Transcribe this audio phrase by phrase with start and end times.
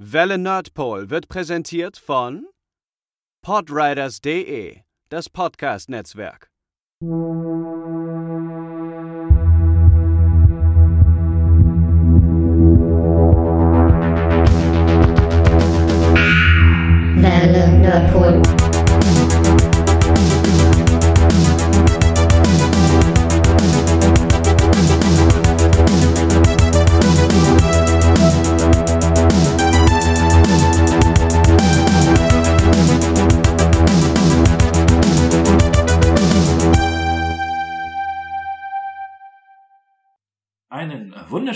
[0.00, 2.46] Welle Nerdpol wird präsentiert von
[3.42, 6.52] Podriders.de, das Podcast-Netzwerk.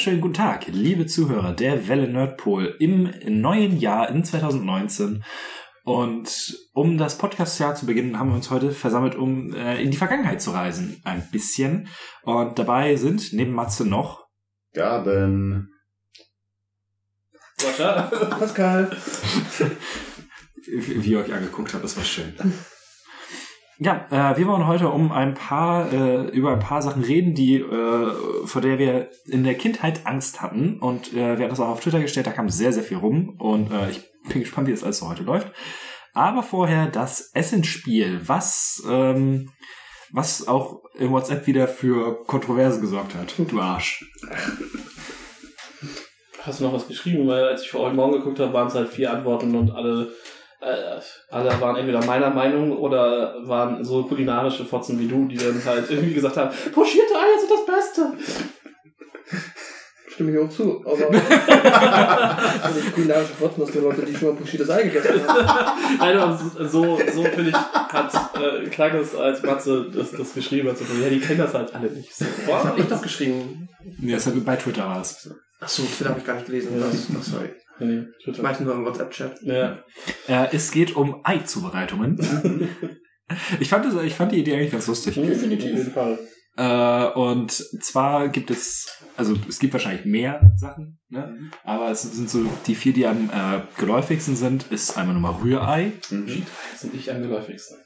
[0.03, 5.23] Wunderschönen guten Tag, liebe Zuhörer der Welle Nerdpol im neuen Jahr in 2019.
[5.85, 9.97] Und um das Podcast-Jahr zu beginnen, haben wir uns heute versammelt, um äh, in die
[9.97, 11.01] Vergangenheit zu reisen.
[11.05, 11.87] Ein bisschen.
[12.25, 14.27] Und dabei sind neben Matze noch
[14.75, 15.71] Gaben.
[17.57, 18.91] Pascal.
[20.67, 22.35] wie wie ihr euch angeguckt habt, das war schön.
[23.79, 27.57] Ja, äh, wir wollen heute um ein paar äh, über ein paar Sachen reden, die
[27.57, 28.13] äh,
[28.45, 31.81] vor der wir in der Kindheit Angst hatten und äh, wir haben das auch auf
[31.81, 32.27] Twitter gestellt.
[32.27, 35.09] Da kam sehr sehr viel rum und äh, ich bin gespannt, wie das alles so
[35.09, 35.51] heute läuft.
[36.15, 39.51] Aber vorher das Essensspiel, was ähm,
[40.13, 43.35] was auch in WhatsApp wieder für Kontroversen gesorgt hat.
[43.39, 44.05] Du Arsch.
[46.43, 47.27] Hast du noch was geschrieben?
[47.29, 50.13] Weil als ich vor heute Morgen geguckt habe, waren es halt vier Antworten und alle,
[50.63, 55.91] alle waren entweder meiner Meinung oder waren so kulinarische Fotzen wie du, die dann halt
[55.91, 58.13] irgendwie gesagt haben, pochierte Eier sind das Beste.
[60.09, 61.09] Stimme ich auch zu, aber
[62.63, 65.99] also kulinarische Fotzen, dass die Leute, die schon mal pochiertes Ei gegessen haben.
[65.99, 66.39] Nein, aber
[66.69, 70.79] so, so, finde ich, hat, äh, klang es, als Matze das, das geschrieben hat.
[70.79, 72.15] So, ja, die kennen das halt alle nicht.
[72.15, 73.69] So, Das hab ich doch geschrieben.
[73.99, 75.29] Nee, das hat bei Twitter war es.
[75.61, 76.79] Achso, Twitter habe ich gar nicht gelesen.
[76.79, 76.87] Ja.
[76.87, 77.51] Das, ach, sorry.
[77.83, 78.43] Nee, Ich Twitter.
[78.43, 79.41] meinte nur im WhatsApp-Chat.
[79.43, 79.79] Ja.
[80.29, 82.19] Äh, es geht um Ei-Zubereitungen.
[83.61, 85.15] ich, fand das, ich fand die Idee eigentlich ganz lustig.
[85.15, 85.73] Definitiv.
[85.73, 86.19] Auf jeden Fall.
[86.57, 91.51] Äh, und zwar gibt es, also es gibt wahrscheinlich mehr Sachen, ne?
[91.65, 95.93] aber es sind so die vier, die am äh, geläufigsten sind, ist einmal Nummer Rührei,
[96.11, 96.45] Mhm.
[96.73, 97.79] Das sind nicht am geläufigsten.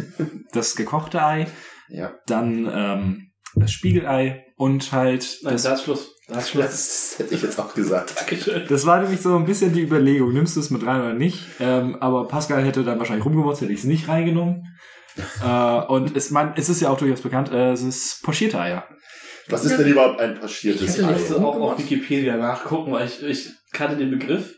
[0.52, 1.46] das gekochte Ei,
[1.90, 2.14] Ja.
[2.26, 6.13] dann ähm, das Spiegelei und halt Nein, das, da ist Schluss.
[6.26, 6.64] Da ist Schluss.
[6.64, 8.14] Das hätte ich jetzt auch gesagt.
[8.18, 8.64] Dankeschön.
[8.68, 11.40] das war nämlich so ein bisschen die Überlegung, nimmst du es mit rein oder nicht,
[11.60, 14.62] ähm, aber Pascal hätte dann wahrscheinlich rumgemotzt, hätte ich es nicht reingenommen.
[15.44, 18.84] äh, und es, man, es ist ja auch durchaus bekannt, äh, es ist pochierte Eier.
[19.48, 21.12] Was ist denn überhaupt ein pochiertes Ich hätte Ich Ei?
[21.12, 24.54] musste auch auf Wikipedia nachgucken, weil ich, ich kannte den Begriff,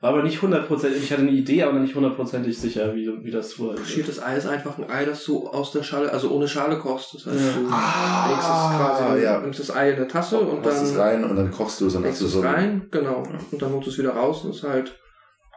[0.00, 3.50] war aber nicht hundertprozentig, ich hatte eine Idee, aber nicht hundertprozentig sicher, wie, wie das
[3.50, 6.78] so Pochiertes Ei ist einfach ein Ei, das du aus der Schale, also ohne Schale
[6.78, 7.14] kochst.
[7.14, 7.52] Das heißt, Ja.
[7.60, 9.40] du Ah, legst es quasi, ja.
[9.40, 11.86] nimmst das Ei in eine Tasse und Machst es dann rein und dann kochst du
[11.86, 13.22] es und hast du es so ein- rein, genau.
[13.50, 14.98] Und dann holst du es wieder raus und ist halt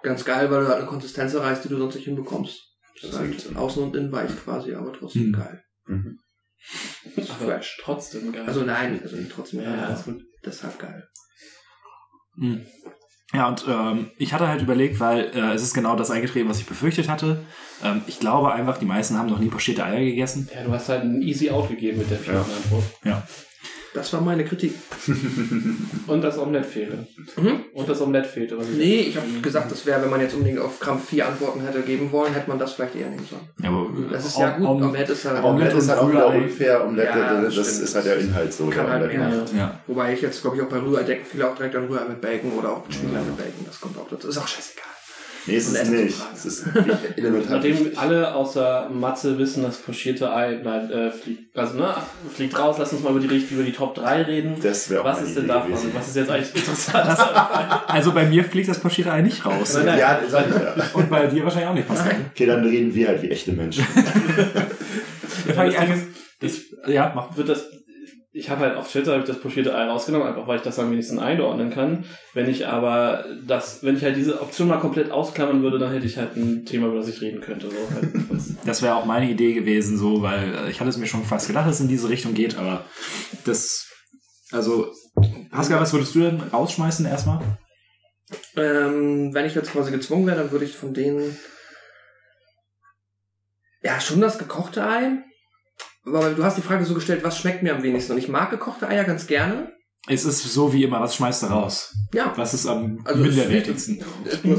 [0.04, 2.60] ganz geil, weil du halt eine Konsistenz erreichst, die du sonst nicht hinbekommst.
[3.02, 5.34] Das ist halt außen und innen weich quasi, aber trotzdem Hm.
[5.34, 5.64] geil.
[5.88, 6.20] Mhm.
[7.16, 7.80] Das ist aber fresh.
[7.82, 8.44] trotzdem geil.
[8.46, 11.08] Also nein, also nicht trotzdem ja, geil, deshalb geil.
[12.36, 12.66] Mhm.
[13.34, 16.60] Ja, und ähm, ich hatte halt überlegt, weil äh, es ist genau das eingetreten, was
[16.60, 17.44] ich befürchtet hatte.
[17.84, 20.48] Ähm, ich glaube einfach, die meisten haben noch nie pochierte Eier gegessen.
[20.54, 22.56] Ja, du hast halt ein easy out gegeben mit der vierten Ja.
[22.56, 22.84] Antwort.
[23.04, 23.24] Ja.
[23.94, 24.74] Das war meine Kritik.
[26.08, 27.06] Und das Omelett fehlte.
[27.38, 27.66] Mhm.
[27.74, 28.58] Und das Omelett fehlte.
[28.58, 31.62] Was Nee, ich habe gesagt, das wäre, wenn man jetzt unbedingt auf Krampf vier Antworten
[31.62, 33.48] hätte geben wollen, hätte man das vielleicht eher nehmen sollen.
[33.62, 36.10] Ja, aber Das ist ja gut, Om- Omelette ist halt, Aber Omelette ist halt auch
[36.10, 36.86] wieder unfair.
[36.86, 37.68] Omelette, Ja, das stimmt.
[37.68, 38.66] ist halt der Inhalt so.
[38.68, 39.20] Kann der halt Omelette.
[39.20, 39.46] mehr.
[39.54, 39.58] Ja.
[39.60, 39.80] Ja.
[39.88, 42.20] Wobei ich jetzt, glaube ich, auch bei Rührei denken viele auch direkt an Rührei mit
[42.22, 43.66] Bacon oder auch mit Spiegelei mit Bacon.
[43.68, 44.28] Das kommt auch dazu.
[44.28, 44.84] Ist auch scheißegal.
[45.46, 46.16] Nee, ist es Essen nicht.
[46.34, 46.66] Es ist
[47.18, 47.56] elementar.
[47.56, 47.98] Nachdem wichtig.
[47.98, 51.94] alle außer Matze wissen, das pochierte Ei bleibt, äh, fliegt, also, ne,
[52.34, 54.56] fliegt raus, lass uns mal über die, über die Top 3 reden.
[54.62, 55.72] Das wäre auch Was ist denn Idee davon?
[55.72, 55.92] gewesen.
[55.94, 57.20] Was ist jetzt eigentlich interessant?
[57.88, 59.76] Also bei mir fliegt das pochierte Ei nicht raus.
[59.76, 60.00] Nein, nein.
[60.00, 60.74] Ja, sag ich ja.
[60.94, 62.16] Und bei dir wahrscheinlich auch nicht, Pascal.
[62.34, 63.84] Okay, dann reden wir halt wie echte Menschen.
[65.56, 66.00] Fang ich das
[66.52, 67.36] ist, ja, mach.
[67.38, 67.66] wird das
[68.36, 70.90] ich habe halt auf Twitter ich das pochierte Ei rausgenommen, einfach weil ich das am
[70.92, 72.06] wenigsten einordnen kann.
[72.34, 76.08] Wenn ich aber das, wenn ich halt diese Option mal komplett ausklammern würde, dann hätte
[76.08, 77.70] ich halt ein Thema, über das ich reden könnte.
[77.70, 78.10] So halt.
[78.32, 81.24] Das- Das wäre auch meine Idee gewesen, so, weil äh, ich hatte es mir schon
[81.24, 82.84] fast gedacht, dass es in diese Richtung geht, aber
[83.46, 83.88] das,
[84.52, 84.92] also,
[85.52, 87.40] Pascal, was würdest du denn rausschmeißen erstmal?
[88.58, 91.38] Ähm, wenn ich jetzt quasi gezwungen wäre, dann würde ich von denen.
[93.84, 95.20] Ja, schon das gekochte Ei.
[96.06, 98.14] Aber du hast die Frage so gestellt, was schmeckt mir am wenigsten?
[98.14, 99.72] Und ich mag gekochte Eier ganz gerne.
[100.10, 101.96] Es ist so wie immer, was schmeißt du raus?
[102.14, 102.34] Ja.
[102.36, 104.04] Was ist am Also minderwertigsten?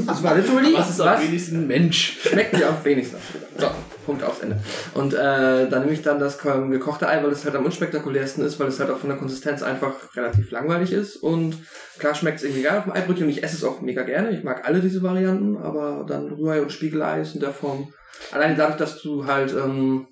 [0.07, 2.17] Das war literally, Was ist am wenigsten Mensch?
[2.23, 3.17] schmeckt mir am wenigsten?
[3.57, 3.67] So.
[4.07, 4.59] Punkt aufs Ende.
[4.93, 8.59] Und äh, dann nehme ich dann das gekochte Ei, weil es halt am unspektakulärsten ist,
[8.59, 11.17] weil es halt auch von der Konsistenz einfach relativ langweilig ist.
[11.17, 11.57] Und
[11.99, 14.31] klar schmeckt es irgendwie geil auf dem Eibrötchen und ich esse es auch mega gerne.
[14.31, 17.91] Ich mag alle diese Varianten, aber dann Rührei und Spiegelei ist in der Form.
[18.31, 20.07] Allein dadurch, dass du halt, ähm,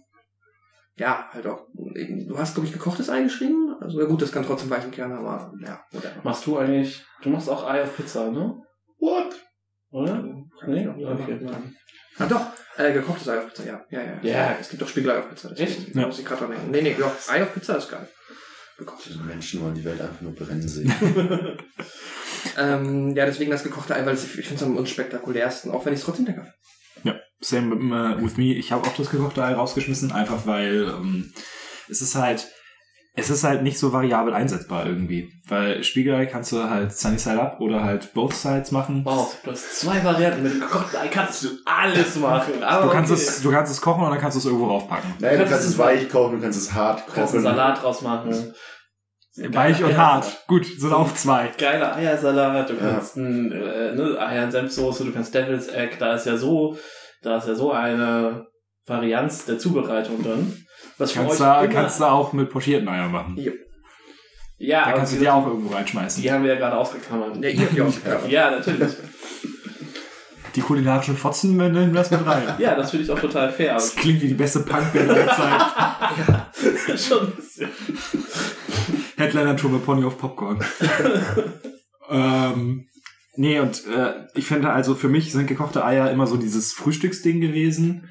[0.95, 3.75] ja, halt auch, eben, du hast, glaube ich, gekochtes Ei geschrieben.
[3.79, 6.21] Also ja gut, das kann trotzdem weichen Kern, aber ja, whatever.
[6.23, 8.55] Machst du eigentlich, du machst auch Ei auf Pizza, ne?
[8.99, 9.35] What?
[9.91, 10.23] Oder?
[10.67, 10.87] Nee?
[10.87, 10.95] Okay.
[11.07, 11.49] Okay.
[12.19, 12.45] Ah doch,
[12.77, 13.85] äh, gekochtes Ei auf Pizza, ja.
[13.89, 14.19] Ja, ja.
[14.21, 14.57] Ja.
[14.59, 15.51] Es gibt auch Spiegelei auf Pizza.
[15.57, 15.95] Echt?
[15.95, 16.05] Ja.
[16.05, 16.71] Muss ich gerade dran denken.
[16.71, 18.07] Nee, nee, doch, Ei auf Pizza ist geil.
[18.77, 20.93] Gekochtes Diese Menschen wollen die Welt einfach nur brennen sehen.
[22.57, 25.93] Ähm, ja, deswegen das gekochte Ei, weil es, ich finde es am unspektakulärsten, auch wenn
[25.93, 26.55] ich es trotzdem lecker finde.
[27.51, 28.53] Ja, same äh, with me.
[28.53, 31.33] Ich habe auch das gekochte Ei rausgeschmissen, einfach weil ähm,
[31.89, 32.47] es ist halt,
[33.15, 35.31] es ist halt nicht so variabel einsetzbar irgendwie.
[35.47, 39.01] Weil Spiegelei kannst du halt Sunny Side Up oder halt Both Sides machen.
[39.05, 40.41] Wow, du hast zwei Varianten.
[40.43, 42.63] Mit dem gekochten Ei kannst du alles machen.
[42.63, 43.21] Aber Du kannst, okay.
[43.21, 45.13] es, du kannst es kochen und dann kannst du es irgendwo raufpacken.
[45.19, 47.55] Nein, du kannst kannst es- weich kochen, du kannst es hart Du kannst einen kochen.
[47.57, 48.53] Salat draus machen.
[49.35, 50.43] Weich und hart.
[50.47, 51.51] Gut, sind auch zwei.
[51.57, 52.79] Geiler Eiersalat, du Ja.
[52.91, 56.77] kannst ein, äh, ne, Eier- und Senfsoße, du kannst Devil's Egg, da ist ja so,
[57.23, 58.47] da ist ja so eine
[58.85, 60.65] Varianz der Zubereitung drin.
[60.97, 63.37] Was für Kannst euch da, kannst du auch mit pochierten Eiern machen.
[64.57, 66.21] ja, Da aber kannst du die auch gesagt, irgendwo reinschmeißen.
[66.21, 67.37] die haben wir ja gerade ausgeklammert.
[67.43, 68.27] Ja, ja auch.
[68.27, 68.93] Ja, natürlich.
[70.55, 72.43] Die kulinarischen Fotzen, wir nehmen das mit rein.
[72.59, 73.73] Ja, das finde ich auch total fair.
[73.73, 75.61] Das klingt wie die beste Punkband der Zeit.
[76.99, 77.69] Schon ein bisschen.
[79.17, 80.63] Headliner-Tour mit Pony auf Popcorn.
[82.09, 82.87] ähm,
[83.35, 87.41] nee, und äh, ich finde also, für mich sind gekochte Eier immer so dieses Frühstücksding
[87.41, 88.09] gewesen.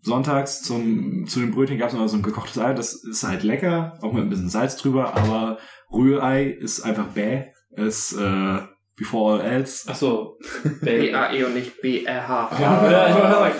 [0.00, 2.72] Sonntags zum, zu den Brötchen gab es immer so ein gekochtes Ei.
[2.74, 5.58] Das ist halt lecker, auch mit ein bisschen Salz drüber, aber
[5.92, 7.52] Rührei ist einfach bäh.
[7.70, 8.58] Ist äh,
[8.96, 9.88] before all else.
[9.88, 10.38] Achso.
[10.80, 12.50] B-A-E und nicht B-R-H.
[12.60, 13.54] Ja, ich wollte sagen.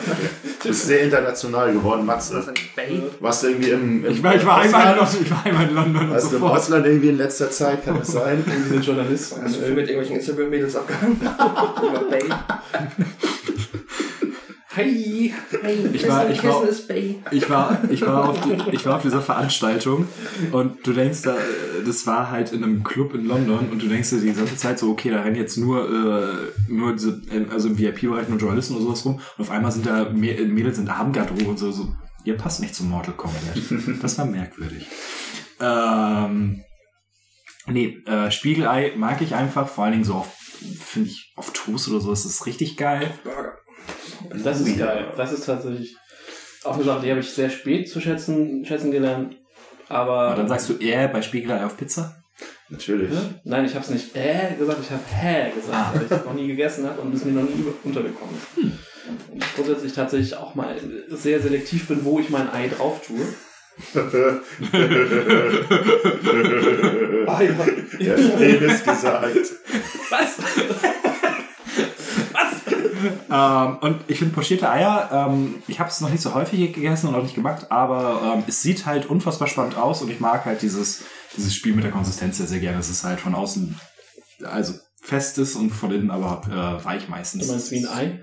[0.63, 2.35] Du bist sehr international geworden, Matze.
[2.35, 3.03] Das ist ein Bay.
[3.21, 4.99] Warst du irgendwie im, im Ich war, ich war einmal in?
[4.99, 6.59] London, ich war einmal in London und Warst du fort.
[6.59, 7.85] Ausland irgendwie in letzter Zeit?
[7.85, 8.45] Kann das sein?
[8.47, 9.43] Wir sind Journalisten.
[9.43, 11.21] Hast du mit irgendwelchen Instagram-Mädels abgehangen?
[11.21, 12.25] Über Bay.
[14.77, 15.33] Hi.
[15.63, 16.67] Hey, Ich war- ich war-.
[17.31, 20.07] Ich war, ich war auf, die, ich war auf dieser Veranstaltung
[20.53, 21.37] und du denkst, da,
[21.85, 24.79] das war halt in einem Club in London und du denkst dir die ganze Zeit
[24.79, 27.21] so, okay, da rennen jetzt nur, äh, nur diese,
[27.51, 30.79] also im VIP-Bereich nur Journalisten oder sowas rum und auf einmal sind da Mä- Mädels
[30.79, 31.93] in Abendgarderobe und so, so,
[32.25, 33.43] ihr passt nicht zum Mortal Kombat.
[34.01, 34.87] Das war merkwürdig.
[35.61, 36.63] Ähm,
[37.67, 40.29] nee, äh, Spiegelei mag ich einfach, vor allen Dingen so auf,
[40.81, 43.11] finde ich, auf Toast oder so, das ist richtig geil.
[43.23, 43.53] Burger.
[44.45, 45.13] Das ist geil.
[45.17, 45.97] Das ist tatsächlich
[46.65, 49.37] auch eine Sache, die habe ich sehr spät zu schätzen, schätzen gelernt.
[49.89, 50.31] Aber.
[50.31, 52.17] Und dann sagst du eher bei Spiegelei auf Pizza?
[52.69, 53.11] Natürlich.
[53.45, 55.93] Nein, ich habe es nicht äh gesagt, ich habe hä gesagt, Ah.
[55.95, 58.65] weil ich es noch nie gegessen habe und es mir noch nie untergekommen ist.
[59.31, 60.75] Und ich grundsätzlich tatsächlich auch mal
[61.09, 63.21] sehr selektiv bin, wo ich mein Ei drauf tue.
[67.27, 67.53] Ah, ja.
[68.01, 69.37] Der Penis gesagt.
[70.11, 70.39] Was?
[73.31, 77.09] Ähm, und ich finde pochierte Eier, ähm, ich habe es noch nicht so häufig gegessen
[77.09, 80.45] und auch nicht gemacht, aber ähm, es sieht halt unfassbar spannend aus und ich mag
[80.45, 81.03] halt dieses,
[81.37, 82.79] dieses Spiel mit der Konsistenz sehr, sehr gerne.
[82.79, 83.79] Es ist halt von außen,
[84.45, 87.47] also fest ist und von innen aber äh, weich meistens.
[87.47, 88.21] Du meinst wie ein Ei?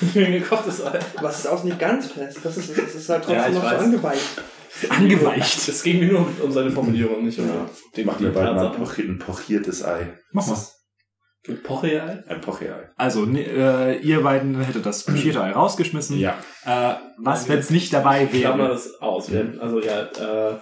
[0.14, 0.98] Wie ein gekochtes Ei.
[1.20, 2.38] Was ist auch nicht ganz fest.
[2.42, 3.80] Das ist, das ist halt trotzdem Ja, noch so weiß.
[3.82, 4.42] angeweicht.
[4.88, 5.68] Angeweicht.
[5.68, 7.68] Es ging mir nur um seine Formulierung, nicht um Ja.
[7.96, 9.10] den mal ein, Tatsachen.
[9.10, 10.08] ein pochiertes Ei.
[10.32, 10.56] Mach mal.
[11.48, 12.22] Ein Poche-Ei?
[12.28, 12.90] Ein Poche-Ei.
[12.96, 16.18] Also, ne, äh, ihr beiden hättet das pochierte Ei rausgeschmissen.
[16.18, 16.38] Ja.
[16.66, 18.68] Äh, was, wenn es nicht dabei Klammer wäre?
[18.68, 19.32] das aus.
[19.32, 20.58] Wir, also ja, äh,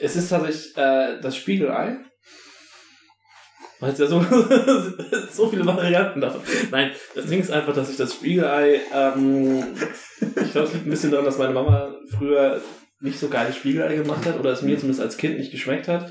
[0.00, 1.98] es ist tatsächlich äh, das Spiegelei.
[3.80, 4.20] Weil es ja so,
[5.32, 6.40] so viele Varianten davon.
[6.72, 9.62] Nein, das Ding ist einfach, dass ich das Spiegelei, ähm,
[10.20, 12.60] ich glaube, es liegt ein bisschen daran, dass meine Mama früher
[13.00, 16.10] nicht so geile Spiegelei gemacht hat oder es mir zumindest als Kind nicht geschmeckt hat.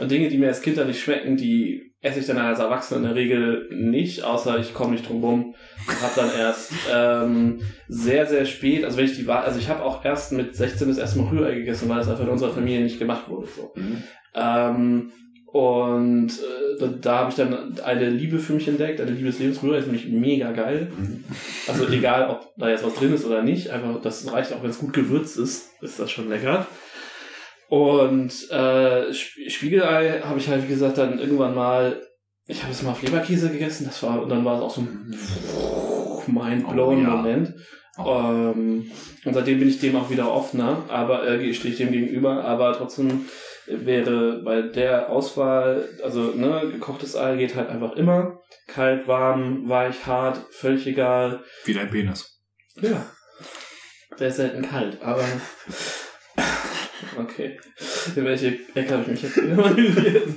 [0.00, 3.00] Und Dinge, die mir als Kind dann nicht schmecken, die esse ich dann als Erwachsener
[3.00, 5.54] in der Regel nicht, außer ich komme nicht drum rum
[5.86, 9.68] und habe dann erst ähm, sehr, sehr spät, also wenn ich die Wahl, also ich
[9.68, 12.52] habe auch erst mit 16 das erste Mal Rührei gegessen, weil das einfach in unserer
[12.52, 13.48] Familie nicht gemacht wurde.
[13.54, 13.72] So.
[13.74, 14.02] Mhm.
[14.34, 15.12] Ähm,
[15.52, 19.40] und äh, da, da habe ich dann eine Liebe für mich entdeckt, eine Liebe des
[19.40, 19.62] Lebens.
[19.62, 20.90] Rührei ist nämlich mega geil.
[20.96, 21.24] Mhm.
[21.66, 24.70] Also egal, ob da jetzt was drin ist oder nicht, einfach das reicht auch, wenn
[24.70, 26.66] es gut gewürzt ist, ist das schon lecker.
[27.70, 32.02] Und äh, Sp- Spiegelei habe ich halt, wie gesagt, dann irgendwann mal,
[32.48, 34.80] ich habe es mal auf Leberkäse gegessen, das war, und dann war es auch so
[34.80, 35.14] ein
[36.26, 37.16] mind-blown Oh, ja.
[37.16, 37.54] Moment.
[37.98, 38.90] Ähm,
[39.24, 42.72] und seitdem bin ich dem auch wieder offener, aber äh, stehe ich dem gegenüber, aber
[42.72, 43.26] trotzdem
[43.68, 48.40] wäre bei der Auswahl, also ne, gekochtes Ei geht halt einfach immer.
[48.66, 51.44] Kalt, warm, weich, hart, völlig egal.
[51.66, 52.40] Wie dein Penis.
[52.80, 53.06] Ja.
[54.16, 55.24] sehr selten kalt, aber.
[57.18, 57.58] Okay.
[58.16, 60.28] In welche Ecke habe ich mich jetzt wieder manövriert?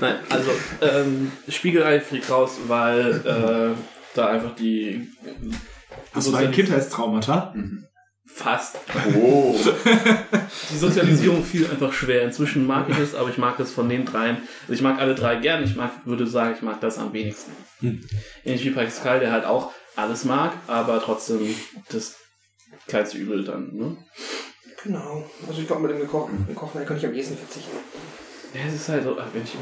[0.00, 3.76] Nein, also, ähm, Spiegelei fliegt raus, weil äh,
[4.14, 5.08] da einfach die.
[6.12, 7.54] Hast du ein Kindheitstraumata?
[8.26, 8.78] Fast.
[9.14, 9.54] Oh.
[10.70, 12.22] Die Sozialisierung fiel einfach schwer.
[12.22, 14.38] Inzwischen mag ich es, aber ich mag es von den dreien.
[14.62, 15.62] Also ich mag alle drei gern.
[15.62, 17.52] Ich mag, würde sagen, ich mag das am wenigsten.
[17.80, 18.00] Hm.
[18.44, 21.54] Ähnlich wie Pascal, der halt auch alles mag, aber trotzdem
[21.90, 22.16] das
[22.86, 23.74] kleinste Übel dann.
[23.74, 23.96] Ne?
[24.84, 25.24] Genau.
[25.46, 27.76] Also ich glaube, mit dem gekochten, gekochten Ei könnte ich am ehesten verzichten.
[28.54, 29.60] Ja, es ist halt so, äh, wenn ich ähm,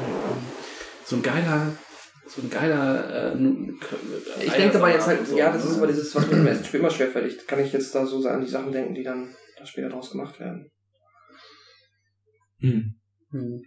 [1.05, 1.71] so ein geiler,
[2.27, 3.33] so ein geiler.
[3.33, 6.37] Äh, äh, Ich denke dabei jetzt halt, so, ja, das ist aber dieses, was mir
[6.37, 7.47] im ersten Spiel immer schwerfällt.
[7.47, 10.39] Kann ich jetzt da so an die Sachen denken, die dann da später draus gemacht
[10.39, 10.69] werden.
[12.59, 12.95] Hm.
[13.31, 13.61] Hm.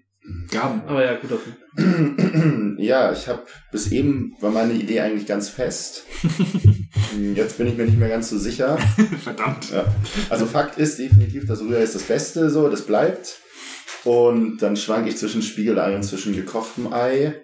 [0.51, 0.83] Gaben.
[0.87, 1.53] Aber ja, gut, okay.
[2.79, 6.05] ja, ich habe bis eben war meine Idee eigentlich ganz fest.
[7.35, 8.79] Jetzt bin ich mir nicht mehr ganz so sicher.
[9.23, 9.71] Verdammt.
[9.71, 9.85] Ja.
[10.31, 13.41] Also Fakt ist definitiv, das Rührei ist das Beste, so, das bleibt.
[14.05, 17.43] Und dann schwank ich zwischen Spiegelei und zwischen gekochtem Ei.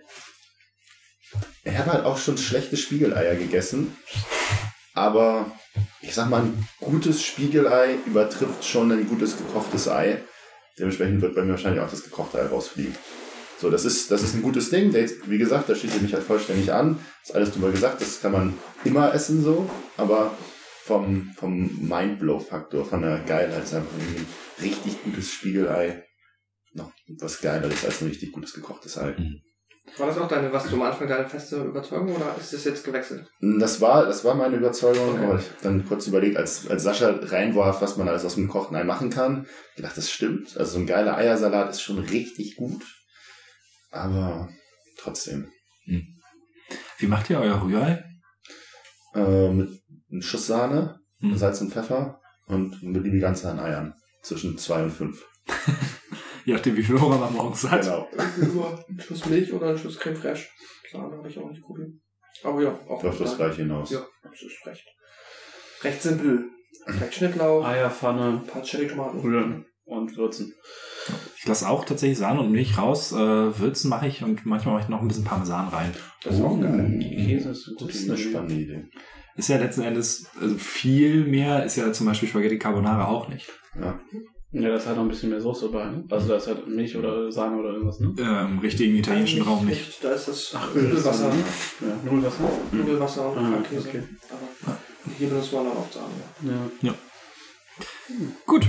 [1.64, 3.94] Ich habe halt auch schon schlechte Spiegeleier gegessen.
[4.94, 5.52] Aber
[6.00, 10.22] ich sag mal, ein gutes Spiegelei übertrifft schon ein gutes gekochtes Ei.
[10.80, 12.96] Dementsprechend wird bei mir wahrscheinlich auch das gekochte Ei rausfliegen.
[13.58, 14.92] So, das ist, das ist ein gutes Ding.
[15.26, 16.98] Wie gesagt, da schließe ich mich halt vollständig an.
[17.20, 19.68] Das ist alles drüber gesagt, das kann man immer essen so.
[19.98, 20.34] Aber
[20.82, 24.26] vom, vom Mindblow-Faktor, von der Geilheit ist einfach ein
[24.62, 26.02] richtig gutes Spiegelei
[26.72, 29.14] noch was Geileres als ein richtig gutes gekochtes Ei.
[29.96, 32.84] War das auch deine, was du am Anfang deine feste Überzeugung oder ist das jetzt
[32.84, 33.28] gewechselt?
[33.40, 35.24] Das war, das war meine Überzeugung, Okay.
[35.24, 38.46] aber ich hab dann kurz überlegt, als, als Sascha reinwarf, was man alles aus dem
[38.46, 39.46] gekochten Ei machen kann,
[39.76, 40.56] gedacht, das stimmt.
[40.56, 42.82] Also so ein geiler Eiersalat ist schon richtig gut.
[43.90, 44.48] Aber
[44.98, 45.50] trotzdem.
[45.86, 48.04] Wie macht ihr euer Rührei?
[49.14, 49.70] Äh, mit
[50.10, 51.36] einem Schuss Sahne, Hm.
[51.36, 53.94] Salz und Pfeffer und eine beliebige Anzahl an Eiern.
[54.22, 55.24] Zwischen zwei und fünf.
[56.44, 57.82] Je nachdem, wie viel Hunger man morgens hat.
[57.82, 58.08] Genau.
[58.54, 60.48] Nur ein Schuss Milch oder ein Schuss Creme Fraiche.
[60.90, 61.90] Sahne habe ich auch nicht probiert.
[62.42, 63.90] Aber ja, auch Läuft das gleich hinaus.
[63.90, 64.86] Ja, das ist recht.
[65.82, 66.48] Recht simpel.
[66.86, 69.20] Vielleicht Schnittlauch, Eierpfanne, ein paar Cherry-Tomaten.
[69.20, 70.54] rühren und würzen.
[71.36, 73.12] Ich lasse auch tatsächlich Sahne und Milch raus.
[73.12, 75.92] Äh, Würzen mache ich und manchmal mache ich noch ein bisschen Parmesan rein.
[76.22, 76.98] Das ist auch geil.
[77.00, 77.88] Käse ist gut.
[77.88, 78.84] Das ist eine spannende Idee.
[79.36, 83.48] Ist ja letzten Endes, also viel mehr ist ja zum Beispiel Spaghetti Carbonara auch nicht.
[83.80, 83.98] Ja.
[84.52, 85.84] Ja, da ist halt noch ein bisschen mehr Soße bei.
[85.84, 86.04] Ne?
[86.10, 88.12] Also da ist halt Milch oder Sahne oder irgendwas, ne?
[88.18, 90.02] Äh, Im richtigen italienischen Raum nicht.
[90.02, 91.32] Da ist das Ach, Nudelwasser.
[91.80, 92.50] Ja, Nudelwasser.
[92.72, 93.88] Nudelwasser und Ah, Käse.
[93.88, 94.02] okay.
[94.64, 94.76] Aber
[95.16, 96.70] hier benutzt man dann oft Sahne.
[96.82, 96.94] Ja.
[98.44, 98.66] Gut.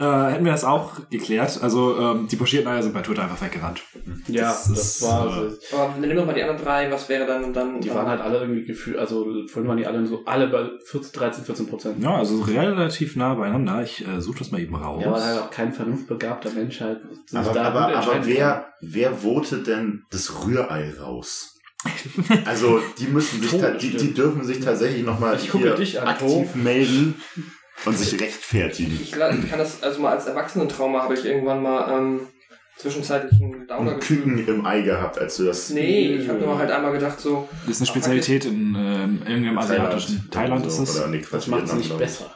[0.00, 1.58] Äh, hätten wir das auch geklärt.
[1.60, 3.82] Also ähm, die pochierten Eier sind bei Twitter einfach weggerannt.
[4.28, 5.76] Ja, Das das, ist, war äh, so.
[5.76, 7.80] Aber nimm doch mal die anderen drei, was wäre dann dann.
[7.80, 11.12] Die waren halt alle irgendwie gefühlt, also vorhin waren die alle so, alle bei 14,
[11.12, 12.02] 13, 14 Prozent.
[12.02, 13.82] Ja, also relativ nah beieinander.
[13.82, 15.02] Ich äh, suche das mal eben raus.
[15.04, 17.00] Ja, weil halt auch kein vernunftbegabter Mensch halt
[17.34, 21.54] Aber, da aber, aber wer, wer votet denn das Rührei raus?
[22.44, 25.74] Also die müssen sich, To ta- die, die dürfen sich tatsächlich nochmal Ich gucke hier
[25.76, 27.14] dich an, aktiv melden
[27.84, 28.98] und sich rechtfertigen.
[29.02, 32.20] Ich, kann das, also mal als Erwachsenentrauma habe ich irgendwann mal ähm,
[32.76, 34.00] zwischenzeitlich einen Downer Ein.
[34.00, 37.48] Küken im Ei gehabt, als du das Nee, ich habe nur halt einmal gedacht so,
[37.66, 40.28] Das ist eine Spezialität in ähm, irgendeinem asiatischen.
[40.30, 40.96] Thailand oder ist so, es.
[40.96, 42.34] Oder nee, Das Quatsch, macht es nicht besser.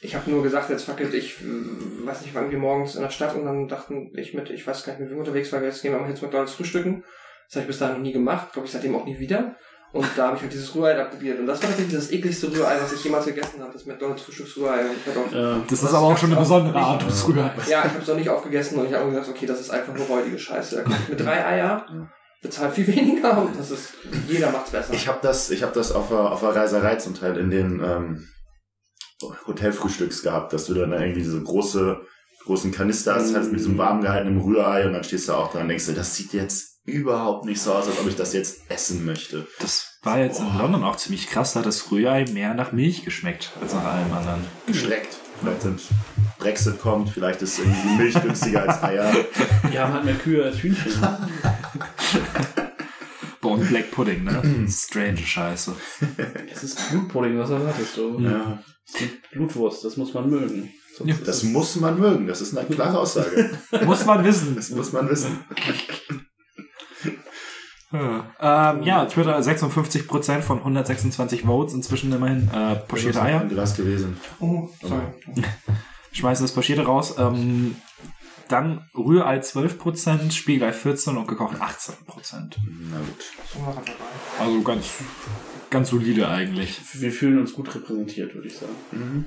[0.00, 3.10] ich habe nur gesagt, jetzt fackelt ich, äh, weiß nicht, waren wir morgens in der
[3.10, 5.82] Stadt und dann dachten ich mit, ich weiß gar nicht, mit wem unterwegs war, jetzt
[5.82, 7.04] gehen wir mal zu McDonalds frühstücken.
[7.46, 9.56] Das habe ich bis dahin noch nie gemacht, glaube ich seitdem auch nie wieder.
[9.92, 11.40] Und da habe ich halt dieses Rührei da probiert.
[11.40, 14.82] Und das war tatsächlich das ekligste Rührei, was ich jemals gegessen habe, das McDonalds Frühstücksrührei.
[14.84, 17.50] Und ich hab auch Äh, Das ist aber auch schon eine besondere Art des Rührei.
[17.68, 19.92] Ja, ich habe es noch nicht aufgegessen und ich habe gesagt, okay, das ist einfach
[19.94, 20.84] nur räudige Scheiße.
[21.08, 21.86] Mit drei Eier
[22.40, 23.94] bezahlt viel weniger und das ist,
[24.28, 24.94] jeder macht's besser.
[24.94, 27.82] Ich habe das, ich hab das auf der, auf der Reiserei zum Teil in den
[27.84, 28.28] ähm,
[29.46, 32.00] Hotelfrühstücks gehabt, dass du dann irgendwie diese große,
[32.44, 35.60] großen Kanister hast, halt mit diesem warm gehaltenen Rührei und dann stehst du auch da
[35.60, 38.70] und denkst dir, das sieht jetzt überhaupt nicht so aus, als ob ich das jetzt
[38.70, 39.46] essen möchte.
[39.58, 41.52] Das war jetzt in London auch ziemlich krass.
[41.52, 44.44] Da hat das Rührei mehr nach Milch geschmeckt als nach allem anderen.
[44.66, 45.18] Geschreckt.
[45.40, 45.80] Vielleicht sind
[46.38, 49.12] Brexit kommt, vielleicht ist irgendwie die Milch günstiger als Eier.
[49.72, 50.92] die haben halt mehr Kühe als Hühnchen.
[53.40, 54.66] Boah, und Black Pudding, ne?
[54.68, 55.74] Strange Scheiße.
[56.52, 58.20] Es ist Blutpudding, was erwartest du?
[58.20, 58.62] Ja.
[59.32, 60.70] Blutwurst, das muss man mögen.
[61.04, 63.50] Ja, Das muss man mögen, das ist eine klare Aussage.
[63.86, 64.54] Muss man wissen.
[64.56, 65.38] Das muss man wissen.
[67.92, 72.48] Ja, ähm, ja Twitter 56% von 126 Votes inzwischen immerhin.
[72.52, 73.40] Äh, pochierte Eier.
[73.40, 74.20] Ein Glas gewesen.
[74.40, 75.02] oh, sorry.
[76.12, 77.16] Schmeißen das Pochierte raus.
[77.18, 77.76] Ähm,
[78.48, 82.56] dann Rührei 12%, Spiegelei 14% und gekocht 18%.
[82.90, 83.76] Na gut.
[84.40, 84.94] Also ganz
[85.70, 86.78] ganz solide eigentlich.
[86.94, 89.26] Wir fühlen uns gut repräsentiert, würde ich sagen.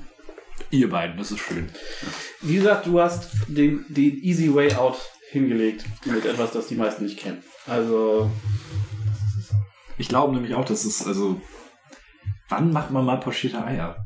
[0.70, 1.68] Ihr beiden, das ist schön.
[2.42, 4.98] Wie gesagt, du hast den, den Easy Way Out
[5.30, 7.42] hingelegt mit etwas, das die meisten nicht kennen.
[7.66, 8.30] Also,
[9.96, 11.40] Ich glaube nämlich auch, dass es, also,
[12.48, 13.96] wann macht man mal pochierte Eier?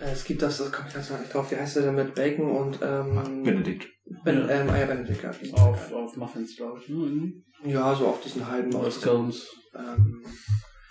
[0.00, 2.14] Äh, Es gibt das, das komme ich ganz nicht drauf, wie heißt der denn mit
[2.14, 3.88] Bacon und ähm, Benedikt.
[4.24, 5.30] Ben, ähm, Eier Benedict, ja.
[5.54, 6.88] auf, auf Muffins, glaube ich.
[6.88, 7.44] Mhm.
[7.64, 8.74] Ja, so auf diesen halben.
[8.74, 9.48] Auf Scones.
[9.74, 10.22] Ähm,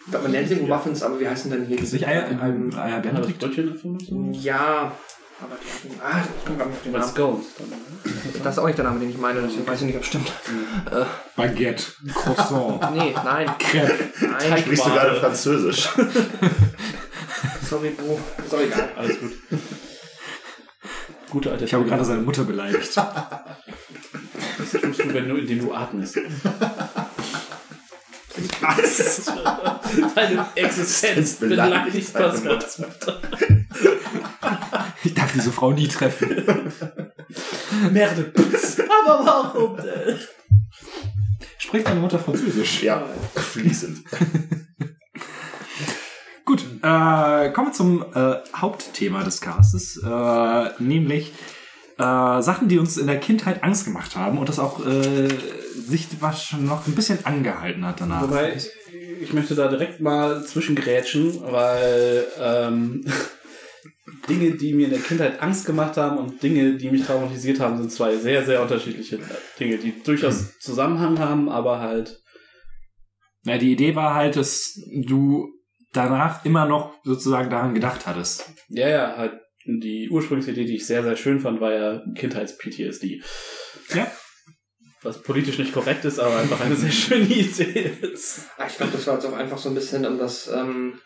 [0.06, 1.80] ich glaube, man nennt sie Muffins, aber wie heißen denn hier?
[1.80, 3.44] Ist nicht Eier, Ähm, Eier Benedikt?
[4.44, 4.92] Ja,
[5.40, 7.46] aber die hatten, ah, ich komme gerade nicht auf den Namen.
[7.58, 8.40] Dann, ne?
[8.44, 10.08] Das ist auch nicht der Name, den ich meine, deswegen weiß ich nicht, ob es
[10.08, 10.32] stimmt.
[10.92, 11.84] Äh, Baguette.
[12.14, 12.92] Croissant.
[12.94, 13.50] nee, nein.
[13.60, 13.94] Crepe.
[14.22, 15.90] Nein, Sprichst du gerade Französisch?
[17.70, 18.20] sorry, Bro.
[18.44, 18.90] Ist auch egal.
[18.98, 19.34] Alles gut.
[21.30, 22.96] Gute alte Ich habe gerade seine Mutter beleidigt.
[22.96, 26.18] Das tust du, wenn du, indem du atmest.
[28.62, 29.26] Was?
[30.16, 33.22] Deine Existenz beleidigt Mutter.
[35.04, 36.44] Ich darf diese Frau nie treffen.
[37.92, 38.32] Merde.
[39.06, 40.20] Aber warum denn?
[41.58, 42.84] Spricht deine Mutter Französisch?
[42.84, 43.04] Ja,
[43.36, 44.00] fließend.
[46.46, 51.34] Gut, äh, kommen wir zum äh, Hauptthema des Castes, äh, nämlich
[51.98, 55.28] äh, Sachen, die uns in der Kindheit Angst gemacht haben und das auch äh,
[55.76, 58.24] sich was schon noch ein bisschen angehalten hat danach.
[58.24, 58.58] Wobei,
[59.22, 63.04] ich möchte da direkt mal zwischengrätschen, weil ähm,
[64.30, 67.78] Dinge, die mir in der Kindheit Angst gemacht haben und Dinge, die mich traumatisiert haben,
[67.78, 69.20] sind zwei sehr, sehr unterschiedliche
[69.60, 72.22] Dinge, die durchaus Zusammenhang haben, aber halt
[73.44, 75.50] Na, die Idee war halt, dass du
[75.94, 78.52] danach immer noch sozusagen daran gedacht hattest.
[78.70, 83.22] Ja, ja, halt die Ursprungsidee, die ich sehr, sehr schön fand, war ja Kindheits-PTSD.
[83.94, 84.08] Ja.
[85.04, 88.48] Was politisch nicht korrekt ist, aber einfach eine sehr schöne Idee ist.
[88.58, 91.00] Ah, Ich glaube, das war jetzt auch einfach so ein bisschen, um das, ähm,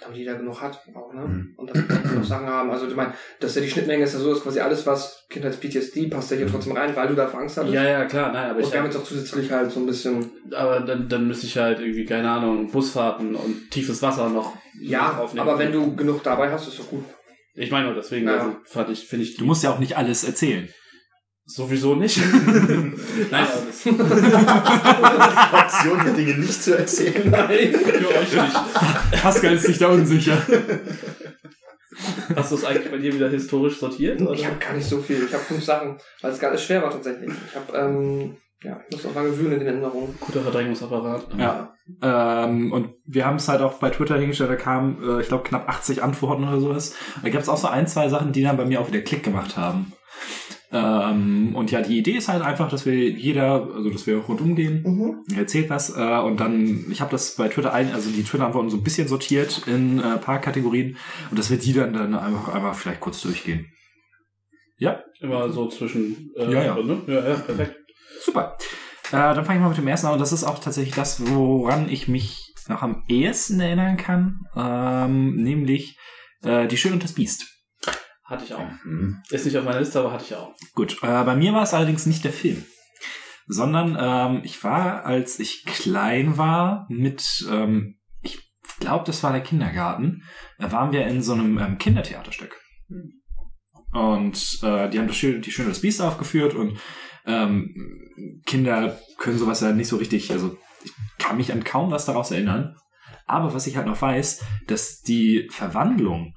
[0.00, 1.22] damit jeder genug hat, auch, ne?
[1.26, 1.54] Mhm.
[1.56, 2.70] Und dass wir genug Sachen haben.
[2.70, 6.06] Also, ich meine, dass ja die Schnittmenge ist ja so, ist quasi alles, was Kindheits-PTSD
[6.08, 7.74] passt ja hier trotzdem rein, weil du davor Angst hattest.
[7.74, 9.86] Ja, ja, klar, nein, aber Und ich wir haben jetzt auch zusätzlich halt so ein
[9.86, 14.54] bisschen, aber dann, dann müsste ich halt irgendwie, keine Ahnung, Busfahrten und tiefes Wasser noch
[14.80, 15.48] ja, aufnehmen.
[15.48, 17.04] aber wenn du genug dabei hast, ist doch gut.
[17.56, 18.38] Ich meine nur deswegen, Ja.
[18.38, 20.68] also fand ich, finde ich Du musst ja auch nicht alles erzählen.
[21.46, 22.18] sowieso nicht.
[23.30, 24.00] nein, das, Option,
[26.06, 27.30] die Dinge nicht zu erzählen.
[27.30, 29.22] nein, für euch nicht.
[29.22, 30.40] Pascal ist sich da unsicher.
[32.34, 34.20] Hast du es eigentlich bei dir wieder historisch sortiert?
[34.20, 34.32] Oder?
[34.32, 35.24] Ich habe gar nicht so viel.
[35.24, 37.30] Ich habe fünf Sachen, weil es gar nicht schwer war tatsächlich.
[37.48, 40.14] Ich habe, ähm, ja, ich muss noch lange wühlen in den Erinnerungen.
[40.20, 41.28] Guter Verdrängungsapparat.
[41.38, 41.74] Ja.
[42.02, 45.44] Ähm, und wir haben es halt auch bei Twitter hingestellt, da kamen, äh, ich glaube,
[45.44, 46.94] knapp 80 Antworten oder sowas.
[47.22, 49.22] Da gab es auch so ein, zwei Sachen, die dann bei mir auch wieder Klick
[49.22, 49.92] gemacht haben.
[50.72, 54.56] Ähm, und ja, die Idee ist halt einfach, dass wir jeder, also dass wir rundum
[54.56, 55.36] gehen, Mhm.
[55.36, 58.76] erzählt was äh, und dann, ich habe das bei Twitter ein, also die Twitter-Antworten so
[58.76, 60.96] ein bisschen sortiert in äh, paar Kategorien
[61.30, 63.66] und dass wir die dann, dann einfach, einfach vielleicht kurz durchgehen.
[64.78, 66.32] Ja, Immer so zwischen.
[66.36, 66.82] Äh, Ja, ja.
[66.82, 67.00] Ne?
[67.06, 67.76] ja, ja, perfekt.
[68.26, 68.58] Super.
[69.08, 71.24] Äh, dann fange ich mal mit dem ersten an und das ist auch tatsächlich das,
[71.26, 75.96] woran ich mich noch am ehesten erinnern kann, ähm, nämlich
[76.42, 77.46] äh, Die Schöne und das Biest.
[78.24, 78.68] Hatte ich auch.
[78.84, 79.22] Mhm.
[79.30, 80.52] Ist nicht auf meiner Liste, aber hatte ich auch.
[80.74, 82.64] Gut, äh, bei mir war es allerdings nicht der Film,
[83.46, 88.40] sondern ähm, ich war, als ich klein war, mit, ähm, ich
[88.80, 90.24] glaube, das war der Kindergarten,
[90.58, 92.60] da waren wir in so einem ähm, Kindertheaterstück.
[93.92, 96.78] Und äh, die haben das Schöne, die Schöne das Biest aufgeführt und
[97.26, 97.72] ähm,
[98.46, 102.30] Kinder können sowas ja nicht so richtig, also ich kann mich an kaum was daraus
[102.30, 102.76] erinnern.
[103.26, 106.34] Aber was ich halt noch weiß, dass die Verwandlung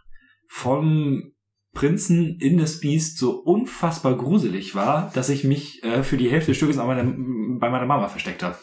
[0.47, 1.33] vom
[1.73, 6.51] Prinzen in das Biest so unfassbar gruselig war, dass ich mich äh, für die Hälfte
[6.51, 8.57] des Stückes meiner, bei meiner Mama versteckt habe.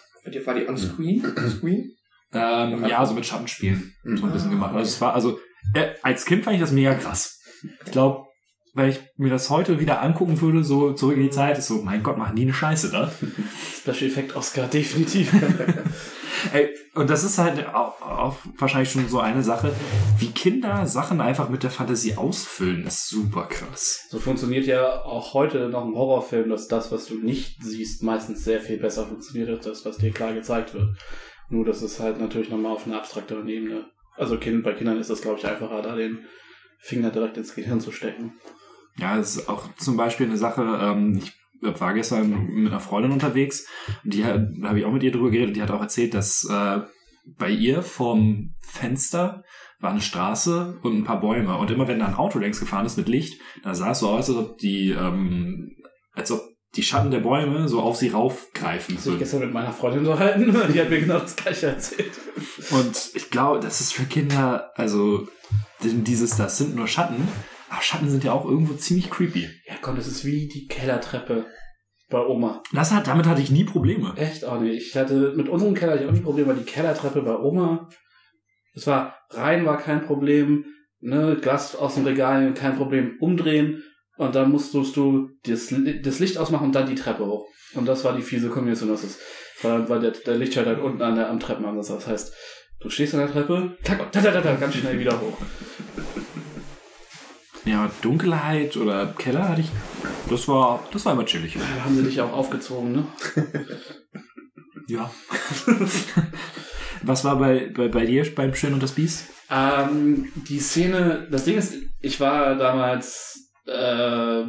[0.45, 1.25] War die on screen?
[1.49, 1.93] screen?
[2.33, 4.17] Ähm, ja, so mit Schattenspielen Mhm.
[4.17, 4.75] so ein bisschen gemacht.
[4.75, 5.39] Also es war, also
[5.75, 7.41] äh, als Kind fand ich das mega krass.
[7.85, 8.26] Ich glaube,
[8.77, 11.81] wenn ich mir das heute wieder angucken würde, so zurück in die Zeit, ist so,
[11.83, 13.11] mein Gott, machen die eine Scheiße da.
[13.81, 15.33] Special Effect Oscar, definitiv.
[16.53, 19.73] Ey, und das ist halt auch, auch wahrscheinlich schon so eine Sache,
[20.19, 24.07] wie Kinder Sachen einfach mit der Fantasie ausfüllen, ist super krass.
[24.11, 28.45] So funktioniert ja auch heute noch ein Horrorfilm, dass das, was du nicht siehst, meistens
[28.45, 30.99] sehr viel besser funktioniert als das, was dir klar gezeigt wird.
[31.49, 33.87] Nur, dass es halt natürlich nochmal auf einer abstrakteren Ebene.
[34.17, 36.27] Also bei Kindern ist das, glaube ich, einfacher, da den
[36.79, 38.35] Finger direkt ins Gehirn zu stecken.
[38.99, 41.33] Ja, das ist auch zum Beispiel eine Sache, ähm, ich
[41.81, 43.67] war gestern mit einer Freundin unterwegs
[44.05, 45.81] und die hat- da habe ich auch mit ihr drüber geredet und die hat auch
[45.81, 46.81] erzählt, dass äh,
[47.39, 49.43] bei ihr vorm Fenster
[49.81, 52.87] war eine Straße und ein paar Bäume und immer wenn da ein Auto längs gefahren
[52.87, 55.73] ist mit Licht, dann sah es so aus, als ob die, ähm,
[56.13, 56.41] als ob
[56.77, 58.97] die Schatten der Bäume so auf sie raufgreifen.
[58.99, 62.13] Ich habe gestern mit meiner Freundin unterhalten, die hat mir genau das gleiche erzählt.
[62.71, 65.27] Und ich glaube, das ist für Kinder, also
[65.83, 67.27] denn dieses, das sind nur Schatten,
[67.77, 69.51] aber Schatten sind ja auch irgendwo ziemlich creepy.
[69.67, 71.45] Ja, komm, das ist wie die Kellertreppe
[72.09, 72.63] bei Oma.
[72.73, 74.15] Das hat, damit hatte ich nie Probleme.
[74.17, 74.89] Echt auch nicht.
[74.89, 77.91] Ich hatte mit unserem Keller hatte ich auch nie Probleme, weil die Kellertreppe bei Oma,
[78.75, 80.65] es war rein war kein Problem,
[81.01, 83.83] ne, Glas aus dem Regal kein Problem, umdrehen
[84.17, 87.47] und dann musstest du das, das Licht ausmachen und dann die Treppe hoch.
[87.75, 88.89] Und das war die fiese Kombination.
[88.89, 89.21] Das ist,
[89.61, 91.89] war, war der, der Lichtschalter halt unten an der, am Treppenansatz.
[91.89, 92.35] Das heißt,
[92.81, 95.37] du stehst an der Treppe, klack, und tatatata, ganz schnell wieder hoch.
[97.67, 99.71] Ja, Dunkelheit oder Keller hatte ich,
[100.31, 101.55] das war, das war immer chillig.
[101.55, 103.07] Da haben sie dich auch aufgezogen, ne?
[104.89, 105.11] Ja.
[107.03, 109.27] Was war bei, bei, bei dir beim Schön und das Biest?
[109.51, 114.45] Ähm, die Szene, das Ding ist, ich war damals, äh,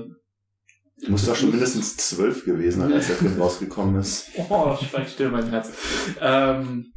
[1.00, 4.30] Du musst doch schon mindestens zwölf gewesen sein, als der Film rausgekommen ist.
[4.50, 5.72] Oh, schweigt still mein Herz.
[6.20, 6.92] Ähm,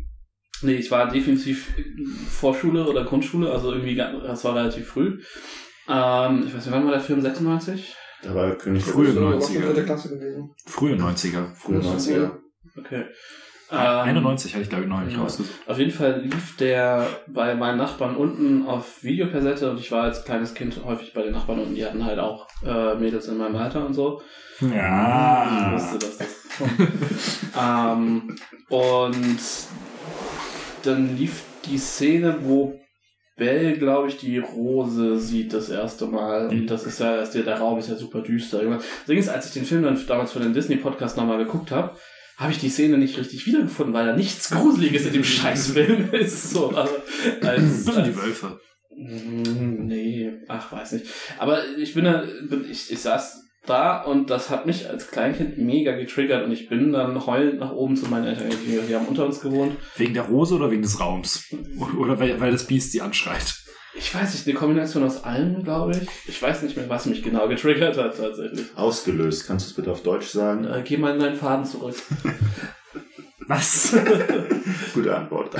[0.63, 1.73] nee, ich war definitiv
[2.29, 5.21] Vorschule oder Grundschule, also irgendwie, das war relativ früh.
[5.91, 7.21] Ähm, ich weiß nicht, wann war der Film?
[7.21, 7.97] 96?
[8.23, 9.25] Da war König der Frühe Löwen.
[9.35, 9.61] war schon 90er.
[9.67, 10.51] dritte Klasse gewesen.
[10.67, 11.55] Frühe 90er.
[11.55, 12.31] Frühe 90er.
[12.79, 13.05] Okay.
[13.73, 15.21] Ähm, 91 hatte ich glaube ich neulich ja.
[15.21, 15.55] rausgesucht.
[15.69, 20.25] Auf jeden Fall lief der bei meinen Nachbarn unten auf Videokassette und ich war als
[20.25, 23.55] kleines Kind häufig bei den Nachbarn unten, die hatten halt auch äh, Mädels in meinem
[23.57, 24.21] Alter und so.
[24.61, 25.71] Ich Ja.
[25.73, 26.73] wusste, dass das kommt.
[27.61, 28.37] ähm,
[28.69, 29.39] und
[30.83, 32.80] dann lief die Szene, wo
[33.41, 36.49] Bell, glaube ich, die Rose sieht das erste Mal.
[36.49, 38.61] Und das ist ja, das, der, der Raum ist ja super düster.
[39.09, 41.97] Ist, als ich den Film dann damals für den Disney-Podcast nochmal geguckt habe,
[42.37, 46.51] habe ich die Szene nicht richtig wiedergefunden, weil da nichts Gruseliges in dem Scheißfilm ist.
[46.51, 46.95] So, also,
[47.43, 48.61] als, Das sind die Wölfe.
[48.95, 51.07] Mm, Nee, ach, weiß nicht.
[51.39, 52.25] Aber ich bin da,
[52.71, 56.93] ich, ich saß da und das hat mich als Kleinkind mega getriggert und ich bin
[56.93, 58.89] dann heulend nach oben zu meinen Eltern gegangen.
[58.89, 59.77] Die haben unter uns gewohnt.
[59.97, 61.45] Wegen der Rose oder wegen des Raums?
[61.99, 63.55] Oder weil, weil das Biest sie anschreit?
[63.95, 66.09] Ich weiß nicht, eine Kombination aus allem, glaube ich.
[66.29, 68.67] Ich weiß nicht mehr, was mich genau getriggert hat, tatsächlich.
[68.77, 69.47] Ausgelöst.
[69.47, 70.65] Kannst du es bitte auf Deutsch sagen?
[70.65, 71.97] Äh, geh mal in deinen Faden zurück.
[73.49, 73.97] Was?
[74.95, 75.57] Gute Antwort.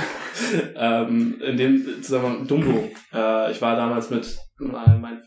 [0.75, 2.89] ähm, in dem Zusammenhang Dumbo.
[3.13, 5.21] Äh, ich war damals mit mein, mein,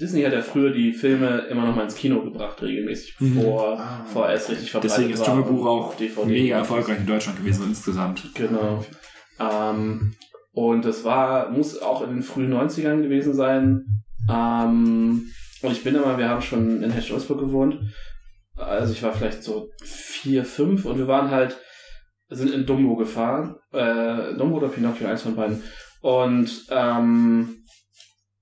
[0.00, 3.34] Disney hat ja früher die Filme immer noch mal ins Kino gebracht, regelmäßig, Mhm.
[3.36, 4.02] bevor, Ah.
[4.04, 5.94] bevor er es richtig verbreitet Deswegen ist war Dschungelbuch auch
[6.26, 8.22] mega erfolgreich in Deutschland gewesen insgesamt.
[8.34, 8.84] Genau.
[9.38, 10.14] Ähm,
[10.52, 13.84] und das war, muss auch in den frühen 90ern gewesen sein.
[14.28, 15.26] Ähm,
[15.62, 17.78] und ich bin immer, wir haben schon in Hedge-Osburg gewohnt.
[18.56, 21.58] Also ich war vielleicht so vier, fünf und wir waren halt,
[22.28, 23.56] sind in Dumbo gefahren.
[23.72, 25.62] Äh, Dumbo oder Pinocchio, eins von beiden.
[26.02, 27.59] Und ähm,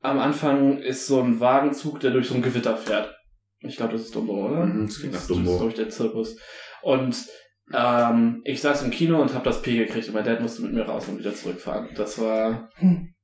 [0.00, 3.14] am Anfang ist so ein Wagenzug, der durch so ein Gewitter fährt.
[3.60, 4.64] Ich glaube, das ist Dumbo, oder?
[4.66, 5.50] Mhm, das klingt nach Das Dumbo.
[5.50, 6.36] ist, glaube ich, der Zirkus.
[6.82, 7.16] Und
[7.74, 10.72] ähm, ich saß im Kino und habe das P gekriegt und mein Dad musste mit
[10.72, 11.88] mir raus und wieder zurückfahren.
[11.96, 12.70] Das war.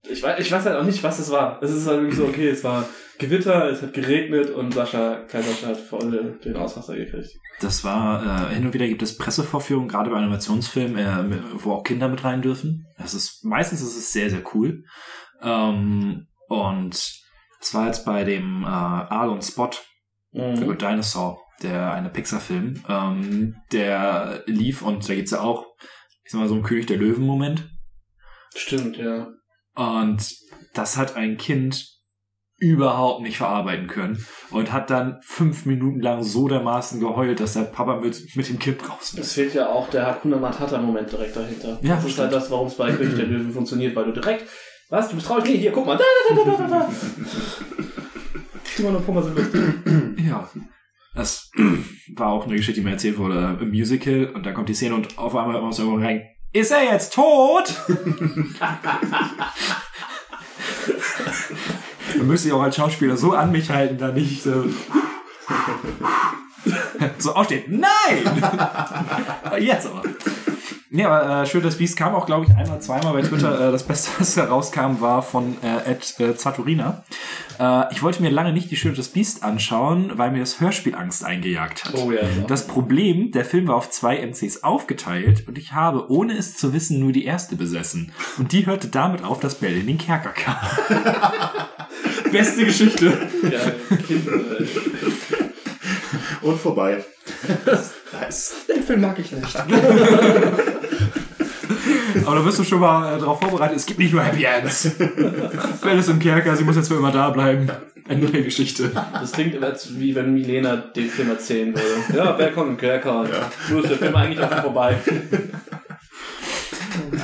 [0.06, 1.62] Ich weiß, ich weiß halt auch nicht, was es war.
[1.62, 2.86] Es ist halt irgendwie so, okay, es war
[3.18, 7.30] Gewitter, es hat geregnet und Sascha, klein Sascha hat voll den Ausraster gekriegt.
[7.60, 11.84] Das war, äh, hin und wieder gibt es Pressevorführungen, gerade bei Animationsfilmen, äh, wo auch
[11.84, 12.84] Kinder mit rein dürfen.
[12.98, 14.82] Das ist, meistens ist es sehr, sehr cool.
[15.40, 19.70] Ähm, und es war jetzt bei dem äh, Aal und Spot
[20.32, 20.66] The Mhm.
[20.66, 25.64] Good Dinosaur, der eine Pixar-Film, ähm, der lief und da geht's ja auch,
[26.24, 27.70] ich sag mal, so um König der Löwen-Moment.
[28.56, 29.28] Stimmt, ja.
[29.76, 30.28] Und
[30.74, 31.86] das hat ein Kind
[32.56, 37.62] überhaupt nicht verarbeiten können und hat dann fünf Minuten lang so dermaßen geheult, dass der
[37.64, 39.34] Papa mit, mit dem Kind raus Es ist.
[39.34, 41.78] fehlt ja auch der Hakuna Matata-Moment direkt dahinter.
[41.82, 44.48] Ja, das ist halt das, warum es bei König der Löwen funktioniert, weil du direkt,
[44.94, 45.44] was, du bist traurig?
[45.44, 45.96] Nee, hier, guck mal.
[45.96, 46.88] Da, da, da, da, da, da.
[48.76, 49.62] Timon und Pumba sind lustig.
[50.26, 50.48] Ja.
[51.14, 51.50] Das
[52.16, 54.94] war auch eine Geschichte, die mir erzählt wurde im Musical und dann kommt die Szene
[54.94, 57.74] und auf einmal aus irgendwo rein, ist er jetzt tot?
[62.16, 64.64] Man müsste sich auch als Schauspieler so an mich halten, da nicht so,
[67.18, 67.80] so aufstehen.
[67.80, 68.42] Nein!
[69.58, 70.02] Jetzt aber.
[70.94, 73.44] Ja, aber äh, Schön, das Biest kam auch, glaube ich, einmal, zweimal bei Twitter.
[73.68, 77.04] Äh, das Beste, was herauskam, war von äh, Ed äh, Zaturina.
[77.58, 80.94] Äh, ich wollte mir lange nicht die Schön, das Biest anschauen, weil mir das Hörspiel
[80.94, 81.94] Angst eingejagt hat.
[81.94, 82.22] Oh ja.
[82.46, 86.72] Das Problem, der Film war auf zwei MCs aufgeteilt und ich habe, ohne es zu
[86.72, 88.12] wissen, nur die erste besessen.
[88.38, 90.56] Und die hörte damit auf, dass Bell in den Kerker kam.
[92.30, 93.28] Beste Geschichte.
[93.42, 93.72] ja ey.
[96.42, 97.04] Und vorbei.
[98.12, 98.54] nice.
[98.68, 99.54] Den Film mag ich nicht.
[102.26, 104.90] Aber da wirst du schon mal äh, darauf vorbereitet, es gibt nicht nur Happy Ends.
[105.82, 107.68] Belle ist im Kerker, sie muss jetzt für immer da bleiben.
[108.06, 108.90] Ende der Geschichte.
[109.14, 112.16] Das klingt jetzt wie wenn Milena den Film erzählen würde.
[112.18, 113.24] Ja, wer kommt im Kerker?
[113.70, 114.96] Nur ist der Film eigentlich auch schon vorbei.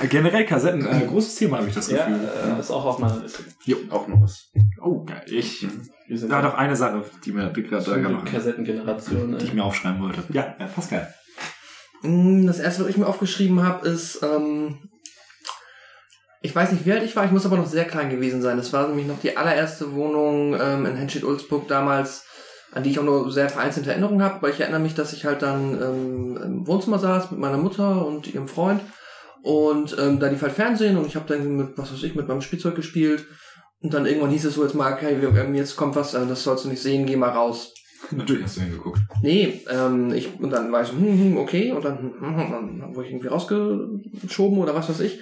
[0.02, 2.28] Äh, Generell Kassetten, äh, großes Thema habe ich das Ja, Gefühl.
[2.56, 3.42] äh, ist auch auf meiner Liste.
[3.90, 4.48] Auch noch was.
[4.82, 5.22] Oh, geil.
[5.26, 5.66] Ich,
[6.08, 9.36] Wir sind da doch eine Sache, die mir gerade da gemacht Kassettengeneration.
[9.38, 9.54] die ich Äh.
[9.56, 10.22] mir aufschreiben wollte.
[10.32, 11.12] Ja, ja Pascal.
[12.02, 14.78] Mm, Das erste, was ich mir aufgeschrieben habe, ist, ähm,
[16.42, 18.56] ich weiß nicht, wie alt ich war, ich muss aber noch sehr klein gewesen sein.
[18.56, 22.24] Das war nämlich noch die allererste Wohnung ähm, in Henstedt-Ulzburg damals,
[22.72, 25.26] an die ich auch nur sehr vereinzelte Erinnerungen habe, weil ich erinnere mich, dass ich
[25.26, 28.80] halt dann ähm, im Wohnzimmer saß mit meiner Mutter und ihrem Freund
[29.42, 32.28] und ähm, da lief halt Fernsehen und ich habe dann mit, was weiß ich, mit
[32.28, 33.26] meinem Spielzeug gespielt
[33.82, 36.42] und dann irgendwann hieß es so, jetzt mal, okay, ähm, jetzt kommt was, äh, das
[36.42, 37.74] sollst du nicht sehen, geh mal raus.
[38.10, 39.00] Natürlich hast du hingeguckt.
[39.22, 42.80] Nee, ähm, ich, und dann war ich so, hm, hm, okay, und dann, hm, hm,
[42.80, 45.20] dann wurde ich irgendwie rausgeschoben oder was weiß ich.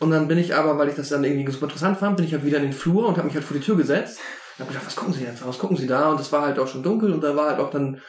[0.00, 2.32] Und dann bin ich aber, weil ich das dann irgendwie super interessant fand, bin ich
[2.32, 4.18] halt wieder in den Flur und habe mich halt vor die Tür gesetzt.
[4.56, 6.10] Und habe gedacht, was gucken Sie jetzt, was gucken Sie da?
[6.10, 8.00] Und es war halt auch schon dunkel und da war halt auch dann,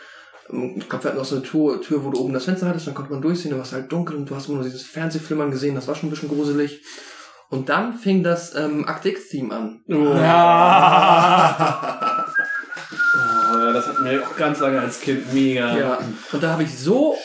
[0.50, 2.68] ähm, ich glaube, wir hatten auch so eine Tür, Tür, wo du oben das Fenster
[2.68, 4.66] hattest, dann konnte man durchsehen, da war es halt dunkel und du hast immer nur
[4.66, 6.84] dieses Fernsehflimmern gesehen, das war schon ein bisschen gruselig.
[7.50, 9.82] Und dann fing das ähm, Act X-Theme an.
[9.88, 10.76] Ja.
[13.66, 15.78] Ja, das hat mir auch ganz lange als Kind mega.
[15.78, 16.00] Ja,
[16.32, 17.16] und da habe ich so,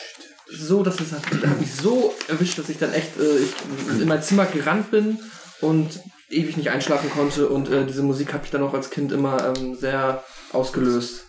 [0.49, 4.01] so, dass es hat, da hat mich so erwischt, dass ich dann echt äh, ich
[4.01, 5.19] in mein Zimmer gerannt bin
[5.61, 5.99] und
[6.29, 9.53] ewig nicht einschlafen konnte und äh, diese Musik habe ich dann auch als Kind immer
[9.55, 11.25] ähm, sehr ausgelöst.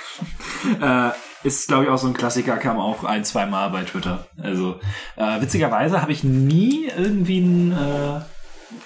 [0.80, 1.10] äh,
[1.42, 4.26] ist, glaube ich, auch so ein Klassiker, kam auch ein, zwei Mal bei Twitter.
[4.42, 4.80] Also,
[5.16, 8.20] äh, witzigerweise habe ich nie irgendwie ein, äh,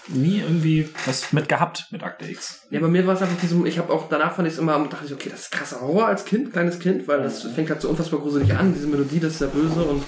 [0.09, 2.67] nie irgendwie was mit gehabt mit Akte X.
[2.71, 4.79] Ja, bei mir war es einfach diesem, ich habe auch danach fand ich es immer,
[4.89, 7.81] dachte ich, okay, das ist krasser Horror als Kind, kleines Kind, weil das fängt halt
[7.81, 10.03] so unfassbar gruselig an, diese Melodie, das ist sehr böse und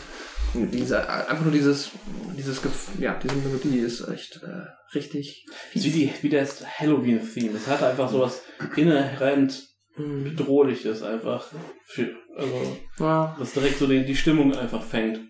[0.55, 1.91] diese, einfach nur dieses,
[2.37, 7.57] dieses, Gef- ja, diese Melodie ist echt äh, richtig Wie, die, wie das Halloween-Theme.
[7.57, 8.43] Es hat einfach sowas
[8.77, 9.63] inhärent
[9.97, 10.25] Mhm.
[10.25, 11.47] bedrohliches einfach.
[11.87, 13.37] Für, also, Ja.
[13.39, 15.21] was direkt so den, die Stimmung einfach fängt.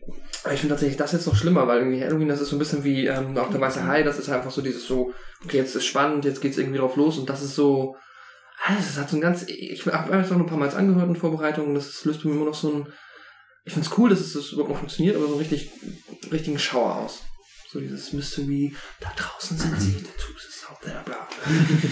[0.53, 2.85] Ich finde tatsächlich das jetzt noch schlimmer, weil irgendwie Halloween, das ist so ein bisschen
[2.85, 5.13] wie ähm, auch der weiße Hai, das ist einfach so dieses so,
[5.45, 7.97] okay, jetzt ist spannend, jetzt geht's irgendwie drauf los und das ist so,
[8.65, 11.09] ah, das hat so ein ganz, ich habe es auch noch ein paar Mal angehört
[11.09, 12.93] in Vorbereitungen, das ist, löst bei mir immer noch so ein,
[13.65, 15.71] ich find's cool, dass es das überhaupt noch funktioniert, aber so einen richtig,
[16.33, 17.23] richtigen Schauer aus.
[17.71, 21.29] So dieses Mystery, da draußen sind sie, der Tools ist out there, bla.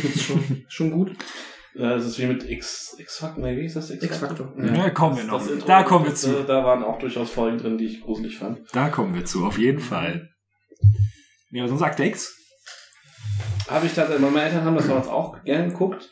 [0.02, 1.12] Das ist schon, schon gut.
[1.80, 3.90] Ja, Das ist wie mit X, X-Factor, nee, wie ist das?
[3.90, 4.52] X-Factor.
[4.58, 5.46] Ja, kommen wir noch.
[5.48, 6.40] Intro, Da kommen wir zu.
[6.40, 8.60] äh, Da waren auch durchaus Folgen drin, die ich gruselig fand.
[8.72, 10.28] Da kommen wir zu, auf jeden Fall.
[11.50, 12.36] Ja, sonst Akte X.
[13.68, 16.10] Habe ich tatsächlich, meine Eltern haben das damals auch gern geguckt.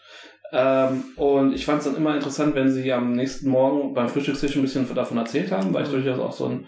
[0.53, 4.57] Ähm, und ich fand es dann immer interessant, wenn sie am nächsten Morgen beim Frühstückstisch
[4.57, 6.67] ein bisschen davon erzählt haben, weil ich durchaus auch so ein,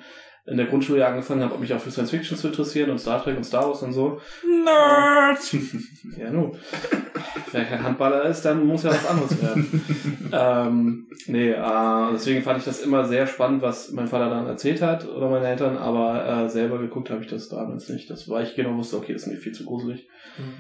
[0.51, 3.23] in der Grundschule ja angefangen habe, mich auch für Science Fiction zu interessieren und Star
[3.23, 4.21] Trek und Star Wars und so.
[4.45, 5.39] Nerd!
[6.19, 6.57] Ja, nun.
[7.53, 10.31] Wer kein Handballer ist, dann muss ja was anderes werden.
[10.33, 14.83] ähm, nee, äh, deswegen fand ich das immer sehr spannend, was mein Vater dann erzählt
[14.83, 18.11] hat oder meine Eltern, aber äh, selber geguckt habe ich das damals nicht.
[18.11, 20.09] Das war ich genau wusste, okay, das ist mir viel zu gruselig.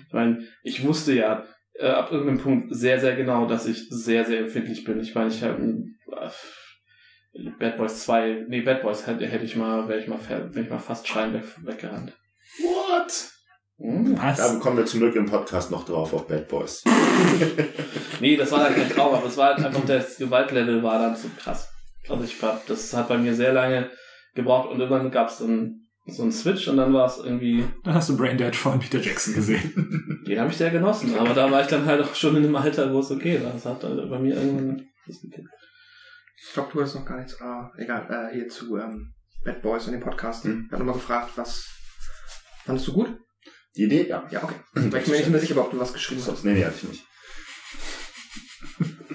[0.06, 4.24] Ich meine, ich wusste ja äh, ab irgendeinem Punkt sehr, sehr genau, dass ich sehr,
[4.24, 5.00] sehr empfindlich bin.
[5.00, 6.28] Ich meine, ich habe äh,
[7.58, 10.70] Bad Boys 2, nee, Bad Boys hätte, hätte ich mal, wäre ich mal, wäre ich
[10.70, 12.12] mal fast schreien weg, weggerannt.
[12.58, 13.30] What?
[13.78, 14.16] Hm.
[14.16, 14.60] Da Was?
[14.60, 16.84] kommen wir zum Glück im Podcast noch drauf auf Bad Boys.
[18.20, 21.16] Nee, das war dann kein Traum, aber es war halt einfach, das Gewaltlevel war dann
[21.16, 21.70] so krass.
[22.06, 23.90] Also ich hab, das hat bei mir sehr lange
[24.34, 27.94] gebraucht und irgendwann gab es dann so einen Switch und dann war es irgendwie, Dann
[27.94, 30.22] hast du Braindead von Peter Jackson gesehen.
[30.26, 32.56] den habe ich sehr genossen, aber da war ich dann halt auch schon in einem
[32.56, 33.52] Alter, wo es okay war.
[33.52, 35.48] Das hat äh, bei mir irgendwann das gekippt.
[36.42, 39.12] Ich glaube, du hast noch gar nichts, ah, egal, äh, hier zu ähm,
[39.44, 40.44] Bad Boys und dem Podcast.
[40.44, 40.64] Hm.
[40.66, 41.66] Ich habe nochmal gefragt, was
[42.64, 43.14] fandest du gut?
[43.76, 44.08] Die Idee?
[44.08, 44.26] Ja.
[44.30, 44.54] Ja, okay.
[44.72, 46.44] Weil ich bin mir nicht mehr sicher, ob du was geschrieben hast.
[46.44, 47.04] Nee, nee, hatte ich nicht.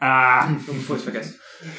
[0.00, 1.34] Ah, bevor ich es vergesse.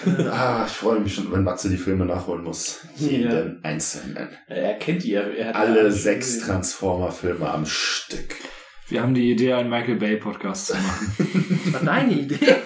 [0.30, 2.82] Ah, ich freue mich schon, wenn Matze die Filme nachholen muss.
[2.98, 4.28] Jeden einzelnen.
[4.48, 6.40] Er kennt die, er, hat Alle ja sechs.
[6.40, 8.36] Transformer-Filme am Stück.
[8.90, 11.16] wir haben die Idee, einen Michael Bay Podcast zu machen.
[11.64, 12.58] Das war deine Idee.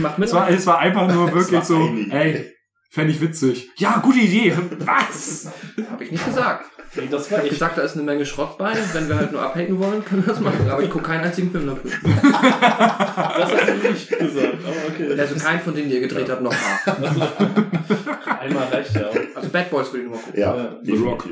[0.00, 0.28] Mach mit.
[0.28, 2.52] Es war, es war einfach nur wirklich war so, ey,
[2.90, 3.70] fände ich witzig.
[3.76, 4.54] Ja, gute Idee.
[4.80, 5.50] Was?
[5.90, 6.66] Habe ich nicht gesagt.
[6.96, 7.52] Nee, Das Ich war habe ich.
[7.54, 8.72] gesagt, da ist eine Menge Schrott bei.
[8.92, 10.68] Wenn wir halt nur abhaken wollen, können wir das machen.
[10.68, 11.88] Aber ich gucke keinen einzigen Film dafür.
[12.02, 15.20] Das hast du nicht gesagt, aber okay.
[15.20, 16.92] Also keinen von denen, die ihr gedreht habt, noch A.
[18.40, 19.08] Einmal reicht ja.
[19.36, 20.40] Also Bad Boys würde ich nur mal gucken.
[20.40, 20.76] Ja, Ja.
[20.82, 21.28] The Rock.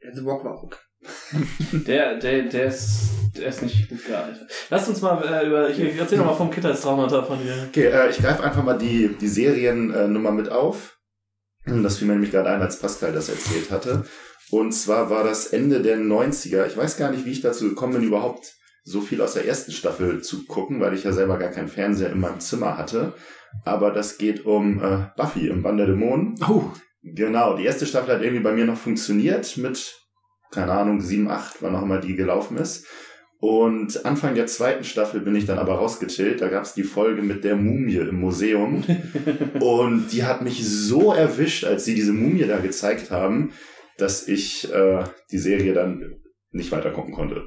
[0.00, 0.78] Ja, The Rock war auch okay.
[1.86, 4.48] Der, der, der ist, der ist nicht gut gealtert.
[4.70, 7.66] Lass uns mal äh, über, ich, ich erzähl doch mal vom Kindheitstraumata von dir.
[7.68, 10.98] Okay, äh, ich greife einfach mal die, die Seriennummer mit auf.
[11.66, 14.04] Das fiel mir nämlich gerade ein, als Pascal das erzählt hatte.
[14.50, 16.66] Und zwar war das Ende der 90er.
[16.66, 18.52] Ich weiß gar nicht, wie ich dazu gekommen bin, überhaupt
[18.84, 22.10] so viel aus der ersten Staffel zu gucken, weil ich ja selber gar keinen Fernseher
[22.12, 23.14] in meinem Zimmer hatte.
[23.64, 26.34] Aber das geht um äh, Buffy im Band der Dämonen.
[26.46, 26.70] Oh,
[27.04, 29.94] Genau, die erste Staffel hat irgendwie bei mir noch funktioniert mit,
[30.54, 32.86] keine Ahnung, 7, 8, wann auch immer die gelaufen ist.
[33.40, 36.40] Und Anfang der zweiten Staffel bin ich dann aber rausgechillt.
[36.40, 38.82] Da gab es die Folge mit der Mumie im Museum.
[39.60, 43.52] Und die hat mich so erwischt, als sie diese Mumie da gezeigt haben,
[43.98, 46.14] dass ich äh, die Serie dann
[46.52, 47.44] nicht weiter gucken konnte.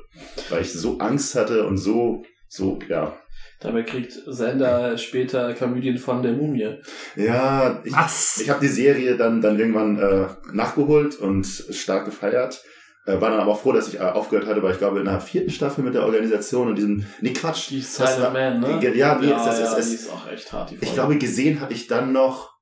[0.50, 3.18] Weil ich so Angst hatte und so, so, ja.
[3.60, 6.78] Dabei kriegt Sender später Chlamydien von der Mumie.
[7.16, 8.40] Ja, ich, was?
[8.40, 12.62] Ich habe die Serie dann, dann irgendwann äh, nachgeholt und stark gefeiert.
[13.08, 15.06] Äh, war dann aber auch froh, dass ich äh, aufgehört hatte, weil ich glaube, in
[15.06, 17.06] der vierten Staffel mit der Organisation und diesem.
[17.22, 17.70] Nee, Quatsch.
[17.70, 18.80] Die war- Silent Man, ne?
[18.96, 20.86] Ja, nee, ja, es, es, ja, es, die es, ist auch echt hart, die Folge.
[20.86, 22.57] ich glaube, gesehen hatte ich dann noch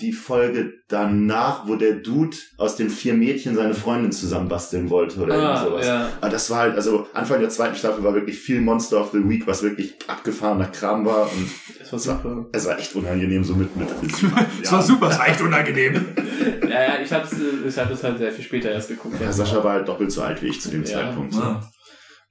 [0.00, 5.34] die Folge danach, wo der Dude aus den vier Mädchen seine Freundin zusammenbasteln wollte oder
[5.34, 5.86] ah, irgendwie sowas.
[5.86, 6.08] ja.
[6.20, 9.28] Aber das war halt, also Anfang der zweiten Staffel war wirklich viel Monster of the
[9.28, 12.46] Week, was wirklich abgefahrener Kram war und Das war super.
[12.52, 13.74] es war echt unangenehm so mit.
[13.76, 13.88] mit
[14.62, 16.06] Es war super, es war echt unangenehm.
[16.62, 17.32] Ja, ja, ich hab's,
[17.66, 19.16] ich hab das halt sehr viel später erst geguckt.
[19.20, 20.88] Ja, Sascha war halt doppelt so alt wie ich zu dem Ja.
[20.92, 21.34] Zeitpunkt.
[21.34, 21.68] Ah.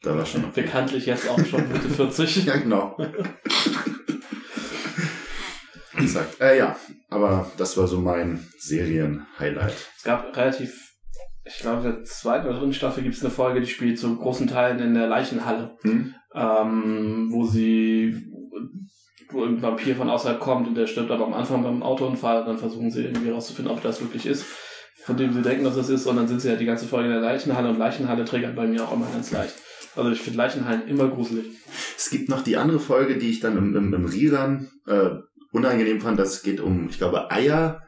[0.01, 0.62] Da war schon okay.
[0.62, 2.45] Bekanntlich jetzt auch schon Mitte 40.
[2.45, 2.95] Ja, genau.
[5.97, 6.39] Exakt.
[6.39, 6.75] Äh, ja,
[7.09, 9.73] aber das war so mein Serien-Highlight.
[9.97, 10.93] Es gab relativ,
[11.45, 14.15] ich glaube, in der zweiten oder dritten Staffel gibt es eine Folge, die spielt zu
[14.15, 16.13] großen Teilen in der Leichenhalle, Hm?
[16.35, 18.31] ähm, wo sie,
[19.31, 22.47] wo ein Vampir von außerhalb kommt und der stirbt aber am Anfang beim Autounfall und
[22.47, 24.45] dann versuchen sie irgendwie herauszufinden, ob das wirklich ist,
[25.03, 27.07] von dem sie denken, dass es ist, und dann sind sie halt die ganze Folge
[27.07, 29.55] in der Leichenhalle und Leichenhalle triggert bei mir auch immer ganz leicht.
[29.95, 31.45] Also ich finde Leichenhallen immer gruselig.
[31.97, 35.09] Es gibt noch die andere Folge, die ich dann im, im, im Rerun äh,
[35.51, 36.19] unangenehm fand.
[36.19, 37.81] Das geht um, ich glaube, Eier,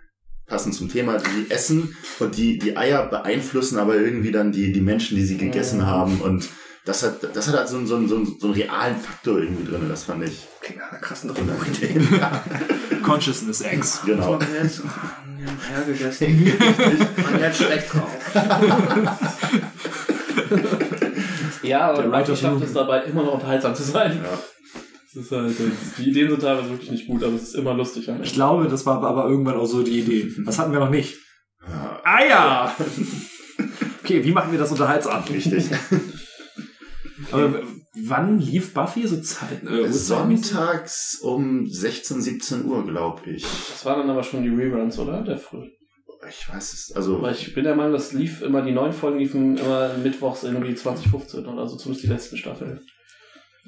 [0.48, 4.82] passend zum Thema, die essen und die, die Eier beeinflussen aber irgendwie dann die, die
[4.82, 5.86] Menschen, die sie gegessen Mhm.
[5.88, 6.22] haben.
[6.22, 6.50] Und
[6.86, 9.40] das hat, das hat halt so, einen- so, einen- so, einen- so einen realen Faktor
[9.40, 9.86] irgendwie drin.
[9.88, 11.42] Das fand ich Klingt nach einer krassen Droge.
[11.42, 12.08] unangenehm.
[12.20, 12.44] ja,
[13.04, 14.02] Consciousness Eggs.
[14.06, 14.40] genau.
[14.40, 14.82] Was jetzt?
[14.84, 14.90] Oh,
[15.38, 16.54] wir haben Eier gegessen.
[17.32, 18.10] Man jetzt schlecht drauf.
[21.64, 24.20] Ja, aber Writer's schafft es dabei immer noch unterhaltsam zu sein.
[24.24, 24.38] Ja.
[25.14, 25.56] Das ist halt,
[25.98, 28.10] die Ideen sind teilweise wirklich nicht gut, aber es ist immer lustig.
[28.10, 30.32] am Ich glaube, das war aber irgendwann auch so die Idee.
[30.46, 31.18] Was hatten wir noch nicht?
[31.68, 32.76] Ja, Eier!
[34.04, 35.24] Okay, wie machen wir das unterhaltsam?
[35.26, 35.66] richtig.
[37.32, 37.62] Aber
[37.94, 39.64] wann lief Buffy so Zeit?
[39.64, 40.48] Äh, Uhrzeitmäßig?
[40.48, 43.44] Sonntags um 16, 17 Uhr, glaube ich.
[43.44, 45.22] Das waren dann aber schon die Reruns, oder?
[45.22, 45.68] Der früh.
[46.30, 49.20] Ich weiß es, also Weil ich bin der Meinung, das lief immer, die neuen Folgen
[49.20, 52.80] liefen immer mittwochs irgendwie 2015 oder so, zumindest die letzten Staffeln.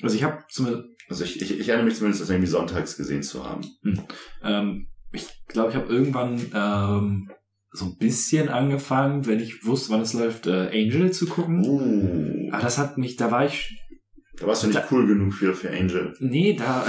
[0.01, 3.21] Also ich habe zumindest, Also ich, ich, ich erinnere mich zumindest, das irgendwie sonntags gesehen
[3.21, 3.61] zu haben.
[4.43, 7.29] ähm, ich glaube, ich habe irgendwann ähm,
[7.71, 11.63] so ein bisschen angefangen, wenn ich wusste, wann es läuft, äh, Angel zu gucken.
[11.67, 13.79] Uh, Aber das hat mich, da war ich,
[14.39, 16.15] da warst du nicht cool genug für, für Angel.
[16.19, 16.83] nee, da,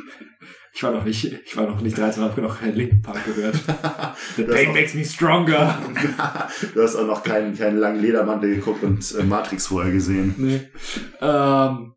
[0.74, 3.56] ich war noch nicht, ich war noch nicht 13, habe noch keinen Linkin Park gehört.
[4.36, 5.78] The pain auch- makes me stronger.
[6.74, 10.34] du hast auch noch keinen, keinen langen Ledermantel geguckt und äh, Matrix vorher gesehen.
[10.38, 10.60] Nee.
[11.20, 11.92] Ähm,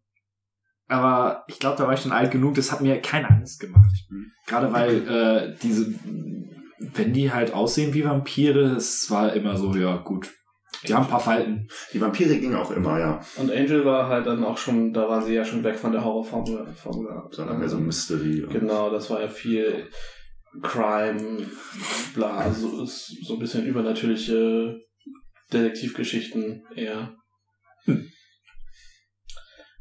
[0.88, 3.92] aber ich glaube, da war ich schon alt genug, das hat mir keine Angst gemacht.
[4.10, 4.32] Mhm.
[4.46, 5.94] Gerade weil äh, diese,
[6.78, 10.32] wenn die halt aussehen wie Vampire, es war immer so, ja gut.
[10.88, 11.68] Die haben ein paar Falten.
[11.94, 13.22] Die Vampire gingen auch immer, ja.
[13.38, 16.04] Und Angel war halt dann auch schon, da war sie ja schon weg von der
[16.04, 16.68] Horrorformel.
[16.76, 17.24] Formel.
[17.32, 18.46] Sondern mehr so Mystery.
[18.52, 19.90] Genau, das war ja viel
[20.62, 21.48] Crime,
[22.14, 24.80] bla, so, ist so ein bisschen übernatürliche
[25.52, 27.16] Detektivgeschichten eher.
[27.86, 28.10] Hm.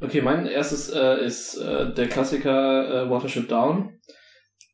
[0.05, 3.99] Okay, mein erstes äh, ist äh, der Klassiker äh, Watership Down.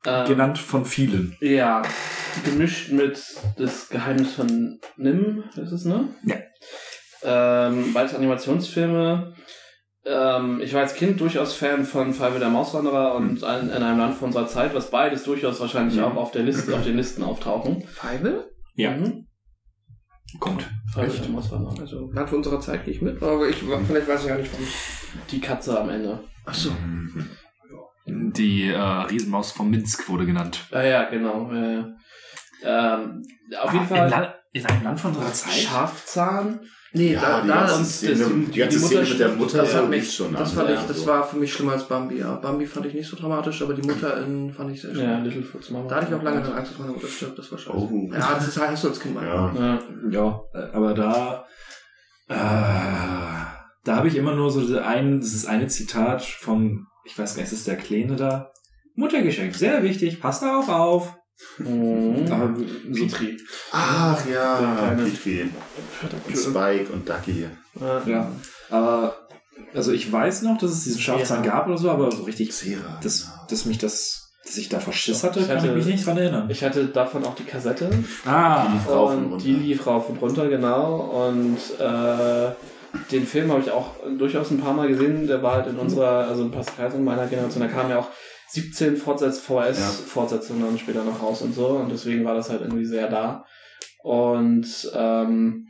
[0.07, 1.37] Ähm, Genannt von vielen.
[1.41, 1.83] Ja,
[2.45, 3.23] gemischt mit
[3.59, 6.09] das Geheimnis von Nim, ist es, ne?
[6.25, 6.37] Ja.
[7.23, 9.35] Ähm, beides Animationsfilme.
[10.07, 13.99] Ähm, ich war als Kind durchaus Fan von Five der Mauswanderer und ein, in einem
[13.99, 16.05] Land von unserer Zeit, was beides durchaus wahrscheinlich Mhm.
[16.05, 17.83] auch auf der Liste, auf den Listen auftauchen.
[17.83, 18.51] Feivel?
[18.75, 18.93] Ja.
[18.93, 19.27] Mhm.
[20.39, 20.69] Kommt.
[21.33, 21.81] Mauswanderer.
[21.81, 24.65] Also, Land unserer Zeit gehe ich mit, aber ich, vielleicht weiß ich ja nicht von.
[25.31, 26.23] Die Katze am Ende.
[26.45, 26.71] Achso.
[28.07, 30.67] Die äh, Riesenmaus von Minsk wurde genannt.
[30.73, 31.53] Ah ja, genau.
[31.53, 31.89] Ja.
[32.63, 33.23] Ähm,
[33.61, 35.53] auf jeden Ah, Fall In, in einem Land von unserer Zeit?
[35.53, 36.61] Schafzahn.
[36.93, 39.21] Nee, Ja, da, die da ganze Szene, das- die, die- ganze die Szene Mutter mit
[39.21, 41.07] der Mutter das, hat mich, schon das, an, fand ja, ich, das so.
[41.07, 42.19] war für mich schlimmer als Bambi.
[42.19, 45.05] Ja, Bambi fand ich nicht so dramatisch, aber die Mutter in fand ich sehr schlimm.
[45.09, 45.89] Ja, Littlefoots Mama.
[45.89, 47.77] Da hatte ich auch lange dann Angst, dass meine Mutter stirbt, das war scheiße.
[47.77, 48.11] Oh.
[48.13, 49.25] Ja, das ist, hast du als Kind mal.
[49.25, 49.53] Ja.
[49.57, 49.79] Ja.
[50.11, 51.45] Ja, äh, aber da,
[52.29, 52.35] äh,
[53.85, 57.53] da habe ich immer nur so ein, dieses eine Zitat von, ich weiß gar nicht,
[57.53, 58.51] ist es der Kleine da?
[58.97, 61.15] Muttergeschenk, sehr wichtig, passt darauf auf.
[61.59, 62.27] Mhm.
[62.31, 62.55] Aber
[62.91, 63.37] so Petri.
[63.73, 65.51] Ach ja, kleine- Petri.
[66.29, 67.47] Und Spike und Ducky.
[67.81, 68.03] Ja.
[68.07, 68.33] Ja,
[68.71, 69.17] aber
[69.75, 71.53] also ich weiß noch, dass es diesen Schafzahn Ja.
[71.53, 72.99] gab oder so, aber so richtig, Zera.
[73.03, 73.33] dass, genau.
[73.49, 76.17] dass mich das, dass ich da Verschiss hatte, Ich kann hatte- ich mich nicht dran
[76.17, 76.49] erinnern.
[76.51, 77.91] Ich hatte davon auch die Kassette.
[78.25, 79.45] Ah, Die lief rauf und Und runter.
[79.45, 81.27] die lief rauf und runter, genau.
[81.29, 82.51] Und äh,
[83.13, 85.27] den Film habe ich auch durchaus ein paar Mal gesehen.
[85.29, 88.09] Der war halt in unserer, also in Pascal in meiner Generation, da kamen ja auch
[88.51, 91.69] 17 Fortsetz VHS-Fortsetzungen dann später noch raus und so.
[91.69, 93.45] Und deswegen war das halt irgendwie sehr da.
[94.03, 95.67] Und ähm,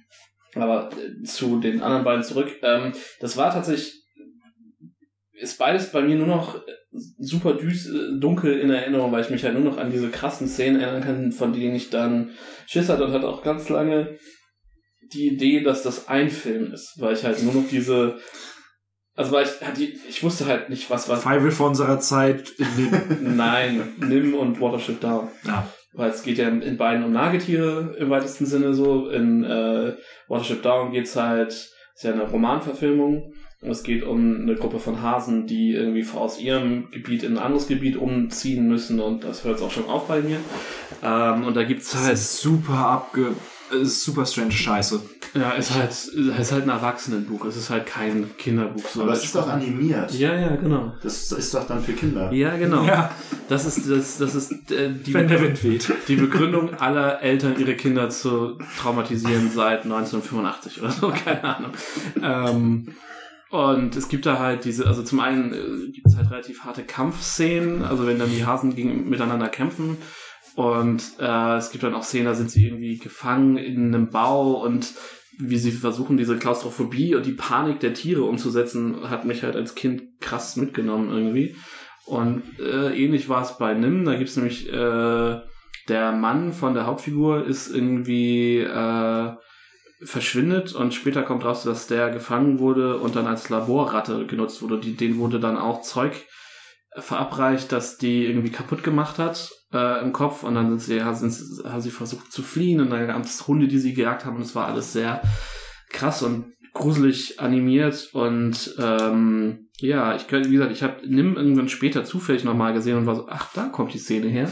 [0.55, 0.91] aber
[1.25, 2.51] zu den anderen beiden zurück.
[2.63, 4.03] Ähm, das war tatsächlich,
[5.33, 6.61] ist beides bei mir nur noch
[7.19, 10.49] super düs, äh, dunkel in Erinnerung, weil ich mich halt nur noch an diese krassen
[10.49, 12.31] Szenen erinnern kann, von denen ich dann
[12.67, 14.19] Schiss hatte und hatte auch ganz lange
[15.13, 18.19] die Idee, dass das ein Film ist, weil ich halt nur noch diese,
[19.17, 21.23] also weil ich, ich wusste halt nicht, was was.
[21.23, 22.53] Feivel von unserer Zeit.
[23.21, 25.29] Nein, Nim und Watership Down.
[25.45, 25.67] ja.
[25.93, 29.09] Weil es geht ja in beiden um Nagetiere im weitesten Sinne so.
[29.09, 29.97] In äh,
[30.29, 33.35] Watership Down geht's halt, ist ja eine Romanverfilmung.
[33.63, 37.43] Und es geht um eine Gruppe von Hasen, die irgendwie aus ihrem Gebiet in ein
[37.43, 39.01] anderes Gebiet umziehen müssen.
[39.01, 40.39] Und das hört auch schon auf bei mir.
[41.03, 43.35] Ähm, und da gibt's halt ist super abge...
[43.83, 45.01] super strange Scheiße.
[45.35, 47.45] Ja, ist halt, ist halt ein Erwachsenenbuch.
[47.45, 48.87] Es ist halt kein Kinderbuch.
[48.89, 50.13] So Aber es ist doch animiert.
[50.13, 50.93] Ja, ja, genau.
[51.03, 52.33] Das ist doch dann für Kinder.
[52.33, 52.85] Ja, genau.
[52.85, 53.11] Ja,
[53.49, 55.93] Das ist, das, das ist äh, die, wenn der Wind weht.
[56.09, 61.73] die Begründung aller Eltern, ihre Kinder zu traumatisieren seit 1985 oder so, keine Ahnung.
[62.23, 62.95] Ähm,
[63.51, 66.85] und es gibt da halt diese, also zum einen äh, gibt es halt relativ harte
[66.85, 69.97] Kampfszenen, also wenn dann die Hasen gegen, miteinander kämpfen.
[70.57, 74.65] Und äh, es gibt dann auch Szenen, da sind sie irgendwie gefangen in einem Bau
[74.65, 74.93] und
[75.39, 79.75] wie sie versuchen, diese Klaustrophobie und die Panik der Tiere umzusetzen, hat mich halt als
[79.75, 81.57] Kind krass mitgenommen irgendwie.
[82.05, 84.05] Und äh, ähnlich war es bei Nim.
[84.05, 85.41] Da gibt's nämlich äh,
[85.89, 89.33] der Mann von der Hauptfigur ist irgendwie äh,
[90.03, 94.79] verschwindet und später kommt raus, dass der gefangen wurde und dann als Laborratte genutzt wurde.
[94.79, 96.27] Die, denen wurde dann auch Zeug
[96.97, 101.31] verabreicht, dass die irgendwie kaputt gemacht hat äh, im Kopf und dann sind sie, haben,
[101.31, 104.37] sie, haben sie versucht zu fliehen und dann gab es Hunde, die sie gejagt haben
[104.37, 105.23] und es war alles sehr
[105.89, 111.69] krass und gruselig animiert und ähm, ja, ich könnte, wie gesagt, ich habe Nim irgendwann
[111.69, 114.51] später zufällig nochmal gesehen und war so, ach, da kommt die Szene her.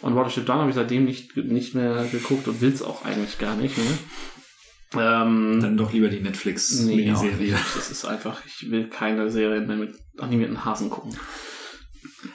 [0.00, 3.38] Und Watership Down habe ich seitdem nicht, nicht mehr geguckt und will es auch eigentlich
[3.38, 3.98] gar nicht mehr.
[4.92, 7.52] Ähm, Dann doch lieber die nee, Netflix-Miniserie.
[7.52, 7.76] nicht.
[7.76, 11.14] Das ist einfach, ich will keine Serie mehr mit animierten Hasen gucken.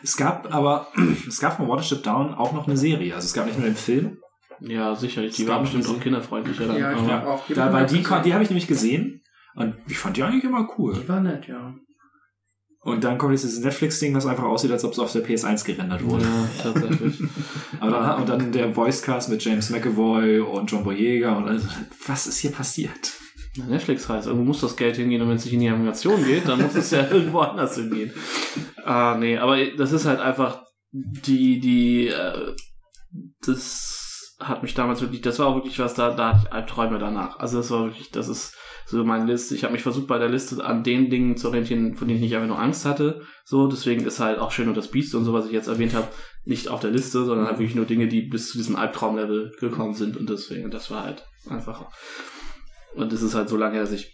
[0.04, 0.88] Es gab aber,
[1.28, 3.14] es gab von Watership Down auch noch eine Serie.
[3.16, 4.18] Also es gab nicht nur den Film.
[4.62, 5.36] Ja, sicherlich.
[5.36, 6.78] Die Es war gab bestimmt auch kinderfreundlicher dann.
[6.78, 7.44] Ja, ich aber- glaub auch.
[7.54, 9.22] Da, weil die, kon- die habe ich nämlich gesehen.
[9.56, 10.94] Und ich fand die eigentlich immer cool.
[11.02, 11.74] Die war nett, ja.
[12.82, 15.66] Und dann kommt jetzt dieses Netflix-Ding, das einfach aussieht, als ob es auf der PS1
[15.66, 16.24] gerendert wurde.
[16.26, 17.20] Ja, tatsächlich.
[17.80, 21.68] Aber dann, und dann der Voicecast mit James McAvoy und John Boyega und also,
[22.06, 23.14] was ist hier passiert?
[23.58, 26.48] Netflix heißt, irgendwo muss das Geld hingehen und wenn es nicht in die Animation geht,
[26.48, 28.12] dann muss es ja irgendwo anders hingehen.
[28.84, 32.56] Ah, nee, aber das ist halt einfach die, die, äh,
[33.46, 37.00] das hat mich damals wirklich, das war auch wirklich was, da, da hatte ich Albträume
[37.00, 37.40] danach.
[37.40, 39.56] Also das war wirklich, das ist so meine Liste.
[39.56, 42.26] Ich habe mich versucht bei der Liste an den Dingen zu orientieren, von denen ich
[42.26, 43.22] nicht einfach nur Angst hatte.
[43.44, 45.94] So, deswegen ist halt auch schön und das Biest und so, was ich jetzt erwähnt
[45.94, 46.08] habe,
[46.44, 49.94] nicht auf der Liste, sondern halt wirklich nur Dinge, die bis zu diesem Albtraumlevel gekommen
[49.94, 51.86] sind und deswegen, das war halt einfach
[52.96, 54.14] und es ist halt so lange, her, dass ich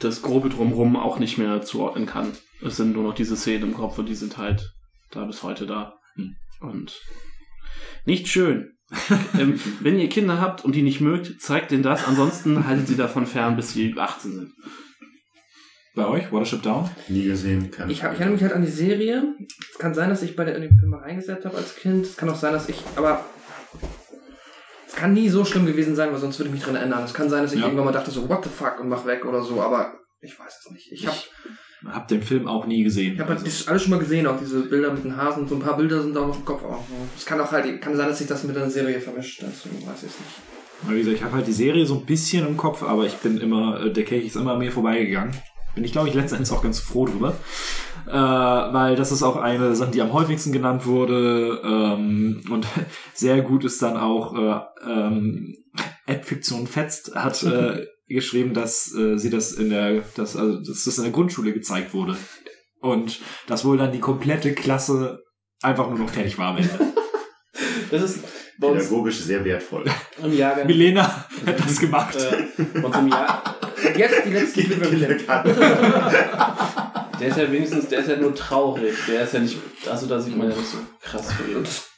[0.00, 2.32] das Grobe drumrum auch nicht mehr zuordnen kann.
[2.60, 4.72] Es sind nur noch diese Szenen im Kopf und die sind halt
[5.10, 5.94] da bis heute da.
[6.14, 6.36] Hm.
[6.60, 7.00] Und
[8.04, 8.72] nicht schön.
[9.38, 12.06] ähm, wenn ihr Kinder habt und die nicht mögt, zeigt denen das.
[12.06, 14.52] Ansonsten haltet sie davon fern, bis sie 18 sind.
[15.94, 16.32] Bei euch?
[16.32, 16.90] Watership Down?
[17.08, 19.34] Nie gesehen, keine Ich, hab, ich erinnere mich halt an die Serie.
[19.70, 22.06] Es kann sein, dass ich bei der, in den Film mal reingesetzt habe als Kind.
[22.06, 23.24] Es kann auch sein, dass ich, aber
[24.92, 27.02] es kann nie so schlimm gewesen sein, weil sonst würde ich mich dran erinnern.
[27.04, 27.64] Es kann sein, dass ich Ja.
[27.66, 30.52] irgendwann mal dachte so, what the fuck und mach weg oder so, aber ich weiß
[30.64, 30.92] es nicht.
[30.92, 31.16] Ich habe
[31.86, 33.14] Hab den Film auch nie gesehen.
[33.14, 35.48] ich hab halt das alles schon mal gesehen, auch diese Bilder mit den Hasen.
[35.48, 36.62] So ein paar Bilder sind auch auf dem Kopf.
[36.62, 36.84] Auch.
[37.16, 39.42] Es kann auch halt, kann sein, dass sich das mit einer Serie vermischt.
[39.42, 40.90] Deswegen weiß ich es nicht.
[40.90, 43.38] Wie gesagt, ich habe halt die Serie so ein bisschen im Kopf, aber ich bin
[43.38, 45.34] immer, äh, der Kelch ist immer an mir vorbeigegangen.
[45.74, 47.34] Bin ich, glaube ich, letzten Endes auch ganz froh drüber.
[48.06, 51.60] Äh, weil das ist auch eine Sache, die am häufigsten genannt wurde.
[51.64, 52.66] Ähm, und
[53.14, 55.56] sehr gut ist dann auch, äh, ähm,
[56.06, 60.98] Ad-Fiktion Fetzt hat äh, geschrieben, dass äh, sie das in der, dass, also, dass das
[60.98, 62.16] in der Grundschule gezeigt wurde.
[62.80, 65.22] Und dass wohl dann die komplette Klasse
[65.62, 66.70] einfach nur noch fertig war am Ende.
[67.90, 68.20] Das ist
[68.58, 69.84] Pädagogisch sehr wertvoll.
[70.22, 70.66] im Jahrgang.
[70.66, 72.16] Milena hat das gemacht.
[72.16, 73.42] Äh, uns im Jahr,
[73.86, 75.18] Und jetzt die letzte Glückwünsche.
[77.22, 78.94] Der ist ja wenigstens, der ist ja nur traurig.
[79.06, 79.56] Der ist ja nicht,
[79.88, 81.62] also da sieht man ja nicht so krass viel.
[81.62, 81.88] Das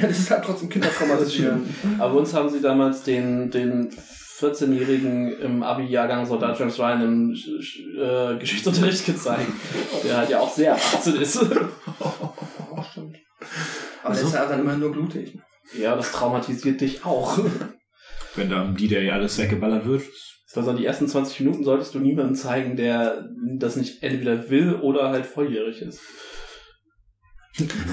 [0.00, 1.16] Ja, das ist halt trotzdem Kindertrauma.
[1.16, 1.68] Das stimmt.
[1.98, 7.36] Aber uns haben sie damals den, den 14-Jährigen im Abi-Jahrgang Soldat James Ryan im
[7.98, 9.52] äh, Geschichtsunterricht gezeigt,
[10.04, 11.40] der halt ja auch sehr 18 ist.
[12.00, 13.16] Oh, stimmt.
[14.02, 15.38] Aber das ist ja dann immer nur blutig.
[15.78, 17.38] Ja, das traumatisiert dich auch.
[18.34, 20.02] Wenn da am D-Day alles weggeballert wird.
[20.56, 23.28] Heißt, die ersten 20 Minuten solltest du niemandem zeigen, der
[23.58, 26.00] das nicht entweder will oder halt volljährig ist.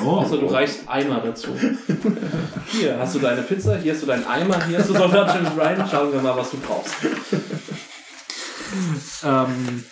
[0.03, 1.49] Oh, Außer du reichst Eimer dazu.
[2.67, 5.55] Hier hast du deine Pizza, hier hast du deinen Eimer, hier hast du Soldat James
[5.55, 5.87] Ryan.
[5.89, 6.95] Schauen wir mal, was du brauchst.
[9.23, 9.85] Ähm,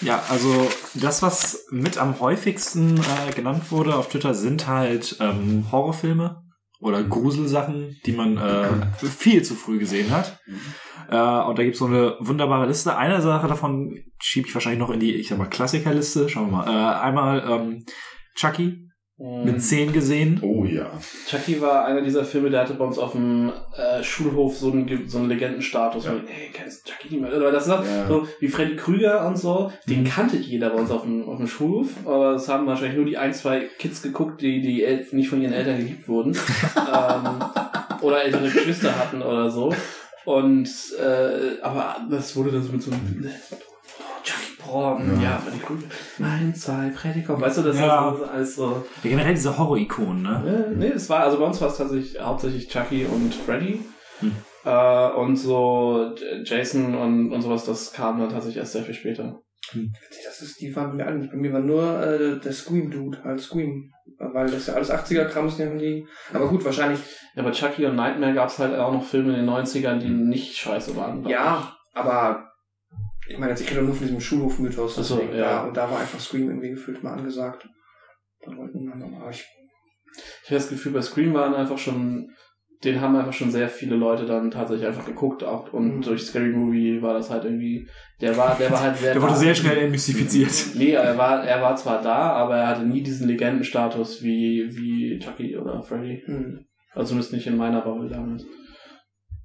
[0.00, 5.66] ja, also das, was mit am häufigsten äh, genannt wurde auf Twitter, sind halt ähm,
[5.72, 6.42] Horrorfilme
[6.80, 8.68] oder Gruselsachen, die man äh,
[9.08, 10.38] viel zu früh gesehen hat.
[11.08, 12.96] Äh, und da gibt's so eine wunderbare Liste.
[12.96, 16.28] Eine Sache davon schiebe ich wahrscheinlich noch in die, ich sag mal, Klassikerliste.
[16.28, 16.66] Schauen wir mal.
[16.68, 17.84] Äh, einmal ähm,
[18.34, 18.88] Chucky
[19.20, 20.38] mit 10 gesehen.
[20.42, 20.92] Oh ja.
[21.26, 25.08] Chucky war einer dieser Filme, der hatte bei uns auf dem äh, Schulhof so einen,
[25.08, 26.04] so einen Legendenstatus.
[26.04, 26.12] Ja.
[26.12, 26.18] Ja.
[26.18, 27.36] Ey, kennst Chucky nicht mehr?
[27.36, 28.06] Oder das ist Ja.
[28.06, 29.72] so wie Freddy Krüger und so.
[29.88, 31.88] Den kannte jeder bei uns auf dem, auf dem Schulhof.
[32.04, 35.42] Aber es haben wahrscheinlich nur die ein, zwei Kids geguckt, die, die El nicht von
[35.42, 36.36] ihren Eltern geliebt wurden.
[36.76, 37.42] ähm,
[38.02, 39.74] oder ältere Geschwister hatten oder so.
[40.28, 40.68] Und,
[41.00, 45.38] äh, aber das wurde dann so mit so einem, oh, Chucky Porn, ja, Ja.
[45.38, 45.86] Freddy Krüger,
[46.22, 47.40] ein, zwei, Freddy kommt.
[47.40, 48.10] Weißt du, das Ja.
[48.12, 48.84] ist so alles so.
[49.04, 50.66] Ja, generell diese Horror-Ikonen, ne?
[50.70, 53.80] Äh, nee, es war, also bei uns war es tatsächlich hauptsächlich Chucky und Freddy.
[54.20, 54.32] Hm.
[54.66, 56.12] Äh, und so
[56.44, 59.40] Jason und, und sowas, das kam dann tatsächlich erst sehr viel später.
[60.26, 61.30] Das ist, die waren bei mir alle nicht.
[61.30, 63.92] Bei mir war nur äh, der Scream-Dude, halt Scream.
[64.18, 66.06] Weil das ja alles 80er-Kram ist, die haben die.
[66.32, 67.00] Aber gut, wahrscheinlich.
[67.38, 70.08] Ja, bei Chucky und Nightmare gab es halt auch noch Filme in den 90ern, die
[70.08, 71.24] nicht scheiße waren.
[71.28, 72.44] Ja, aber.
[73.28, 74.96] Ich meine, jetzt, ich kenne nur von diesem Schulhof-Mythos.
[74.96, 75.44] So, deswegen, ja.
[75.44, 75.62] ja.
[75.64, 77.68] Und da war einfach Scream irgendwie gefühlt mal angesagt.
[78.44, 79.30] Da wollten wir noch mal.
[79.30, 79.46] Ich,
[80.44, 80.50] ich.
[80.50, 82.30] Habe das Gefühl, bei Scream waren einfach schon,
[82.82, 85.72] den haben einfach schon sehr viele Leute dann tatsächlich einfach geguckt auch.
[85.72, 86.02] Und Mhm.
[86.02, 87.88] durch Scary Movie war das halt irgendwie,
[88.20, 89.12] der war, der war halt sehr.
[89.14, 90.50] Der wurde sehr schnell entmystifiziert.
[90.74, 95.18] Nee, er war, er war zwar da, aber er hatte nie diesen Legendenstatus wie, wie
[95.20, 96.22] Chucky oder Freddy.
[96.24, 96.64] hm.
[96.98, 98.44] Also zumindest nicht in meiner Bubble damals.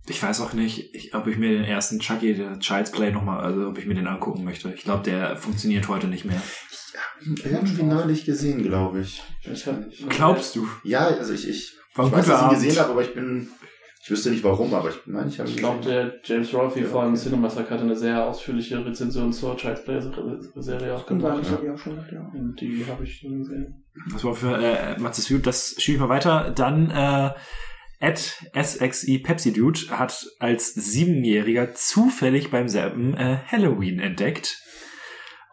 [0.07, 3.41] Ich weiß auch nicht, ich, ob ich mir den ersten Chucky, der Child's Play nochmal,
[3.41, 4.73] also ob ich mir den angucken möchte.
[4.73, 6.41] Ich glaube, der funktioniert heute nicht mehr.
[7.21, 9.21] Irgendwie neulich gesehen, glaube ich.
[9.43, 9.65] Ich
[10.09, 10.67] Glaubst du?
[10.83, 13.47] Ja, also ich, ich, War ich weiß, dass ich ihn gesehen habe, aber ich bin,
[14.03, 16.79] ich wüsste nicht warum, aber ich meine, ich habe ihn Ich glaube, der James Rolfe
[16.79, 17.17] Ja, von okay.
[17.19, 20.01] Cinemassacre hatte eine sehr ausführliche Rezension zur Child's Play
[20.55, 21.49] Serie auch gemacht.
[21.51, 22.31] habe ich schon ja.
[22.33, 23.82] Und die habe ich nie gesehen.
[24.11, 26.51] Das war für äh, Matzes View, das schiebe ich mal weiter.
[26.51, 27.31] Dann äh,
[27.99, 34.57] Ed SXI Pepsi Dude hat als Siebenjähriger zufällig beim selben äh, Halloween entdeckt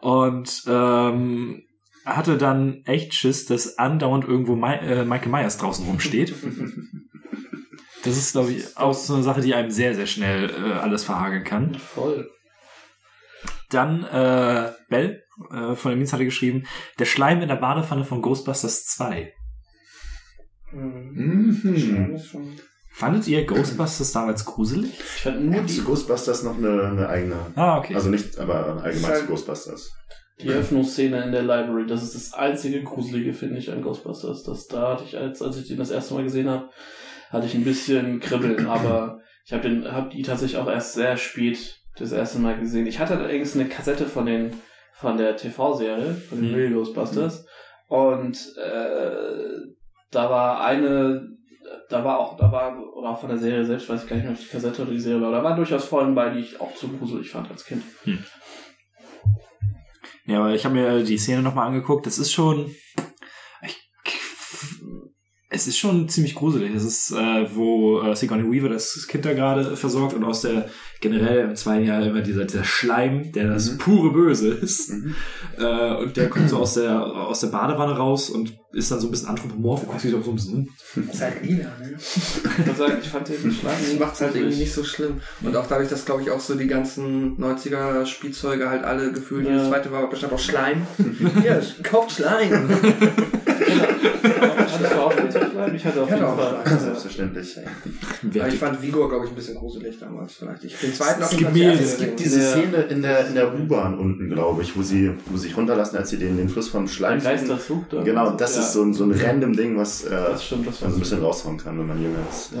[0.01, 1.63] und ähm,
[2.05, 6.33] hatte dann echt Schiss, dass andauernd irgendwo Mi äh, Michael Myers draußen rumsteht.
[8.03, 11.03] Das ist, glaube ich, auch so eine Sache, die einem sehr, sehr schnell äh, alles
[11.03, 11.75] verhageln kann.
[11.75, 12.31] Voll.
[13.69, 16.63] Dann äh, Bell äh, von der Means hatte geschrieben,
[16.99, 19.33] der Schleim in der Badewanne von Ghostbusters 2.
[20.71, 21.61] Hm.
[21.63, 22.17] Mhm.
[22.19, 22.55] Schon.
[22.93, 24.91] Fandet ihr Ghostbusters damals gruselig?
[24.99, 27.35] Ich fand nur Zu die, Ghostbusters noch eine, eine eigene.
[27.55, 27.95] Ah, okay.
[27.95, 29.91] Also nicht, aber allgemein halt- Ghostbusters.
[30.41, 31.85] die Öffnungsszene in der Library.
[31.87, 34.43] Das ist das einzige Gruselige, finde ich, an Ghostbusters.
[34.43, 36.69] Das, da hatte ich, als, als ich den das erste Mal gesehen habe,
[37.29, 41.15] hatte ich ein bisschen Kribbeln, aber ich habe den, habe die tatsächlich auch erst sehr
[41.17, 42.87] spät das erste Mal gesehen.
[42.87, 44.51] Ich hatte allerdings eine Kassette von den,
[45.01, 46.73] von der TV-Serie, von den Mhm.
[46.75, 47.45] Ghostbusters.
[47.87, 49.57] Und äh,
[50.11, 51.27] da war eine,
[51.89, 54.25] da war auch, da war, oder auch von der Serie selbst, weiß ich gar nicht
[54.25, 56.39] mehr, ob die Kassette oder die Serie war, aber da waren durchaus Folgen bei, die
[56.39, 57.83] ich auch zu gruselig fand als Kind.
[60.25, 62.05] Ja, aber ich habe mir die Szene nochmal angeguckt.
[62.05, 62.73] Das ist schon.
[65.53, 66.73] Es ist schon ziemlich gruselig.
[66.73, 70.69] Es ist, äh, wo äh, Sigourney Weaver das Kind da gerade versorgt und aus der
[71.01, 73.77] generell im zweiten Jahr immer dieser, dieser Schleim, der das Mhm.
[73.79, 74.91] pure Böse ist.
[74.91, 75.15] Mhm.
[75.57, 79.07] Äh, und der kommt so aus der, aus der Badewanne raus und ist dann so
[79.07, 80.69] ein bisschen anthropomorph und guckt sich doch so ein bisschen.
[80.95, 81.95] Das ist halt lila, ne?
[81.97, 85.19] Ich muss sagen, ich fand den Schlag Das macht es halt irgendwie nicht so schlimm.
[85.41, 89.45] Und auch dadurch, dass, glaube ich, auch so die ganzen 90er Spielzeuge halt alle gefühlt,
[89.45, 89.51] Ja.
[89.53, 90.83] jedes zweite war bestand aus Schleim.
[91.43, 92.69] ja, kauft Schleim.
[94.03, 95.75] Hattest du auch Spielzeugschleim?
[95.75, 96.79] Ich hatte auf jeden auch Fall.
[96.79, 97.57] Selbstverständlich.
[97.59, 100.63] Aber ich fand Vigor, glaube ich, ein bisschen gruselig damals vielleicht.
[100.63, 102.51] Ich den zweiten Es gibt Es gibt diese Ja.
[102.51, 105.97] Szene in der, in der U-Bahn unten, glaube ich, wo sie, wo sie sich runterlassen,
[105.97, 108.03] als sie den, den Fluss vom Schleim da.
[108.03, 110.81] Genau, das ja, ist so ein, so ein random Ding, was äh, Das stimmt, das
[110.81, 112.51] man so ein bisschen raushauen kann, wenn man jünger ist.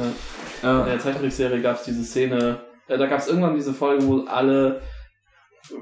[0.63, 0.81] Ja.
[0.81, 4.21] In der Zeichentrickserie gab es diese Szene, äh, da gab es irgendwann diese Folge, wo
[4.25, 4.81] alle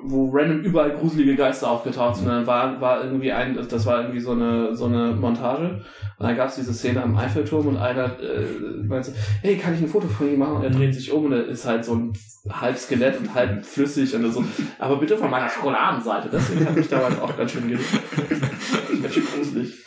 [0.04, 2.28] wo random überall gruselige Geister aufgetaucht sind.
[2.28, 5.82] Und dann war, war irgendwie ein, das war irgendwie so eine, so eine Montage.
[6.18, 9.82] Und dann gab es diese Szene am Eiffelturm und einer äh, meinte, hey, kann ich
[9.82, 10.58] ein Foto von ihm machen?
[10.58, 12.14] Und er dreht sich um und er ist halt so ein
[12.50, 14.44] halb Skelett und halb flüssig und so.
[14.80, 16.30] Aber bitte von meiner Schokoladenseite.
[16.32, 17.88] Deswegen hat mich damals auch ganz schön geregt.
[19.02, 19.86] Ganz schön gruselig.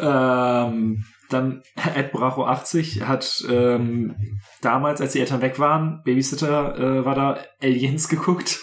[0.00, 1.62] Ähm, dann
[1.94, 4.16] Ed Bracho 80 hat ähm,
[4.62, 8.60] damals, als die Eltern weg waren, Babysitter äh, war da, Aliens geguckt.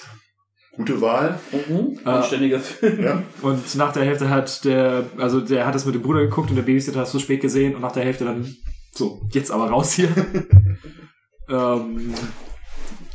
[0.76, 1.39] Gute Wahl.
[1.51, 1.99] Mhm.
[2.03, 2.17] Ah.
[2.17, 3.03] Anständiger Film.
[3.03, 3.23] Ja.
[3.41, 6.55] Und nach der Hälfte hat der, also der hat es mit dem Bruder geguckt und
[6.55, 8.55] der Babysitter hat es so spät gesehen und nach der Hälfte dann
[8.91, 10.09] so, jetzt aber raus hier.
[11.49, 12.13] ähm,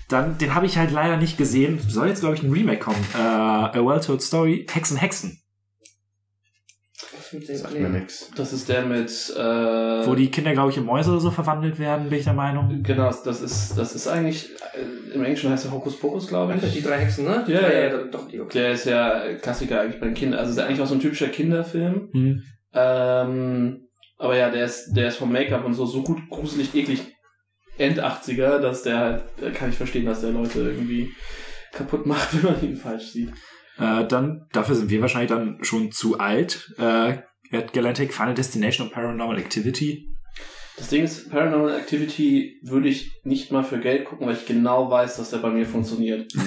[0.08, 1.78] dann, den habe ich halt leider nicht gesehen.
[1.86, 3.04] Soll jetzt, glaube ich, ein Remake kommen.
[3.14, 5.39] Äh, A Well-Told Story, Hexen, Hexen.
[7.30, 8.30] Sagt mir nix.
[8.36, 11.78] Das ist der mit, äh, Wo die Kinder, glaube ich, in Mäuse oder so verwandelt
[11.78, 12.82] werden, bin ich der Meinung.
[12.82, 16.72] Genau, das ist, das ist eigentlich, äh, im Englischen heißt er Hokus Pokus, glaube ich.
[16.72, 17.44] Die drei Hexen, ne?
[17.46, 18.04] Die Ja, drei, ja.
[18.04, 18.58] Doch, die, okay.
[18.58, 20.40] Der ist ja Klassiker eigentlich bei den Kindern.
[20.40, 22.08] Also ist ja eigentlich auch so ein typischer Kinderfilm.
[22.12, 22.42] Hm.
[22.72, 27.00] Ähm, aber ja, der ist, der ist vom Make-up und so so gut gruselig, eklig
[27.78, 31.10] End-80er, dass der halt, da kann ich verstehen, dass der Leute irgendwie
[31.72, 33.32] kaputt macht, wenn man ihn falsch sieht.
[33.80, 36.74] Äh, dann, dafür sind wir wahrscheinlich dann schon zu alt.
[36.78, 37.18] Äh,
[37.50, 40.06] Ed Galantic, Final Destination und Paranormal Activity.
[40.76, 44.90] Das Ding ist, Paranormal Activity würde ich nicht mal für Geld gucken, weil ich genau
[44.90, 46.32] weiß, dass der bei mir funktioniert.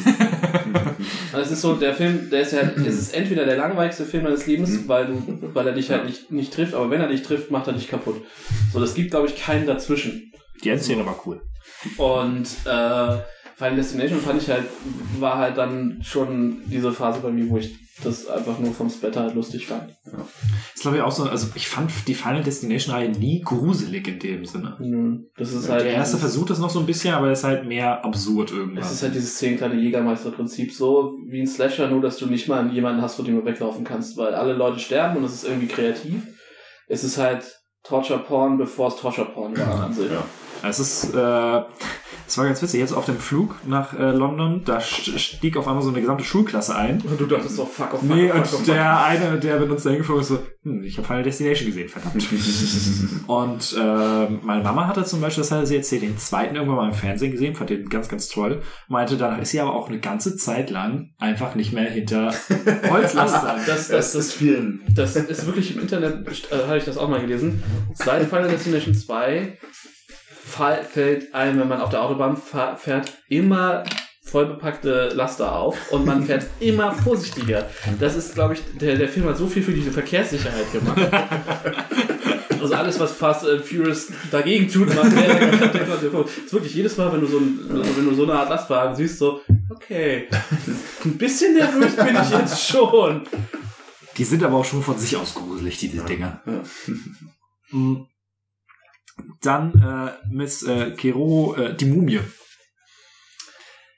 [1.34, 4.26] Also es ist so, der Film, der ist ja, es ist entweder der langweiligste Film
[4.26, 7.24] deines Lebens, weil du, weil er dich halt nicht, nicht trifft, aber wenn er dich
[7.24, 8.22] trifft, macht er dich kaputt.
[8.72, 10.32] So, das gibt, glaube ich, keinen dazwischen.
[10.64, 11.42] Die Endszene war cool.
[11.98, 13.18] Und äh,
[13.56, 14.66] Final Destination fand ich halt,
[15.20, 19.22] war halt dann schon diese Phase bei mir, wo ich das einfach nur vom Splatter
[19.22, 19.92] halt lustig fand.
[20.74, 24.20] ist glaube ich auch so, also ich fand die Final Destination Reihe nie gruselig in
[24.20, 24.76] dem Sinne.
[24.80, 25.28] Mhm.
[25.38, 28.04] Das ist halt der erste versucht das noch so ein bisschen, aber ist halt mehr
[28.04, 28.84] absurd Es irgendwann.
[28.84, 32.68] ist halt dieses zehn kleine Jägermeister-Prinzip, so wie ein Slasher, nur dass du nicht mal
[32.74, 35.68] jemanden hast, vor dem du weglaufen kannst, weil alle Leute sterben und es ist irgendwie
[35.68, 36.24] kreativ.
[36.88, 37.46] Es ist halt
[37.84, 40.12] Torture-Porn, bevor es Torture-Porn war an sich.
[40.12, 40.24] Ja.
[40.68, 41.62] Es ist, äh,
[42.28, 45.68] es war ganz witzig, jetzt auf dem Flug nach äh, London, da st- stieg auf
[45.68, 47.02] einmal so eine gesamte Schulklasse ein.
[47.02, 48.66] Und du dachtest so, fuck, oh, fuck, Nee, oh, und fuck, oh, fuck.
[48.66, 51.90] der eine, der mit uns dahin geflogen ist, so, hm, ich habe Final Destination gesehen,
[51.90, 52.26] verdammt.
[53.28, 56.88] und äh, meine Mama hatte zum Beispiel, das hat sie erzählt, den zweiten irgendwann mal
[56.88, 58.62] im Fernsehen gesehen, fand den ganz, ganz toll.
[58.88, 62.34] Meinte, danach ist sie aber auch eine ganze Zeit lang einfach nicht mehr hinter
[62.90, 63.58] Holzlastern.
[63.66, 64.82] Das, Das das, ist das, vielen.
[64.96, 67.62] das ist wirklich im Internet, äh, habe ich das auch mal gelesen.
[67.94, 69.58] Seit Final Destination 2
[70.54, 73.84] fall, fällt einem, wenn man auf der Autobahn fährt, immer
[74.24, 77.70] vollbepackte Laster auf und man fährt immer vorsichtiger.
[78.00, 81.02] Das ist, glaube ich, der, der Film hat so viel für diese Verkehrssicherheit gemacht.
[82.62, 87.12] Also alles, was Fast and Furious dagegen tut, macht der, der, ist wirklich jedes Mal,
[87.12, 90.30] wenn du so, ein, wenn du so eine Art Lastwagen siehst, so, okay,
[91.04, 93.24] ein bisschen nervös bin ich jetzt schon.
[94.16, 96.42] Die sind aber auch schon von sich aus gruselig, diese Dinger.
[97.72, 98.04] Mm.
[99.42, 102.20] Dann äh, Miss äh, Kero, äh, die Mumie.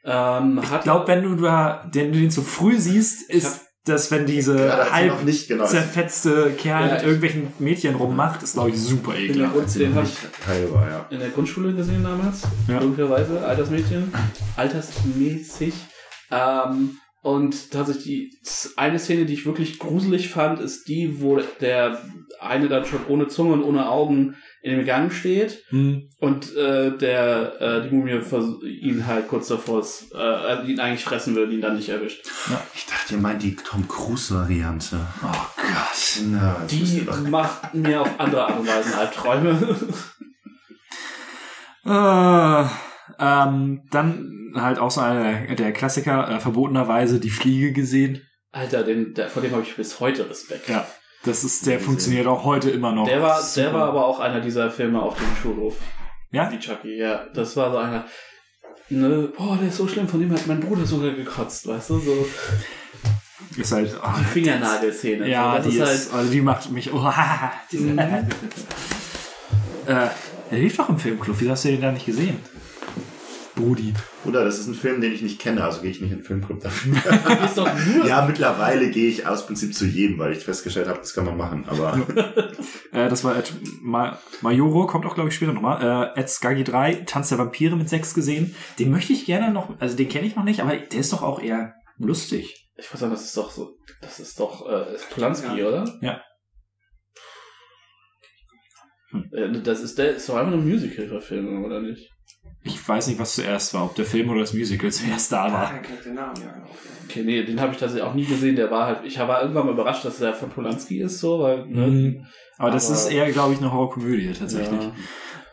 [0.04, 4.92] Ähm, Ich glaube, wenn du da, du den zu früh siehst, ist das, wenn diese
[4.92, 5.66] halb genau.
[5.66, 9.54] zerfetzte Kerl Ja, mit irgendwelchen Mädchen rummacht, ist glaube ich super ekelhaft.
[9.54, 11.06] Grund, den habe ich Teil war, ja.
[11.12, 12.80] in der Grundschule gesehen damals, Ja.
[12.80, 14.12] möglicherweise, Altersmädchen,
[14.56, 15.74] altersmäßig.
[16.32, 18.38] Ähm, und tatsächlich die
[18.76, 22.00] eine Szene, die ich wirklich gruselig fand, ist die, wo der
[22.40, 26.12] eine dann schon ohne Zunge und ohne Augen in dem Gang steht Hm.
[26.20, 28.22] und äh, der äh, die Mumie
[28.80, 32.28] ihn halt kurz davor ist, äh, also ihn eigentlich fressen will, ihn dann nicht erwischt.
[32.76, 35.00] Ich dachte, ihr meint die Tom Cruise-Variante.
[35.24, 36.22] Oh Gott.
[36.28, 39.76] Na, Die macht mir auf andere Art und Weise Albträume.
[41.86, 42.70] Äh,
[43.20, 48.22] ähm, dann halt auch so einer der, Klassiker, äh, verbotenerweise die Fliege gesehen.
[48.52, 50.70] Alter, den, der, vor dem habe ich bis heute Respekt.
[50.70, 50.86] Ja.
[51.24, 53.08] Das ist, der funktioniert auch heute immer noch.
[53.08, 53.66] Der war, Super.
[53.66, 55.76] der war aber auch einer dieser Filme auf dem Schulhof.
[56.32, 56.52] Ja?
[56.52, 57.26] Wie Chucky, ja.
[57.34, 58.06] Das war so einer.
[58.90, 62.00] Ne, boah, der ist so schlimm, von dem hat mein Bruder sogar gekotzt, weißt du?
[62.00, 62.28] So
[63.58, 65.28] Ist halt, oh, die Fingernagelszene.
[65.28, 66.20] ja, so, die ist ist, halt.
[66.20, 67.12] also die macht mich, oh,
[67.72, 68.00] diese, Mhm.
[69.88, 70.08] äh,
[70.52, 72.38] der lief doch im Filmclub, wieso hast du den da nicht gesehen?
[73.56, 73.94] Brudi.
[74.24, 76.24] Bruder, das ist ein Film, den ich nicht kenne, also gehe ich nicht in den
[76.26, 76.94] Filmclub dafür.
[77.46, 78.06] ist doch nur.
[78.06, 81.38] ja, mittlerweile gehe ich aus Prinzip zu jedem, weil ich festgestellt habe, das kann man
[81.38, 81.66] machen.
[81.68, 82.06] Aber
[82.92, 86.12] Äh, das war Ed Ma Majoro, kommt auch, glaube ich, später nochmal.
[86.16, 88.56] Äh, Ed Skaggy 3, Tanz der Vampire mit 6 gesehen.
[88.80, 91.24] Den möchte ich gerne noch, also den kenne ich noch nicht, aber der ist doch
[91.24, 92.70] auch eher lustig.
[92.78, 93.78] Ich weiß sagen, das ist doch so.
[94.02, 95.86] Das ist doch äh, ist Polanski, oder?
[96.02, 96.22] Ja.
[99.32, 102.10] Äh, Das ist der ist doch einfach eine Musical-Verfilmung, oder nicht?
[102.68, 105.72] Ich weiß nicht, was zuerst war, ob der Film oder das Musical zuerst da war.
[105.82, 106.66] ich den Namen, ja, genau.
[107.08, 108.56] Okay, nee, den habe ich tatsächlich auch nie gesehen.
[108.56, 111.68] Der war halt, ich war irgendwann mal überrascht, dass der von Polanski ist, so, weil,
[111.68, 111.88] ne?
[111.88, 112.26] Mhm.
[112.58, 114.82] Aber das Aber- ist eher, glaube ich, eine Horrorkomödie tatsächlich.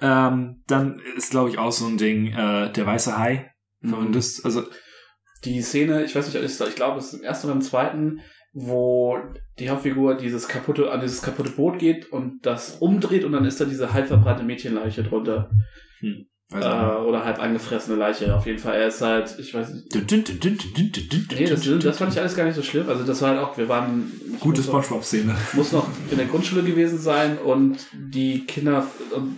[0.00, 0.28] Ja.
[0.28, 3.50] Ähm, dann ist, glaube ich, auch so ein Ding, äh, der weiße Hai.
[3.80, 3.94] Mhm.
[3.94, 4.62] Und das, also,
[5.44, 8.20] Die Szene, ich weiß nicht, ist- ich glaube, es ist im ersten oder im zweiten,
[8.54, 9.18] wo
[9.58, 13.60] die Hauptfigur dieses kaputte, an dieses kaputte Boot geht und das umdreht und dann ist
[13.60, 15.50] da diese halb verbrannte Mädchenleiche drunter.
[16.52, 18.34] Weiß Äh, oder halb angefressene Leiche.
[18.34, 19.94] Auf jeden Fall, er ist halt, ich weiß nicht.
[21.34, 22.88] Nee, das, das fand ich alles gar nicht so schlimm.
[22.88, 24.12] Also das war halt auch, wir waren...
[24.40, 25.34] Gute muss noch- Spongebob-Szene.
[25.54, 28.86] muss noch in der Grundschule gewesen sein und die Kinder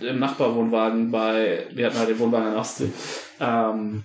[0.01, 2.91] im Nachbarwohnwagen bei, wir hatten halt den Wohnwagen in Ostsee,
[3.39, 4.03] ähm,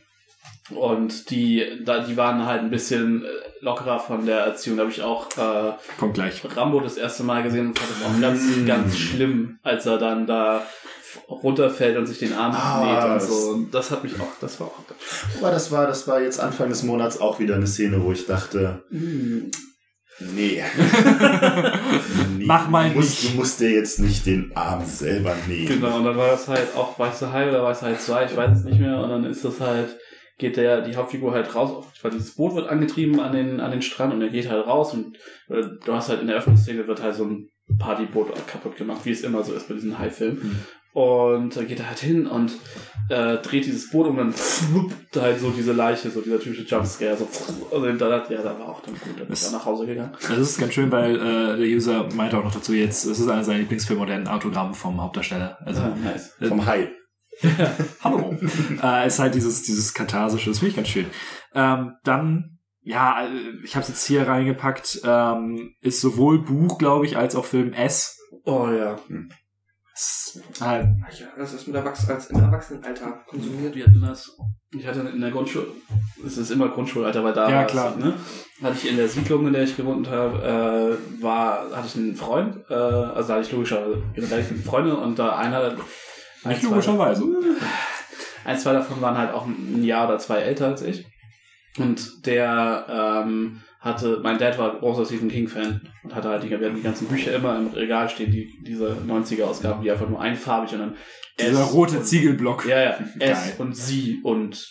[0.75, 3.25] und die, da, die waren halt ein bisschen
[3.61, 4.77] lockerer von der Erziehung.
[4.77, 6.41] Da habe ich auch äh, Kommt gleich.
[6.57, 8.67] Rambo das erste Mal gesehen und fand das auch ganz, Mm.
[8.67, 10.63] ganz schlimm, als er dann da
[11.29, 13.51] runterfällt und sich den Arm Ah, näht und das- so.
[13.53, 15.01] Und das hat mich auch, das war auch ganz
[15.39, 18.27] Aber das war, das war jetzt Anfang des Monats auch wieder eine Szene, wo ich
[18.27, 19.51] dachte, schlimm.
[20.37, 20.63] nee.
[22.39, 23.33] nee Mach mal du musst, nicht.
[23.35, 25.67] Du musst dir jetzt nicht den Arm selber nähen.
[25.69, 28.59] Genau, und dann war das halt auch Weiße Hai oder Weiße Hai 2, ich weiß
[28.59, 28.99] es nicht mehr.
[29.01, 29.97] Und dann ist das halt,
[30.39, 33.71] geht der, die Hauptfigur halt raus, auf, weil dieses Boot wird angetrieben an den, an
[33.71, 35.17] den Strand und er geht halt raus und
[35.49, 37.49] äh, du hast halt in der Eröffnungsszene wird halt so ein
[37.79, 40.65] Partyboot kaputt gemacht, wie es immer so ist bei diesen Hai-Filmen.
[40.93, 42.53] Und dann geht er halt hin und
[43.09, 46.63] äh, dreht dieses Boot um und dann fluppt halt so diese Leiche, so dieser typische
[46.63, 47.29] Jumpscare, so
[47.77, 50.13] und dann, ja, da war auch dann gut, dann ist er nach Hause gegangen.
[50.21, 53.29] Das ist ganz schön, weil äh, der User meinte auch noch dazu jetzt, es ist
[53.29, 55.59] einer seiner Lieblingsfilme und ein Autogramm vom Hauptdarsteller.
[55.65, 56.35] Also, Ah, nice.
[56.41, 56.91] Vom Hai.
[58.05, 58.37] hallo.
[58.83, 61.07] äh, ist halt dieses, dieses katharsische, das finde ich ganz schön.
[61.55, 67.07] Ähm, dann, ja, äh, ich habe es jetzt hier reingepackt, ähm, ist sowohl Buch, glaube
[67.07, 68.19] ich, als auch Film S.
[68.45, 68.95] Oh ja.
[68.95, 69.01] Ist
[70.61, 73.75] Ach ja, das ist mit Erwachs als im Erwachsenenalter konsumiert.
[73.75, 74.37] Wir hatten das.
[74.73, 75.67] Ich hatte in der Grundschule,
[76.25, 77.95] es ist immer Grundschulalter, weil da Ja, klar.
[77.99, 78.15] Es, ne?
[78.63, 82.15] hatte ich in der Siedlung, in der ich gewohnt habe, äh, war, hatte ich einen
[82.15, 85.75] Freund, äh, also da hatte ich logischerweise generell Freunde und da einer,
[86.45, 87.25] nicht logischerweise.
[88.45, 91.05] ein, zwei davon waren halt auch ein Jahr oder zwei älter als ich.
[91.79, 96.59] Und der ähm, hatte, mein Dad war großer Stephen King-Fan und hatte halt die, wir
[96.59, 100.73] hatten die ganzen Bücher immer im Regal stehen, die, diese 90er-Ausgaben, die einfach nur einfarbig
[100.75, 100.95] und dann
[101.41, 102.67] Dieser S rote und- Ziegelblock.
[102.67, 102.91] ja, ja.
[103.19, 103.31] Geil.
[103.33, 104.69] S und sie und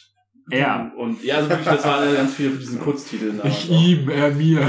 [0.51, 0.91] Er.
[0.97, 3.41] und ja, also wirklich, das waren ganz viele von diesen Kurztiteln.
[3.45, 4.61] Ich ihm, er mir.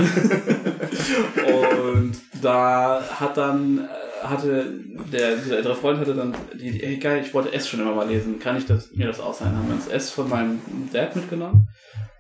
[1.95, 4.75] Und da hat dann, äh, hatte
[5.13, 8.09] der, dieser ältere Freund hatte dann die ey geil, ich wollte S schon immer mal
[8.09, 9.57] lesen, kann ich das, mir das ausleihen?
[9.57, 10.61] Haben wir uns S von meinem
[10.93, 11.69] Dad mitgenommen.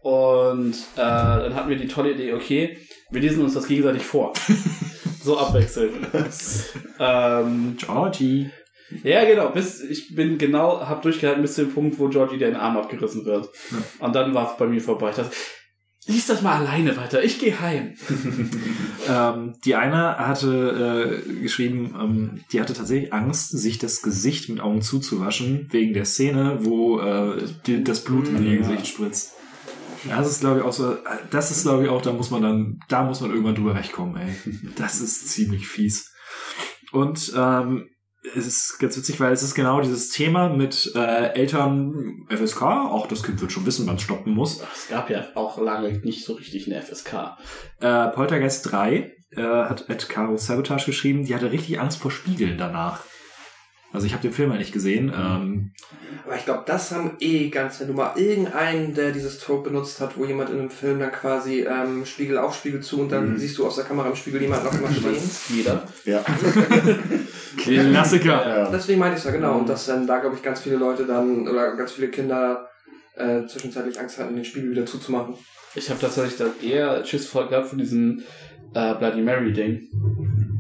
[0.03, 2.79] Und äh, dann hatten wir die tolle Idee, okay,
[3.11, 4.33] wir lesen uns das gegenseitig vor.
[5.23, 5.95] so abwechselnd.
[6.99, 8.51] ähm, Georgie.
[9.03, 9.51] ja, genau.
[9.51, 13.25] Bis ich bin genau, hab durchgehalten bis zu dem Punkt, wo Georgie den Arm abgerissen
[13.25, 13.49] wird.
[13.99, 15.11] Und dann war es bei mir vorbei.
[15.11, 15.37] Ich dachte,
[16.07, 17.23] lies das mal alleine weiter.
[17.23, 17.95] Ich gehe heim.
[19.09, 24.61] Ähm, die eine hatte äh, geschrieben, ähm, die hatte tatsächlich Angst, sich das Gesicht mit
[24.61, 28.59] Augen zuzuwaschen, wegen der Szene, wo äh, die, das Blut in ihr Ja.
[28.59, 29.33] Gesicht spritzt.
[30.09, 30.97] Das ist, glaube ich, auch so,
[31.31, 34.17] das ist, glaube ich, auch, da muss man dann, da muss man irgendwann drüber wegkommen,
[34.17, 34.35] ey.
[34.77, 36.13] Das ist ziemlich fies.
[36.93, 37.89] Und ähm,
[38.37, 43.07] es ist ganz witzig, weil es ist genau dieses Thema mit äh, Eltern FSK, auch
[43.07, 44.61] das Kind wird schon wissen, wann es stoppen muss.
[44.75, 47.37] Es gab ja auch lange nicht so richtig eine FSK.
[47.81, 52.59] Äh, Poltergeist 3 äh, hat Ed Caro Sabotage geschrieben, die hatte richtig Angst vor Spiegeln
[52.59, 53.05] danach.
[53.93, 55.09] Also ich habe den Film ja nicht gesehen.
[55.13, 55.73] Ähm,
[56.25, 60.01] Aber ich glaube, das haben eh ganz, wenn du mal irgendeinen, der dieses Trope benutzt
[60.01, 63.33] hat, wo jemand in einem Film dann quasi ähm, Spiegel auf, Spiegel zu und dann
[63.33, 63.39] Mhm.
[63.39, 65.31] siehst du aus der Kamera im Spiegel jemanden noch immer stehen.
[65.49, 65.83] Jeder.
[66.05, 66.25] Ja.
[67.57, 68.49] Klassiker.
[68.49, 68.71] ja.
[68.71, 69.59] Deswegen meinte ich ja genau.
[69.59, 72.69] Und dass dann da, glaube ich, ganz viele Leute dann oder ganz viele Kinder
[73.17, 75.35] äh, zwischenzeitlich Angst hatten, den Spiegel wieder zuzumachen.
[75.75, 78.23] Ich habe tatsächlich da eher Schiss vor gehabt von diesem
[78.75, 79.81] äh, Bloody Mary Ding.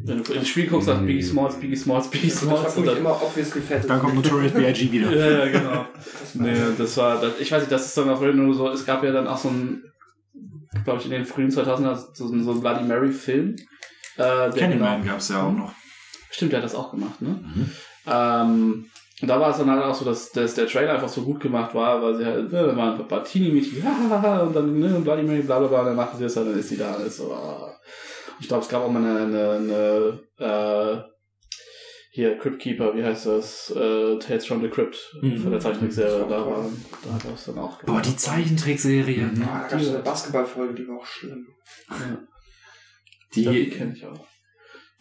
[0.05, 2.76] Wenn du ins Spiel guckst, sagt Biggie Smalls, Biggie Smalls, Biggie Smalls.
[2.76, 3.88] Und dann, immer obviously fett.
[3.88, 4.92] Dann kommt Notorious B.I.G.
[4.92, 5.11] wieder.
[5.14, 5.86] ja, ja, genau.
[5.94, 8.86] Das Nee, das war, das, ich weiß nicht, das ist dann auch nur so, es
[8.86, 9.82] gab ja dann auch so ein,
[10.84, 13.57] glaube ich, in den frühen 2000er so, ein- so ein Bloody Mary Film.
[14.16, 15.72] Äh, Candyman gab's ja auch noch.
[16.30, 17.38] Stimmt, der hat das auch gemacht, ne?
[18.07, 18.86] Ähm,
[19.22, 21.40] und da war es dann halt auch so, dass, dass der Trailer einfach so gut
[21.40, 24.88] gemacht war, weil sie halt, ne, da waren ein paar Teenie-Mädchen, hahaha, und dann, ne,
[25.03, 26.92] Bloody Mary, bla bla bla, und dann machen sie das halt, dann ist sie da,
[26.94, 27.74] alles so, ah.
[28.41, 29.20] Ich glaube, es gab auch mal eine,
[29.59, 31.11] eine, eine äh,
[32.12, 33.70] hier, Crypt Keeper, wie heißt das?
[33.70, 35.38] Äh, Tales from the Crypt, Mhm.
[35.43, 36.64] von der Zeichentrickserie, da war,
[37.05, 39.26] da hat es dann auch Boah, die Zeichentrickserie.
[39.26, 39.43] Mhm.
[39.43, 41.47] Ah, da gab es eine Basketballfolge, die war auch schlimm.
[41.88, 42.18] Ja,
[43.34, 44.26] die Die, kenne ich auch.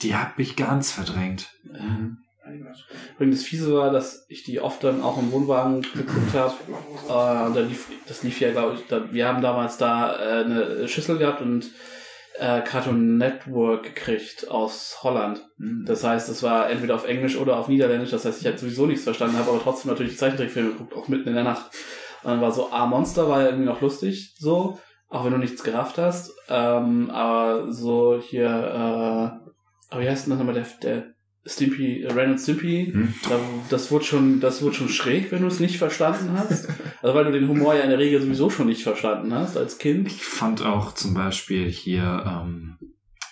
[0.03, 1.49] die hab ich ganz verdrängt.
[1.63, 2.17] Mhm.
[3.15, 6.53] Übrigens, das Fiese war, dass ich die oft dann auch im Wohnwagen geguckt habe.
[7.09, 10.43] Äh, und da lief, das lief ja, glaube ich, da, wir haben damals da äh,
[10.45, 11.71] eine Schüssel gehabt und
[12.39, 15.45] äh, Cartoon Network gekriegt aus Holland.
[15.85, 18.11] Das heißt, es war entweder auf Englisch oder auf Niederländisch.
[18.11, 21.07] Das heißt, ich hätte sowieso nichts verstanden, habe aber trotzdem natürlich die Zeichentrickfilme geguckt, auch
[21.07, 21.71] mitten in der Nacht.
[22.23, 24.79] Und dann war so, ah, Monster war irgendwie noch lustig, so,
[25.09, 26.31] auch wenn du nichts gerafft hast.
[26.47, 29.49] Ähm, aber so hier, äh,
[29.91, 31.13] aber wie heißt denn das nochmal, der, der
[31.49, 33.13] Stimpy, äh, Ren und Stimpy, Hm.
[33.27, 33.39] da,
[33.69, 36.67] das wurde schon, das wurde schon schräg, wenn du es nicht verstanden hast.
[37.01, 39.77] Also weil du den Humor ja in der Regel sowieso schon nicht verstanden hast als
[39.77, 40.07] Kind.
[40.07, 42.77] Ich fand auch zum Beispiel hier, ähm,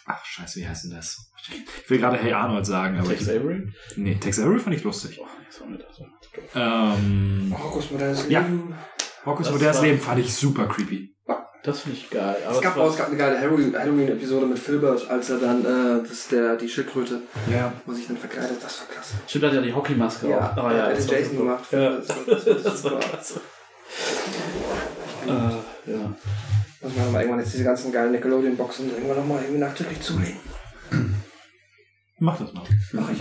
[0.06, 1.32] ach scheiße, wie heißt denn das?
[1.84, 3.72] Ich will gerade Hey Arnold sagen, aber Tex Avery?
[3.96, 5.20] nee, Tex Avery fand ich lustig.
[5.22, 6.06] Oh, das war mir das so.
[6.56, 8.42] Ähm, Markus modernes Ja.
[8.42, 8.74] Leben.
[9.26, 11.14] Hockus Das modernes war- Leben fand ich super creepy.
[11.64, 12.38] Das finde ich geil.
[12.46, 15.66] Aber Es gab auch es gab eine geile Halloween- Halloween-Episode mit Filbert, als er dann,
[15.66, 17.74] äh, das der, die Schildkröte, Ja.
[17.86, 19.16] wo sich dann verkleidet, das war klasse.
[19.28, 20.64] Stimmt, hat ja die Hockeymaske Ja, auch.
[20.64, 21.66] Ah, er hat das Jason gemacht.
[21.72, 21.98] Ja.
[21.98, 23.42] Das war, das war, Das war klasse.
[25.26, 26.16] Äh, ja.
[26.82, 30.38] Muss man mal irgendwann jetzt diese ganzen geilen Nickelodeon-Boxen irgendwann nochmal irgendwie nachträglich zulegen.
[32.20, 32.64] Mach das mal.
[32.94, 33.20] Mach ich.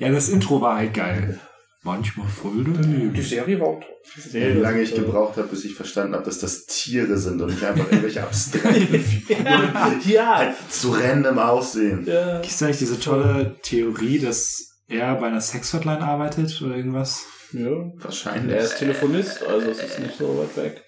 [0.00, 1.40] Ja, das Intro war halt geil.
[1.84, 3.12] Manchmal voll daneben.
[3.12, 3.88] Die Serie war auch toll.
[4.32, 7.64] Wie lange ich gebraucht habe, bis ich verstanden habe, dass das Tiere sind und nicht
[7.64, 10.36] einfach irgendwelche abstrakten Figuren, die Ja.
[10.36, 12.04] halt so random aussehen.
[12.06, 12.40] ja.
[12.40, 17.24] Gibt es eigentlich diese tolle Theorie, dass er bei einer Sexhotline arbeitet oder irgendwas?
[17.52, 17.68] ja.
[17.96, 18.56] Wahrscheinlich.
[18.56, 20.82] Er ist Telefonist, also es ist nicht so weit weg.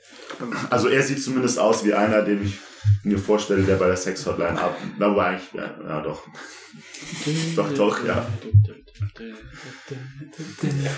[0.71, 2.55] Also er sieht zumindest aus wie einer, den ich
[3.03, 4.77] mir vorstelle, der bei der Sex-Hotline ab.
[4.99, 6.23] Aber eigentlich, ja, ja doch.
[7.57, 8.27] Doch, doch, ja.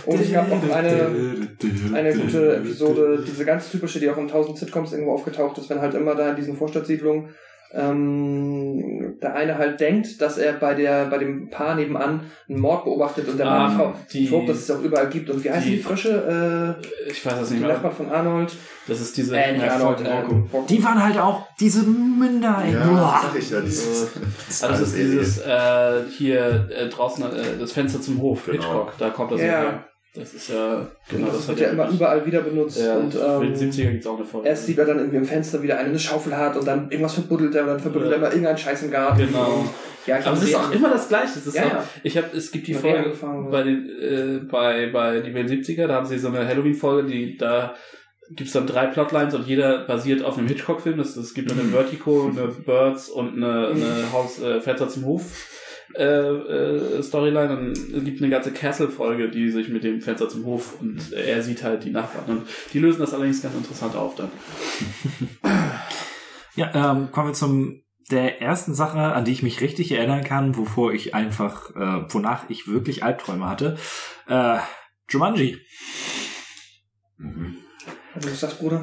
[0.06, 1.48] Und es gab noch eine,
[1.94, 5.80] eine gute Episode, diese ganz typische, die auch in tausend Sitcoms irgendwo aufgetaucht ist, wenn
[5.80, 7.34] halt immer da in diesen Vorstadtsiedlungen
[7.72, 12.84] ähm, der eine halt denkt, dass er bei der bei dem Paar nebenan einen Mord
[12.84, 15.30] beobachtet und der Ah, Mann Frau die- Trope, dass es auch überall gibt.
[15.30, 16.76] Und wie heißen die- die Frösche?
[17.08, 17.74] Ich weiß das Äh, nicht die mehr.
[17.74, 18.52] Nachbarn von Arnold.
[18.86, 19.36] Das ist diese.
[19.36, 20.00] Äh, nicht Ja, Arnold.
[20.00, 20.22] Äh.
[20.68, 22.72] Die waren halt auch diese Münder, ey.
[22.72, 23.60] Ja, das sag ich ja.
[23.60, 24.06] Dieses, Äh,
[24.48, 28.44] das Ah, das alles ist dieses äh, hier äh, draußen äh, das Fenster zum Hof,
[28.46, 28.52] Genau.
[28.62, 29.46] Hitchcock, da kommt das Ja.
[29.46, 29.84] her.
[30.18, 32.78] Das ist ja genau das, das, wird ja immer überall wieder benutzt.
[32.80, 34.48] Ja, und in den ähm, 70er gibt's auch eine Folge.
[34.48, 37.14] erst sieht er dann irgendwie im Fenster wieder eine, eine Schaufel hat und dann irgendwas
[37.14, 38.16] verbuddelt er und dann verbuddelt Ja.
[38.16, 39.26] er immer irgendeinen Scheiß im Garten.
[39.26, 39.64] Genau.
[40.06, 41.38] Ja, ich Aber hab es ist auch immer das Gleiche.
[41.38, 41.84] Es ist Ja, auch, ja.
[42.02, 43.12] Ich habe, es gibt die Mit Folge
[43.50, 47.36] bei den, äh, bei bei die Welt 70er, da haben sie so eine Halloween-Folge, die
[47.36, 47.74] da
[48.30, 50.98] gibt's dann drei Plotlines und jeder basiert auf einem Hitchcock-Film.
[51.00, 55.22] Es es gibt eine Vertigo, eine Birds und eine, eine Haus äh, Fenster zum Hof.
[55.98, 60.44] Äh, äh, Storyline, dann es gibt eine ganze Castle-Folge, die sich mit dem Fenster zum
[60.44, 62.38] Hof und er sieht halt die Nachbarn.
[62.38, 64.30] Und die lösen das allerdings ganz interessant auf dann.
[66.56, 70.56] Ja, ähm, kommen wir zum der ersten Sache, an die ich mich richtig erinnern kann,
[70.56, 73.76] wovor ich einfach, äh, wonach ich wirklich Albträume hatte.
[74.26, 74.58] Äh,
[75.10, 75.58] Jumanji.
[77.18, 77.58] Mhm.
[78.16, 78.80] Also, was sagst du, Bruder?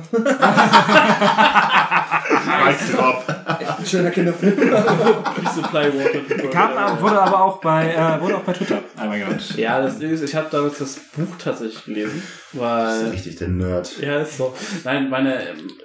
[2.65, 3.23] Mic drop.
[3.59, 4.55] Echt ein schöner Kinderfilm.
[4.57, 6.47] Diese Plywater.
[6.51, 9.55] Kam, aber- wurde aber auch bei, äh, wurde auch bei Twitter einmal genannt.
[9.57, 12.23] Ja, das Ding ist, ich habe damals das Buch tatsächlich gelesen,
[12.53, 13.99] Das ist weil richtig der Nerd.
[13.99, 14.55] ja ist so.
[14.83, 15.41] Nein, meine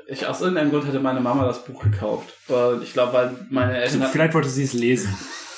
[0.07, 2.28] ich aus irgendeinem Grund hatte meine Mama das Buch gekauft.
[2.49, 5.14] Und ich glaube, weil meine Eltern Also, vielleicht wollte sie es lesen.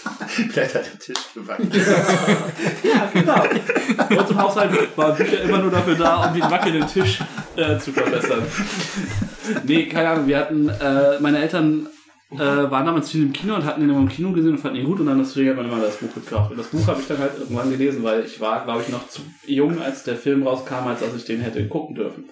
[0.51, 1.63] Vielleicht hat der Tisch gewackt.
[1.75, 3.45] ja genau.
[4.09, 7.21] Bei uns im Haushalt waren Bücher immer nur dafür da, um den wackelnden Tisch
[7.57, 8.43] äh, zu verbessern.
[9.65, 10.27] Nee, keine Ahnung.
[10.27, 11.89] Wir hatten äh, meine Eltern
[12.33, 14.79] äh, waren damals viel im Kino und hatten ihn immer im Kino gesehen und fanden
[14.79, 16.53] ihn gut und dann deswegen hat meine Mama das Buch gekauft.
[16.53, 19.09] Und das Buch habe ich dann halt irgendwann gelesen, weil ich war, glaube ich, noch
[19.09, 22.25] zu jung, als der Film rauskam, als dass ich den hätte gucken dürfen.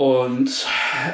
[0.00, 0.66] Und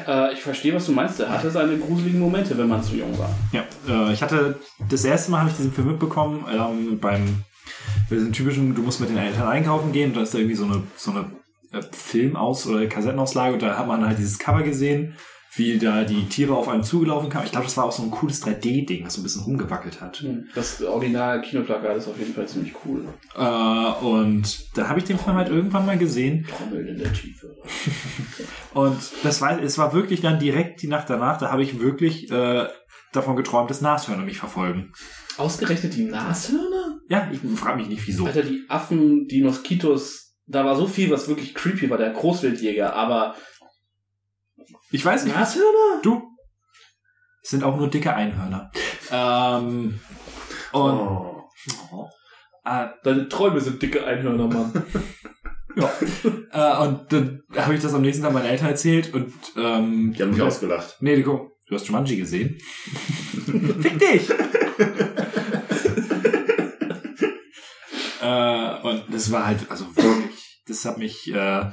[0.07, 1.18] äh, ich verstehe, was du meinst.
[1.18, 3.34] Er hatte seine gruseligen Momente, wenn man zu jung war.
[3.51, 7.43] Ja, äh, ich hatte, das erste Mal habe ich diesen Film mitbekommen, ähm, beim,
[8.09, 10.66] bei diesem typischen, du musst mit den Eltern einkaufen gehen, da ist da irgendwie so
[10.66, 11.32] eine, so eine
[11.72, 15.16] äh, Filmaus- oder Kassettenauslage und da hat man halt dieses Cover gesehen,
[15.59, 17.47] wie da die Tiere auf einem zugelaufen kamen.
[17.47, 20.25] Ich glaube, das war auch so ein cooles 3D-Ding, das so ein bisschen rumgewackelt hat.
[20.55, 23.05] Das original Kinoplakat ist auf jeden Fall ziemlich cool.
[23.35, 27.57] Äh, und da habe ich den Film halt irgendwann mal gesehen Trommeln in der Tiefe.
[28.75, 32.31] und das war, es war wirklich dann direkt die Nacht danach, da habe ich wirklich
[32.31, 32.67] äh,
[33.13, 34.93] davon geträumt, dass Nashörner mich verfolgen.
[35.39, 36.99] Ausgerechnet die Nashörner?
[37.09, 38.27] Ja, ich frage mich nicht, wieso.
[38.27, 42.95] Alter, die Affen, die Moskitos, da war so viel, was wirklich creepy war, der Großwildjäger,
[42.95, 43.35] aber
[44.91, 46.01] Ich weiß nicht, Nashörner?
[46.03, 46.22] Du?
[47.43, 48.70] Es sind auch nur dicke Einhörner.
[49.11, 50.01] Ähm,
[50.72, 50.99] und
[51.93, 52.09] Oh.
[52.64, 54.72] äh, Deine Träume sind dicke Einhörner, Mann.
[55.76, 55.93] ja.
[56.53, 60.22] äh, und dann habe ich das am nächsten Tag meinen Eltern erzählt und ähm, Die
[60.22, 60.97] haben mich ausgelacht.
[61.01, 62.59] Nee, du, du hast Jumanji gesehen.
[63.80, 64.28] Fick dich!
[68.22, 71.70] Äh, und das war halt, also wirklich, das hat mich, äh,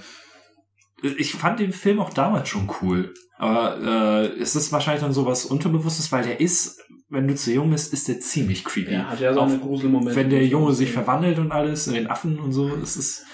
[1.03, 3.13] ich fand den Film auch damals schon cool.
[3.37, 6.79] Aber äh, es ist wahrscheinlich dann sowas Unterbewusstes, weil der ist,
[7.09, 8.93] wenn du zu jung bist, ist der ziemlich creepy.
[8.93, 10.15] Ja, hat ja so Auch eine Gruselmomente.
[10.15, 13.25] wenn der Junge sich verwandelt und alles, in den Affen und so, es ist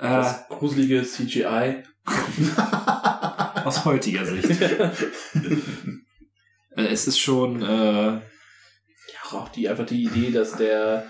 [0.00, 1.82] äh, Das gruselige CGI.
[3.64, 4.48] aus heutiger Sicht.
[6.76, 7.66] Äh, es ist schon, äh,
[8.12, 8.20] Ja,
[9.32, 11.06] auch die, einfach die Idee, dass der,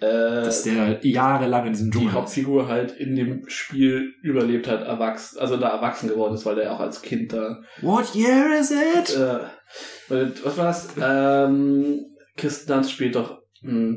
[0.00, 2.14] dass der jahrelang in diesem die Dschungel ist.
[2.14, 6.72] Hauptfigur halt in dem Spiel überlebt hat, erwachsen, also da erwachsen geworden ist, weil der
[6.72, 9.16] auch als Kind da What year is it?
[9.16, 10.88] Äh, was war's?
[11.00, 12.04] Ähm,
[12.36, 13.38] Kirsten Dunst spielt doch.
[13.62, 13.96] Mh,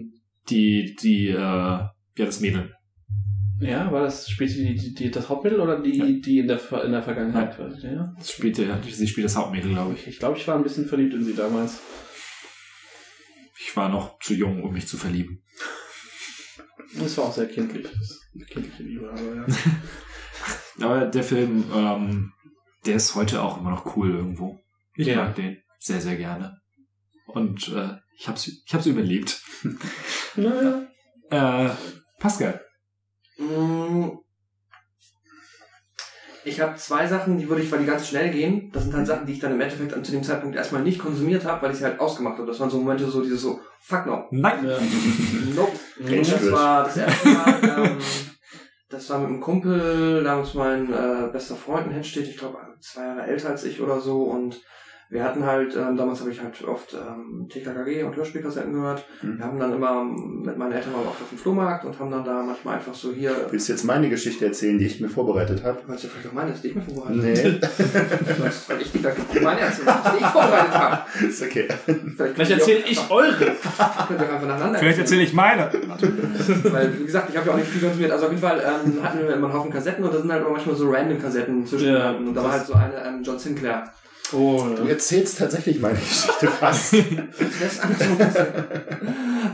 [0.50, 2.74] Die, die, äh, ja, das Mädel.
[3.60, 6.06] ja, war das spielt die, die, die, das Hauptmittel oder die, Ja.
[6.06, 7.70] die in der in der Vergangenheit war?
[7.78, 8.12] Ja.
[8.18, 10.08] Das spielt, der- sie spielt das Hauptmädel, glaube ich.
[10.08, 11.80] Ich glaube, ich war ein bisschen verliebt in sie damals.
[13.60, 15.44] Ich war noch zu jung, um mich zu verlieben.
[17.00, 17.84] Das war auch sehr kindlich.
[17.88, 19.46] Das ist eine kindliche Liebe, aber ja.
[20.86, 22.34] Aber der Film, ähm,
[22.86, 24.60] der ist heute auch immer noch cool irgendwo.
[24.96, 25.18] Ich Ja.
[25.18, 26.60] mag den sehr, sehr gerne.
[27.28, 29.42] Und äh, ich hab's, ich hab's überlebt.
[30.36, 30.88] naja.
[31.30, 31.70] Äh,
[32.20, 32.60] Pascal.
[33.38, 34.10] Mm.
[36.44, 38.70] Ich habe zwei Sachen, die würde ich, weil die ganz schnell gehen.
[38.74, 41.00] Das sind halt Sachen, die ich dann im Endeffekt an- zu dem Zeitpunkt erstmal nicht
[41.00, 42.48] konsumiert habe, weil ich sie halt ausgemacht habe.
[42.48, 44.26] Das waren so Momente, so dieses so, fuck no.
[44.32, 44.66] Nein.
[44.68, 44.78] Ja.
[45.56, 45.80] Nope.
[46.04, 47.98] Und das war das erste Mal, ähm,
[48.90, 53.04] das war mit einem Kumpel, damals mein äh, bester Freund in Henstedt, ich glaube zwei
[53.04, 54.62] Jahre älter als ich oder so und
[55.12, 59.06] wir hatten halt, ähm, damals habe ich halt oft ähm, TKKG und Hörspielkassetten gehört.
[59.22, 59.40] Mhm.
[59.40, 62.24] Wir haben dann immer mit meinen Eltern mal oft auf dem Flohmarkt und haben dann
[62.24, 65.66] da manchmal einfach so hier, Willst du jetzt meine Geschichte erzählen, die ich mir vorbereitet
[65.66, 65.80] habe?
[65.82, 67.22] du kannst ja vielleicht auch meine, ist nicht mehr vorbereitet.
[67.22, 71.02] Nee, Das, weil ich die da meine erzählen, die ich vorbereitet habe.
[71.28, 71.68] ist okay.
[72.16, 73.36] Vielleicht erzähle ich eure.
[74.08, 75.70] Könnt ihr einfach nacheinander Vielleicht erzähle ich meine.
[76.72, 78.14] Weil, wie gesagt, ich habe ja auch nicht viel konsumiert.
[78.14, 80.42] Also auf jeden Fall ähm, hatten wir immer einen Haufen Kassetten und da sind halt
[80.42, 83.38] immer manchmal so random Kassetten zwischen Ja, und da war halt so eine ähm, John
[83.38, 83.92] Sinclair.
[84.34, 86.96] Oh, Du erzählst tatsächlich meine Geschichte fast.
[87.62, 88.18] Das ist andersrum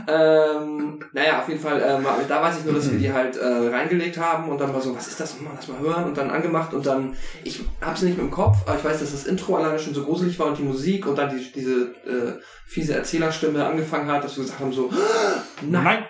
[0.08, 3.44] ähm, naja, auf jeden Fall, ähm, da weiß ich nur, dass wir die halt äh,
[3.44, 5.40] reingelegt haben und dann war so, was ist das?
[5.40, 7.14] Mal lass mal hören und dann angemacht und dann,
[7.44, 10.04] ich hab's nicht mehr im Kopf, aber ich weiß, dass das Intro alleine schon so
[10.04, 14.36] gruselig war und die Musik und dann die, diese äh, fiese Erzählerstimme angefangen hat, dass
[14.36, 14.90] wir gesagt haben so,
[15.62, 16.04] nein,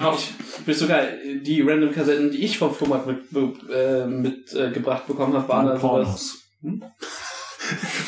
[0.00, 0.18] Auch,
[0.58, 1.02] ich bin sogar
[1.42, 4.70] die random Kassetten, die ich vom Flohmarkt mitgebracht mit, äh, mit, äh,
[5.06, 6.42] bekommen habe, waren dann sowas.
[6.60, 7.27] Pornos.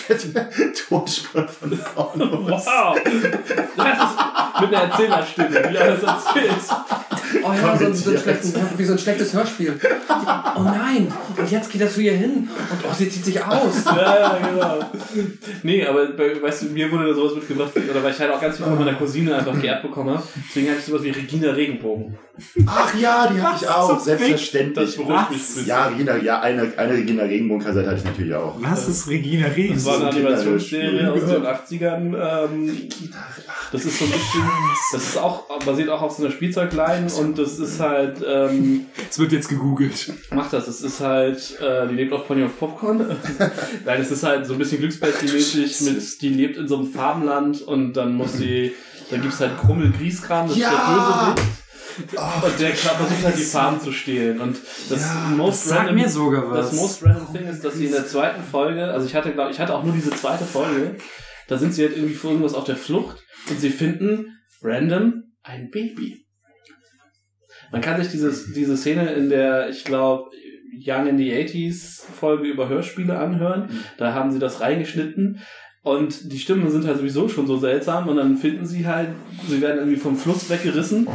[0.88, 2.66] Tonspur von Pornos.
[2.66, 2.98] Wow!
[3.04, 6.50] Das ist mit einer Erzählerstimme, wie alles erzählt.
[7.42, 9.78] Oh ja, so, ein- so ein schlechtes, wie so ein schlechtes Hörspiel.
[10.56, 13.84] Oh nein, und jetzt geht er zu ihr hin und oh, sie zieht sich aus.
[13.86, 14.78] Ja, ja, genau.
[15.62, 18.40] Nee, aber bei, weißt du, mir wurde da sowas mitgebracht, oder weil ich halt auch
[18.40, 20.22] ganz viel von meiner Cousine einfach geerbt bekommen habe.
[20.48, 22.18] Deswegen hatte ich sowas wie Regina Regenbogen.
[22.66, 24.98] Ach ja, die hatte ich auch, selbstverständlich.
[25.06, 25.66] Was?
[25.66, 28.54] Ja, Regina, ja, eine, eine Regina Regenbogen-Kassette hatte ich natürlich auch.
[28.60, 29.84] Was ist Regina Rees?
[29.84, 32.44] Das war eine Animationsserie aus den 80ern.
[32.44, 32.88] Ähm,
[33.72, 34.50] das ist so ein bisschen,
[34.92, 39.18] das ist auch, basiert auch auf so einer Spielzeugline und das ist halt, ähm, Es
[39.18, 40.12] wird jetzt gegoogelt.
[40.34, 42.98] Mach das, es ist halt, äh, die lebt auf Pony of Popcorn.
[43.84, 47.62] Nein, es ist halt so ein bisschen Glücksbärchen-mäßig mit, die lebt in so einem Farbenland
[47.62, 48.72] und dann muss sie,
[49.10, 50.68] dann gibt's halt Krummel Griesgram, das Ja!
[50.68, 51.59] ist der Bösewicht.
[52.42, 54.40] und der versucht halt die Farben zu stehlen.
[54.40, 54.56] Und
[54.88, 56.70] das most Sag random, mir sogar was.
[56.70, 59.50] das most random Thing ist, dass sie in der zweiten Folge, also ich hatte, glaube
[59.50, 60.96] ich, hatte auch nur diese zweite Folge,
[61.48, 65.70] da sind sie halt irgendwie vor irgendwas auf der Flucht und sie finden random ein
[65.70, 66.26] Baby.
[67.72, 70.30] Man kann sich dieses, diese Szene in der, ich glaube,
[70.84, 73.68] Young in the 80s Folge über Hörspiele anhören.
[73.98, 75.40] Da haben sie das reingeschnitten.
[75.82, 78.08] Und die Stimmen sind halt sowieso schon so seltsam.
[78.08, 79.10] Und dann finden sie halt,
[79.48, 81.06] sie werden irgendwie vom Fluss weggerissen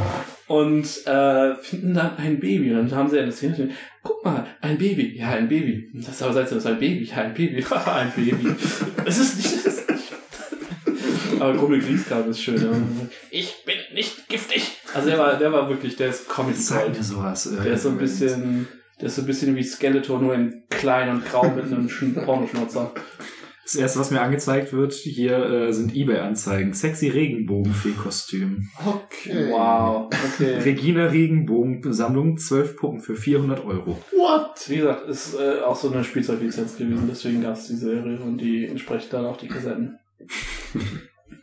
[0.47, 2.71] und äh, finden dann ein Baby.
[2.73, 3.71] Und dann haben sie eine Szene, stehen,
[4.03, 5.17] guck mal, ein Baby.
[5.17, 5.89] Ja, ein Baby.
[5.93, 7.03] Das ist aber seltsam, das ist ein Baby.
[7.05, 7.61] Ja, ein Baby.
[7.63, 8.49] Haha, ein Baby.
[9.05, 10.13] Es ist nicht, es ist nicht.
[11.39, 12.57] Aber Kumpel Grieskram ist schön.
[12.61, 12.71] Ja.
[13.31, 14.71] Ich bin nicht giftig.
[14.93, 17.45] Also der war, der war wirklich, der ist Comic Sag mir sowas.
[17.47, 18.67] äh, Der ist so ein bisschen,
[19.01, 22.13] der ist so ein bisschen wie Skeletor, nur in klein und grau mit einem Sch-
[22.23, 22.93] Pornoschnurzer.
[23.65, 26.73] Das erste, was mir angezeigt wird, hier äh, sind Ebay-Anzeigen.
[26.73, 28.69] Sexy Regenbogenfee-Kostüm.
[28.85, 29.49] Okay.
[29.49, 30.59] Wow, okay.
[30.59, 33.99] Regina Regenbogen-Sammlung, 12 Puppen für 400 Euro.
[34.11, 34.69] What?
[34.69, 38.37] Wie gesagt, ist äh, auch so eine Spielzeuglizenz gewesen, deswegen gab es die Serie und
[38.37, 39.97] die entspricht dann auch die Kassetten.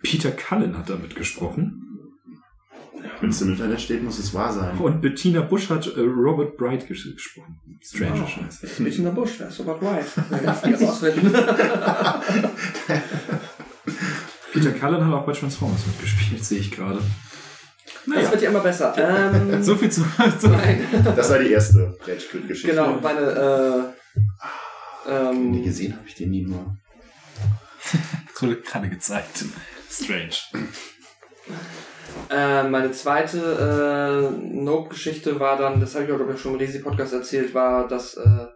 [0.05, 1.82] Peter Cullen hat damit gesprochen.
[3.21, 4.77] Wenn es im Internet steht, muss es wahr sein.
[4.79, 7.61] Und Bettina Busch hat äh, Robert Bright ges gesprochen.
[7.83, 8.83] Stranger Scheiße.
[8.83, 10.07] Nicht in der Busch, das ist aber right.
[10.31, 11.33] Man darf die rausfinden.
[14.53, 17.01] Peter Cullen hat auch bei Transformers mitgespielt, sehe ich gerade.
[18.07, 18.95] Das wird ja immer besser.
[18.99, 20.03] Ähm, So viel zu.
[20.39, 20.85] zu Nein.
[21.17, 22.71] Das war die erste Rage Quit Geschichte.
[22.75, 23.95] Genau, meine,
[25.07, 26.77] äh, Nie ähm, gesehen habe ich den nie nur.
[28.41, 29.45] wurde gerade gezeigt.
[29.91, 30.35] Strange.
[32.31, 36.59] Äh, meine zweite äh, Nope-Geschichte war dann, das habe ich auch glaube ich schon im
[36.59, 38.47] Resi-Podcast erzählt, war, dass äh,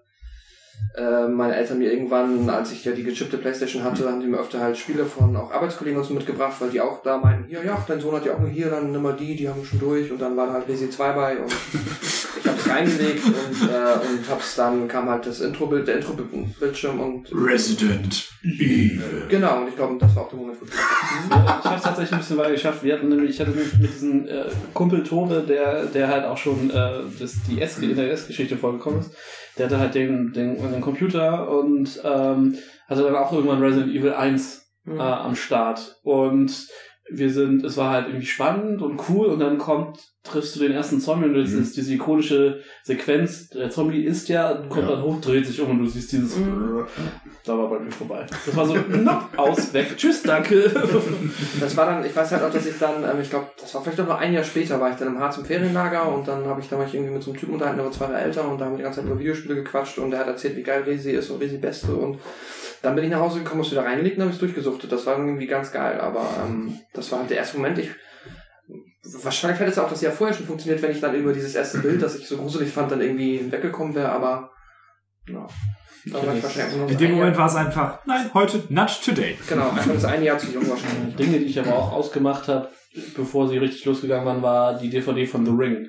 [0.96, 4.38] äh, meine Eltern mir irgendwann, als ich ja die gechippte Playstation hatte, haben die mir
[4.38, 7.62] öfter halt Spiele von auch Arbeitskollegen und so mitgebracht, weil die auch da meinten, hier,
[7.62, 9.66] ja, dein Sohn hat ja auch nur hier, dann nimm mal die, die haben wir
[9.66, 11.52] schon durch und dann war da halt Resi 2 bei und
[12.40, 17.28] ich hab's reingelegt und, äh, und hab's dann, kam halt das Intro-Bild, der Intro-Bildschirm und
[17.30, 19.26] Resident Evil.
[19.28, 20.72] genau, und ich glaube, das war auch der Moment, wo ich
[21.30, 22.82] Ja, es tatsächlich ein bisschen weiter geschafft.
[22.82, 26.38] Wir hatten nämlich, ich hatte mit, mit diesem äh, Kumpel Tore, der, der halt auch
[26.38, 29.10] schon äh, das, die S in der S-Geschichte vorgekommen ist.
[29.58, 32.56] Der hatte halt den, den, den Computer und ähm,
[32.88, 35.98] hatte dann auch irgendwann Resident Evil 1 äh, am Start.
[36.02, 36.68] Und
[37.08, 40.72] wir sind, es war halt irgendwie spannend und cool und dann kommt, triffst du den
[40.72, 41.62] ersten Zombie und das Mhm.
[41.62, 44.96] ist diese ikonische Sequenz, der Zombie ist ja, kommt Ja.
[44.96, 46.84] dann hoch, dreht sich um und du siehst dieses, Mhm.
[47.44, 48.26] da war bei mir vorbei.
[48.44, 50.68] Das war so, nope, aus, weg, tschüss, danke.
[51.60, 53.82] Das war dann, ich weiß halt auch, dass ich dann, ähm, ich glaube, das war
[53.82, 56.44] vielleicht auch noch ein Jahr später, war ich dann im Harz im Ferienlager und dann
[56.46, 58.48] habe ich da mich irgendwie mit so einem Typen unterhalten, der war zwei Jahre älter
[58.50, 60.62] und da haben wir die ganze Zeit über Videospiele gequatscht und der hat erzählt, wie
[60.64, 62.18] geil Resi ist und Resi Beste und
[62.86, 64.92] dann bin ich nach Hause gekommen, hab's wieder reingelegt und habe es durchgesuchtet.
[64.92, 67.78] Das war irgendwie ganz geil, aber ähm, das war halt der erste Moment.
[67.78, 67.90] Ich,
[69.22, 71.78] wahrscheinlich hätte es auch das Jahr vorher schon funktioniert, wenn ich dann über dieses erste
[71.78, 74.50] Bild, das ich so gruselig fand, dann irgendwie weggekommen wäre, aber
[75.28, 75.46] ja,
[76.04, 79.36] In so dem ein Moment Jahr, war es einfach, nein, heute, not today.
[79.48, 81.16] Genau, einfach das eine Jahr zu jung wahrscheinlich.
[81.16, 82.68] Dinge, die ich aber auch ausgemacht habe,
[83.16, 85.88] bevor sie richtig losgegangen waren, war die DVD von The Ring.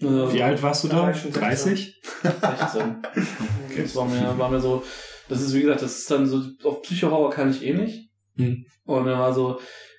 [0.00, 1.02] Wie alt warst du Da da?
[1.02, 2.00] war ich schon 30?
[2.22, 3.02] 16.
[3.76, 4.82] Das war mir, war mir so,
[5.28, 8.10] das ist wie gesagt, das ist dann so, auf Psychohorror kann ich eh nicht.
[8.36, 8.64] Hm.
[8.84, 9.58] Und dann war so,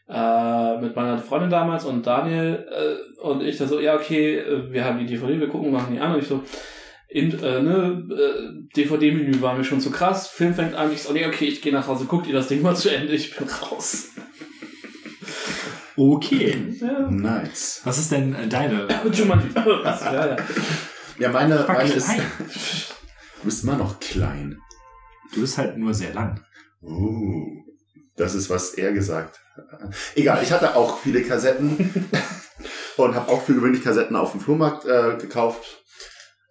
[0.10, 4.72] äh, mit meiner Freundin damals und Daniel äh, und ich da so, ja, okay, äh,
[4.72, 6.44] wir haben die DVD, wir gucken, machen die an und ich so,
[7.08, 11.14] in, äh, ne, äh, DVD-Menü war mir schon zu krass, Film fängt an, ich so,
[11.14, 13.48] nee, okay, ich gehe nach Hause, guckt ihr das Ding mal zu Ende, ich bin
[13.48, 14.10] raus.
[16.02, 16.56] Okay.
[16.80, 17.12] Ja.
[17.12, 17.82] Nice.
[17.84, 18.88] Was ist denn äh, deine?
[19.12, 19.50] Jumanji.
[19.56, 20.38] ja, ja.
[21.18, 22.08] Ja, meine, meine ist.
[22.08, 24.62] Du bist immer noch klein.
[25.34, 26.40] Du bist halt nur sehr lang.
[26.82, 27.46] Uh,
[28.16, 29.94] das ist, was er gesagt hat.
[30.16, 31.94] Egal, ich hatte auch viele Kassetten
[32.98, 35.84] und habe auch für gewöhnlich Kassetten auf dem Flohmarkt äh, gekauft.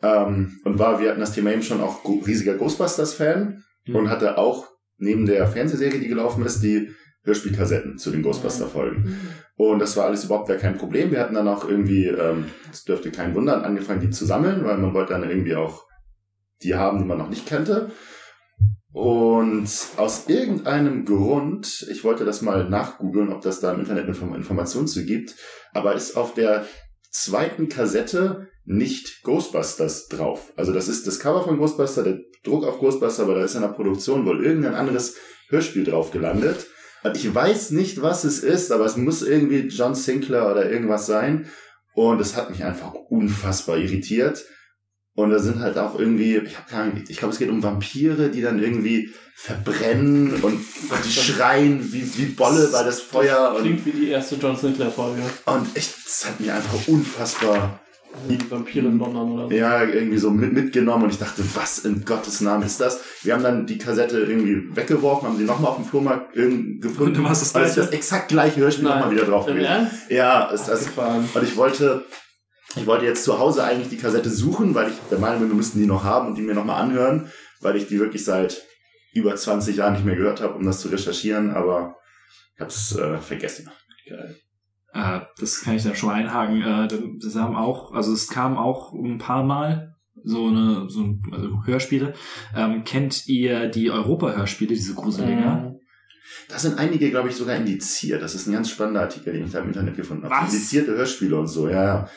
[0.02, 3.96] Ähm, und war, wir hatten das Thema eben schon auch riesiger Ghostbusters-Fan Mhm.
[3.96, 4.68] und hatte auch
[4.98, 6.90] neben der Fernsehserie, die gelaufen ist, die
[7.24, 9.18] Hörspielkassetten zu den Ghostbuster-Folgen.
[9.56, 11.10] Und das war alles überhaupt gar kein Problem.
[11.10, 14.78] Wir hatten dann auch irgendwie, ähm, das dürfte kein Wundern, angefangen, die zu sammeln, weil
[14.78, 15.84] man wollte dann irgendwie auch
[16.62, 17.90] die haben, die man noch nicht kannte.
[18.92, 24.34] Und aus irgendeinem Grund, ich wollte das mal nachgoogeln, ob das da im Internet Inform
[24.34, 25.34] Informationen zu gibt,
[25.72, 26.66] aber ist auf der
[27.10, 30.52] zweiten Kassette nicht Ghostbusters drauf.
[30.56, 33.62] Also das ist das Cover von Ghostbuster, der Druck auf Ghostbuster, aber da ist in
[33.62, 35.16] der Produktion wohl irgendein anderes
[35.48, 36.66] Hörspiel drauf gelandet.
[37.02, 41.06] Und ich weiß nicht, was es ist, aber es muss irgendwie John Sinclair oder irgendwas
[41.06, 41.48] sein.
[41.94, 44.44] Und es hat mich einfach unfassbar irritiert.
[45.18, 47.60] Und da sind halt auch irgendwie, ich habe keine Ahnung, ich glaube, es geht um
[47.60, 50.60] Vampire, die dann irgendwie verbrennen und
[51.04, 53.54] die schreien wie, wie Bolle bei das Feuer.
[53.56, 55.22] Und, Klingt wie die erste John Sinclair-Folge.
[55.46, 57.80] und ich, das hat mich einfach unfassbar,
[58.28, 59.54] Die Vampire in London oder so.
[59.54, 61.02] ja, irgendwie so mit, mitgenommen.
[61.04, 63.00] Und ich dachte, was in Gottes Namen ist das?
[63.22, 67.02] Wir haben dann die Kassette irgendwie weggeworfen, haben sie nochmal auf dem Flohmarkt gefunden.
[67.02, 67.80] Und du hast das Gleiche?
[67.80, 69.90] das exakt gleiche Hörspiel nochmal wieder drauf gewesen.
[70.10, 70.86] Ja, ist das.
[70.96, 72.04] Und ich wollte,
[72.76, 75.56] ich wollte jetzt zu Hause eigentlich die Kassette suchen, weil ich der Meinung bin, wir
[75.56, 78.62] müssten die noch haben und die mir nochmal anhören, weil ich die wirklich seit
[79.12, 81.96] über 20 Jahren nicht mehr gehört habe, um das zu recherchieren, aber
[82.54, 83.70] ich habe es äh, vergessen.
[84.08, 84.36] Geil.
[84.92, 86.62] Äh, das kann ich dann schon einhaken.
[86.62, 86.88] Äh,
[87.22, 89.94] das haben auch, also es kam auch ein paar Mal
[90.24, 92.14] so eine, so ein, also Hörspiele.
[92.54, 95.56] Ähm, kennt ihr die Europa-Hörspiele, diese Gruselinger?
[95.56, 95.80] Mhm.
[96.48, 98.22] Da sind einige, glaube ich, sogar indiziert.
[98.22, 100.34] Das ist ein ganz spannender Artikel, den ich da im Internet gefunden habe.
[100.34, 100.52] Was?
[100.52, 102.08] Indizierte Hörspiele und so, ja, ja.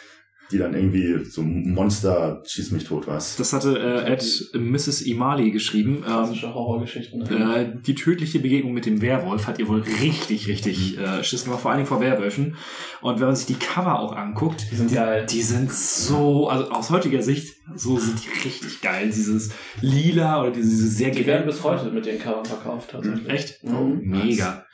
[0.52, 3.36] Die dann irgendwie so Monster schieß mich tot was.
[3.38, 5.02] Das hatte äh, Ed Mrs.
[5.02, 5.98] Imali geschrieben.
[5.98, 7.22] Ähm, Klassische Horrorgeschichten.
[7.22, 11.61] äh, die tödliche Begegnung mit dem Werwolf hat ihr wohl richtig, richtig äh, Schiss gemacht,
[11.61, 12.56] vor allen Dingen vor Werwölfen.
[13.02, 15.26] Und wenn man sich die Cover auch anguckt, Die sind geil.
[15.30, 19.07] Die sind so, also aus heutiger Sicht, so sind die richtig geil.
[19.07, 19.52] Dieses
[19.82, 23.30] lila oder diese, diese sehr Die werden bis heute mit den Covern verkauft, tatsächlich.
[23.30, 23.64] Echt?
[23.64, 24.02] Mhm.
[24.03, 24.65] Mega.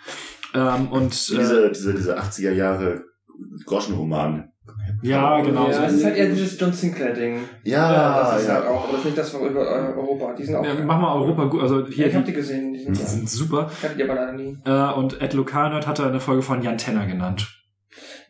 [0.53, 3.03] Ähm, und äh, Diese, diese, diese 80er Jahre
[3.65, 4.49] Groschenroman.
[5.01, 5.69] Ja, genau.
[5.69, 7.39] Ja, es ist halt eher dieses John Sinclair-Ding.
[7.63, 8.55] Ja, das ist ja.
[8.55, 10.33] halt auch, aber das ist nicht das von über äh, Europa.
[10.33, 10.65] Die sind auch.
[10.65, 11.61] Ja, mach mal Europa gut.
[11.61, 13.69] Also Ja, hier, ich hab die gesehen, die sind, die sind super.
[13.71, 14.57] Ich hatte die aber leider nie.
[14.65, 17.47] Äh, und Ed Lokalnerd hatte eine Folge von Jan Tenner genannt.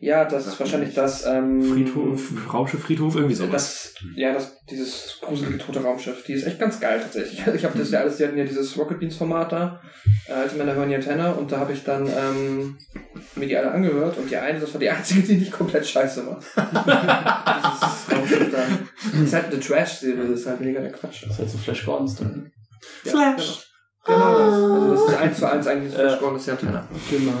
[0.00, 3.50] Ja, das ist wahrscheinlich das, ähm, Friedhof, Raumschiff Friedhof, irgendwie sowas.
[3.52, 7.44] Das, ja, das, dieses gruselige tote Raumschiff, die ist echt ganz geil tatsächlich.
[7.58, 9.80] Ich habe das ja alles, die hatten ja dieses Rocket Beans Format da,
[10.28, 12.78] äh, alte Männer hören ja Tenor und da habe ich dann ähm,
[13.34, 16.26] mir die alle angehört und die eine, das war die einzige, die nicht komplett scheiße
[16.26, 16.38] war.
[17.72, 18.58] dieses Raumschiff da.
[19.12, 21.24] Das ist halt eine Trash-Serie, das ist halt mega der Quatsch.
[21.24, 22.52] Das ist halt so Flash Gordons dann.
[23.02, 23.36] Flash!
[23.36, 23.67] Genau
[24.06, 24.16] das.
[24.16, 26.84] Also das ist eins zu eins eigentlich das Flash Gordon ist ja Tenor.
[27.10, 27.32] Genau.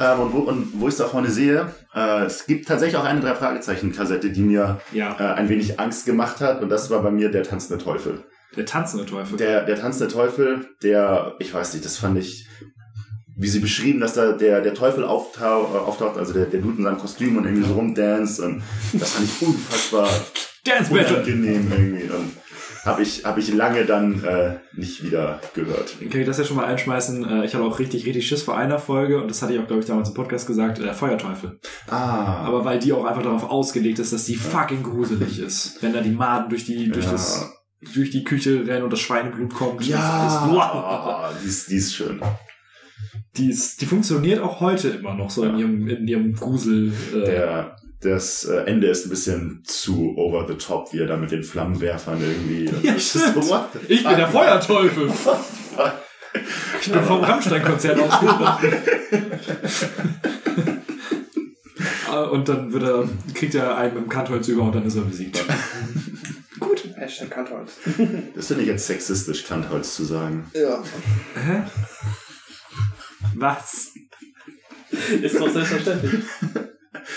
[0.00, 3.04] Ähm, und, wo, und wo ich es da vorne sehe, äh, es gibt tatsächlich auch
[3.04, 6.62] eine Drei-Fragezeichen-Kassette, die mir ja, äh, ein wenig Angst gemacht hat.
[6.62, 8.24] Und das war bei mir der tanzende Teufel.
[8.56, 9.36] der tanzende Teufel.
[9.36, 12.46] Der, der tanzende Teufel, der, ich weiß nicht, das fand ich,
[13.36, 16.78] wie sie beschrieben, dass da der, der Teufel auftau, äh, auftaucht, also der, der Dude
[16.78, 18.44] in seinem Kostüm und irgendwie so rumdance.
[18.44, 18.62] Und
[18.94, 20.08] das fand ich unfassbar
[20.64, 21.16] Dance Battle!
[21.16, 22.10] unangenehm irgendwie.
[22.10, 22.32] Und
[22.88, 25.94] habe ich, hab ich lange dann äh, nicht wieder gehört.
[26.10, 27.24] Kann ich das ja schon mal einschmeißen?
[27.28, 29.66] Äh, Ich hatte auch richtig, richtig Schiss vor einer Folge und das hatte ich auch,
[29.66, 31.60] glaube ich, damals im Podcast gesagt, äh, Feuerteufel.
[31.88, 35.82] Ah, Aber weil die auch einfach darauf ausgelegt ist, dass die fucking gruselig ist.
[35.82, 37.12] Wenn da die Maden durch die, durch Ja.
[37.12, 37.52] das,
[37.94, 39.84] durch die Küche rennen und das Schweineblut kommt.
[39.86, 42.20] ja, Das ist, die, ist, die ist schön.
[43.36, 46.92] die, ist, die funktioniert auch heute immer noch so in ihrem, in ihrem Grusel.
[47.14, 51.16] Äh, Der, das äh, Ende ist ein bisschen zu over the top, wie er da
[51.16, 52.70] mit den Flammenwerfern irgendwie.
[52.86, 53.34] Ja, stimmt.
[53.34, 54.28] so, what the ich bin der?
[54.28, 55.10] Feuerteufel!
[56.80, 58.72] Ich bin vom Rammstein-Konzert ausgebrochen.
[62.10, 64.96] Ah, und dann wird er, kriegt er einen mit dem Kantholz über und dann ist
[64.96, 65.42] er besiegt.
[66.60, 66.84] Gut.
[66.96, 67.72] Hashtag Kantholz.
[68.34, 70.50] Das finde ich jetzt sexistisch, Kantholz zu sagen.
[70.54, 70.82] Ja.
[71.34, 71.62] Hä?
[73.36, 73.92] Was?
[75.22, 76.22] Ist doch selbstverständlich.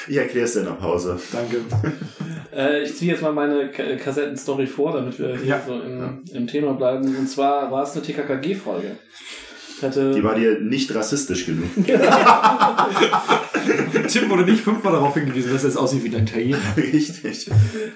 [0.07, 1.19] Ich erkläre es dir nach Hause.
[1.31, 1.57] Danke.
[2.53, 5.61] Äh, ich ziehe jetzt mal meine Kassettenstory vor, damit wir hier Ja.
[5.65, 7.15] so im, im Thema bleiben.
[7.15, 8.97] Und zwar war es eine TKKG-Folge.
[9.81, 11.69] Die war dir nicht rassistisch genug.
[14.09, 16.57] Tim wurde nicht fünfmal darauf hingewiesen, dass er jetzt aussieht wie ein Italiener.
[16.75, 17.49] Richtig.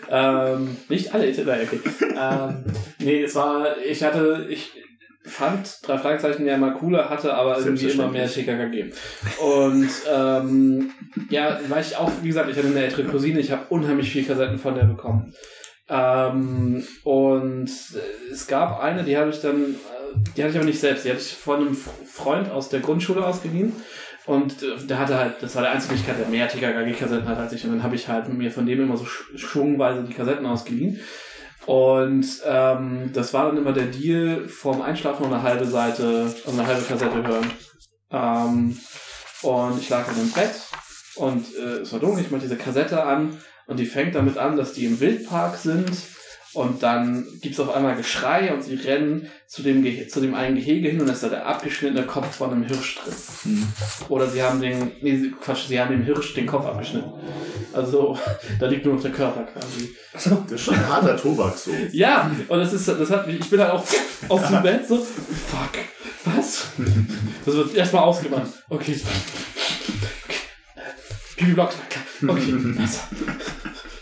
[0.10, 1.80] Ähm, nicht alle Italiener, okay.
[2.18, 2.64] ähm,
[3.00, 4.72] nee, es war, ich hatte, ich
[5.26, 8.92] fand drei Fragezeichen ja immer cooler, hatte aber irgendwie immer mehr TKKG.
[9.42, 10.92] Und ähm,
[11.30, 14.24] ja, weil ich auch, wie gesagt, ich hatte eine ältere Cousine, ich habe unheimlich viel
[14.26, 15.34] Kassetten von der bekommen.
[15.90, 17.70] Ähm, und
[18.32, 21.10] es gab eine, die habe ich dann, äh, die hatte ich aber nicht selbst, die
[21.10, 23.74] hatte ich von einem Freund aus der Grundschule ausgeliehen.
[24.26, 27.54] Und äh, der hatte halt, das war der einzige Möglichkeit, der mehr TKKG-Kassetten hat als
[27.54, 27.64] ich.
[27.66, 31.00] Und dann habe ich halt mir von dem immer so sch- schwungweise die Kassetten ausgeliehen.
[31.66, 36.60] Und ähm, das war dann immer der Deal, vorm Einschlafen noch eine halbe Seite, also
[36.60, 37.52] eine halbe Kassette hören.
[38.12, 38.78] Ähm,
[39.42, 40.56] und ich lag dann im Bett
[41.16, 43.38] und äh, es war dunkel, ich mache diese Kassette an
[43.68, 45.92] und die fängt damit an, dass die im Wildpark sind
[46.56, 50.56] und dann gibt's auf einmal Geschrei und sie rennen zu dem, Ge zu dem einen
[50.56, 52.98] Gehege hin und da ist da der abgeschnittene Kopf von einem Hirsch
[53.44, 53.68] drin.
[54.10, 57.12] Oder sie haben den, nee, sie- Quatsch, sie haben dem Hirsch den Kopf abgeschnitten.
[57.74, 58.18] Also,
[58.60, 59.94] da liegt nur noch der Körper quasi.
[60.14, 61.72] Das ist schon ein harter Tobak so.
[61.92, 63.86] Ja, und das ist, das hat mich, ich bin halt auch
[64.30, 65.72] auf dem Bett so, fuck,
[66.24, 66.68] was?
[67.46, 68.48] Das wird erstmal ausgemacht.
[68.70, 68.96] Okay.
[68.96, 70.36] okay.
[71.36, 71.86] Pipi Blocksberg.
[72.26, 73.02] Okay, besser.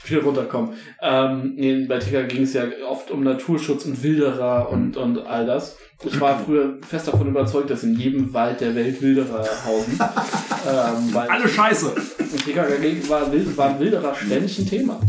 [0.06, 0.74] Wieder runterkommen.
[1.02, 5.46] Ähm, nee, bei Ticker ging es ja oft um Naturschutz und Wilderer und, und all
[5.46, 5.78] das.
[6.06, 9.94] Ich war früher fest davon überzeugt, dass in jedem Wald der Welt Wilderer hausen.
[10.00, 11.96] ähm, weil Alle Scheiße!
[12.20, 15.00] in TKKG war, war Wilderer ständig ein Thema.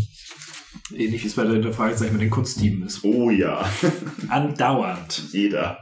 [0.94, 3.02] Ähnlich wie es bei der Fragezeichen mit den Kunstdieben ist.
[3.02, 3.64] Oh ja,
[4.28, 5.22] Andauernd.
[5.32, 5.78] jeder.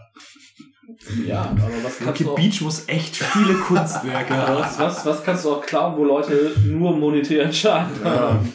[1.26, 4.86] Ja, aber was kannst Rocky du auch, Beach muss echt viele Kunstwerke aber was, haben.
[4.86, 8.52] was, was kannst du auch klauen, wo Leute nur monetären Schaden haben?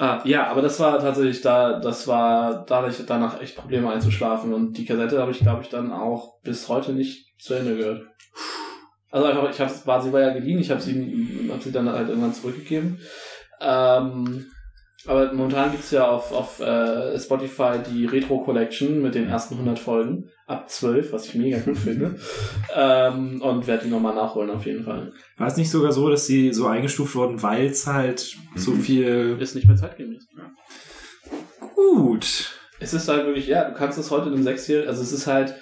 [0.00, 4.78] Ah, ja, aber das war tatsächlich da, das war dadurch danach echt Probleme einzuschlafen und
[4.78, 8.06] die Kassette habe ich, glaube ich, dann auch bis heute nicht zu Ende gehört.
[9.10, 11.90] Also einfach, ich hab's, war sie war ja geliehen, ich habe sie, hab sie dann
[11.90, 13.00] halt irgendwann zurückgegeben.
[13.60, 14.46] Ähm,
[15.04, 19.80] aber momentan gibt's ja auf, auf äh, Spotify die Retro Collection mit den ersten 100
[19.80, 22.18] Folgen ab 12, was ich mega gut finde.
[22.74, 25.12] Ähm, und werde die nochmal nachholen auf jeden Fall.
[25.38, 28.80] War es nicht sogar so, dass sie so eingestuft wurden, weil es halt so Mhm.
[28.82, 29.38] viel...
[29.40, 30.26] Ist nicht mehr zeitgemäß.
[31.74, 32.52] Gut.
[32.78, 35.26] Es ist halt wirklich, ja, du kannst es heute in einem Sechsjährigen, also es ist
[35.26, 35.54] halt,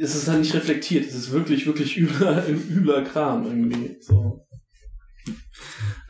[0.00, 1.04] es ist halt nicht reflektiert.
[1.06, 3.98] Es ist wirklich, wirklich übler, übler Kram irgendwie.
[4.00, 4.46] So.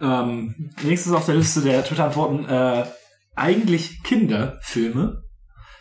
[0.01, 2.85] Ähm, nächstes auf der Liste der Twitter-Antworten, äh,
[3.35, 5.23] eigentlich Kinderfilme.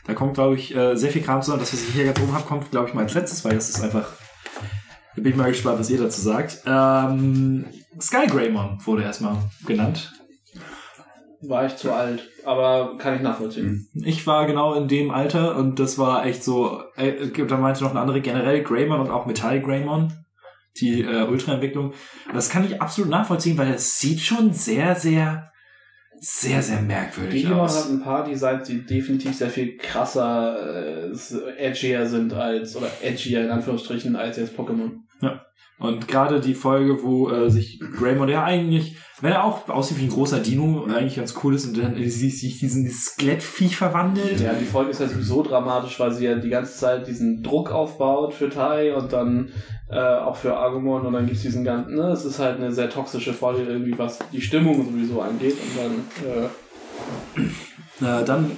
[0.07, 1.61] Da kommt, glaube ich, äh, sehr viel Kram zusammen.
[1.61, 3.69] Das, was ich hier ganz oben habe, kommt, glaube ich, mal als letztes, weil das
[3.69, 4.07] ist einfach...
[5.15, 6.61] Da bin ich mal gespannt, was ihr dazu sagt.
[6.65, 7.65] Ähm,
[8.01, 10.13] Sky Greymon wurde erstmal genannt.
[11.41, 13.87] War ich zu alt, aber kann ich nachvollziehen.
[13.93, 17.91] Ich war genau in dem Alter und das war echt so, äh, da meinte noch
[17.91, 20.11] eine andere generell Greymon und auch Metall Greymon.
[20.81, 21.93] die äh, Ultra-Entwicklung.
[22.33, 25.51] Das kann ich absolut nachvollziehen, weil es sieht schon sehr, sehr,
[26.27, 27.89] sehr, sehr merkwürdig Digimon hat aus.
[27.89, 31.11] ein paar Designs, die definitiv sehr viel krasser, äh,
[31.57, 35.01] edgier sind als, oder edgier in Anführungsstrichen, als jetzt Pokémon.
[35.77, 40.05] Und gerade die Folge, wo äh, sich Greymon, der eigentlich, wenn er auch aussieht wie
[40.05, 44.39] ein großer Dino, eigentlich ganz cool ist und dann äh, sie sich diesen Skelettviech verwandelt.
[44.39, 47.71] Ja, die Folge ist ja sowieso dramatisch, weil sie ja die ganze Zeit diesen Druck
[47.71, 49.51] aufbaut für Tai und dann
[49.89, 52.89] äh, auch für Agumon und dann gibt's diesen ganzen, ne, es ist halt eine sehr
[52.89, 55.93] toxische Folge irgendwie, was die Stimmung sowieso angeht und dann,
[56.29, 56.47] äh,
[58.01, 58.51] Äh, dann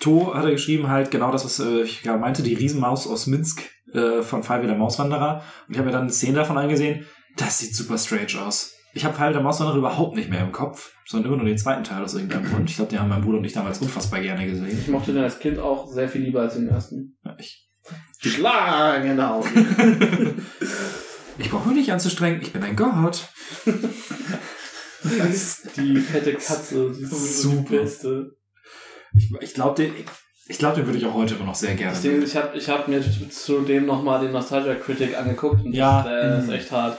[0.00, 3.26] To hat er geschrieben halt genau das, was äh, ich gerade meinte, die Riesenmaus aus
[3.26, 3.62] Minsk
[3.92, 5.42] äh, von Five der Mauswanderer.
[5.66, 7.06] Und ich habe mir dann eine Szene davon angesehen.
[7.36, 8.75] Das sieht super strange aus.
[8.96, 11.84] Ich habe Five der Mauswanderer überhaupt nicht mehr im Kopf, sondern immer nur den zweiten
[11.84, 12.70] Teil aus irgendeinem Grund.
[12.70, 14.78] Ich glaube, den haben mein Bruder und ich damals unfassbar gerne gesehen.
[14.80, 17.18] ich mochte den als Kind auch sehr viel lieber als den ersten.
[17.22, 17.68] Ja, ich
[18.18, 19.48] Schlangen in Augen.
[21.38, 23.28] ich brauche mich nicht anzustrengen, ich bin ein Gott.
[25.76, 27.82] die fette Katze, die ist sowieso die Super.
[27.82, 28.36] beste.
[29.14, 29.92] Ich, ich glaube, den,
[30.48, 32.24] ich glaub, den würde ich auch heute immer noch sehr gerne Deswegen, sehen.
[32.26, 36.02] ich habe ich hab mir zu dem nochmal den Nostalgia Critic angeguckt und Ja.
[36.02, 36.98] der ist echt hart.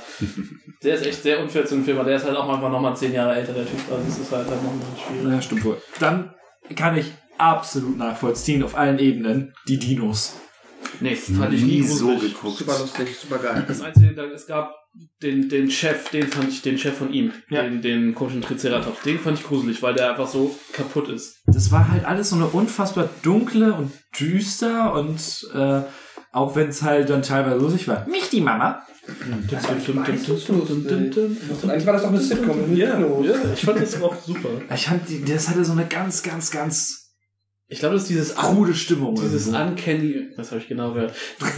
[0.83, 2.95] Der ist echt sehr unfair zu dem Film, aber der ist halt auch einfach nochmal
[2.95, 3.79] zehn Jahre älter, der Typ.
[3.89, 5.33] Also das ist halt dann noch ein bisschen schwierig.
[5.33, 5.81] Ja, stimmt wohl.
[5.99, 6.33] Dann
[6.75, 10.35] kann ich absolut nachvollziehen auf allen Ebenen die Dinos.
[10.99, 12.57] Nee, das fand ich nie nie so geguckt.
[12.57, 13.63] Super lustig, super geil.
[13.67, 14.73] Das einzige, es gab
[15.21, 17.63] den, den Chef, den fand ich, den Chef von ihm, Ja.
[17.63, 21.37] den, den komischen Triceratops, den fand ich gruselig, weil der einfach so kaputt ist.
[21.45, 25.81] Das war halt alles so eine unfassbar dunkle und düster und äh,
[26.31, 28.07] auch wenn es halt dann teilweise lustig war.
[28.07, 28.81] Nicht die Mama.
[29.07, 29.63] Eigentlich
[31.85, 32.75] war das doch eine Sitcom.
[32.75, 34.49] Ja, ja, ich fand das auch super.
[34.73, 37.13] Ich fand, das hatte so eine ganz, ganz, ganz
[37.67, 39.15] Ich glaube, das ist dieses krude Stimmung.
[39.15, 39.69] Dieses irgendwo.
[39.71, 41.15] Uncanny, was habe ich genau gehört?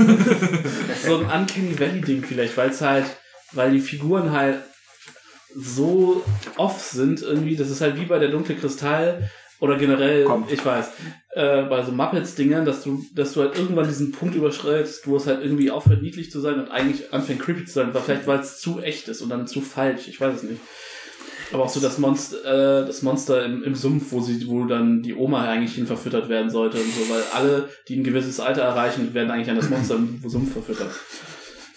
[1.06, 3.06] so ein Uncanny Valley Ding vielleicht, weil es halt,
[3.52, 4.60] weil die Figuren halt
[5.56, 6.24] so
[6.58, 10.52] off sind irgendwie, das ist halt wie bei der dunkle Kristall oder generell, Kommt.
[10.52, 10.92] ich weiß,
[11.32, 15.18] äh, bei so Muppets Dingern, dass du, dass du halt irgendwann diesen Punkt überschreitest, wo
[15.18, 18.28] es halt irgendwie aufhört niedlich zu sein und eigentlich anfängt creepy zu sein, weil vielleicht
[18.28, 20.62] weil es zu echt ist und dann zu falsch, ich weiß es nicht.
[21.52, 25.02] Aber auch so das Monster, äh, das Monster im, im Sumpf, wo sie, wo dann
[25.02, 28.62] die Oma eigentlich hin verfüttert werden sollte und so, weil alle, die ein gewisses Alter
[28.62, 30.92] erreichen, werden eigentlich an das Monster im Sumpf verfüttert.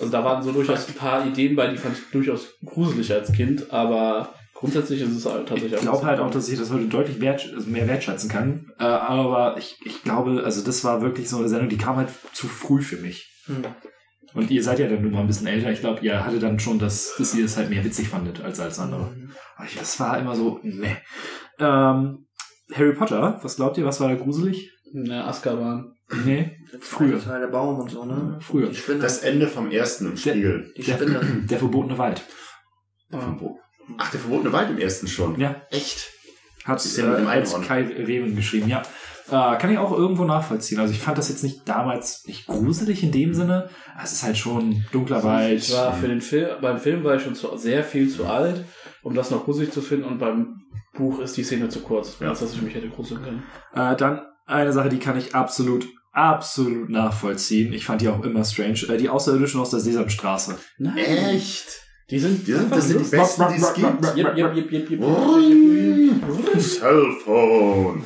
[0.02, 3.30] Also da waren so durchaus ein paar Ideen bei, die fand ich durchaus gruselig als
[3.32, 6.86] Kind, aber grundsätzlich ist es halt tatsächlich Ich glaube halt auch, dass ich das heute
[6.86, 8.72] deutlich wert, also mehr wertschätzen kann.
[8.80, 12.08] Äh, aber ich, ich glaube, also das war wirklich so eine Sendung, die kam halt
[12.32, 13.30] zu früh für mich.
[13.46, 13.62] Hm.
[14.34, 15.70] Und ihr seid ja dann nur mal ein bisschen älter.
[15.70, 18.58] Ich glaube, ihr hattet dann schon, das, dass ihr es halt mehr witzig fandet als
[18.58, 19.14] alles andere.
[19.54, 20.96] Aber ich, das war immer so, ne.
[21.60, 22.26] Ähm,
[22.74, 24.72] Harry Potter, was glaubt ihr, was war da gruselig?
[24.92, 25.94] Ja, Azkaban.
[26.24, 27.23] Nee, früher.
[27.23, 28.39] Teil der Baum und so, ne?
[28.40, 28.69] Früher.
[28.69, 29.01] Die Spinne.
[29.01, 30.73] Das Ende vom ersten im Spiegel.
[30.77, 31.20] die Der, Spinne.
[31.51, 32.23] der verbotene Wald.
[33.99, 35.39] Ach, der verbotene Wald im ersten schon.
[35.39, 36.09] Ja, Echt?
[36.65, 37.66] hat ja mit äh, als Einhorn.
[37.69, 38.82] Kai Reven geschrieben, ja.
[39.28, 40.81] Äh, kann ich auch irgendwo nachvollziehen.
[40.81, 43.69] Also ich fand das jetzt nicht damals nicht gruselig in dem Sinne.
[44.03, 45.59] Es ist halt schon dunkler Wald.
[45.62, 48.65] Ich war für den Film, beim Film war ich schon zu, sehr viel zu alt,
[49.03, 50.61] um das noch gruselig zu finden und beim
[50.94, 53.43] Buch ist die Szene zu kurz, als dass ich mich hätte gruseln können.
[53.74, 57.72] Äh, dann eine Sache, die kann ich absolut, absolut nachvollziehen.
[57.72, 58.80] Ich fand die auch immer strange.
[58.89, 60.55] Äh, die Außerirdischen aus der Sesamstraße.
[60.78, 60.97] Nein.
[60.98, 61.80] Echt?
[62.10, 64.16] Die sind, Die sind, das sind die besten, die es gibt.
[64.16, 65.01] Jep, jep, jep, jep, jep,
[66.60, 68.02] Cellphone.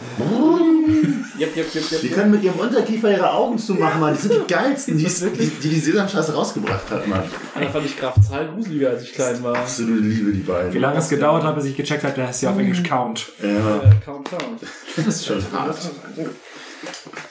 [1.38, 4.14] jep, jep, jep, jep, Die können mit ihrem Unterkiefer ihre Augen zumachen, Mann.
[4.14, 7.24] Die sind die geilsten, die, wirklich, die die Sesamstraße rausgebracht hat, Mann.
[7.58, 9.56] Da fand ich Graf Zahl gruseliger, als ich klein war.
[9.56, 10.72] Absolute Liebe, die beiden.
[10.72, 13.32] Wie lange es gedauert hat, bis ich gecheckt habe, der heißt ja auf Englisch Count.
[13.42, 14.56] Ja, Äh, kaum, kaum.
[14.96, 15.76] das ist schon hart.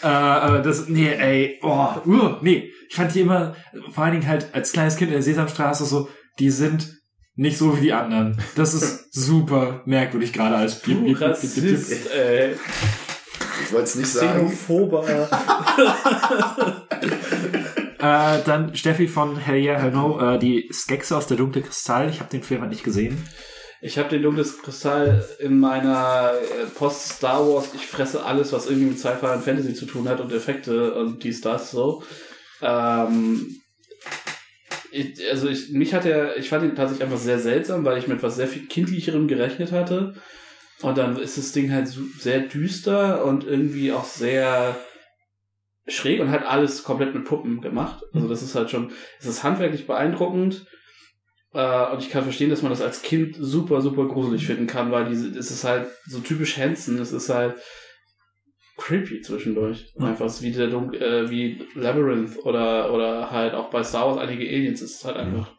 [0.04, 2.72] Äh, äh, das, nee, ey, oh, uh, nee.
[2.90, 3.56] Ich fand die immer,
[3.92, 6.10] vor allen Dingen halt als kleines Kind in der Sesamstraße so,
[6.40, 7.02] die sind
[7.36, 8.38] nicht so wie die anderen.
[8.56, 12.56] Das ist super merkwürdig, gerade als Du Rassist, ey.
[13.64, 14.48] Ich wollte es nicht sagen.
[14.48, 15.30] Xenophober.
[17.98, 22.08] Äh, dann Steffi von Hell Yeah, Hell No, äh, die Skexe aus der dunkle Kristall.
[22.10, 23.18] Ich habe den Film halt nicht gesehen.
[23.86, 28.88] Ich habe den dunkles Kristall in meiner äh, Post-Star Wars, ich fresse alles, was irgendwie
[28.88, 32.02] mit Sci-Fi und Fantasy zu tun hat und Effekte und dies, das, so.
[32.64, 33.62] Ähm,
[34.90, 38.08] ich, also ich, mich hat er, ich fand ihn tatsächlich einfach sehr seltsam, weil ich
[38.08, 40.16] mit was sehr viel kindlicherem gerechnet hatte.
[40.82, 41.88] Und dann ist das Ding halt
[42.18, 44.80] sehr düster und irgendwie auch sehr
[45.88, 48.04] schräg und hat alles komplett mit Puppen gemacht.
[48.14, 50.66] Also das ist halt schon, es ist handwerklich beeindruckend.
[51.56, 54.92] Äh, und ich kann verstehen, dass man das als Kind super, super gruselig finden kann,
[54.92, 57.56] weil diese, es ist halt so typisch Hansen, es ist halt
[58.78, 59.94] creepy zwischendurch.
[59.98, 60.08] Ja.
[60.08, 64.48] Einfach wie der Dunk, äh, wie Labyrinth oder, oder halt auch bei Star Wars einige
[64.48, 65.50] Aliens, es ist halt einfach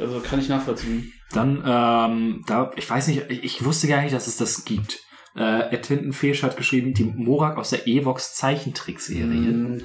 [0.00, 1.12] also kann ich nachvollziehen.
[1.32, 5.00] Dann, ähm, da, ich weiß nicht, ich, ich wusste gar nicht, dass es das gibt.
[5.34, 9.24] Äh, Ed Tintenfisch hat geschrieben, die Morak aus der Evox Zeichentrickserie.
[9.26, 9.82] Mhm.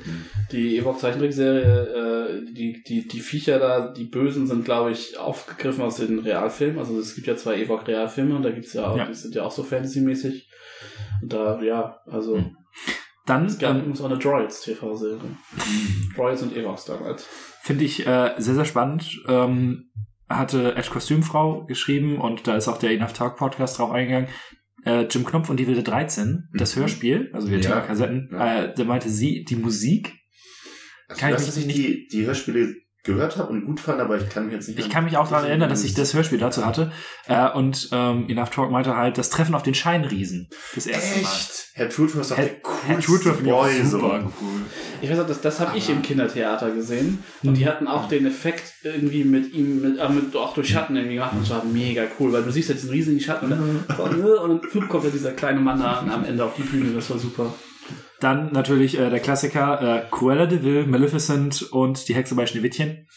[0.51, 5.83] Die Evox Zeichentrickserie, äh, die, die, die Viecher da, die Bösen sind, glaube ich, aufgegriffen
[5.83, 6.77] aus den Realfilmen.
[6.79, 9.05] Also es gibt ja zwei Evox Realfilme und da gibt's ja auch, Ja.
[9.05, 10.49] die sind ja auch so Fantasy-mäßig.
[11.21, 12.57] Und da, ja, also Mhm.
[13.25, 15.19] Dann es gab ähm, auch eine Droids TV-Serie.
[16.15, 17.27] Droids und Evox damals.
[17.61, 19.19] finde ich äh, sehr, sehr spannend.
[19.27, 19.89] Ähm,
[20.29, 24.29] hatte Ed Kostümfrau geschrieben und da ist auch der Enough Talk Podcast drauf eingegangen.
[24.88, 26.80] Äh, Jim Knopf und die wilde 13, das Mhm.
[26.81, 27.81] Hörspiel, also wir Ja.
[27.81, 30.14] Kassetten, äh, da meinte sie, die Musik,
[31.09, 32.73] Also das, ich nicht- die, die Hörspiele
[33.07, 35.17] gehört habe und gut fand, aber ich kann mich jetzt nicht ich an- kann mich
[35.17, 36.91] auch daran erinnern, dass ich das Hörspiel dazu hatte.
[37.27, 41.29] Äh, und ähm, Enough Talk meinte halt, das Treffen auf den Scheinriesen, das erste Mal.
[41.29, 41.69] Echt?
[41.73, 42.55] Herr Truther ist doch Herr, der
[42.88, 43.89] Herr auch Boy, so.
[43.99, 44.61] super cool.
[45.01, 47.23] Ich weiß auch, das, das habe ich im Kindertheater gesehen.
[47.43, 47.53] Und Mhm.
[47.55, 51.15] die hatten auch den Effekt irgendwie mit ihm, mit, äh, mit, auch durch Schatten irgendwie
[51.15, 51.34] gemacht.
[51.34, 53.97] Und das war mega cool, weil du siehst ja diesen riesigen Schatten und dann,
[54.41, 56.91] und dann kommt ja dieser kleine Mann da am Ende auf die Bühne.
[56.95, 57.53] Das war super.
[58.19, 63.07] Dann natürlich äh, der Klassiker äh, Cruella de Vil, Maleficent und die Hexe bei Schneewittchen.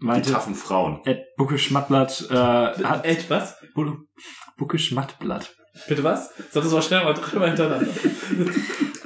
[0.00, 1.00] Die Meinte taffen Frauen.
[1.04, 3.56] Ed Bucke Schmattblatt äh, hat Ed, was?
[3.74, 3.96] Bu-
[4.56, 5.54] Bucke Schmattblatt.
[5.88, 6.30] Bitte was?
[6.50, 7.90] Sag das mal schnell mal dreimal hintereinander.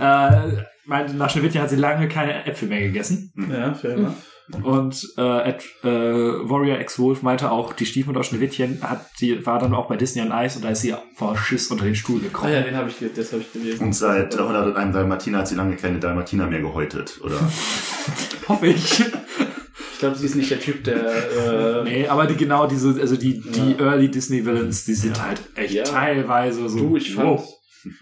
[0.01, 3.33] Äh, meinte, nach Schneewittchen hat sie lange keine Äpfel mehr gegessen.
[3.51, 4.15] Ja, fair enough.
[4.63, 9.45] Und äh, Ed, äh, Warrior X Wolf meinte auch, die Stiefmutter aus Schneewittchen hat, die
[9.45, 11.95] war dann auch bei Disney on Ice und da ist sie vor Schiss unter den
[11.95, 12.53] Stuhl Ah gekrochen.
[12.53, 13.87] ja, den habe ich, das habe ich gelesen.
[13.87, 17.39] Und seit äh, 101 Dalmatiner hat sie lange keine Dalmatiner mehr gehäutet, oder?
[18.49, 19.01] Hoffe ich.
[19.01, 21.81] Ich glaube, sie ist nicht der Typ, der.
[21.81, 23.87] Äh, nee, aber die genau diese, also die, die Ja.
[23.91, 25.83] Early Disney Villains, die sind halt echt Ja.
[25.85, 26.79] teilweise so.
[26.79, 27.29] Du, ich fand.
[27.41, 27.49] wow.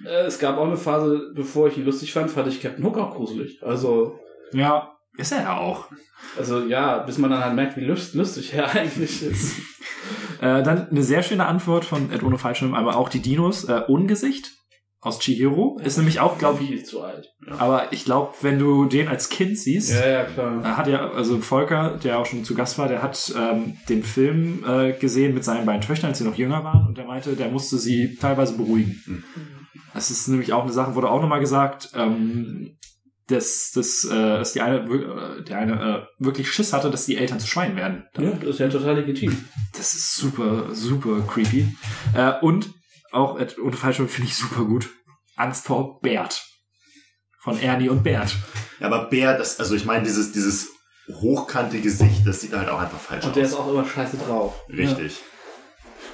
[0.04, 2.98] Äh, es gab auch eine Phase, bevor ich ihn lustig fand, fand ich Captain Hook
[2.98, 3.62] auch gruselig.
[3.62, 4.18] Also,
[4.52, 5.88] Ja, ist er ja auch.
[6.38, 9.58] also ja, bis man dann halt merkt, wie lust, lustig er eigentlich ist.
[10.40, 13.64] Äh, dann eine sehr schöne Antwort von Ed ohne Fallschirm, aber auch die Dinos.
[13.64, 14.52] Äh, Ungesicht
[15.00, 17.32] aus Chihiro ist nämlich auch, glaube ich, viel zu alt.
[17.58, 20.64] aber ich glaube, wenn du den als Kind siehst, Ja, ja, klar.
[20.64, 24.02] Er hat ja, also Volker, der auch schon zu Gast war, der hat ähm, den
[24.02, 27.36] Film äh, gesehen mit seinen beiden Töchtern, als sie noch jünger waren, und der meinte,
[27.36, 29.00] der musste sie teilweise beruhigen.
[29.06, 29.24] Mhm.
[29.94, 32.76] Das ist nämlich auch eine Sache, wurde auch nochmal gesagt, ähm,
[33.28, 34.08] dass, dass, äh,
[34.38, 37.74] dass die eine, äh, der eine äh, wirklich Schiss hatte, dass die Eltern zu Schwein
[37.76, 38.04] werden.
[38.18, 39.44] Ja, das ist ja total legitim.
[39.76, 41.76] Das ist super, super creepy.
[42.14, 42.70] Äh, und
[43.12, 44.88] auch, äh, ohne Fallschirm finde ich super gut.
[45.36, 46.44] Angst vor Bert.
[47.40, 48.34] Von Ernie und Bert.
[48.80, 50.68] Ja, aber Bär, das, also ich meine, dieses, dieses
[51.08, 53.34] hochkante Gesicht, das sieht halt auch einfach falsch Und aus.
[53.34, 54.54] der ist auch immer scheiße drauf.
[54.68, 55.20] Richtig.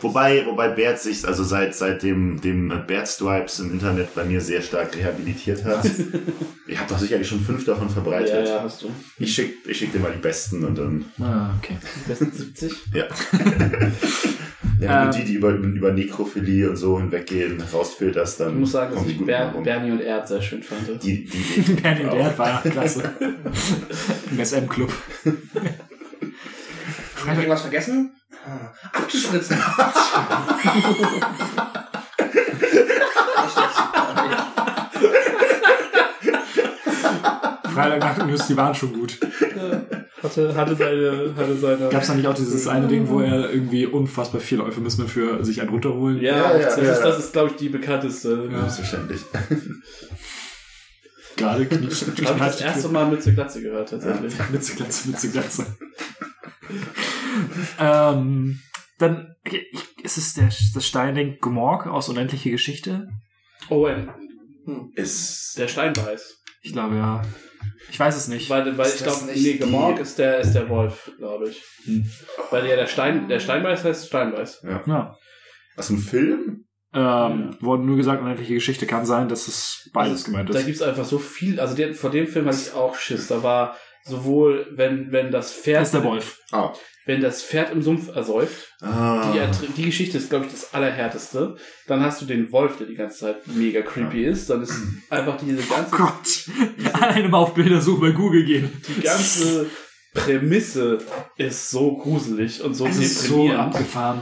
[0.02, 4.40] Wobei, wobei Bert sich also seit, seit dem, dem Bert Stripes im Internet bei mir
[4.40, 5.84] sehr stark rehabilitiert hat.
[6.66, 8.48] ich habe doch sicherlich schon fünf davon Ja, verbreitet.
[8.48, 8.90] ja, hast du.
[9.18, 11.04] Ich schick, ich schick dir mal die besten und dann.
[11.20, 11.76] Ah, okay.
[12.04, 12.72] Die besten 70.
[12.94, 13.04] Ja.
[14.80, 15.06] ja, Ähm.
[15.08, 18.54] und die, die über, über Nekrophilie und so hinweggehen, rausfilterst, dann.
[18.54, 19.62] Ich muss sagen, dass ich Ber rum.
[19.62, 21.00] Bernie und Erd sehr schön fand.
[21.02, 23.12] Die, die, Bernie und Erd war klasse.
[24.32, 24.92] Im SM-Club.
[27.24, 28.10] Hab ich irgendwas vergessen?
[28.44, 29.56] Ah, Abzuspritzen.
[37.72, 39.18] Freitagnacht News, die waren schon gut.
[40.22, 41.88] Hatte, hatte seine, hatte seine.
[41.88, 45.44] Gab es da nicht auch dieses eine Ding, wo er irgendwie unfassbar viele Euphemismen für
[45.44, 46.20] sich einen runterholen?
[46.20, 47.06] Ja, Ja, ja, das, ja, ist, ja.
[47.06, 48.48] das ist, glaube ich, die bekannteste.
[48.50, 48.60] Ja.
[48.60, 49.22] Selbstverständlich.
[51.36, 54.34] Gerade knie, Habe ich das erste Mal Mütze Glatze gehört, tatsächlich.
[54.50, 55.66] Mütze, Glatze, Mütze, Glatze.
[57.78, 58.60] Ähm,
[58.98, 63.08] dann ich, ist es der, das Steinding Gmorg aus Unendliche Geschichte?
[63.68, 64.10] Owen,
[64.94, 65.58] Ist.
[65.58, 66.42] der Steinbeiß.
[66.62, 67.22] Ich glaube ja.
[67.90, 68.48] Ich weiß es nicht.
[68.50, 71.62] Weil, weil Ist ich glaube, nee, die- Gemorg ist der, ist der Wolf, glaube ich.
[71.84, 72.04] Hm.
[72.50, 74.62] Weil ja der Stein, der Steinbeiß heißt Steinbeiß.
[74.86, 75.16] Ja.
[75.76, 76.64] Aus dem Film?
[76.94, 80.66] Ähm, wurde nur gesagt, unendliche Geschichte kann sein, dass es beides gemeint Da ist.
[80.66, 83.28] gibt's einfach so viel, also der, vor dem Film hatte ich auch Schiss.
[83.28, 86.38] Da war sowohl, wenn, wenn das Pferd, Das ist der Wolf.
[86.50, 86.72] Ah.
[87.06, 89.32] wenn das Pferd im Sumpf ersäuft, Ah.
[89.32, 91.56] die, die Geschichte ist, glaube ich, das Allerhärteste.
[91.86, 94.48] Dann hast du den Wolf, der die ganze Zeit mega creepy ist.
[94.50, 94.74] Dann ist
[95.10, 96.92] einfach diese ganze, Gott.
[96.92, 98.70] Alleine mal auf Bildersuche bei Google gehen.
[98.96, 99.66] die ganze
[100.14, 100.98] Prämisse
[101.36, 104.20] ist so gruselig und so Es ist so abgefahren.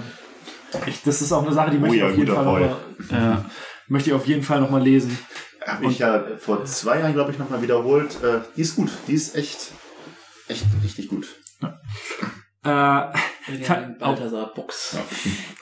[0.87, 2.61] Ich, das ist auch eine Sache, die möchte ja, ich auf jeden Fall Boy.
[2.63, 3.45] noch mal, äh,
[3.89, 5.19] möchte ich auf jeden Fall noch mal lesen.
[5.67, 8.23] Habe ich ja vor zwei Jahren, glaube ich, nochmal wiederholt.
[8.23, 8.91] Äh, die ist gut.
[9.07, 9.73] Die ist echt,
[10.49, 11.27] echt richtig gut.
[12.63, 13.13] Äh,
[13.47, 14.97] Benjamin Balthasar Buchs.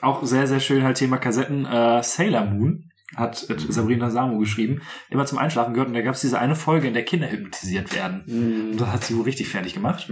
[0.01, 1.65] auch sehr, sehr schön halt Thema Kassetten.
[1.65, 5.89] Äh, Sailor Moon hat äh, Sabrina Samo geschrieben, immer zum Einschlafen gehört.
[5.89, 8.23] Und da gab es diese eine Folge, in der Kinder hypnotisiert werden.
[8.25, 8.71] Mhm.
[8.71, 10.11] Und das hat sie wohl richtig fertig gemacht.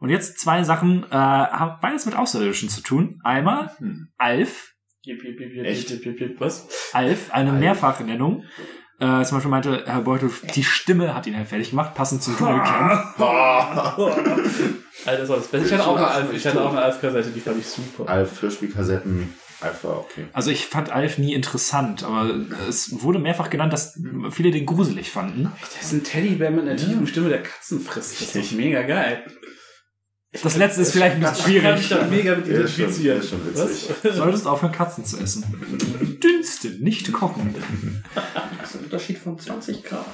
[0.00, 3.20] Und jetzt zwei Sachen, äh, haben beides mit Außerirdischen zu tun.
[3.24, 4.08] Einmal Hm.
[4.18, 4.72] Alf,
[5.06, 6.40] Echt?
[6.40, 6.68] Was?
[6.92, 7.60] Alf, eine Alf.
[7.60, 8.44] Mehrfachnennung.
[9.00, 12.36] Äh, zum Beispiel meinte Herr Beutel, die Stimme hat ihn halt fertig gemacht, passend zum
[12.36, 13.18] Dschungelcamp.
[15.06, 15.58] Alter, Beste.
[15.58, 18.08] Ich hatte auch eine Alf, ich hatte auch eine Alf-Kassette, die fand ich super.
[18.08, 20.26] Alf, Hörspielkassetten, Alf war okay.
[20.32, 22.30] Also ich fand Alf nie interessant, aber
[22.68, 23.98] es wurde mehrfach genannt, dass
[24.30, 25.50] viele den gruselig fanden.
[25.60, 28.20] Das ist ein Teddybär mit einer tiefen Stimme, der Katzen frisst.
[28.22, 29.24] Das ist mega geil.
[30.42, 31.88] Das letzte ist vielleicht ein bisschen Ich schwierig.
[31.88, 33.18] da mega mit Ja, ist schon- identifizieren.
[33.20, 33.90] ist schon witzig.
[34.02, 35.44] Du solltest aufhören, Katzen zu essen.
[36.22, 37.54] Dünsten, nicht kochen.
[38.60, 40.04] Das ist ein Unterschied von 20 Grad.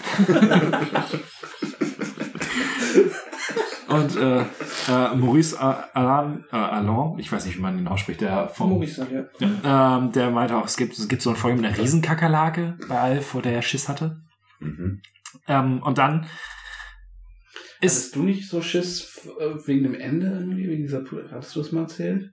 [3.88, 4.40] Und äh,
[4.88, 9.04] äh, Maurice Alain, äh, Alain, ich weiß nicht, wie man ihn ausspricht, der vom, Maurice,
[9.40, 9.96] ja.
[9.96, 12.98] ähm, der meinte auch, es gibt, es gibt so eine Folge mit einer Riesenkakerlake bei
[13.00, 14.20] Alf, wo der Schiss hatte.
[14.60, 15.00] Mhm.
[15.48, 16.26] Ähm, und dann
[17.80, 21.54] ist Hattest du nicht so Schiss äh, wegen dem Ende irgendwie, wegen dieser Pu- Hattest
[21.56, 22.30] du das mal erzählt?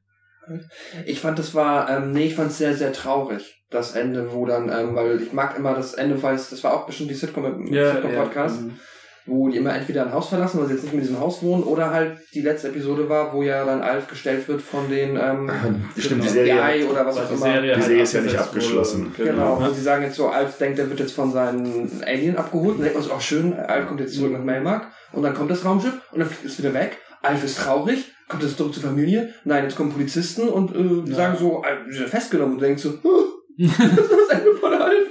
[1.06, 4.45] Ich fand, das war, ähm, nee, ich fand es sehr, sehr traurig, das Ende, wo
[4.45, 7.15] dann, ähm, weil ich mag immer das Ende, weil es, das war auch bestimmt die
[7.15, 8.80] Sitcom im Sitcom-Podcast, Mhm.
[9.28, 11.44] Wo die immer entweder ein Haus verlassen, weil sie jetzt nicht mehr in diesem Haus
[11.44, 15.18] wohnen, oder halt die letzte Episode war, wo ja dann Alf gestellt wird von den,
[15.22, 15.52] ähm,
[15.98, 17.45] Stimmt, die FBI Serie, oder was auch die immer.
[17.45, 19.12] Serie, Die Serie ist ja nicht abgeschlossen.
[19.18, 19.30] Wurde.
[19.32, 22.78] Genau, wo sie sagen jetzt so, Alf denkt, er wird jetzt von seinen Alien abgeholt.
[22.78, 24.88] Und dann denkt man so, oh schön, Alf kommt jetzt zurück nach Melmark.
[25.12, 26.98] Und dann kommt das Raumschiff und dann fliegt es wieder weg.
[27.22, 29.34] Alf ist traurig, kommt jetzt zurück zur Familie.
[29.44, 31.16] Nein, jetzt kommen Polizisten und äh, Ja.
[31.16, 32.54] sagen so, Alf ist ja festgenommen.
[32.56, 33.24] Und denkt so, "Huh,
[33.58, 35.08] das ist das Ende von Alf.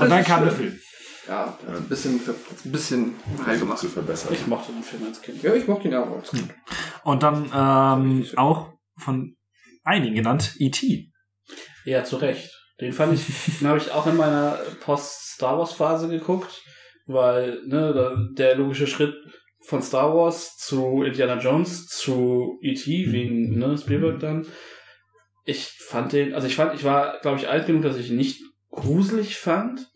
[0.00, 0.78] und dann kam der Film.
[1.28, 2.20] Ja, ist ein bisschen,
[2.64, 3.14] ein bisschen
[3.46, 3.78] heil gemacht.
[3.78, 4.32] zu verbessern.
[4.32, 5.42] Ich mochte den Film als Kind.
[5.42, 6.22] Ja, ich mochte ihn auch.
[7.04, 9.36] Und dann ähm, auch von
[9.84, 11.10] einigen genannt E.T.
[11.84, 12.50] Ja, zu Recht.
[12.80, 13.26] Den fand ich,
[13.60, 16.62] den habe ich auch in meiner Post-Star Wars-Phase geguckt,
[17.06, 19.14] weil ne, da- der logische Schritt
[19.66, 23.12] von Star Wars zu Indiana Jones zu E.T.
[23.12, 24.46] wegen ne, Spielberg dann.
[25.44, 28.16] Ich fand den, also ich fand, ich war, glaube ich, alt genug, dass ich ihn
[28.16, 28.40] nicht
[28.70, 29.88] gruselig fand,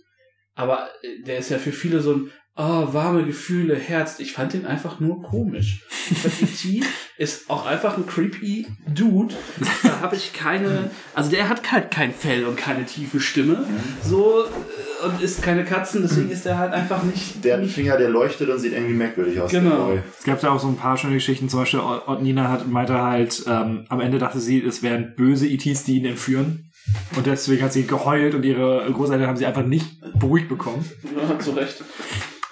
[0.55, 4.19] aber äh, der ist ja für viele so ein oh, warme Gefühle, Herz.
[4.19, 5.83] Ich fand den einfach nur komisch.
[6.43, 6.83] E.T.
[7.17, 9.35] ist auch einfach ein creepy Dude.
[9.83, 13.67] Da habe ich keine, also der hat halt kein Fell und keine tiefe Stimme.
[14.03, 17.45] So äh, und ist keine Katzen, deswegen ist er halt einfach nicht.
[17.45, 19.51] Der hat einen Finger, der leuchtet und sieht irgendwie merkwürdig aus.
[19.51, 19.99] Genau.
[20.19, 21.81] Es gab da auch so ein paar schöne Geschichten, zum Beispiel
[22.21, 26.05] Nina hat, meinte halt, ähm, am Ende dachte sie, es wären böse ETs, die ihn
[26.05, 26.72] entführen.
[27.17, 29.87] Und deswegen hat sie geheult und ihre Großeltern haben sie einfach nicht
[30.19, 30.85] beruhigt bekommen.
[31.17, 31.83] ja, zu Recht.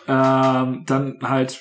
[0.07, 1.61] Ähm, dann halt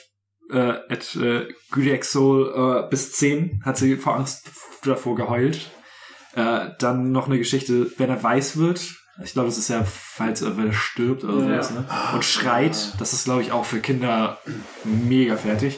[0.52, 4.50] äh, at äh, Soul äh, bis 10 hat sie vor Angst
[4.84, 5.70] davor geheult.
[6.36, 8.82] Äh, dann noch eine Geschichte, wenn er weiß wird.
[9.24, 11.62] Ich glaube, das ist ja, falls er, wenn er stirbt oder Ja.
[11.64, 11.86] sowas, ne?
[12.14, 12.94] Und schreit.
[13.00, 14.38] Das ist, glaube ich, auch für Kinder
[14.86, 15.78] mega fertig.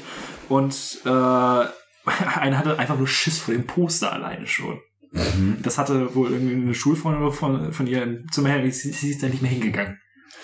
[0.49, 4.79] Und äh, einer hatte einfach nur Schiss vor dem Poster alleine schon.
[5.61, 9.21] Das hatte wohl irgendwie eine Schulfreundin von, von ihr im Zimmer her, sie, sie ist
[9.21, 9.99] da nicht mehr hingegangen.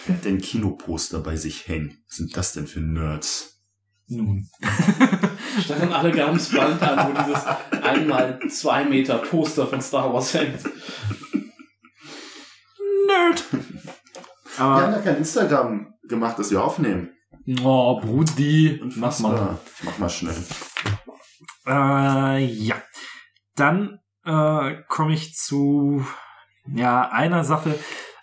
[0.06, 1.98] Wer hat denn Kinoposter bei sich hängen?
[2.07, 3.61] Was sind das denn für Nerds?
[4.07, 4.49] Nun.
[5.61, 7.45] Standen alle ganz Wand an, wo dieses
[7.84, 10.64] einmal zwei Meter Poster von Star Wars hängt.
[13.07, 13.44] Nerd!
[13.52, 17.10] Wir haben Aber, ja kein Instagram gemacht, das wir aufnehmen.
[17.64, 19.57] oh, Brudi, mach mal.
[19.84, 20.35] Mach mal schnell.
[21.65, 22.81] Äh, ja.
[23.56, 26.05] Dann äh, komme ich zu
[26.73, 27.75] ja einer Sache.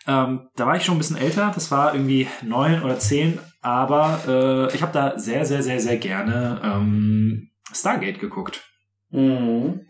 [0.07, 1.51] Ähm, da war ich schon ein bisschen älter.
[1.55, 3.39] Das war irgendwie neun oder zehn.
[3.63, 8.63] Aber äh, ich habe da sehr, sehr, sehr, sehr gerne ähm, Stargate geguckt.
[9.11, 9.87] Mhm.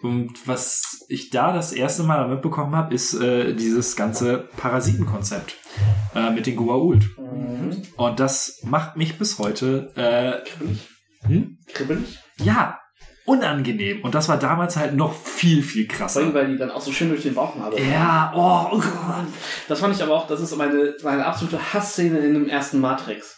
[0.00, 5.56] Und was ich da das erste Mal mitbekommen habe, ist äh, dieses ganze Parasitenkonzept
[6.14, 7.04] äh, mit den Goa'uld.
[7.18, 7.82] Mhm.
[7.96, 10.88] Und das macht mich bis heute äh, Kribbelig.
[11.22, 11.58] hm?
[11.74, 12.18] Kribbelig.
[12.36, 12.78] ja
[13.28, 14.00] unangenehm.
[14.02, 16.20] Und das war damals halt noch viel, viel Vor krasser.
[16.20, 17.76] allem, weil die dann auch so schön durch den Bauch haben.
[17.90, 19.26] Ja, oh, oh Gott.
[19.68, 23.36] Das fand ich aber auch, das ist meine, meine absolute Hassszene in dem ersten Matrix.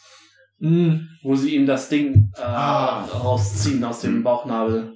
[0.61, 0.97] Mm.
[1.23, 3.05] Wo sie ihm das Ding äh, Ah.
[3.05, 4.95] rausziehen aus dem Bauchnabel.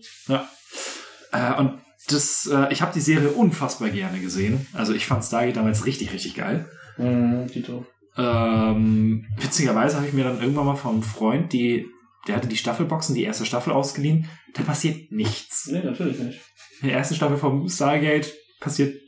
[1.32, 4.66] Äh, und das, äh, ich habe die Serie unfassbar gerne gesehen.
[4.74, 6.68] Also ich fand Stargate damals richtig, richtig geil.
[6.98, 7.86] Mhm, Tito.
[8.16, 11.86] Ähm, witzigerweise habe ich mir dann irgendwann mal vom Freund die,
[12.26, 14.28] der hatte die Staffelboxen, die erste Staffel ausgeliehen.
[14.54, 15.66] Da passiert nichts.
[15.70, 16.40] Nee, natürlich nicht.
[16.80, 19.00] In der ersten Staffel vom Stargate passiert,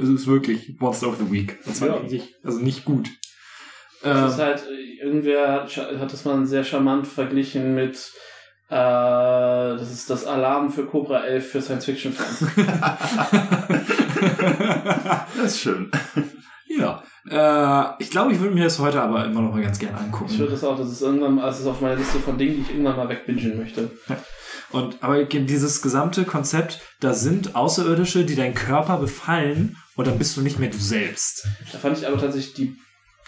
[0.00, 1.58] es ist wirklich Monster of the Week.
[1.64, 1.96] Das war Ja.
[1.96, 3.08] eigentlich, also nicht gut.
[4.02, 4.64] Das ist Ähm, halt,
[5.00, 7.96] irgendwer hat, hat das mal sehr charmant verglichen mit,
[8.68, 12.44] äh, das ist das Alarm für Cobra 11 für Science-Fiction-Fans.
[15.36, 15.90] Das ist schön.
[16.68, 17.03] ja.
[17.30, 20.30] Äh, ich glaube, ich würde mir das heute aber immer noch mal ganz gerne angucken.
[20.30, 22.62] Ich würde das auch, das ist irgendwann, also ist auf meiner Liste von Dingen, die
[22.62, 23.90] ich irgendwann mal wegbingen möchte.
[24.70, 30.36] Und aber dieses gesamte Konzept, da sind Außerirdische, die deinen Körper befallen und dann bist
[30.36, 31.46] du nicht mehr du selbst.
[31.72, 32.76] Da fand ich aber tatsächlich die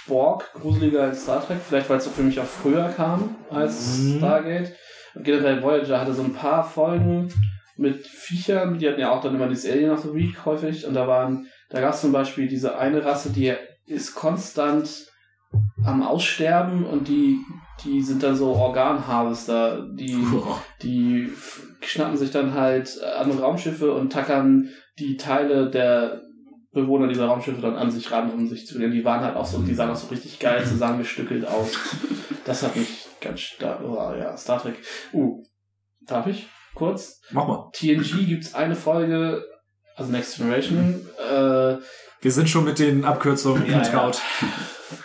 [0.07, 4.19] Borg gruseliger als Star Trek, vielleicht weil es für mich auch früher kam als Mhm.
[4.19, 4.73] Stargate.
[5.15, 7.33] Und generell Voyager hatte so ein paar Folgen
[7.77, 10.95] mit Viechern, die hatten ja auch dann immer dieses Alien of the Week häufig und
[10.95, 13.55] da waren, da gab es zum Beispiel diese eine Rasse, die
[13.87, 15.07] ist konstant
[15.85, 17.39] am Aussterben und die,
[17.85, 20.19] die sind dann so Organharvester, die,
[20.83, 21.31] die
[21.81, 24.69] schnappen sich dann halt andere Raumschiffe und tackern
[24.99, 26.23] die Teile der
[26.73, 28.95] Bewohner dieser Raumschiffe dann an sich ran, um sich zu lernen.
[28.95, 31.73] Die waren halt auch so, die sahen auch so richtig geil zusammengestückelt aus.
[32.45, 34.77] Das hat mich ganz stark, oh, ja, Star Trek.
[35.13, 35.43] Uh,
[36.03, 37.21] darf ich kurz?
[37.31, 37.71] Mach mal.
[37.73, 39.43] TNG gibt's eine Folge,
[39.97, 41.77] also Next Generation, äh,
[42.23, 44.21] Wir sind schon mit den Abkürzungen Ja, vertraut.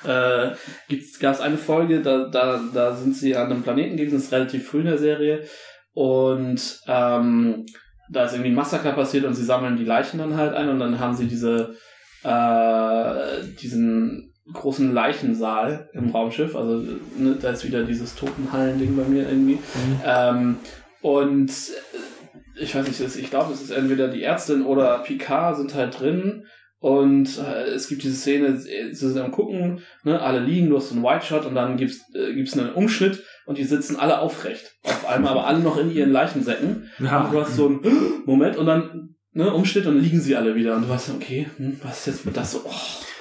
[0.06, 0.52] äh,
[0.88, 4.32] gibt's, gab's eine Folge, da, da, da sind sie an einem Planeten gewesen, das ist
[4.32, 5.44] relativ früh in der Serie.
[5.94, 7.66] Und ähm,
[8.10, 10.80] da ist irgendwie ein Massaker passiert und sie sammeln die Leichen dann halt ein und
[10.80, 11.76] dann haben sie diese
[12.24, 16.56] äh, diesen großen Leichensaal im Raumschiff.
[16.56, 16.84] Also
[17.18, 19.60] ne, da ist wieder dieses Totenhallen-Ding bei mir irgendwie.
[20.06, 20.58] Ähm,
[21.02, 25.58] und äh, ich weiß nicht, es- ich glaube, es ist entweder die Ärztin oder Picard
[25.58, 26.46] sind halt drin.
[26.82, 30.90] Und äh, es gibt diese Szene, sie sind am gucken, ne, alle liegen, du hast
[30.90, 34.20] so einen White Shot und dann gibt's äh, gibt's einen Umschnitt und die sitzen alle
[34.20, 34.74] aufrecht.
[34.84, 36.90] Auf einmal, aber alle noch in ihren Leichensäcken.
[36.98, 37.26] Ja.
[37.26, 37.82] Und du hast so einen
[38.26, 40.76] Moment und dann ne, Umschnitt und dann liegen sie alle wieder.
[40.76, 42.62] Und du weißt, okay, hm, was ist jetzt mit das so?
[42.66, 42.72] Oh,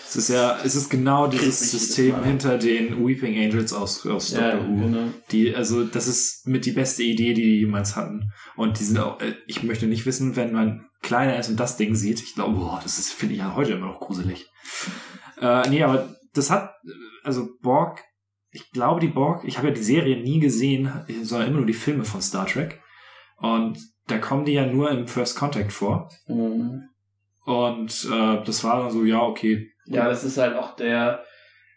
[0.09, 4.53] Es ist ja, es ist genau dieses System hinter den Weeping Angels aus, aus ja,
[4.53, 4.81] Doctor Who.
[4.87, 5.05] genau.
[5.33, 8.33] Die, also, das ist mit die beste Idee, die die jemals hatten.
[8.57, 11.77] Und die sind auch, äh, ich möchte nicht wissen, wenn man kleiner ist und das
[11.77, 12.21] Ding sieht.
[12.23, 14.51] Ich glaube, boah, das finde ich ja heute immer noch gruselig.
[15.41, 16.75] Äh, nee, aber das hat,
[17.25, 18.05] also Borg,
[18.51, 21.73] ich glaube, die Borg, ich habe ja die Serie nie gesehen, sondern immer nur die
[21.73, 22.81] Filme von Star Trek.
[23.37, 26.11] Und da kommen die ja nur im First Contact vor.
[26.27, 26.89] Mhm.
[27.45, 29.73] Und äh, das war dann so, ja, okay.
[29.87, 31.25] Ja, das ist halt auch der,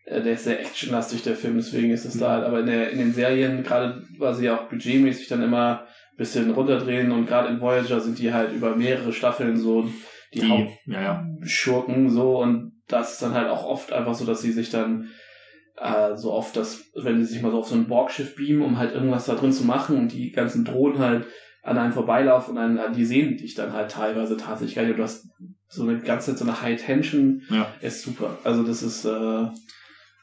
[0.06, 2.92] äh, der ist sehr actionlastig, der Film, deswegen ist es da halt, aber in, der,
[2.92, 5.88] in den Serien, gerade weil sie ja auch budgetmäßig dann immer
[6.18, 9.90] bisschen runterdrehen und gerade in Voyager sind die halt über mehrere Staffeln so
[10.34, 11.26] die, Die, Haupt ja, ja.
[11.44, 15.10] Schurken so und das ist dann halt auch oft einfach so, dass sie sich dann
[15.78, 18.78] äh, so oft das, wenn sie sich mal so auf so ein Borgschiff beamen, um
[18.78, 21.26] halt irgendwas da drin zu machen und die ganzen Drohnen halt
[21.64, 24.98] an einem vorbeilaufen und dann, die sehen dich dann halt teilweise tatsächlich gar nicht.
[25.00, 25.28] Du hast
[25.70, 27.68] so eine ganze Zeit so eine High Tension, Ja.
[27.82, 28.38] ist super.
[28.44, 29.46] Also das ist äh,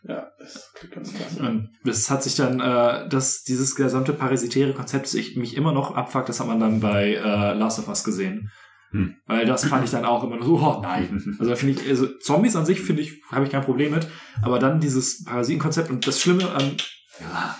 [0.02, 1.42] ja, ist ganz klasse.
[1.42, 5.72] Und das hat sich dann, äh, das, dieses gesamte parasitäre Konzept, das ich mich immer
[5.72, 8.50] noch abfuckt, das hat man dann bei äh, Last of Us gesehen.
[8.92, 9.14] Hm.
[9.26, 11.36] Weil das fand ich dann auch immer nur so, oh nein.
[11.38, 14.08] Also finde ich, also Zombies an sich finde ich, habe ich kein Problem mit.
[14.42, 16.76] Aber dann dieses Parasitenkonzept und das Schlimme an,
[17.20, 17.56] ja,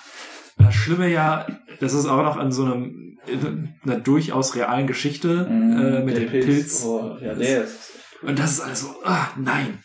[0.58, 1.46] das Schlimme ja,
[1.78, 6.28] das ist auch noch an so einem, in einer durchaus realen Geschichte äh, mit dem
[6.28, 6.84] Pilz.
[6.84, 7.92] Oh, ja, ist
[8.22, 9.78] Und das ist alles so, ah, nein.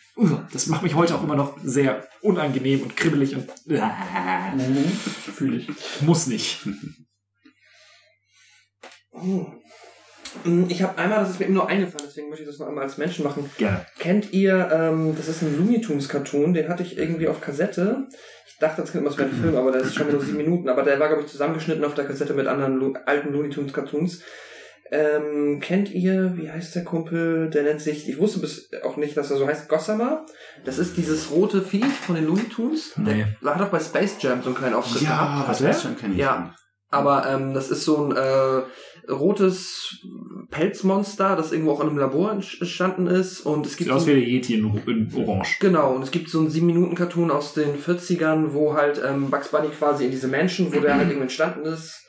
[0.52, 3.82] Das macht mich heute auch immer noch sehr unangenehm und kribbelig und äh,
[5.34, 5.68] fühle ich.
[6.00, 6.66] muss nicht.
[10.44, 12.68] Mm, Ich habe einmal, das ist mir eben nur eingefallen, deswegen möchte ich das noch
[12.68, 13.50] einmal als Menschen machen.
[13.58, 13.86] Gerne.
[13.98, 18.06] Kennt ihr, ähm, das ist ein Looney Tunes Cartoon, den hatte ich irgendwie auf Kassette.
[18.48, 20.68] Ich dachte, das könnte was für ein Film, aber der ist schon nur sieben Minuten.
[20.70, 23.72] Aber der war, glaube ich, zusammengeschnitten auf der Kassette mit anderen Lo alten Looney Tunes
[23.74, 24.22] Cartoons.
[24.92, 27.50] Ähm, kennt ihr, wie heißt der Kumpel?
[27.50, 30.24] Der nennt sich, ich wusste bis auch nicht, dass er so heißt, Gossamer.
[30.64, 32.92] Das ist dieses rote Viech von den Looney Tunes.
[32.96, 33.26] Nee.
[33.42, 35.48] Der hat auch bei Space Jam so einen kleinen Auftritt gehabt.
[35.48, 35.72] hat das er?
[35.74, 36.34] schon kenn ich Ja.
[36.36, 36.54] schon.
[36.88, 39.98] Aber ähm, das ist so ein äh, rotes
[40.50, 43.40] Pelzmonster, das irgendwo auch in einem Labor ent- entstanden ist.
[43.40, 45.58] Und es gibt Sieht aus so, wie der Yeti in, in Orange.
[45.60, 49.68] genau, und es gibt so einen 7-Minuten-Cartoon aus den 40ern, wo halt ähm, Bugs Bunny
[49.68, 52.04] quasi in diese Mansion, wo der halt irgendwo entstanden ist,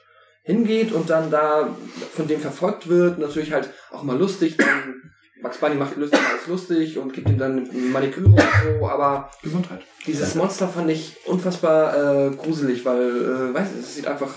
[0.48, 1.70] hingeht und dann da
[2.16, 3.20] von dem verfolgt wird.
[3.20, 4.58] Natürlich halt auch mal lustig.
[4.58, 5.12] Dann
[5.44, 8.40] Bugs Bunny macht lustig alles lustig und gibt ihm dann Maniküre und
[8.80, 9.82] so, aber Gesundheit.
[10.08, 14.34] dieses Monster fand ich unfassbar äh, gruselig, weil, äh, weiß nicht, es sieht einfach,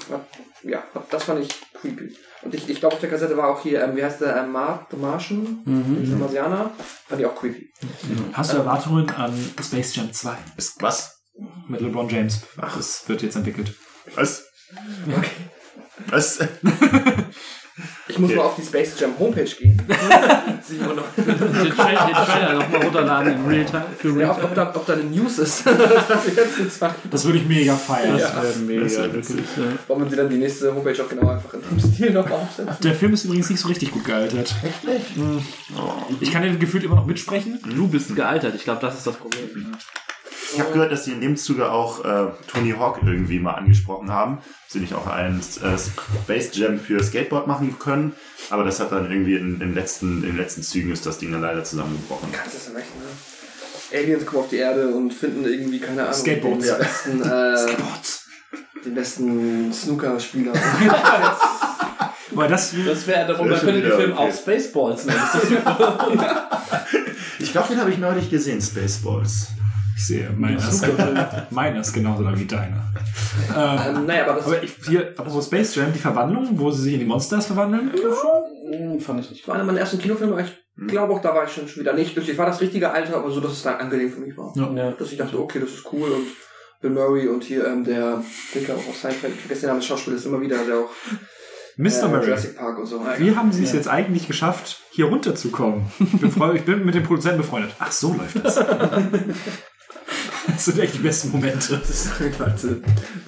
[0.62, 1.48] ja, das fand ich
[1.80, 2.14] creepy.
[2.42, 4.52] Und ich, ich glaube, auf der Kassette war auch hier, ähm, wie heißt der, ähm,
[4.52, 5.62] Mar The Martian,
[6.02, 6.70] dieser Marsianer,
[7.08, 7.70] fand ich auch creepy.
[8.34, 9.32] Hast du Erwartungen an
[9.62, 11.16] Space Jam 2 Ist was?
[11.68, 12.42] mit LeBron James?
[12.60, 13.74] Ach, es wird jetzt entwickelt.
[14.16, 14.44] Was?
[16.08, 16.38] Was?
[18.08, 18.38] Ich muss Okay.
[18.38, 19.80] mal auf die Space Jam Homepage gehen.
[20.62, 21.04] Sieht man noch.
[21.16, 21.26] Den
[21.70, 25.38] Trailer, den Trailer nochmal runterladen im Realtime für Ja, ob, da, ob da eine News
[25.38, 25.64] ist.
[25.66, 28.18] das nicht würde ich mega feiern.
[28.18, 29.28] Das wäre mega, das wär wirklich.
[29.28, 29.44] witzig.
[29.56, 29.62] Ja.
[29.88, 32.76] Wollen wir sie dann die nächste Homepage auch genau einfach in dem Stil noch aufsetzen?
[32.82, 34.54] Der Film ist übrigens nicht so richtig gut gealtert.
[35.14, 35.42] Hm.
[36.20, 37.60] Ich kann ja gefühlt immer noch mitsprechen.
[37.64, 39.72] Du bist gealtert, ich glaube, das ist das Problem.
[40.52, 44.10] Ich habe gehört, dass sie in dem Zuge auch äh, Tony Hawk irgendwie mal angesprochen
[44.10, 44.38] haben.
[44.68, 45.78] Sie nicht auch einen äh,
[46.24, 48.14] Space Jam für Skateboard machen können.
[48.50, 51.30] Aber das hat dann irgendwie in, in, letzten, in den letzten Zügen ist das Ding
[51.30, 52.30] dann leider zusammengebrochen.
[52.32, 53.98] Kannst du das recht, ne?
[53.98, 56.66] Aliens kommen auf die Erde und finden irgendwie, keine Ahnung, Skateboards.
[56.66, 60.52] den besten, äh, den besten Snooker-Spieler.
[62.32, 64.20] Weil das, Das wäre, Das man könnte den Film okay.
[64.20, 65.20] auch Spaceballs nennen.
[67.40, 69.48] Ich glaube, den habe ich neulich gesehen, Spaceballs.
[70.00, 72.90] Ich sehe, meiner ist, genauso lang wie deiner.
[73.54, 76.94] Ähm, ähm, naja, aber aber ich, hier, apropos Space Jam, die Verwandlung, wo sie sich
[76.94, 77.92] in die Monsters verwandeln.
[77.92, 79.46] Hm, fand ich nicht.
[79.46, 82.14] war einer meiner ersten Kinofilme, aber ich glaube auch, da war ich schon wieder nicht
[82.14, 82.38] glücklich.
[82.38, 84.54] War das richtige Alter, aber so, dass es dann angenehm für mich war.
[84.56, 84.92] Ja.
[84.92, 86.26] Dass ich dachte, okay, das ist cool und
[86.80, 88.24] Bill Murray und hier ähm, der
[88.54, 90.90] Dicker auch aus Seinfeld, ich vergesse den Namen des Schauspielers immer wieder, der auch
[91.76, 92.04] Mr.
[92.04, 92.26] äh, Murray.
[92.26, 93.04] Jurassic Park und so.
[93.18, 95.90] Wie haben sie es jetzt eigentlich geschafft, hier runterzukommen?
[96.00, 97.72] Ich bin, ich bin mit dem Produzenten befreundet.
[97.78, 98.58] Ach, so läuft das.
[100.54, 101.78] Das sind echt die besten Momente.
[101.78, 102.52] Das ist einfach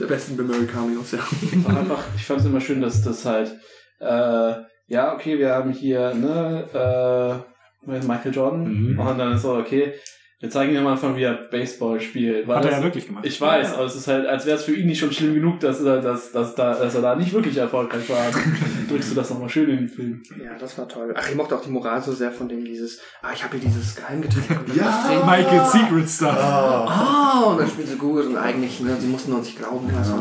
[0.01, 1.19] der besten Bill Murray Cameos, ja.
[1.53, 3.59] Und einfach, ich fand es immer schön, dass das halt,
[4.01, 4.55] äh,
[4.89, 7.45] ja, okay, wir haben hier, ne,
[7.87, 8.93] äh, Michael Jordan.
[8.93, 8.99] Mhm.
[8.99, 9.95] Und dann ist so, okay,
[10.43, 12.47] wir zeigen ihm am Anfang, wie er Baseball spielt.
[12.49, 13.25] Weil Hat er das- ja wirklich gemacht.
[13.25, 15.61] Ich weiß, aber es ist halt, als wäre es für ihn nicht schon schlimm genug,
[15.61, 18.27] dass er, dass, dass, da, dass er da nicht wirklich erfolgreich war.
[18.91, 20.23] Drückst du das nochmal schön in den Film.
[20.45, 21.15] Ja, das war toll.
[21.17, 23.69] Ach, ich mochte auch die Moral so sehr von dem dieses, ah, ich habe hier
[23.69, 24.61] dieses Geheimgetränk.
[24.69, 25.23] und Ja.
[25.25, 26.37] Michael Secret Stuff.
[26.37, 29.89] Ah, Ah, und dann spielt sie gut und eigentlich, ne, sie mussten uns nicht glauben.
[29.95, 30.15] Ja, so,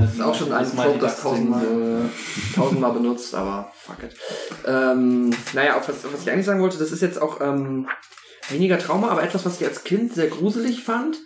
[0.00, 1.22] das ist auch schon ein Trope, das Mighty Ducks-Ding,
[1.52, 2.00] tausendmal,
[2.54, 4.14] tausendmal benutzt, aber fuck it.
[4.66, 7.88] Ähm, naja, auf was, was ich eigentlich sagen wollte, das ist jetzt auch ähm,
[8.50, 11.16] weniger Trauma, aber etwas, was ich als Kind sehr gruselig fand.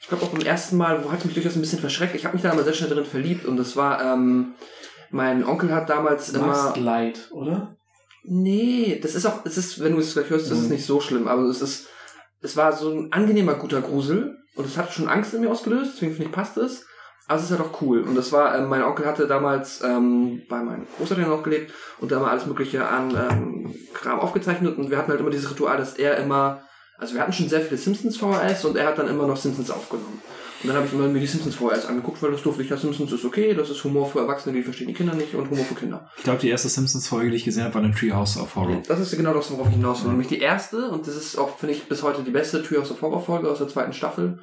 [0.00, 2.14] Ich glaube auch beim ersten Mal, wo hatte mich durchaus ein bisschen verschreckt.
[2.14, 4.54] Ich habe mich da aber sehr schnell drin verliebt und das war, ähm,
[5.10, 6.46] mein Onkel hat damals immer...
[6.48, 7.76] magst Light, oder?
[8.24, 10.72] Nee, das ist auch, es ist, wenn du es gleich hörst, das ist Mhm.
[10.72, 11.88] nicht so schlimm, aber es ist,
[12.40, 15.92] es war so ein angenehmer, guter Grusel und es hat schon Angst in mir ausgelöst,
[15.94, 16.86] deswegen finde ich, passt es.
[17.26, 18.02] Aber es ist halt auch cool.
[18.02, 22.12] Und das war, ähm, mein Onkel hatte damals ähm, bei meinen Großeltern noch gelebt und
[22.12, 25.78] da immer alles Mögliche an ähm, Kram aufgezeichnet und wir hatten halt immer dieses Ritual,
[25.78, 26.62] dass er immer,
[26.98, 29.70] also wir hatten schon sehr viele Simpsons VHS und er hat dann immer noch Simpsons
[29.70, 30.20] aufgenommen.
[30.64, 32.70] Und dann habe ich immer mir die Simpsons VHS angeguckt, weil das durfte ich.
[32.70, 35.50] Ja, Simpsons ist okay, das ist Humor für Erwachsene, die verstehen die Kinder nicht und
[35.50, 36.10] Humor für Kinder.
[36.16, 38.82] Ich glaube, die erste Simpsons-Folge, die ich gesehen habe, war eine Treehouse of Horror.
[38.88, 40.12] Das ist genau das, worauf ich hinaus will.
[40.12, 43.02] Nämlich die erste, und das ist auch, finde ich, bis heute die beste Treehouse of
[43.02, 44.38] Horror Folge aus der zweiten Staffel.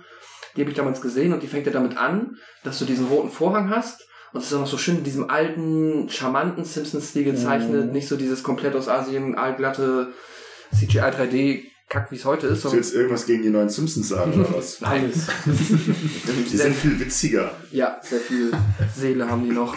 [0.56, 3.30] Die habe ich damals gesehen und die fängt ja damit an, dass du diesen roten
[3.32, 4.02] Vorhang hast.
[4.34, 7.88] Und es ist auch noch so schön in diesem alten, charmanten Simpsons-Stil gezeichnet.
[7.88, 7.92] Mhm.
[7.92, 10.14] Nicht so dieses komplett aus Asien, allglatte
[10.74, 12.64] CGI 3D Kack, wie es heute ist.
[12.64, 14.82] Willst du jetzt irgendwas gegen die neuen Simpsons sagen oder was?
[14.84, 15.28] Alles.
[15.46, 17.52] Die sind viel witziger.
[17.72, 18.52] ja, sehr viel
[18.96, 19.76] Seele haben die noch.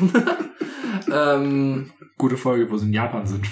[1.11, 3.45] ähm, Gute Folge, wo sie in Japan sind.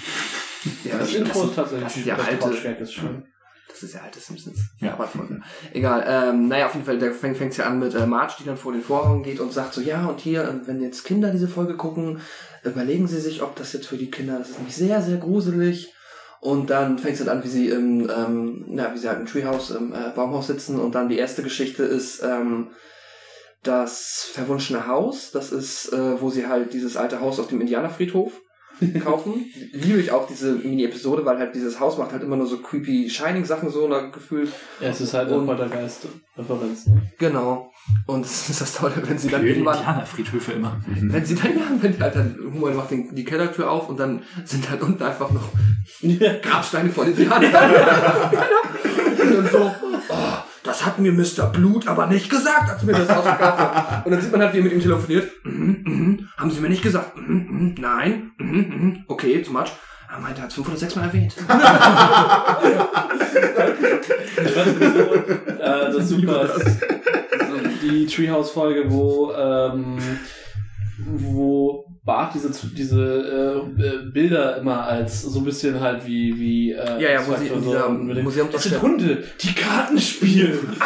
[0.85, 3.25] ja, Das Intro ist tatsächlich das sind ja das alte- ist schön.
[3.83, 4.59] Das ist ja alte Simpsons.
[4.79, 4.93] Ja.
[4.93, 5.09] Aber.
[5.73, 6.05] Egal.
[6.07, 8.55] Ähm, naja, auf jeden Fall, da fängt es ja an mit äh, Marge, die dann
[8.55, 11.49] vor den Vorhang geht und sagt so, ja, und hier, äh, wenn jetzt Kinder diese
[11.49, 12.21] Folge gucken,
[12.63, 15.93] überlegen sie sich, ob das jetzt für die Kinder, das ist nämlich sehr, sehr gruselig.
[16.39, 19.25] Und dann fängt es halt an, wie sie im, ähm, na, wie sie halt im
[19.25, 20.79] Treehouse, im äh, Baumhaus sitzen.
[20.79, 22.69] Und dann die erste Geschichte ist ähm,
[23.63, 25.31] das verwunschene Haus.
[25.31, 28.31] Das ist, äh, wo sie halt dieses alte Haus auf dem Indianerfriedhof
[29.03, 29.45] kaufen.
[29.71, 33.09] Liebe ich auch diese Mini-Episode, weil halt dieses Haus macht halt immer nur so creepy
[33.09, 34.51] Shining-Sachen so oder gefühlt.
[34.79, 36.87] Ja, es ist halt Und- Poltergeist-Referenz.
[36.87, 37.01] Ne?
[37.17, 37.71] Genau.
[38.07, 40.81] Und es ist das Tolle, wenn sie dann die irgendwann, Indianerfriedhöfe immer.
[40.87, 43.99] wenn sie dann, ja, wenn die halt dann, Humor macht den, die Kellertür auf und
[43.99, 45.49] dann sind halt unten einfach noch
[46.41, 47.43] Grabsteine von Indianern.
[49.21, 49.71] und dann so,
[50.63, 51.47] das hat mir Mr.
[51.51, 54.05] Blut aber nicht gesagt, als mir das ausgekauft hat.
[54.05, 55.29] Und dann sieht man halt, wie er mit ihm telefoniert.
[55.43, 57.17] Mhm, mhm, haben sie mir nicht gesagt.
[57.17, 58.31] Mhm, mhm, nein.
[58.37, 59.71] Mhm, mhm, okay, too much.
[60.09, 61.35] Er meinte, er hat fünf oder sechs Mal erwähnt.
[64.45, 66.49] Ich fand sowieso, äh, das super.
[67.81, 69.97] Die Treehouse-Folge, wo, ähm,
[70.97, 73.01] wo Bart diese, diese
[73.77, 77.89] äh, äh, Bilder immer als so ein bisschen halt wie, wie äh, Ja, ja, dieser
[77.89, 80.59] mit dem- Museum- Das sind Hunde, die Karten spielen.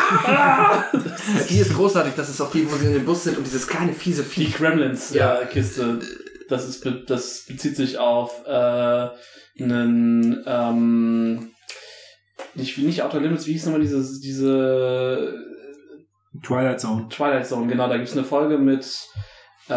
[1.50, 3.68] Die ist großartig, das ist auch die, wo sie in dem Bus sind und dieses
[3.68, 4.52] kleine fiese Die Vieh.
[4.52, 6.00] Gremlins-Kiste,
[6.50, 9.10] das, ist, be- das bezieht sich auf äh,
[9.62, 11.50] einen, ähm,
[12.56, 15.34] nicht, nicht Outer Limits, wie hieß nochmal diese, diese
[16.44, 17.08] Twilight Zone.
[17.10, 18.88] Twilight Zone, genau, da gibt's eine Folge mit
[19.70, 19.74] äh,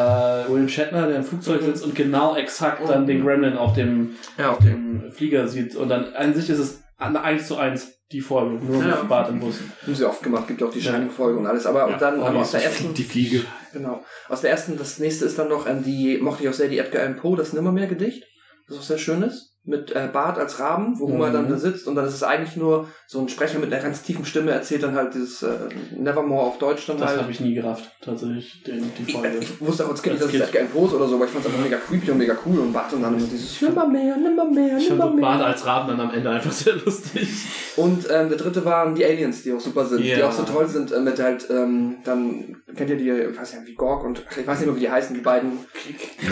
[0.49, 1.67] William Shatner, der im Flugzeug Mhm.
[1.67, 3.07] sitzt und genau exakt dann Mhm.
[3.07, 5.11] den Gremlin auf dem, Ja, auf dem.
[5.13, 5.75] Flieger sieht.
[5.77, 8.97] Und dann an sich ist es an eins zu eins die Folge, nur Ja.
[8.97, 9.57] mit Bart im Bus.
[9.85, 10.93] Haben sie oft gemacht, gibt auch die Ja.
[10.93, 11.65] Shining-Folge und alles.
[11.67, 11.87] Aber Ja.
[11.95, 12.93] und dann Oh, aber aus der ersten.
[12.95, 13.43] Die Fliege.
[13.73, 14.05] Genau.
[14.29, 16.79] Aus der ersten, das nächste ist dann noch, ähm, die mochte ich auch sehr, die
[16.79, 18.25] Edgar Allan Poe, das Nimmermehr-Gedicht.
[18.69, 19.50] Das auch sehr schön ist.
[19.65, 21.33] Mit äh, Bart als Raben, wo Homer Mhm.
[21.35, 24.03] dann da sitzt und dann ist es eigentlich nur so ein Sprecher mit einer ganz
[24.03, 25.51] tiefen Stimme, erzählt dann halt dieses äh,
[25.97, 27.21] Nevermore auf Deutsch dann Das halt.
[27.21, 29.37] habe ich nie gerafft, tatsächlich, den, die Folge.
[29.41, 30.45] Ich wusste auch als Kind, dass es Kind.
[30.45, 32.59] Edgar Poe ist oder so, aber ich fand es einfach mega creepy und mega cool
[32.59, 35.21] und Bart und dann immer dieses Nimmermehr, Nimmermehr, Ich Nimmermehr.
[35.21, 37.29] Bart als Raben dann am Ende einfach sehr lustig.
[37.77, 40.29] Und ähm, der dritte waren die Aliens, die auch super sind, die Ja.
[40.29, 43.67] auch so toll sind, äh, mit halt, ähm, dann, kennt ihr die, ich weiß nicht,
[43.67, 45.53] wie Gorg und, ach, ich weiß nicht mehr, wie die heißen, die beiden,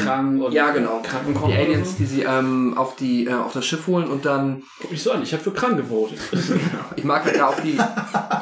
[0.04, 1.48] Krank und ja genau, Krankenkoch.
[1.48, 1.96] die Aliens, so.
[1.98, 5.12] die sie ähm, auf, die, äh, auf das Schiff holen und dann, Guck mich so
[5.12, 6.18] an, ich habe für krank gewotet.
[6.96, 7.78] ich mag halt da auch die,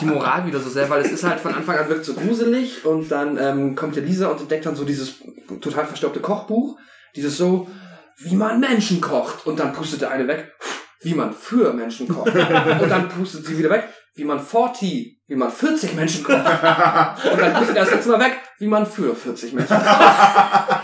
[0.00, 2.84] die Moral wieder so sehr, weil es ist halt von Anfang an wirkt so gruselig
[2.84, 5.16] und dann ähm, kommt ja Lisa und entdeckt dann so dieses
[5.60, 6.78] total verstaubte Kochbuch,
[7.14, 7.68] dieses so,
[8.18, 10.52] wie man Menschen kocht und dann pustet der eine weg,
[11.00, 15.36] wie man für Menschen kocht und dann pustet sie wieder weg, wie man 40, wie
[15.36, 19.14] man 40 Menschen kocht und dann pustet er das letzte Mal weg, wie man für
[19.14, 20.75] 40 Menschen kocht.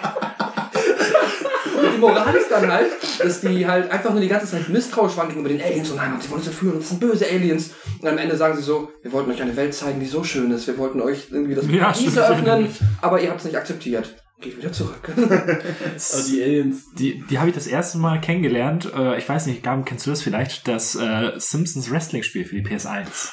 [2.03, 2.87] Moral ist dann halt,
[3.19, 6.13] dass die halt einfach nur die ganze Zeit misstrauisch waren gegenüber den Aliens und nein,
[6.21, 7.71] sie wollen uns entführen und das sind böse Aliens.
[8.01, 10.51] Und am Ende sagen sie so, wir wollten euch eine Welt zeigen, die so schön
[10.51, 10.67] ist.
[10.67, 12.17] Wir wollten euch irgendwie das Ja, Paradies stimmt.
[12.19, 14.15] eröffnen, aber ihr habt es nicht akzeptiert.
[14.43, 15.09] Geht wieder zurück.
[15.95, 16.93] Also die Aliens.
[16.95, 18.91] Die, die habe ich das erste Mal kennengelernt.
[18.95, 20.67] Äh, ich weiß nicht, Gaben, kennst du das vielleicht?
[20.69, 23.31] Das äh, Simpsons Wrestling-Spiel für die PS1.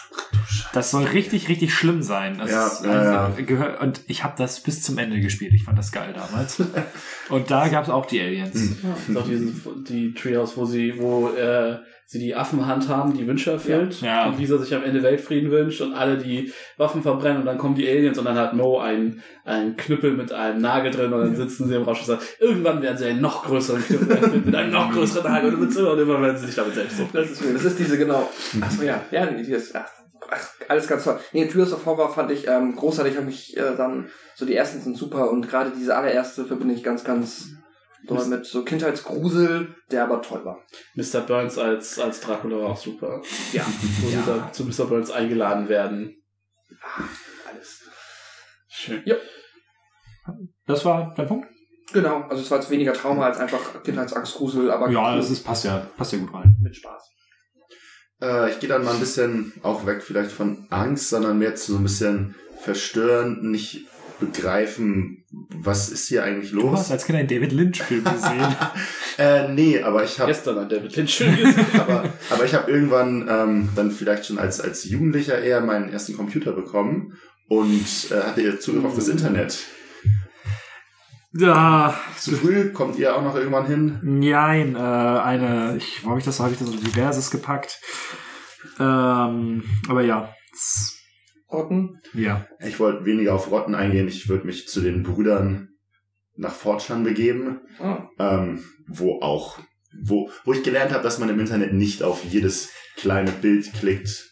[0.73, 2.37] Das soll richtig, richtig schlimm sein.
[2.37, 5.53] Das Ja, ist, ja, also, gehör- Und ich habe das bis zum Ende gespielt.
[5.53, 6.61] Ich fand das geil damals.
[7.29, 8.53] und da gab es auch die Aliens.
[8.53, 9.51] Das ist auch diese,
[9.87, 11.77] die Treehouse, wo sie, wo äh,
[12.09, 14.01] sie die Affenhand haben, die Wünsche erfüllt.
[14.01, 14.25] Ja.
[14.25, 17.75] Und Lisa sich am Ende Weltfrieden wünscht und alle die Waffen verbrennen und dann kommen
[17.75, 21.35] die Aliens und dann hat Mo ein, ein Knüppel mit einem Nagel drin und dann
[21.35, 24.71] sitzen sie im Rausch und sagen, irgendwann werden sie einen noch größeren Knüppel mit einem
[24.71, 27.07] noch größeren Nagel und, mit so, und immer werden sie sich damit selbst so.
[27.13, 28.27] Das ist, das ist diese, genau.
[28.59, 29.03] Achso, ja.
[29.11, 29.85] Ja, die ist, ach,
[30.31, 31.19] ach, alles ganz toll.
[31.31, 33.17] Nee, Tears of Horror fand ich ähm, großartig.
[33.17, 36.83] Hab mich äh, dann, so die ersten sind super und gerade diese allererste verbinde ich
[36.83, 37.51] ganz, ganz
[38.09, 40.59] doll mit so Kindheitsgrusel, der aber toll war.
[40.95, 41.21] Mr.
[41.21, 43.21] Burns als, als Dracula war auch super.
[43.53, 43.65] Ja.
[44.01, 44.23] Wo sie Ja.
[44.25, 44.85] da zu Mr.
[44.87, 46.15] Burns eingeladen werden.
[47.51, 47.83] Alles.
[48.67, 49.03] Schön.
[50.65, 51.47] Das war dein Punkt?
[51.91, 55.43] Genau, also es war jetzt weniger Trauma als einfach Kindheitsangst, Grusel, aber Ja, das ist,
[55.43, 56.55] passt ja, passt ja gut rein.
[56.61, 57.03] mit Spaß.
[58.21, 61.71] Äh, ich gehe dann mal ein bisschen auch weg vielleicht von Angst, sondern mehr zu
[61.71, 63.87] so ein bisschen verstören, nicht
[64.19, 66.91] begreifen, was ist hier eigentlich Du hast los.
[66.91, 68.55] als Kind einen David Lynch-Film gesehen.
[69.17, 71.65] Äh, nee, aber ich habe Gestern hat David Lynch Film gesehen.
[71.77, 76.15] aber, aber ich habe irgendwann ähm, dann vielleicht schon als, als Jugendlicher eher meinen ersten
[76.15, 77.17] Computer bekommen
[77.49, 79.59] und äh, hatte Zugriff auf das Internet.
[81.33, 83.99] ja, Zu früh kommt ihr auch noch irgendwann hin.
[84.01, 87.81] Nein, äh, eine, ich, wo habe ich das, habe ich das so diverses gepackt.
[88.79, 90.97] Ähm, aber ja, s-
[91.51, 91.99] Rotten.
[92.13, 92.45] ja.
[92.65, 94.07] Ich wollte weniger auf Rotten eingehen.
[94.07, 95.69] Ich würde mich zu den Brüdern
[96.35, 98.07] nach Fortschan begeben, Ah.
[98.19, 99.59] ähm, wo auch,
[100.01, 104.25] wo, wo ich gelernt habe, dass man im Internet nicht auf jedes kleine Bild klickt,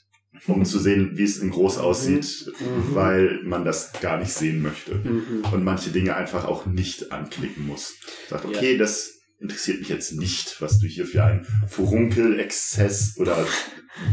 [0.45, 2.95] um zu sehen, wie es in groß aussieht, Mhm.
[2.95, 4.95] weil man das gar nicht sehen möchte.
[4.95, 5.44] Mhm.
[5.52, 7.95] Und manche Dinge einfach auch nicht anklicken muss.
[8.30, 13.45] Sagt, okay, das interessiert mich jetzt nicht, was du hier für ein Furunkel-Exzess oder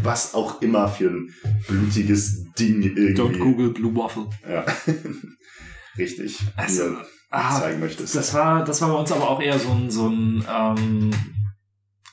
[0.02, 1.34] was auch immer für ein
[1.66, 3.14] blutiges Ding irgendwie.
[3.14, 4.28] Don't Google Blue Waffle.
[4.48, 4.64] Ja.
[5.98, 6.40] Richtig.
[6.56, 8.14] Also, mir ah, zeigen möchtest.
[8.14, 11.10] Das war, das war bei uns aber auch eher so ein, so ein, ähm,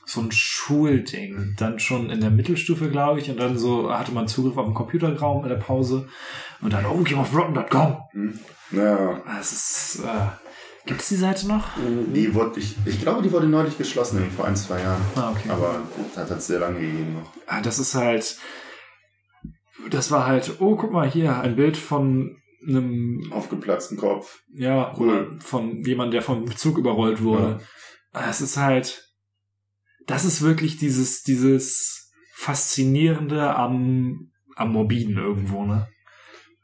[0.06, 1.54] so ein Schulding.
[1.58, 4.74] Dann schon in der Mittelstufe, glaube ich, und dann so hatte man Zugriff auf den
[4.74, 6.08] Computerraum in der Pause
[6.60, 7.98] und dann, oh, mal auf rotten.com.
[8.12, 8.38] Hm.
[8.70, 9.20] Ja.
[9.26, 10.41] Das ist, äh,
[10.86, 11.68] gibt's die Seite noch?
[12.14, 15.02] Die wurde, ich, ich glaube, die wurde neulich geschlossen, vor ein, zwei Jahren.
[15.14, 15.48] Ah, okay.
[15.50, 15.82] Aber
[16.14, 17.32] das hat es sehr lange gegeben noch.
[17.46, 18.36] Ah, das ist halt,
[19.90, 22.36] das war halt, oh, guck mal hier, ein Bild von
[22.66, 24.42] einem, Aufgeplatzten Kopf.
[24.54, 25.36] ja, Cool.
[25.40, 27.60] von jemandem, der vom Zug überrollt wurde.
[28.12, 29.08] Ah, Es ist halt,
[30.06, 35.88] das ist wirklich dieses, dieses Faszinierende am, am Morbiden irgendwo, ne?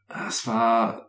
[0.09, 1.08] Das war,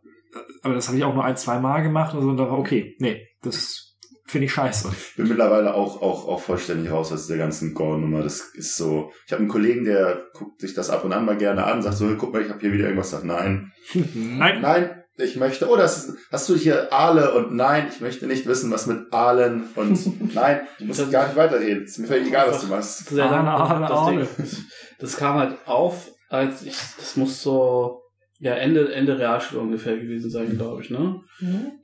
[0.61, 2.57] aber das habe ich auch nur ein, zwei Mal gemacht und so, und da war,
[2.57, 3.89] okay, nee, das
[4.29, 4.89] finde ich scheiße.
[5.17, 8.21] bin mittlerweile auch, auch, auch vollständig raus aus der ganzen Gore-Nummer.
[8.21, 9.11] Das ist so.
[9.25, 11.97] Ich habe einen Kollegen, der guckt sich das ab und an mal gerne an, sagt
[11.97, 13.09] so, guck mal, ich habe hier wieder irgendwas.
[13.09, 14.61] Sagt, nein, Nein.
[14.61, 15.69] nein, ich möchte.
[15.69, 19.11] Oh, das ist, hast du hier Aale und nein, ich möchte nicht wissen, was mit
[19.11, 21.83] Aalen und nein, du musst gar nicht weiterreden.
[21.83, 23.09] Ist mir völlig egal, was du machst.
[23.09, 23.47] Sehr lang.
[23.47, 24.57] Ah, das, Ding,
[24.99, 27.98] das kam halt auf, als ich, das muss so,
[28.39, 31.21] ja, Ende, Ende Realschule ungefähr gewesen sein, glaube ich, ne?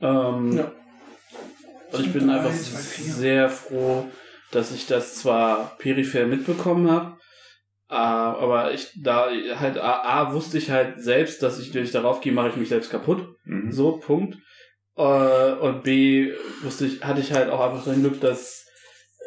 [0.01, 0.71] Ähm, Ja.
[1.91, 4.09] Und ich bin einfach sehr froh,
[4.51, 7.17] dass ich das zwar peripher mitbekommen habe,
[7.87, 9.29] aber ich da
[9.59, 12.55] halt A, A wusste ich halt selbst, dass ich, wenn ich darauf gehe, mache ich
[12.55, 13.27] mich selbst kaputt.
[13.45, 13.71] Mhm.
[13.71, 14.37] So, Punkt.
[14.97, 16.31] Äh, und B
[16.63, 18.65] wusste ich, hatte ich halt auch einfach das Glück, dass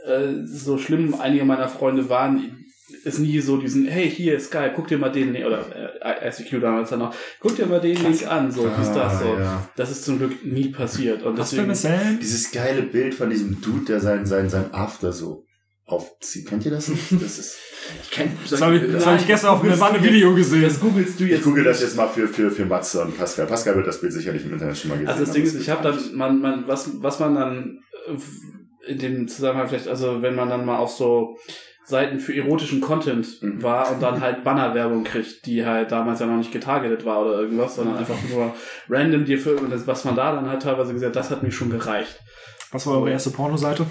[0.04, 2.64] äh, so schlimm einige meiner Freunde waren,
[3.08, 5.64] ist nie so diesen, hey, hier Skype, guck dir mal den, Link- oder
[6.02, 9.20] äh, ICQ damals dann noch, guck dir mal den Link an, so, wie ist das
[9.20, 9.32] so.
[9.32, 9.68] Ah, ja.
[9.76, 11.22] Das ist zum Glück nie passiert.
[11.22, 12.18] Und Was deswegen?
[12.20, 15.44] Dieses geile Bild von diesem Dude, der sein, sein, sein After so
[15.88, 16.48] aufzieht.
[16.48, 17.10] Kennt ihr das nicht?
[17.20, 17.56] Das ist,
[18.02, 20.62] Ich kenn Das habe ich, das hab ich gestern auf einem du Video gesehen.
[20.62, 21.44] das googelst du ich jetzt.
[21.44, 23.46] google das jetzt mal für, für, für Matze und Pascal.
[23.46, 25.70] Pascal wird das Bild sicherlich im Internet schon mal gesehen Also das Ding ist, ich
[25.70, 30.34] habe dann, man, man, was, was man dann äh, in dem Zusammenhang vielleicht, also wenn
[30.34, 31.36] man dann mal auf so
[31.88, 33.62] Seiten für erotischen Content Mhm.
[33.62, 37.40] war und dann halt Bannerwerbung kriegt, die halt damals ja noch nicht getargetet war oder
[37.40, 38.54] irgendwas, sondern einfach nur
[38.90, 41.70] random dir für das, was man da dann halt teilweise gesagt, das hat mir schon
[41.70, 42.20] gereicht.
[42.72, 43.86] Was war eure erste Pornoseite?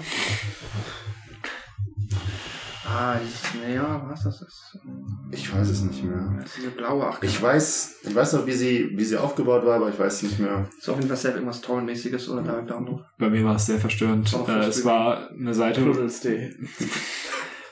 [2.90, 4.78] Ah, dieses, naja, was das ist.
[5.30, 6.34] Ich weiß es nicht mehr.
[6.40, 9.64] Das ist diese blaue, ach, Ich weiß, ich weiß noch, wie sie, wie sie aufgebaut
[9.66, 10.66] war, aber ich weiß nicht mehr.
[10.78, 13.02] ist auf jeden Fall safe irgendwas Torrent-mäßiges oder Direct Download.
[13.18, 14.32] Bei mir war es sehr verstörend.
[14.48, 15.82] Äh, es war eine Seite.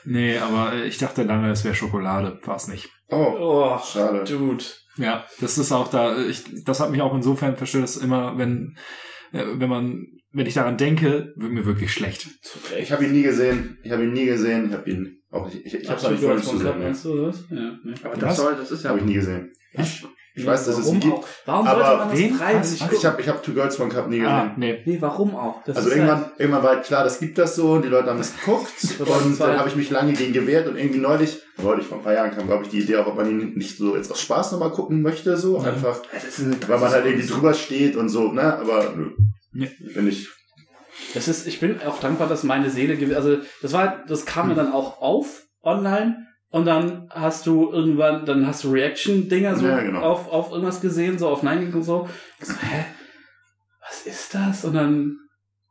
[0.05, 2.39] Nee, aber äh, ich dachte lange, es wäre Schokolade.
[2.45, 2.89] War es nicht.
[3.09, 4.23] Oh, Oh, schade.
[4.23, 4.63] dude.
[4.97, 6.17] Ja, das ist auch da.
[6.25, 8.75] Ich, das hat mich auch insofern verstört, dass immer, wenn,
[9.31, 12.27] äh, wenn man, wenn ich daran denke, wird mir wirklich schlecht.
[12.79, 13.77] Ich habe ihn nie gesehen.
[13.83, 14.67] Ich habe ihn nie gesehen.
[14.69, 15.65] Ich habe ihn auch nicht.
[15.65, 17.23] Ich, ich habe es Hast du nicht vorhin zu sehen.
[17.25, 17.45] das?
[17.49, 17.93] Ja, nee.
[18.03, 18.19] Aber Was?
[18.19, 18.89] das soll, das ist ja.
[18.89, 19.51] Habe ich nie gesehen.
[19.73, 20.05] Ich,
[20.37, 21.13] ich weiß, dass es ihn gibt.
[21.13, 21.27] auch?
[21.45, 22.33] Warum aber sollte man das wen?
[22.35, 22.81] freiwillig?
[22.91, 24.31] Ich habe ich hab Two Girls One Cup nie gesehen.
[24.31, 24.81] Ah, nee.
[24.85, 25.63] Nee, warum auch?
[25.65, 28.09] Das Also irgendwann, halt- irgendwann war halt klar, das gibt das so und die Leute
[28.09, 30.99] haben es geguckt und war dann halt- habe ich mich lange gegen gewehrt und irgendwie
[30.99, 33.53] neulich, neulich vor ein paar Jahren kam, glaube ich, die Idee auch, ob man ihn
[33.55, 36.91] nicht so jetzt aus Spaß nochmal gucken möchte, so einfach, Das ist ein, weil man
[36.91, 39.11] halt irgendwie drüber steht und so, ne, aber nö.
[39.53, 39.71] Nee.
[39.93, 40.29] Finde ich,
[41.15, 44.55] Das ist, ich bin auch dankbar, dass meine Seele also das war, das kam mir
[44.55, 49.81] dann auch auf online und dann hast du irgendwann, dann hast du Reaction-Dinger so Ja,
[49.81, 50.01] genau.
[50.01, 52.07] auf, auf irgendwas gesehen, so auf Nine und so.
[52.39, 52.85] Ich so, hä?
[53.81, 54.65] Was ist das?
[54.65, 55.17] Und dann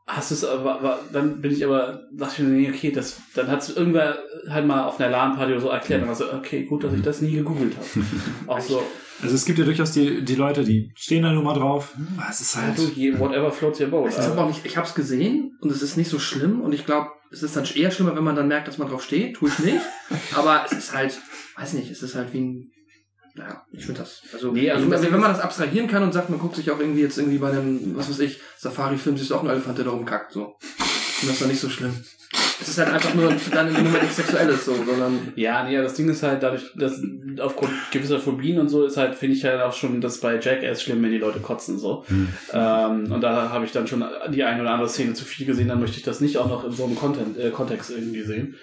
[0.07, 3.21] hast du es aber, aber, dann bin ich aber, dachte ich mir, nee, okay, das,
[3.35, 6.33] dann hat es irgendwer halt mal auf einer LAN-Party oder so erklärt und war so,
[6.33, 8.07] okay, gut, dass ich das nie gegoogelt habe.
[8.47, 8.83] auch so,
[9.23, 11.95] Also es gibt ja durchaus die, die Leute, die stehen da nur mal drauf.
[12.31, 12.79] Es ist ja, halt.
[12.79, 14.09] du, je- whatever floats your boat.
[14.09, 16.73] Ist aber auch nicht, ich habe es gesehen und es ist nicht so schlimm und
[16.73, 19.37] ich glaube, es ist dann eher schlimmer, wenn man dann merkt, dass man drauf steht.
[19.37, 19.81] Tue ich nicht.
[20.35, 21.19] aber es ist halt,
[21.57, 22.73] weiß nicht, es ist halt wie ein,
[23.35, 24.23] naja, ich finde das.
[24.33, 27.03] Also, Nee, also wenn man das abstrahieren kann und sagt, man guckt sich auch irgendwie
[27.03, 29.91] jetzt irgendwie bei einem, was weiß ich, Safari-Film, siehst du auch einen Elefant, der da
[29.91, 30.45] rumkackt, so.
[30.47, 31.95] Und das ist dann nicht so schlimm.
[32.61, 35.77] Es ist halt einfach nur dann in dem Moment nichts Sexuelles, so, sondern, Ja, nee,
[35.77, 37.01] das Ding ist halt dadurch, dass
[37.39, 40.83] aufgrund gewisser Phobien und so ist halt, finde ich halt auch schon das bei Jackass
[40.83, 42.05] schlimm, wenn die Leute kotzen so.
[42.53, 45.69] Ähm, und da habe ich dann schon die eine oder andere Szene zu viel gesehen,
[45.69, 48.57] dann möchte ich das nicht auch noch in so einem Content, äh, Kontext irgendwie sehen.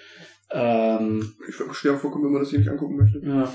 [0.50, 3.18] Ähm, ich verstehe auch vollkommen, wenn man das hier nicht angucken möchte.
[3.26, 3.48] ja.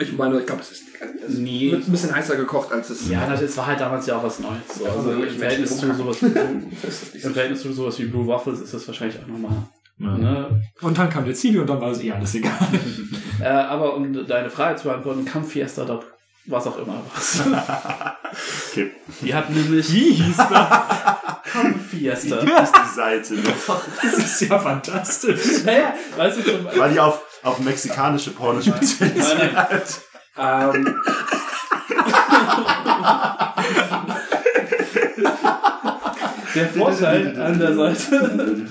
[0.00, 0.82] Ich meine, ich glaube, es ist,
[1.28, 1.70] es Nee.
[1.72, 4.24] wird ein bisschen heißer gekocht, als es, Ja, das, das war halt damals ja auch
[4.24, 4.54] was Neues.
[4.78, 4.84] So.
[4.84, 6.26] Ja, Also im Verhältnis zu sowas wie,
[7.22, 9.56] im Verhältnis zu sowas wie Blue Waffles ist das wahrscheinlich auch nochmal.
[9.98, 10.16] Ja.
[10.18, 10.62] Ne?
[10.80, 12.52] Und dann kam der Zivi und dann war es eh alles egal.
[13.40, 16.04] Äh, aber um deine Frage zu beantworten, Kampffiesta dort
[16.46, 17.40] was auch immer was.
[18.70, 18.90] okay.
[19.20, 20.48] Die hat nämlich Wie hieß das?
[21.52, 22.36] Kampffiesta.
[22.36, 23.80] ist die Seite noch.
[24.02, 25.64] Das ist ja fantastisch.
[25.64, 30.00] Naja, weißt du zum Weil die auf, auf mexikanische Porno spezialisiert
[30.36, 31.00] Nein, ähm,
[36.54, 38.66] Der Vorteil an der Seite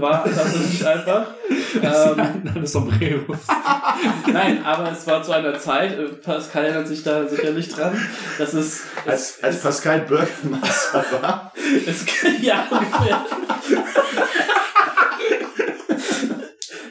[0.00, 1.26] war tatsächlich einfach,
[1.82, 3.38] ähm, Sombreros.
[4.32, 7.96] nein, aber es war zu einer Zeit, äh, Pascal erinnert sich da sicherlich dran,
[8.38, 11.52] dass es, Als, es, als Pascal Bürgermeister war.
[11.86, 12.04] es,
[12.40, 13.24] ja, ungefähr.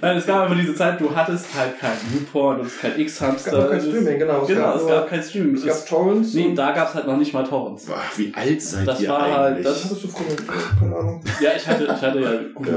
[0.02, 3.52] Nein, es gab einfach diese Zeit, du hattest halt kein Newport, du hattest kein X-Hamster.
[3.52, 4.42] Es gab kein Streaming, genau.
[4.42, 5.56] Es Genau, gab es gab kein Streaming.
[5.56, 6.34] Es gab Torrents.
[6.34, 7.86] nee, da gab es halt noch nicht mal Torrents.
[7.86, 9.36] Boah, wie alt seid Das ihr war eigentlich?
[9.38, 10.36] halt- das- Hattest du früher?
[10.80, 11.24] Keine Ahnung.
[11.42, 12.68] Ja, ich hatte, ich hatte ja gut.
[12.68, 12.74] Ja.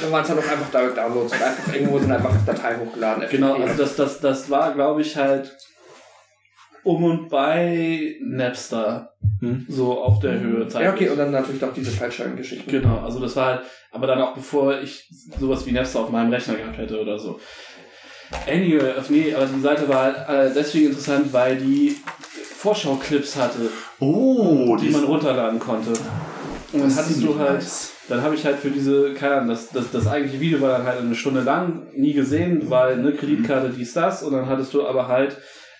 [0.00, 3.24] Dann waren es dann auch einfach Direct Downloads und einfach irgendwo sind einfach Dateien hochgeladen.
[3.30, 5.54] Genau, also das, das, das war, glaube ich, halt
[6.84, 9.14] um und bei Napster.
[9.40, 9.66] Hm.
[9.68, 10.66] So auf der Höhe.
[10.80, 12.70] Ja, okay, und dann natürlich auch diese Fallschirmgeschichten.
[12.70, 16.32] Genau, also das war halt, aber dann auch bevor ich sowas wie Napster auf meinem
[16.32, 17.40] Rechner gehabt hätte oder so.
[18.46, 21.96] Anyway, nee, aber die Seite war halt deswegen interessant, weil die
[22.56, 23.70] Vorschau-Clips hatte,
[24.00, 25.90] Oh, die man runterladen konnte.
[26.72, 27.64] Und dann hattest du halt,
[28.08, 30.86] dann habe ich halt für diese, keine Ahnung, das, das, das eigentliche Video war dann
[30.86, 34.84] halt eine Stunde lang, nie gesehen, weil eine Kreditkarte dies, das, und dann hattest du
[34.86, 35.36] aber halt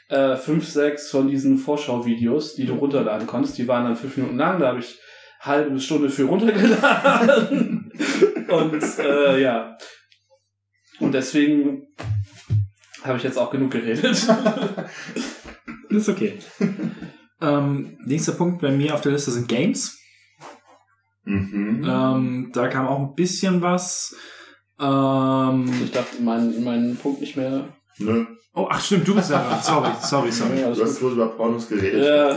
[0.09, 4.37] äh, fünf, sechs von diesen Vorschau-Videos, die du runterladen konntest, die waren dann fünf Minuten
[4.37, 4.99] lang, da habe ich
[5.41, 7.93] halbe Stunde für runtergeladen.
[8.49, 9.77] und äh, ja.
[11.01, 11.89] Und deswegen
[13.03, 14.05] habe ich jetzt auch genug geredet.
[15.91, 16.39] Ist okay.
[17.41, 19.99] ähm, nächster Punkt bei mir auf der Liste sind Games.
[21.25, 21.85] Mhm.
[21.89, 24.17] Ähm, da kam auch ein bisschen was.
[24.81, 27.69] Ähm, Ich dachte, meinen meinen Punkt nicht mehr.
[27.99, 28.27] Nö.
[28.55, 29.63] Oh, ach stimmt, du bist ja dran.
[29.63, 30.61] Sorry, sorry, sorry.
[30.61, 32.05] Ja, Du hast bloß über Pornos geredet.
[32.05, 32.37] Ja.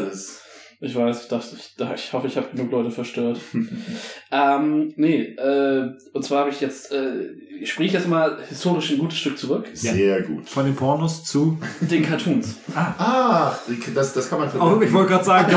[0.80, 3.39] Ich weiß, ich dachte, ich, ich hoffe, ich habe genug Leute verstört.
[4.31, 8.99] ähm, nee, äh, und zwar habe ich jetzt, äh, ich sprich jetzt mal historisch ein
[8.99, 9.65] gutes Stück zurück.
[9.73, 10.48] Sehr gut.
[10.48, 11.57] Von den Pornos zu.
[11.81, 12.57] Den Cartoons.
[12.76, 13.56] Ah,
[13.95, 15.52] das, das kann man Oh, ich wollte gerade sagen,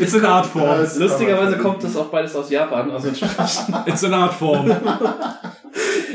[0.00, 0.76] it's an Art Form.
[0.76, 3.76] Das- Lustigerweise kommt das auch beides aus Japan, also entsprechend.
[3.86, 4.66] It's an Art Form.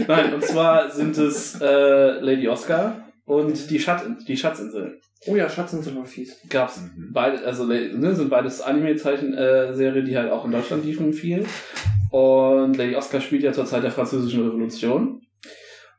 [0.06, 5.00] Nein, und zwar sind es äh, Lady Oscar und die, Schat die Schatzinsel.
[5.28, 6.38] Oh ja, Schatzen sind immer fies.
[6.50, 7.12] Gab's Mhm.
[7.14, 11.46] beide, also ne, sind beides Anime-Zeichen-Serie, die halt auch in Deutschland liefen viel.
[12.10, 15.22] Und Lady Oscar spielt ja zur Zeit der Französischen Revolution.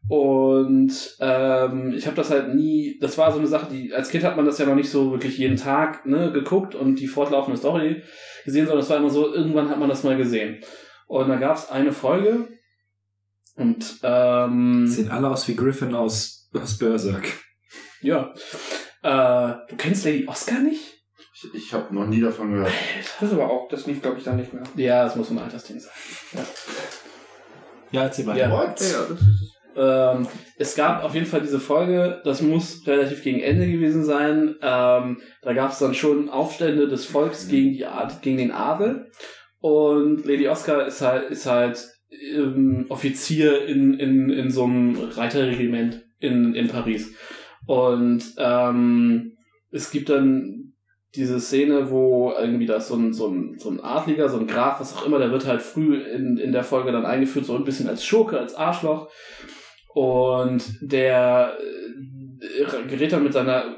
[0.09, 4.25] Und ähm, ich habe das halt nie, das war so eine Sache, die als Kind
[4.25, 7.57] hat man das ja noch nicht so wirklich jeden Tag ne, geguckt und die fortlaufende
[7.57, 8.03] Story
[8.45, 10.61] gesehen, sondern es war immer so, irgendwann hat man das mal gesehen.
[11.07, 12.49] Und da gab's eine Folge
[13.55, 17.27] und ähm, Sehen alle aus wie Griffin aus, aus Berserk.
[18.01, 18.33] ja,
[19.03, 21.03] äh, du kennst Lady Oscar nicht?
[21.35, 22.73] Ich, ich habe noch nie davon gehört.
[23.21, 24.63] Das ist aber auch, das lief glaube ich dann nicht mehr.
[24.77, 25.93] Ja, das muss ein Altersding sein.
[27.91, 28.37] Ja, erzähl mal.
[28.37, 28.51] Ja.
[28.51, 28.81] What?
[28.81, 33.23] Ja, ja, das ist Ähm, es gab auf jeden Fall diese Folge, das muss relativ
[33.23, 34.57] gegen Ende gewesen sein.
[34.61, 39.11] Ähm, da gab es dann schon Aufstände des Volks gegen, die Ad gegen den Adel.
[39.61, 41.89] Und Lady Oscar ist halt, ist halt
[42.35, 47.13] ähm, Offizier in, in, in so einem Reiterregiment in, in Paris.
[47.67, 49.37] Und ähm,
[49.71, 50.75] es gibt dann
[51.15, 54.47] diese Szene, wo irgendwie da ist so ein, so ein, so ein Adliger, so ein
[54.47, 57.55] Graf, was auch immer, der wird halt früh in, in der Folge dann eingeführt, so
[57.55, 59.11] ein bisschen als Schurke, als Arschloch.
[59.95, 61.59] Und der
[62.41, 63.77] äh, gerät dann mit seiner,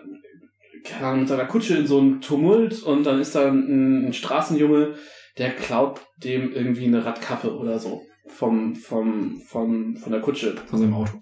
[0.85, 4.13] keine Ahnung, mit seiner Kutsche in so einen Tumult und dann ist da ein, ein
[4.13, 4.95] Straßenjunge,
[5.39, 10.79] der klaut dem irgendwie eine Radkappe oder so vom, vom, vom, von der Kutsche Von
[10.79, 11.19] seinem Auto.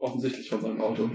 [0.00, 1.10] Offensichtlich von seinem Auto.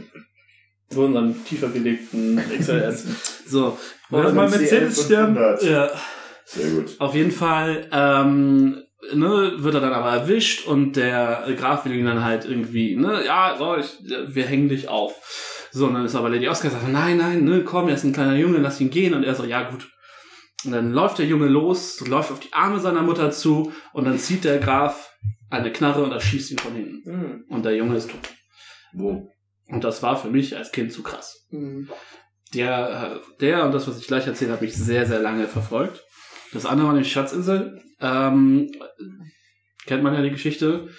[0.94, 3.44] Nur in seinem tiefer gelegten XLS.
[3.48, 3.78] so.
[4.12, 5.04] Oder Und, mal Mercedes.
[5.04, 5.64] 500.
[5.64, 5.90] ja,
[6.46, 6.96] Sehr gut.
[7.00, 8.84] auf jeden Fall ähm,
[9.14, 13.24] ne, wird er dann aber erwischt und der Graf will ihn dann halt irgendwie, ne,
[13.26, 13.98] ja, so, ich,
[14.28, 15.70] wir hängen dich auf.
[15.72, 18.14] So, und dann ist aber Lady Oscar sagt, nein, nein, ne, komm, er ist ein
[18.14, 19.14] kleiner Junge, lass ihn gehen.
[19.14, 19.90] Und er so, ja, gut.
[20.64, 24.18] Und dann läuft der Junge los, läuft auf die Arme seiner Mutter zu und dann
[24.18, 25.12] zieht der Graf
[25.50, 27.04] eine Knarre und erschießt ihn von hinten.
[27.12, 27.46] Hm.
[27.50, 28.20] Und der Junge ist tot.
[28.96, 29.30] Wo?
[29.68, 31.46] Und das war für mich als Kind zu krass.
[31.50, 31.90] Hm.
[32.54, 36.04] Der, der und das, was ich gleich erzähle, habe ich sehr, sehr lange verfolgt.
[36.54, 37.82] Das andere war die Schatzinsel.
[38.00, 38.72] Ähm,
[39.86, 40.90] kennt man ja die Geschichte.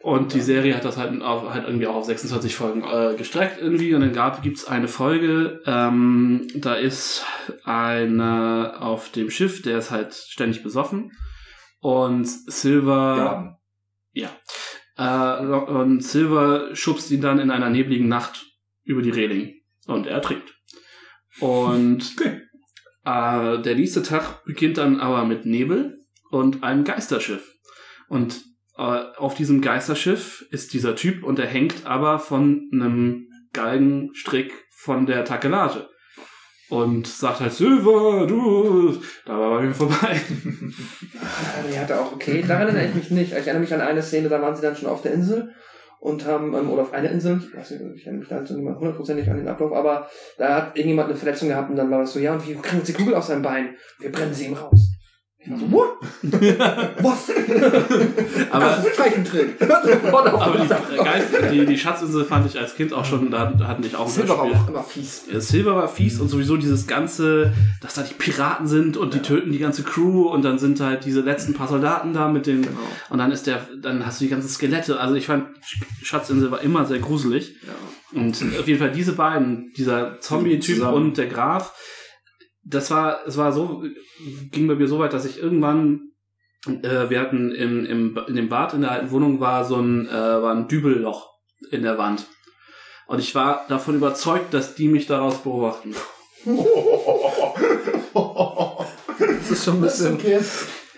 [0.00, 3.60] Und die Serie hat das halt, auf, halt irgendwie auch auf 26 Folgen äh, gestreckt
[3.60, 3.94] irgendwie.
[3.94, 7.24] Und dann gab, gibt's eine Folge, ähm, da ist
[7.64, 11.12] einer auf dem Schiff, der ist halt ständig besoffen.
[11.80, 13.58] Und Silver...
[14.12, 14.22] Ja.
[14.22, 14.30] Ja.
[14.96, 18.46] Äh, und Silver schubst ihn dann in einer nebligen Nacht
[18.84, 19.54] über die Reling.
[19.86, 20.54] Und er ertrinkt.
[21.40, 22.40] Und Okay.
[23.04, 25.98] äh, der nächste Tag beginnt dann aber mit Nebel
[26.30, 27.54] und einem Geisterschiff.
[28.08, 28.44] Und
[28.76, 35.06] äh, auf diesem Geisterschiff ist dieser Typ und er hängt aber von einem Galgenstrick von
[35.06, 35.88] der Takelage.
[36.68, 40.20] Und sagt halt, Silver, du, da war bei mir vorbei.
[41.14, 43.30] Ja, die hatte auch, okay, daran erinnere ich mich nicht.
[43.30, 45.54] Ich erinnere mich an eine Szene, da waren sie dann schon auf der Insel
[46.00, 48.50] und haben, ähm, oder auf einer Insel, ich weiß nicht, ich erinnere mich da nicht
[48.52, 52.00] mehr hundertprozentig an den Ablauf, aber da hat irgendjemand eine Verletzung gehabt und dann war
[52.00, 53.76] das so, ja, und wie kriegen uns die Kugel aus seinem Bein?
[53.98, 54.95] Wir brennen sie ihm raus.
[55.46, 55.88] Ich war so, what?
[57.02, 57.30] Was?
[58.50, 59.62] Aber- das ist ein Zeichentrick.
[59.62, 63.94] Aber die, Geist, die, die Schatzinsel fand ich als Kind auch schon, da, hatten ich
[63.94, 65.22] auch ein Silber war auch immer fies.
[65.32, 69.20] Ja, Silver war fies und sowieso dieses ganze, dass da die Piraten sind und die
[69.20, 72.62] töten die ganze Crew und dann sind halt diese letzten paar Soldaten da mit den
[72.62, 72.78] Genau.
[73.10, 74.98] und dann ist der, dann hast du die ganzen Skelette.
[74.98, 75.46] Also ich fand
[76.02, 78.20] Schatzinsel war immer sehr gruselig Ja.
[78.20, 81.72] und auf jeden Fall diese beiden, dieser Zombie-Typ und der Graf,
[82.68, 83.84] das war, es war so,
[84.50, 86.12] ging bei mir so weit, dass ich irgendwann
[86.66, 90.08] äh, wir hatten im, im, in dem Bad in der alten Wohnung war so ein,
[90.08, 91.30] äh, war ein Dübelloch
[91.70, 92.26] in der Wand.
[93.06, 95.94] Und ich war davon überzeugt, dass die mich daraus beobachten.
[99.18, 100.18] Das ist schon ein bisschen.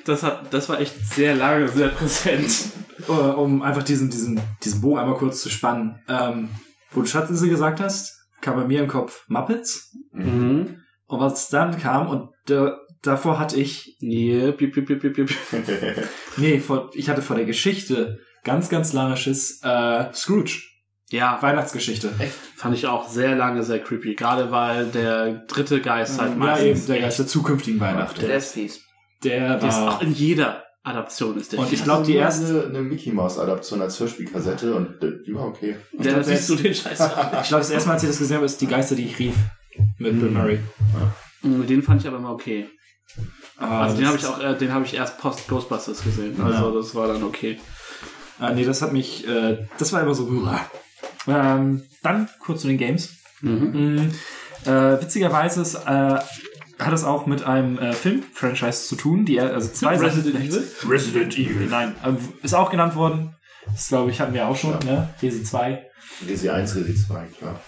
[0.05, 2.71] Das hat, das war echt sehr lange, sehr präsent.
[3.07, 6.03] Äh, um einfach diesen, diesen, diesen Bogen einmal kurz zu spannen.
[6.09, 6.49] Ähm,
[6.91, 9.95] wo du Schatzinsel gesagt hast, kam bei mir im Kopf Muppets.
[10.13, 10.83] Mhm.
[11.09, 12.71] Und was dann kam, und äh,
[13.03, 16.09] davor hatte ich, Yep, yep, yep, yep, yep, yep.
[16.37, 20.63] nee, vor, ich hatte vor der Geschichte ganz, ganz lange Schiss, äh, Scrooge.
[21.11, 22.11] Ja, Weihnachtsgeschichte.
[22.55, 24.15] fand ich auch sehr lange sehr creepy.
[24.15, 28.21] Gerade weil der dritte Geist halt ja, meistens eben, der Geist der zukünftigen Weihnachten.
[28.21, 28.81] Der ist fies.
[29.25, 29.95] Der Der ist war.
[29.97, 31.85] auch in jeder Adaption ist der Und ich Scheiß.
[31.85, 35.77] glaub, die erste- Eine, eine Mickey Mouse Adaption als Hörspielkassette und die war okay.
[35.95, 36.93] Der, da siehst du den Scheiß.
[37.01, 39.19] Ich glaube, das erste Mal, als ich das gesehen habe, ist Die Geister, die ich
[39.19, 39.35] rief.
[39.99, 40.59] Mit Bill Murray.
[41.43, 42.69] Mm, den fand ich aber immer okay.
[43.57, 46.41] Ah, Also den habe ich auch, äh, den habe ich erst post Ghostbusters gesehen.
[46.41, 47.59] Also das war dann okay.
[48.39, 50.29] Ah, nee, das hat mich, äh, das war immer so.
[51.27, 53.11] Ähm, dann kurz zu den Games.
[53.41, 53.97] Mhm.
[53.97, 56.19] Mm, äh, witzigerweise ist, äh,
[56.79, 60.37] hat es auch mit einem äh, Film-Franchise zu tun, die äh, also zwei Resident.
[60.45, 60.65] Evil?
[60.89, 61.95] Resident Evil, nein.
[62.05, 63.35] Ähm, ist auch genannt worden.
[63.73, 65.09] Das glaube ich hatten wir auch schon, ne?
[65.23, 65.85] Resi 2.
[66.27, 67.61] Resi 1, Resi 2, klar.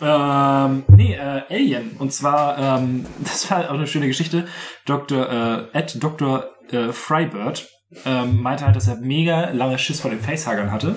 [0.00, 1.92] Ähm, nee, äh, Alien.
[1.98, 4.46] Und zwar, ähm, das war auch eine schöne Geschichte.
[4.86, 5.70] Dr.
[5.72, 6.46] Äh, Ed Dr.
[6.70, 7.68] Äh, Freibird
[8.04, 10.96] ähm, meinte halt, dass er mega lange Schiss vor den Facehuggern hatte.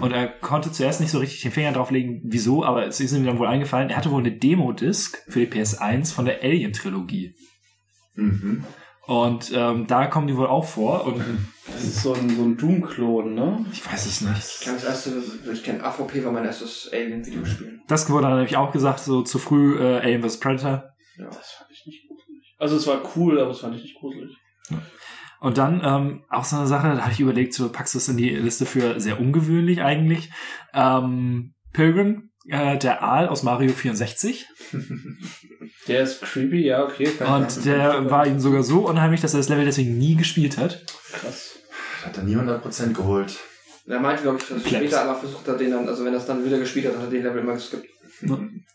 [0.00, 3.26] Und er konnte zuerst nicht so richtig den Finger drauflegen, wieso, aber es ist ihm
[3.26, 7.34] dann wohl eingefallen, er hatte wohl eine Demo-Disc für die PS1 von der Alien-Trilogie.
[8.14, 8.64] Mhm.
[9.10, 11.04] Und ähm, da kommen die wohl auch vor.
[11.04, 11.20] Und
[11.66, 13.66] Das ist so ein, so ein Doom-Klon, ne?
[13.72, 14.60] ich weiß es nicht.
[14.60, 15.20] Ich kenne das erste,
[15.52, 17.80] ich kenne AVP war mein erstes Alien-Videospiel.
[17.88, 20.38] Das wurde dann nämlich auch gesagt, so zu früh äh, Alien vs.
[20.38, 20.84] Predator.
[21.18, 22.54] Das fand ich nicht gruselig.
[22.60, 24.36] Also es war cool, aber das fand ich nicht gruselig.
[25.40, 28.08] Und dann ähm, auch so eine Sache, da habe ich überlegt, so packst du es
[28.08, 30.30] in die Liste für sehr ungewöhnlich eigentlich.
[30.72, 34.46] Ähm, Pilgrim, äh, der Aal aus Mario 64.
[35.88, 37.04] Der ist creepy, ja, okay.
[37.04, 40.14] kann ich Und der war ihm sogar so unheimlich, dass er das Level deswegen nie
[40.14, 40.84] gespielt hat.
[41.12, 41.58] krass.
[42.04, 43.38] Hat er nie 100% geholt.
[43.86, 44.84] Er meinte, glaube ich, dass Klebs.
[44.86, 47.04] später aber versucht hat, den dann, also wenn er es dann wieder gespielt hat, hat
[47.04, 47.86] er den Level immer geskippt.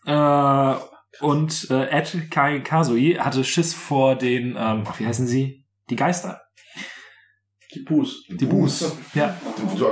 [0.05, 0.75] Äh,
[1.21, 5.65] und äh, Ed Kai Kazui hatte Schiss vor den, ähm, wie heißen sie?
[5.89, 6.41] Die Geister.
[7.75, 8.23] Die Boos.
[8.29, 8.95] Die Boos.
[9.13, 9.35] Ja.
[9.45, 9.85] Also,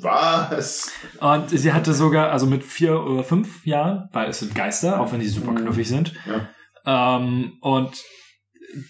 [0.00, 0.90] Was?
[1.20, 5.12] Und sie hatte sogar, also mit vier oder fünf Jahren, weil es sind Geister, auch
[5.12, 6.12] wenn die super knuffig sind.
[6.26, 7.16] Ja.
[7.18, 8.02] Ähm, und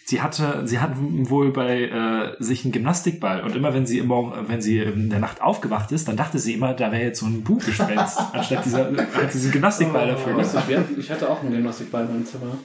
[0.06, 4.06] sie hatte, sie hatten wohl bei äh, sich einen Gymnastikball und immer wenn sie im
[4.06, 7.20] Morgen, wenn sie in der Nacht aufgewacht ist, dann dachte sie immer, da wäre jetzt
[7.20, 8.84] so ein Buchgespenst, anstatt dieser,
[9.14, 10.34] halt diesen Gymnastikball dafür.
[10.34, 12.58] Lustig, wir hatten- ich hatte auch einen Gymnastikball in meinem Zimmer.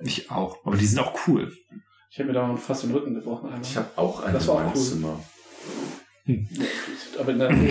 [0.00, 1.52] Ich auch, aber die sind auch cool.
[2.10, 3.46] Ich habe mir da fast den Rücken gebrochen.
[3.48, 3.60] Einmal.
[3.62, 4.82] Ich habe auch einen Das war in auch meinem cool.
[4.82, 5.20] Zimmer.
[7.20, 7.50] aber in der.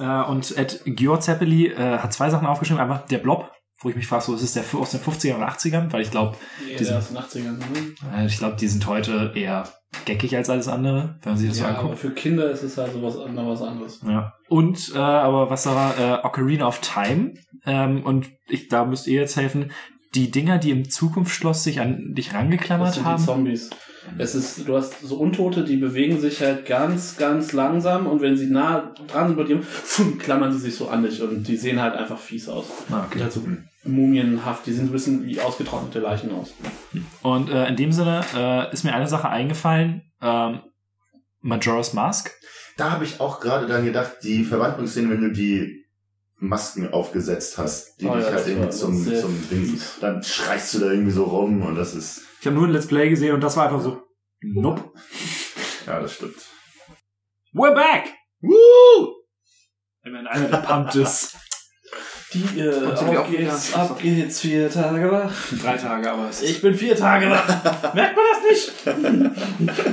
[0.00, 2.80] Äh, und Ed Georg Zeppeli äh, hat zwei Sachen aufgeschrieben.
[2.82, 5.42] Einmal der Blob, wo ich mich frage, so ist es der aus den 50ern und
[5.44, 6.36] 80ern, weil ich glaube,
[6.66, 7.52] Nee, Die sind- aus den 80ern.
[7.56, 7.94] Ne?
[8.14, 9.66] äh, ich glaube, die sind heute eher
[10.04, 11.86] geckig als alles andere, wenn man sich das so Ja, anguckt.
[11.86, 13.60] aber für Kinder ist es halt sowas anderes.
[13.60, 14.00] Was anderes.
[14.06, 14.34] Ja.
[14.48, 17.34] Und, äh, aber was da war, äh, Ocarina of Time.
[17.64, 19.70] Ähm, und ich, da müsst ihr jetzt helfen.
[20.14, 23.24] Die Dinger, die im Zukunftsschloss sich an dich Das rangeklammert sind die haben.
[23.24, 23.70] Zombies.
[24.18, 28.36] Es ist, du hast so Untote, die bewegen sich halt ganz, ganz langsam und wenn
[28.36, 29.60] sie nah dran sind bei dir,
[30.18, 32.66] klammern sie sich so an dich und die sehen halt einfach fies aus.
[32.90, 33.22] Ah, Die okay.
[33.22, 33.42] halt so
[33.84, 36.54] mumienhaft, die sehen so ein bisschen wie ausgetrocknete Leichen aus.
[37.22, 40.02] Und äh, in dem Sinne äh, ist mir eine Sache eingefallen.
[40.22, 40.60] Ähm,
[41.40, 42.32] Majora's Mask.
[42.76, 45.85] Da habe ich auch gerade dran gedacht, die Verwandlungsszene, wenn du die
[46.38, 50.78] Masken aufgesetzt hast, die Oh dich ja, halt irgendwie zum, zum Ding, dann schreist du
[50.80, 53.40] da irgendwie so rum und das ist, Ich habe nur ein Let's Play gesehen und
[53.40, 54.02] das war einfach so.
[54.42, 54.82] Nope.
[55.86, 56.36] ja, das stimmt.
[57.54, 58.12] We're back!
[58.42, 59.14] Woo!
[60.02, 61.36] Wenn einer gepumpt ist.
[62.34, 65.32] Die, äh, Und auf auch wieder- geht's, ab geht's, vier Tage wach.
[65.62, 67.48] Drei Tage, aber es Ich bin vier Tage wach.
[67.94, 69.86] Merkt man das nicht?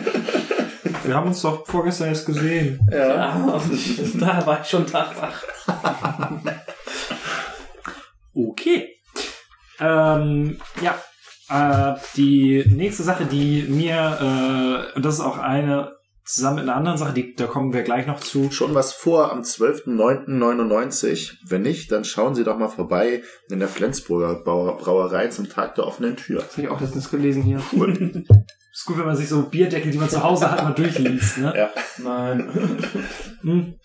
[1.03, 2.79] Wir haben uns doch vorgestern erst gesehen.
[2.91, 3.59] Ja,
[4.19, 5.43] da war ich schon Tag wach.
[8.33, 8.89] Okay.
[9.79, 10.95] Ähm, ja.
[11.49, 15.91] Äh, die nächste Sache, die mir, äh, und das ist auch eine
[16.25, 18.49] zusammen mit einer anderen Sache, die, da kommen wir gleich noch zu.
[18.49, 21.33] Schon was vor am 12.09.99.
[21.49, 25.75] Wenn nicht, dann schauen Sie doch mal vorbei in der Flensburger Brauer- Brauerei zum Tag
[25.75, 26.39] der offenen Tür.
[26.39, 27.61] Das habe ich auch letztens gelesen hier.
[28.73, 31.37] Ist gut, wenn man sich so Bierdeckel, die man zu Hause hat, mal durchliest.
[31.37, 31.53] Ne?
[31.57, 31.69] Ja.
[31.99, 32.49] Nein.
[33.43, 33.75] Hm.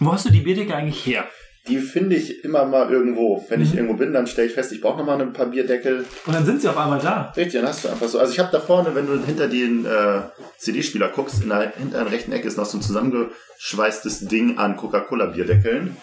[0.00, 1.24] Wo hast du die Bierdeckel eigentlich her?
[1.68, 3.42] Die finde ich immer mal irgendwo.
[3.48, 3.78] Wenn ich Mhm.
[3.78, 6.04] irgendwo bin, dann stelle ich fest, ich brauche noch mal ein paar Bierdeckel.
[6.26, 7.32] Und dann sind sie auf einmal da.
[7.36, 8.18] Richtig, dann hast du einfach so.
[8.18, 10.20] Also ich habe da vorne, wenn du hinter den äh,
[10.58, 15.96] CD-Spieler guckst, in der hinteren rechten Ecke ist noch so ein zusammengeschweißtes Ding an Coca-Cola-Bierdeckeln.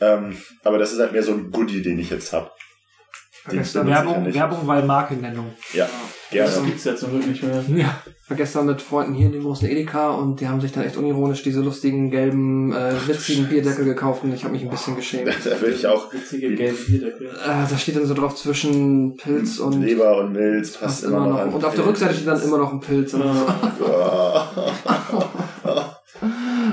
[0.00, 2.50] Ähm, aber das ist halt mehr so ein Goodie, den ich jetzt habe.
[3.48, 5.52] Vergesst damit, Werbung, Werbung, weil Markennennung.
[5.72, 5.86] Ja,
[6.32, 6.66] Das gerne.
[6.66, 7.62] gibt's jetzt zum Glück nicht mehr.
[7.68, 7.94] Ja.
[8.28, 10.96] war gestern mit Freunden hier in dem großen Edeka und die haben sich dann echt
[10.96, 15.28] unironisch diese lustigen, gelben, äh, witzigen Bierdeckel gekauft und ich habe mich ein bisschen geschämt.
[15.44, 17.28] Da will ich auch Witzige gelbe Bierdeckel.
[17.28, 21.26] Äh, da steht dann so drauf zwischen Pilz und Leber und Milz, passt passt immer
[21.28, 21.50] noch an.
[21.50, 23.14] Und auf der Rückseite steht dann immer noch ein Pilz.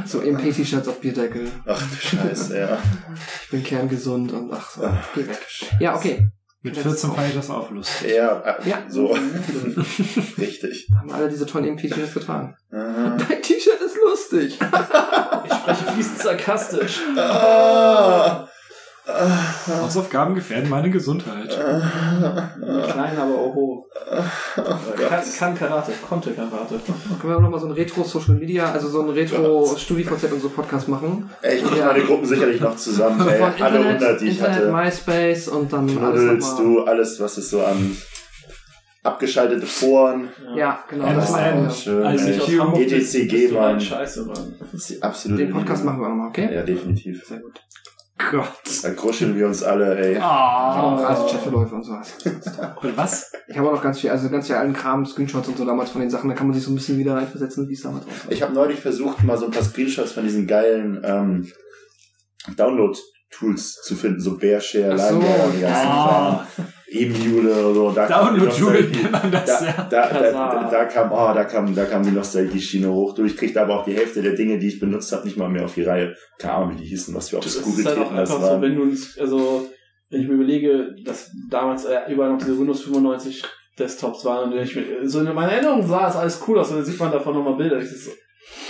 [0.06, 1.52] So MP-T-Shirts auf Bierdeckel.
[1.68, 2.78] Ach du Scheiße, ja.
[3.44, 5.38] Ich bin kerngesund und ach so, weg.
[5.80, 6.28] Ja, okay.
[6.64, 8.14] Mit 14 fand ich das auch lustig.
[8.16, 8.84] Ja, äh, Ja.
[8.88, 9.08] so.
[10.38, 10.88] Richtig.
[10.98, 12.56] Haben alle diese tollen EMP-T-Shirts getragen.
[12.72, 13.18] Aha.
[13.18, 14.60] Dein T-Shirt ist lustig.
[15.46, 17.02] Ich spreche fließend sarkastisch.
[17.18, 18.48] Ah.
[19.06, 21.50] Hausaufgaben gefährden meine Gesundheit.
[21.50, 23.88] Klein, aber hoch.
[24.56, 26.80] Kann, kann Karate, konnte Karate.
[27.20, 30.50] Können wir auch noch mal so ein Retro-Social Media, also so ein Retro-StudiVZ und so
[30.50, 31.30] Podcast machen?
[31.42, 31.88] Ey, ich krieg Ja.
[31.88, 33.20] meine Gruppen sicherlich noch zusammen.
[33.28, 34.72] Ey, Von alle Internet, 100, die ich Internet, hatte.
[34.72, 36.64] MySpace und dann alles Knuddels, nochmal.
[36.66, 37.98] du, alles, was es so an
[39.04, 40.30] abgeschaltete Foren.
[40.56, 41.04] Ja, genau.
[41.08, 41.16] MSN.
[41.20, 42.42] das Ah, war- schön, Als ich ey.
[42.42, 43.64] aus Hamburg bin, ETCG, Mann.
[43.64, 44.56] halt scheiße, Mann.
[44.62, 45.92] Das ist die absolute Den Podcast Liebe.
[45.92, 46.50] machen wir auch nochmal, okay?
[46.56, 47.22] Ja, definitiv.
[47.26, 47.60] Sehr gut.
[48.32, 48.54] Gott.
[48.84, 50.14] Da kuscheln wir uns alle, ey.
[50.14, 51.08] Ich habe auch Ah.
[51.08, 52.14] alte Chatverläufe und sowas.
[52.82, 53.32] Und was?
[53.48, 55.90] Ich habe auch noch ganz viel, also ganz viel alten Kram, Screenshots und so damals
[55.92, 58.06] von den Sachen, da kann man sich so ein bisschen wieder reinversetzen, wie es damals
[58.08, 58.14] war.
[58.30, 61.52] Ich habe neulich versucht, mal so ein paar Screenshots von diesen geilen ähm,
[62.58, 66.48] Download-Tools zu finden, so Bearshare, Ach so, Limewire, die ganzen Ah.
[66.94, 67.92] E-Mule oder so.
[67.92, 70.70] Da kam die Download-Tool Nostalgie- nennt man das, da, ja.
[70.70, 73.14] da, kam, oh, da kam, da kam die Nostalgie-Schiene hoch.
[73.16, 75.50] Du, ich kriegte aber auch die Hälfte der Dinge, die ich benutzt habe, nicht mal
[75.50, 76.16] mehr auf die Reihe.
[76.40, 78.20] Keine Ahnung, wie die hießen, was wir auf Das das ist Google halt auch das
[78.32, 78.62] einfach so, waren.
[78.62, 78.84] wenn du,
[79.22, 79.70] also,
[80.10, 83.44] wenn ich mir überlege, dass damals äh, überall noch diese Windows 95
[83.80, 86.78] Desktops waren und ich mir, so in meiner Erinnerung sah es alles cool aus und
[86.78, 87.80] dann sieht man davon nochmal Bilder.
[87.80, 88.12] Ich so,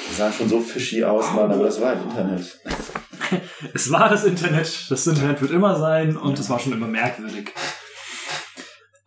[0.09, 2.59] Die sahen schon so fishy aus, Mann, aber das war halt Internet.
[3.73, 4.85] Es war das Internet.
[4.91, 7.51] Das Internet wird immer sein und es war schon immer merkwürdig.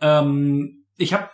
[0.00, 1.30] Ähm, ich habe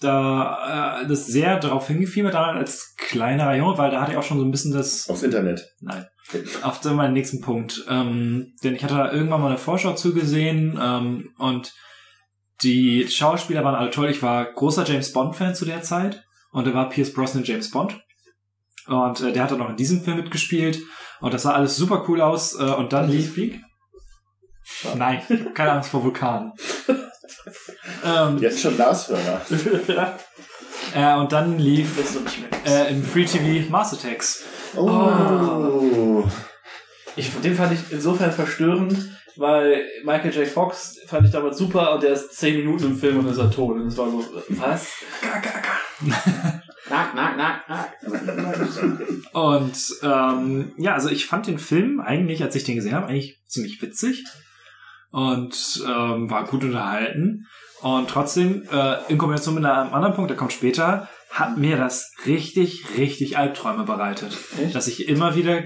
[0.00, 4.22] da äh, das sehr darauf hingefiebert da als kleiner Junge, weil da hatte ich auch
[4.22, 5.74] schon so ein bisschen das Aufs Internet.
[5.80, 6.06] Nein.
[6.62, 7.84] Auf zu meinem nächsten Punkt.
[7.88, 11.72] Ähm, denn ich hatte da irgendwann mal eine Vorschau zugesehen ähm, und
[12.62, 14.10] die Schauspieler waren alle toll.
[14.10, 18.00] Ich war großer James Bond-Fan zu der Zeit und da war Pierce Brosnan James Bond.
[18.86, 20.80] Und äh, der hat dann auch in diesem Film mitgespielt
[21.20, 22.58] und das sah alles super cool aus.
[22.58, 23.36] Äh, und dann lief...
[24.96, 25.20] Nein,
[25.54, 26.52] keine Angst vor Vulkanen.
[28.04, 29.40] ähm, Jetzt schon Nashörner.
[30.94, 31.88] äh, und dann lief
[32.66, 34.44] äh, im Free TV Mars Attacks.
[34.76, 36.24] Oh.
[37.16, 40.46] Ich, den fand ich insofern verstörend, weil Michael J.
[40.46, 43.50] Fox fand ich damals super und der ist 10 Minuten im Film und ist er
[43.50, 43.76] tot.
[43.76, 44.88] Und es war so, was?
[46.90, 47.92] Nack, nack, nack, nack.
[49.32, 53.40] Und ähm, ja, also ich fand den Film eigentlich, als ich den gesehen habe, eigentlich
[53.46, 54.24] ziemlich witzig
[55.10, 57.46] und ähm, war gut unterhalten.
[57.82, 62.12] Und trotzdem, äh, in Kombination mit einem anderen Punkt, der kommt später, hat mir das
[62.26, 64.36] richtig, richtig Albträume bereitet.
[64.60, 64.74] Echt?
[64.74, 65.64] Dass ich immer wieder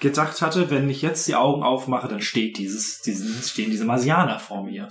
[0.00, 4.38] gedacht hatte, wenn ich jetzt die Augen aufmache, dann steht dieses, diesen, stehen diese Marsianer
[4.38, 4.88] vor mir.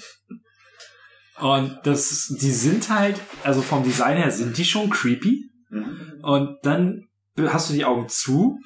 [1.40, 5.50] Und das, die sind halt, also vom Design her sind die schon creepy.
[5.70, 6.20] Mhm.
[6.24, 7.08] Und dann
[7.38, 8.60] hast du die Augen zu,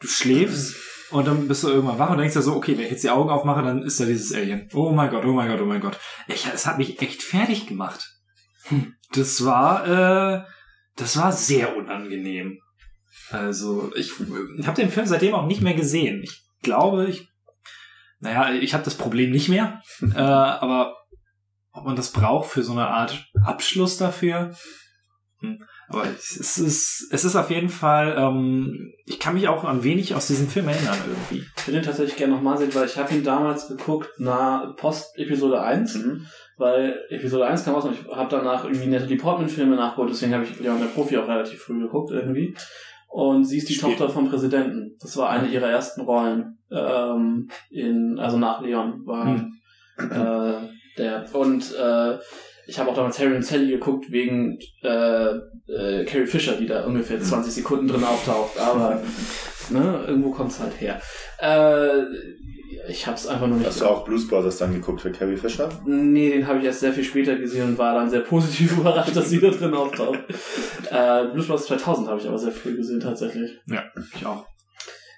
[0.00, 0.74] du schläfst
[1.10, 3.10] und dann bist du irgendwann wach und denkst dir so, okay, wenn ich jetzt die
[3.10, 4.68] Augen aufmache, dann ist da dieses Alien.
[4.74, 5.98] Oh mein Gott, oh mein Gott, oh mein Gott.
[6.26, 8.14] Ich, es hat mich echt fertig gemacht.
[9.12, 10.44] Das war, äh,
[10.96, 12.60] das war sehr unangenehm.
[13.30, 14.12] Also, ich,
[14.58, 16.22] ich habe den Film seitdem auch nicht mehr gesehen.
[16.22, 17.28] Ich glaube, ich,
[18.20, 20.94] naja, ich habe das Problem nicht mehr, äh, aber
[21.72, 24.54] ob man das braucht für so eine Art Abschluss dafür,
[25.40, 25.58] hm.
[25.90, 30.14] Aber es ist, es ist auf jeden Fall, ähm, ich kann mich auch an wenig
[30.14, 31.46] aus diesem Film erinnern irgendwie.
[31.56, 35.62] Ich würde ihn tatsächlich gerne nochmal sehen, weil ich habe ihn damals geguckt nach Post-Episode
[35.62, 36.26] 1, Mhm.
[36.58, 40.44] weil Episode 1 kam raus und ich habe danach irgendwie Natalie Portman-Filme nachgeholt, deswegen habe
[40.44, 42.54] ich Leon der Profi auch relativ früh geguckt irgendwie.
[43.10, 44.96] Und sie ist die Spiel- Tochter vom Präsidenten.
[45.00, 46.58] Das war eine ihrer ersten Rollen.
[46.70, 49.52] Ähm, in, also nach Leon war Hm.
[49.98, 51.24] äh, der.
[51.34, 52.18] Und äh,
[52.68, 56.84] ich habe auch damals Harry und Sally geguckt wegen äh, äh, Carrie Fisher, die da
[56.84, 58.58] ungefähr 20 Sekunden drin auftaucht.
[58.60, 59.02] Aber
[59.70, 61.00] ne, irgendwo kommt's halt her.
[61.40, 62.02] Äh,
[62.86, 63.66] ich habe es einfach nur nicht.
[63.66, 65.70] Hast du auch Blues Brothers dann geguckt für Carrie Fisher?
[65.86, 69.16] Nee, den habe ich erst sehr viel später gesehen und war dann sehr positiv überrascht,
[69.16, 70.20] dass sie da drin auftaucht.
[70.90, 73.58] äh, Blues Brothers 2000 habe ich aber sehr früh gesehen tatsächlich.
[74.14, 74.46] Ich auch.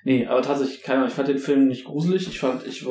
[0.05, 2.27] Nee, aber tatsächlich, keine Ahnung, ich fand den Film nicht gruselig.
[2.29, 2.87] Ich fand, ich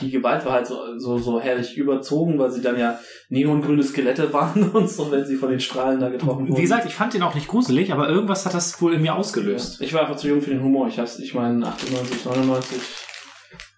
[0.00, 2.98] die Gewalt war halt so, so, so herrlich überzogen, weil sie dann ja
[3.28, 6.56] neongrüne Skelette waren und so, wenn sie von den Strahlen da getroffen wurden.
[6.56, 9.14] Wie gesagt, ich fand den auch nicht gruselig, aber irgendwas hat das wohl in mir
[9.14, 9.80] ausgelöst.
[9.80, 10.88] Ich war einfach zu jung für den Humor.
[10.88, 12.78] Ich hab's, ich meine, 98, 99,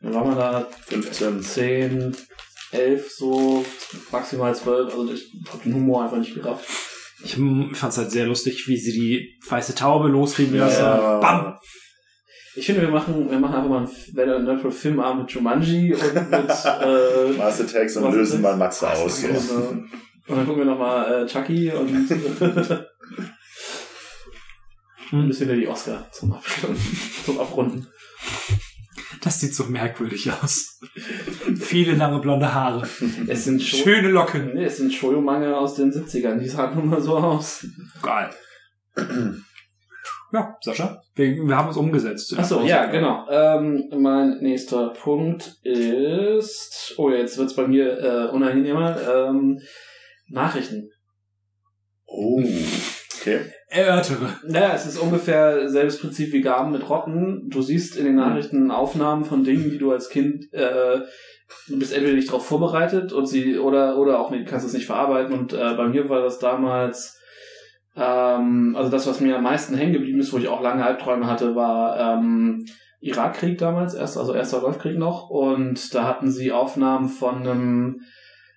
[0.01, 0.67] wann war man da?
[0.87, 1.43] 15.
[1.43, 2.17] 10,
[2.73, 3.65] 11, so,
[4.13, 4.93] maximal 12.
[4.93, 6.67] Also ich hab den Humor einfach nicht gerafft.
[7.23, 10.81] Ich fand es halt sehr lustig, wie sie die weiße Taube losfliegen lassen.
[10.81, 11.19] Ja.
[11.19, 11.59] Bam!
[12.61, 13.89] Ich finde, wir machen, wir machen einfach mal
[14.23, 19.23] einen Nerdpro Filmabend mit Jumanji und mit, äh, Mars Attacks und lösen mal Matze aus.
[19.23, 19.29] So.
[19.29, 19.71] Genau.
[20.29, 21.89] Und dann gucken wir nochmal äh, Chucky und
[25.11, 26.79] ein bisschen die Oscar zum Abschluss,
[27.25, 27.87] zum Abrunden.
[29.23, 30.81] Das sieht so merkwürdig aus.
[31.59, 32.87] viele lange blonde Haare.
[33.27, 34.53] Es sind Sho Schöne Locken.
[34.53, 36.37] Nee, es sind Shoyo-Manga aus den 70ern.
[36.37, 37.67] Die sahen nun mal so aus.
[38.03, 38.29] Geil.
[40.33, 42.39] Ja, Sascha, wir, wir haben es umgesetzt.
[42.39, 43.27] Achso, ja, genau.
[43.29, 46.95] Ähm, mein nächster Punkt ist.
[46.97, 48.97] Oh, jetzt wird's bei mir äh, unangenehmer.
[49.09, 49.61] Ähm,
[50.29, 50.91] Nachrichten.
[52.07, 52.43] Oh,
[53.21, 53.41] okay.
[53.69, 54.37] Erörtere.
[54.47, 57.49] Naja, es ist ungefähr selbes Prinzip wie Gaben mit Rotten.
[57.49, 61.01] Du siehst in den Nachrichten Aufnahmen von Dingen, die du als Kind äh,
[61.69, 64.87] du bist entweder nicht darauf vorbereitet und sie oder oder auch nicht, kannst es nicht
[64.87, 65.37] verarbeiten.
[65.37, 67.20] Und äh, bei mir war das damals
[68.01, 71.27] ähm, also das, was mir am meisten hängen geblieben ist, wo ich auch lange Albträume
[71.27, 72.65] hatte, war ähm,
[73.01, 75.29] Irakkrieg damals, erst, also erster Golfkrieg noch.
[75.29, 78.01] Und da hatten sie Aufnahmen von einem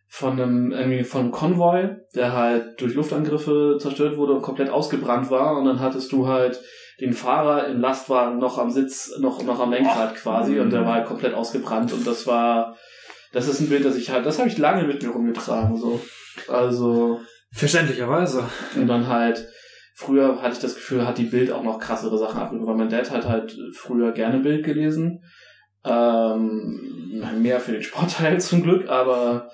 [0.07, 5.31] von einem irgendwie von einem Konvoi, der halt durch Luftangriffe zerstört wurde und komplett ausgebrannt
[5.31, 5.57] war.
[5.57, 6.61] Und dann hattest du halt
[7.01, 10.93] den Fahrer im Lastwagen noch am Sitz, noch noch am Lenkrad quasi, und der war
[10.93, 11.91] halt komplett ausgebrannt.
[11.91, 12.77] Und das war,
[13.31, 15.77] das ist ein Bild, das ich halt, das habe ich lange mit mir rumgetragen.
[15.77, 15.99] So,
[16.47, 17.19] also
[17.53, 18.43] Verständlicherweise.
[18.75, 19.47] und dann halt,
[19.95, 22.89] früher hatte ich das Gefühl, hat die Bild auch noch krassere Sachen abgegeben, weil mein
[22.89, 25.23] Dad hat halt früher gerne Bild gelesen.
[25.85, 29.49] Ähm, mehr für den Sportteil zum Glück, aber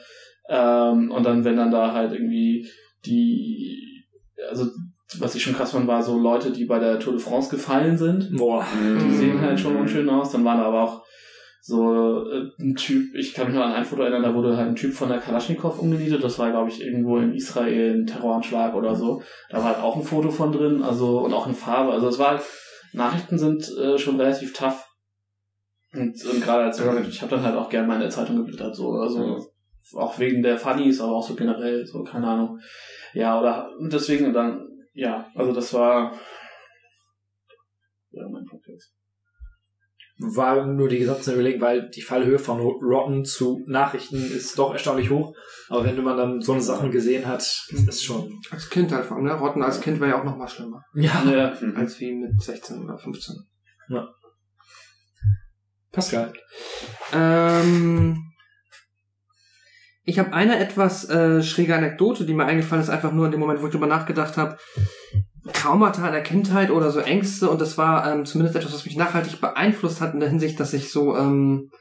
[0.48, 2.68] ähm, und dann, wenn dann da halt irgendwie
[3.06, 4.06] die,
[4.50, 4.68] also
[5.18, 7.98] was ich schon krass fand, war so Leute, die bei der Tour de France gefallen
[7.98, 8.36] sind.
[8.38, 8.66] Boah.
[8.80, 10.32] Die sehen halt schon unschön aus.
[10.32, 11.04] Dann waren aber auch
[11.70, 14.70] so äh, ein Typ, ich kann mich noch an ein Foto erinnern, da wurde halt
[14.70, 16.24] ein Typ von der Kalaschnikow umgenietet.
[16.24, 19.22] Das war, glaube ich, irgendwo in Israel ein Terroranschlag oder so.
[19.52, 21.92] Da war halt auch ein Foto von drin, also und auch in Farbe.
[21.92, 22.42] Also es war halt,
[22.94, 24.84] Nachrichten sind äh, schon relativ tough.
[25.94, 28.94] Und, und gerade als Junge, ich habe dann halt auch gern meine Zeitung geblättert, so,
[28.94, 29.52] also
[29.96, 32.60] auch wegen der Funnies, aber auch so generell, so, keine Ahnung.
[33.14, 36.14] Ja, oder deswegen dann, ja, also das war
[40.22, 45.10] War nur die gesamte Überlegung, weil die Fallhöhe von Rotten zu Nachrichten ist doch erstaunlich
[45.10, 45.34] hoch.
[45.70, 48.42] Aber wenn man dann so eine Sachen gesehen hat, ist schon.
[48.52, 49.34] Als Kind halt vor allem, ne?
[49.34, 50.84] Rotten als Kind war ja auch noch mal schlimmer.
[50.94, 51.24] Ja.
[51.24, 51.54] Ja.
[51.76, 53.36] Als wie mit 16 oder 15.
[55.92, 56.34] Pascal.
[57.14, 58.34] Ähm,
[60.04, 63.40] ich habe eine etwas äh, schräge Anekdote, die mir eingefallen ist, einfach nur in dem
[63.40, 64.58] Moment, wo ich drüber nachgedacht habe.
[65.54, 68.96] Traumata in der Kindheit oder so Ängste und das war ähm, zumindest etwas, was mich
[68.96, 71.72] nachhaltig beeinflusst hat in der Hinsicht, dass ich so ähm,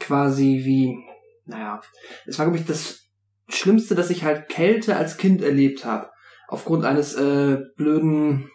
[0.00, 0.96] quasi wie,
[1.44, 1.80] naja,
[2.26, 3.06] es war glaube ich das
[3.48, 6.10] Schlimmste, dass ich halt Kälte als Kind erlebt habe.
[6.48, 8.50] Aufgrund eines äh, blöden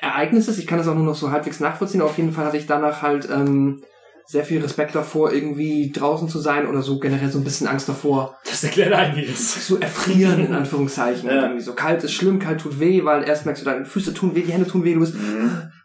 [0.00, 0.58] Ereignisses.
[0.58, 2.02] Ich kann das auch nur noch so halbwegs nachvollziehen.
[2.02, 3.82] Auf jeden Fall hatte ich danach halt ähm,
[4.28, 7.88] sehr viel Respekt davor, irgendwie draußen zu sein oder so generell so ein bisschen Angst
[7.88, 9.66] davor, Das erklärt einiges.
[9.66, 11.28] zu erfrieren, in Anführungszeichen.
[11.28, 11.42] Ja.
[11.44, 14.34] Irgendwie so kalt ist schlimm, kalt tut weh, weil erst merkst du, deine Füße tun
[14.34, 15.14] weh, die Hände tun weh, du bist.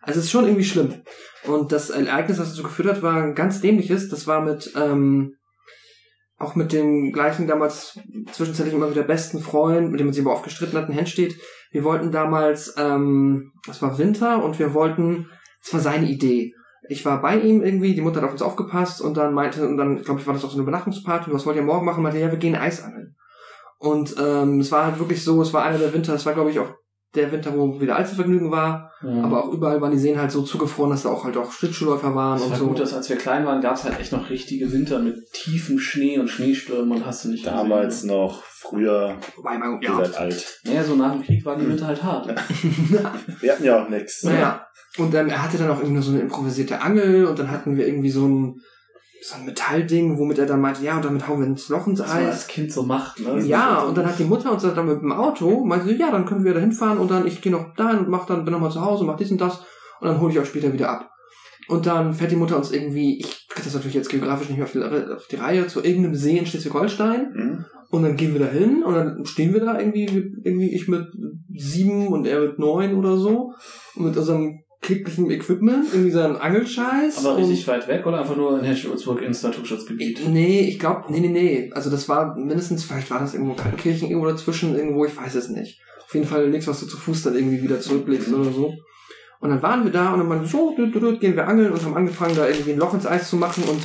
[0.02, 1.04] Also es ist schon irgendwie schlimm.
[1.46, 4.10] Und das Ereignis, das dazu geführt hat, war ein ganz dämliches.
[4.10, 5.36] Das war mit, ähm,
[6.38, 8.00] auch mit dem gleichen damals
[8.32, 11.36] zwischenzeitlich immer wieder besten Freund, mit dem man sich aber oft gestritten hat, ein Henstedt.
[11.72, 15.28] Wir wollten damals, ähm, es war Winter und wir wollten,
[15.64, 16.54] es war seine Idee.
[16.90, 19.78] Ich war bei ihm irgendwie, die Mutter hat auf uns aufgepasst und dann meinte, und
[19.78, 22.04] dann, glaube ich, war das auch so eine Übernachtungsparty, was wollt ihr morgen machen?
[22.04, 23.16] Meinte, ja, wir gehen Eis angeln.
[23.78, 26.52] Und ähm, es war halt wirklich so, es war einer der Winter, es war, glaube
[26.52, 26.74] ich, auch
[27.16, 29.26] der Winter, wo wieder Allzuvergnügen war, Mhm.
[29.26, 32.14] aber auch überall waren die Seen halt so zugefroren, dass da auch halt auch Schlittschuhläufer
[32.14, 32.68] waren Es und war so.
[32.68, 35.80] gut, dass als wir klein waren, gab es halt echt noch richtige Winter mit tiefem
[35.80, 38.10] Schnee und Schneestürmen und hast du nicht Damals gesehen.
[38.16, 39.98] noch, früher, Wobei, mein, ihr ja.
[39.98, 40.60] seid alt.
[40.66, 42.28] Naja, so nach dem Krieg waren die Winter halt hart.
[43.42, 44.24] Wir hatten ja auch nichts.
[44.24, 44.66] Naja.
[44.98, 47.78] Und ähm, er hatte dann auch irgendwie nur so eine improvisierte Angel und dann hatten
[47.78, 48.62] wir irgendwie so ein,
[49.24, 52.00] so ein Metallding, womit er dann meinte, ja, und damit hauen wir ins Loch ins
[52.00, 52.48] Was man als Eis.
[52.48, 53.40] Kind so macht, ne?
[53.46, 56.26] Ja, und dann hat die Mutter uns dann mit dem Auto, meinte sie, ja, dann
[56.26, 58.60] können wir da hinfahren und dann, ich gehe noch dahin und mach dann, bin noch
[58.60, 59.60] mal zu Hause, mach dies und das
[60.00, 61.12] und dann hole ich euch später wieder ab.
[61.68, 64.66] Und dann fährt die Mutter uns irgendwie, ich krieg das natürlich jetzt geografisch nicht mehr
[64.66, 67.34] auf die, auf die Reihe, zu irgendeinem See in Schleswig-Holstein.
[67.34, 67.66] Hm?
[67.92, 70.06] Und dann gehen wir da hin und dann stehen wir da irgendwie,
[70.44, 71.06] irgendwie ich mit
[71.54, 73.54] sieben und er mit neun oder so.
[73.96, 77.24] Und mit unserem krieglichen Equipment, irgendwie seinen Angelscheiß.
[77.24, 80.28] Aber richtig weit weg oder einfach nur in Henschel-Ulzburg ins Naturschutzgebiet?
[80.28, 81.72] Nee, ich glaube, nee, nee, nee.
[81.74, 85.50] Also das war mindestens, vielleicht war das irgendwo Kaltenkirchen irgendwo dazwischen, irgendwo, ich weiß es
[85.50, 85.80] nicht.
[86.04, 88.74] Auf jeden Fall nichts, was du zu Fuß dann irgendwie wieder zurücklegst oder so.
[89.40, 91.96] Und dann waren wir da und dann waren wir so, gehen wir angeln und haben
[91.96, 93.82] angefangen, da irgendwie ein Loch ins Eis zu machen und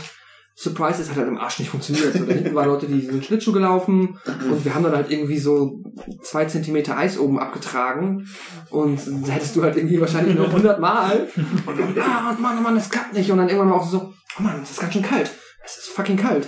[0.59, 2.15] Surprise, es hat halt im Arsch nicht funktioniert.
[2.15, 5.39] So, da hinten waren Leute, die sind Schlittschuh gelaufen und wir haben dann halt irgendwie
[5.39, 5.83] so
[6.23, 8.27] zwei Zentimeter Eis oben abgetragen
[8.71, 11.29] und da hättest du halt irgendwie wahrscheinlich noch 100 Mal
[11.67, 14.15] und dann, ah, Mann, oh Mann, das klappt nicht und dann irgendwann mal auch so,
[14.39, 15.31] oh Mann, das ist ganz schön kalt.
[15.63, 16.47] Es ist fucking kalt.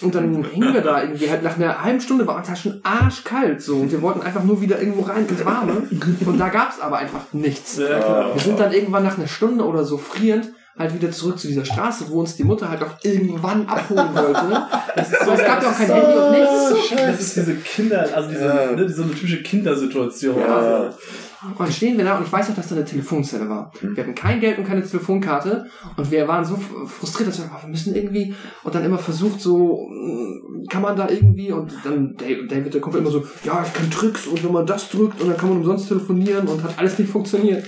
[0.00, 2.80] Und dann hingen wir da irgendwie halt nach einer halben Stunde war uns halt schon
[2.82, 5.82] arschkalt so und wir wollten einfach nur wieder irgendwo rein ins Warme
[6.24, 7.76] und da gab's aber einfach nichts.
[7.76, 11.64] Wir sind dann irgendwann nach einer Stunde oder so frierend halt wieder zurück zu dieser
[11.64, 14.62] Straße, wo uns die Mutter halt auch irgendwann abholen wollte.
[14.96, 16.90] Das ist so, es gab ja auch kein Handy und nichts.
[16.96, 18.72] Das ist diese Kinder, also diese, Ja.
[18.72, 20.38] ne, so eine typische Kindersituation.
[20.38, 20.56] Ja.
[20.56, 20.98] Also,
[21.42, 23.72] Und dann stehen wir da und ich weiß noch, dass da eine Telefonzelle war.
[23.80, 27.62] Wir hatten kein Geld und keine Telefonkarte und wir waren so frustriert, dass wir, oh,
[27.62, 32.14] wir müssen irgendwie und dann immer versucht so, mm, kann man da irgendwie und dann
[32.16, 35.20] David, David der Kumpel immer so, ja, ich kann Tricks und wenn man das drückt
[35.20, 37.64] und dann kann man umsonst telefonieren und hat alles nicht funktioniert.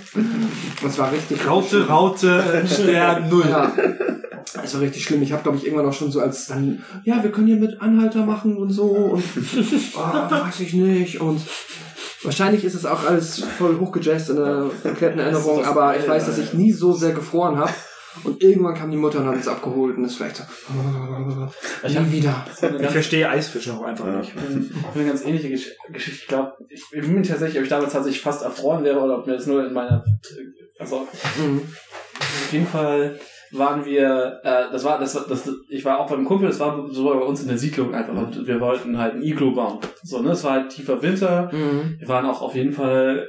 [0.83, 3.47] Das war richtig Raute, Raute, Stern, Null.
[3.49, 3.73] Ja.
[4.55, 5.23] Das war richtig schlimm.
[5.23, 7.81] Ich habe, glaube ich, irgendwann auch schon so als dann, ja, wir können hier mit
[7.81, 9.23] Anhalter machen und so und
[9.95, 11.21] oh, weiß ich nicht.
[11.21, 11.41] Und
[12.25, 16.39] wahrscheinlich ist es auch alles voll hochgejazzt in der verklärten Erinnerung, aber ich weiß, dass
[16.39, 17.73] ich nie so sehr gefroren habe.
[18.25, 20.43] Und irgendwann kam die Mutter und hat uns abgeholt und ist vielleicht so,
[21.85, 22.45] Ich hab- nie wieder.
[22.81, 24.33] Ich verstehe Eisfische auch einfach nicht.
[24.95, 26.21] eine ganz ähnliche Gesch Geschichte.
[26.23, 29.19] Ich glaube, ich, ich bin mir tatsächlich, ob ich damals tatsächlich fast erfroren wäre oder
[29.19, 30.05] ob mir das nur in meiner,
[30.79, 31.07] also
[31.39, 31.63] Mhm.
[32.21, 33.19] Auf jeden Fall
[33.53, 36.87] waren wir, äh, das war, das, war- das, ich war auch beim Kumpel, das war
[36.91, 39.79] so bei uns in der Siedlung einfach und wir wollten halt ein Iglo bauen.
[40.03, 41.51] So, ne, es war halt tiefer Winter.
[41.53, 41.97] Mhm.
[41.99, 43.29] Wir waren auch auf jeden Fall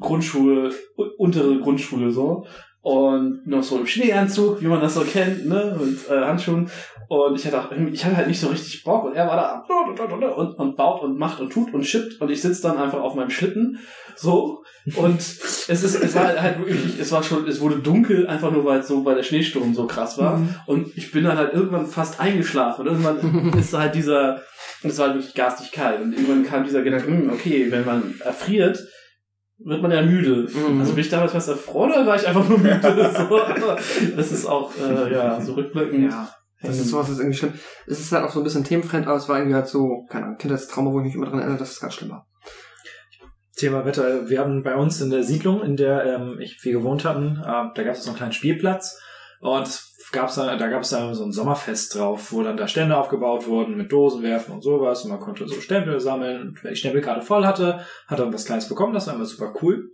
[0.00, 0.70] Grundschule,
[1.18, 2.46] untere Grundschule so.
[2.82, 6.68] Und noch so im Schneeanzug, wie man das so kennt, ne, mit äh, Handschuhen.
[7.14, 9.64] Und ich hatte ich hatte halt nicht so richtig Bock und er war da
[10.36, 13.14] und, und baut und macht und tut und schippt und ich sitze dann einfach auf
[13.14, 13.78] meinem Schlitten
[14.16, 14.62] so
[14.96, 18.64] und es ist es war halt wirklich es war schon es wurde dunkel einfach nur
[18.64, 21.86] weil es so weil der Schneesturm so krass war und ich bin dann halt irgendwann
[21.86, 24.42] fast eingeschlafen und irgendwann ist halt dieser
[24.82, 28.14] es war halt wirklich garstig kalt und irgendwann kam dieser Gedanke hm, okay wenn man
[28.24, 28.78] erfriert
[29.58, 30.48] wird man ja müde.
[30.52, 30.80] Mhm.
[30.80, 32.80] Also bin ich damals was erfroren oder war ich einfach nur müde?
[33.16, 33.76] so,
[34.16, 36.10] das ist auch, äh, ja, so rückblickend.
[36.10, 36.28] Ja.
[36.64, 37.54] Das ist sowas, das ist irgendwie schlimm.
[37.86, 40.26] Es ist halt auch so ein bisschen themenfremd, aber es war irgendwie halt so, keine
[40.26, 42.26] Ahnung, Kindheitstrauma, wo ich mich immer dran erinnere, dass es ganz schlimm war.
[43.56, 44.28] Thema Wetter.
[44.28, 47.70] Wir haben bei uns in der Siedlung, in der ähm, ich wir gewohnt hatten, äh,
[47.74, 48.98] da gab es so einen kleinen Spielplatz
[49.40, 49.80] und
[50.14, 53.46] gab's da, da gab es da so ein Sommerfest drauf, wo dann da Stände aufgebaut
[53.46, 56.76] wurden mit Dosen werfen und sowas und man konnte so Stempel sammeln und wer die
[56.76, 59.90] Stempel gerade voll hatte, hat dann was Kleines bekommen, das war immer super cool.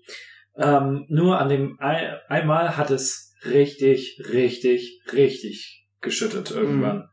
[0.56, 7.09] Ähm, nur an dem ein, einmal hat es richtig, richtig, richtig geschüttet irgendwann.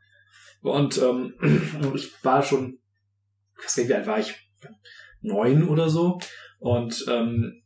[0.61, 1.33] Und ähm,
[1.95, 2.79] ich war schon,
[3.57, 4.35] ich weiß nicht, wie alt war ich?
[5.21, 6.19] Neun oder so.
[6.59, 7.61] Und ähm,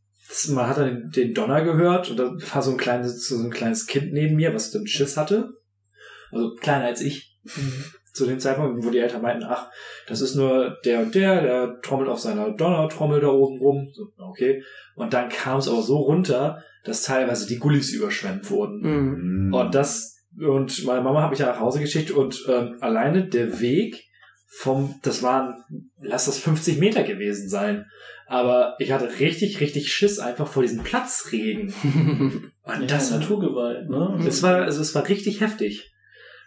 [0.50, 3.86] man hat dann den Donner gehört und da war so ein kleines, so ein kleines
[3.86, 5.50] Kind neben mir, was dann Schiss hatte.
[6.30, 7.38] Also kleiner als ich.
[8.14, 9.70] Zu dem Zeitpunkt, wo die Eltern meinten, ach,
[10.06, 13.88] das ist nur der und der, der trommelt auf seiner Donnertrommel da oben rum.
[13.94, 14.62] So, okay.
[14.94, 18.80] Und dann kam es aber so runter, dass teilweise die Gullis überschwemmt wurden.
[19.46, 19.54] Mhm.
[19.54, 23.60] Und das, und meine Mama hat mich ja nach Hause geschickt und ähm, alleine der
[23.60, 24.02] Weg
[24.54, 25.64] vom, das waren,
[26.00, 27.86] lass das 50 Meter gewesen sein.
[28.26, 31.72] Aber ich hatte richtig, richtig Schiss einfach vor diesem Platzregen.
[32.62, 34.24] Und Ja, das, Naturgewalt, ne?
[34.26, 35.90] es war, also es war richtig heftig.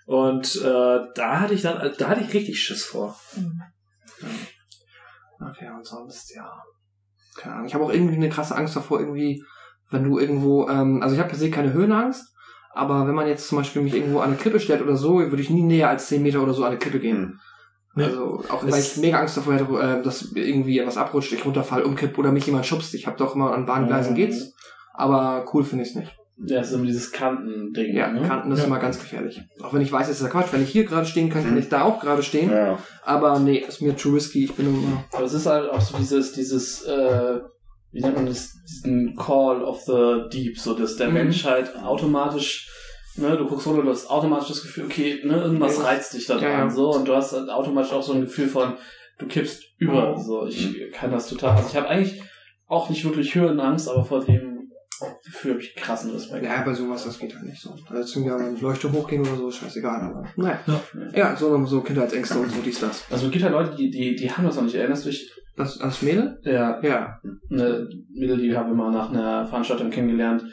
[0.05, 3.19] Und äh, da hatte ich dann, da hatte ich richtig Schiss vor.
[5.39, 6.49] Okay, und sonst, ja.
[7.37, 7.67] Keine Ahnung.
[7.67, 9.43] Ich habe auch irgendwie eine krasse Angst davor, irgendwie,
[9.89, 12.34] wenn du irgendwo, ähm, also ich habe per se keine Höhenangst,
[12.75, 15.41] aber wenn man jetzt zum Beispiel mich irgendwo an eine Klippe stellt oder so, würde
[15.41, 17.39] ich nie näher als 10 Meter oder so an eine Klippe gehen.
[17.95, 18.03] Nee.
[18.03, 21.45] Also auch weil Es- ich mega Angst davor hätte, äh, dass irgendwie etwas abrutscht, ich
[21.45, 22.93] runterfall, umkipp oder mich jemand schubst.
[22.93, 24.17] Ich habe doch immer an Bahngleisen Mhm.
[24.17, 24.53] geht's,
[24.93, 26.11] aber cool finde ich es nicht.
[26.45, 27.95] Ja, es ist immer dieses Kantending.
[27.95, 28.27] Ja, ne?
[28.27, 28.65] Kanten ist ja.
[28.65, 29.41] immer ganz gefährlich.
[29.63, 30.51] Auch wenn ich weiß, es ist ja Quatsch.
[30.51, 31.59] Wenn ich hier gerade stehen kann, kann Mhm.
[31.59, 32.51] ich da auch gerade stehen.
[32.51, 32.77] Ja.
[33.05, 34.43] Aber nee, ist mir too risky.
[34.43, 35.05] Ich bin immer.
[35.13, 37.39] Aber es ist halt auch so dieses, dieses, äh,
[37.95, 41.13] wie nennt man das, diesen Call of the Deep, so dass der Mhm.
[41.13, 42.69] Mensch halt automatisch,
[43.15, 45.83] ne, du guckst runter, du hast automatisch das Gefühl, okay, ne, irgendwas Ja.
[45.85, 48.47] reizt dich da dran, Ja, so, und du hast halt automatisch auch so ein Gefühl
[48.49, 48.73] von,
[49.17, 50.21] du kippst über, Mhm.
[50.21, 52.21] so, ich kann das total, also ich habe eigentlich
[52.67, 54.69] auch nicht wirklich Höhenangst, aber vor dem
[55.25, 56.45] Gefühl habe ich krassen Respekt.
[56.45, 57.71] Ja, bei sowas, das geht halt nicht so.
[57.87, 60.01] Also jetzt irgendwie an Leuchtturm hochgehen oder so, scheißegal.
[60.01, 60.59] Aber naja.
[60.67, 60.81] Ja.
[61.13, 63.03] Ja, so, so Kindheitsängste und so dies, das.
[63.11, 65.29] Also es gibt halt Leute, die, die, die haben das noch nicht, erinnerst du dich?
[65.57, 66.39] Das, das Mädel?
[66.43, 67.19] Ja, Ja.
[67.49, 70.43] eine Mädel, die haben wir mal nach einer Veranstaltung kennengelernt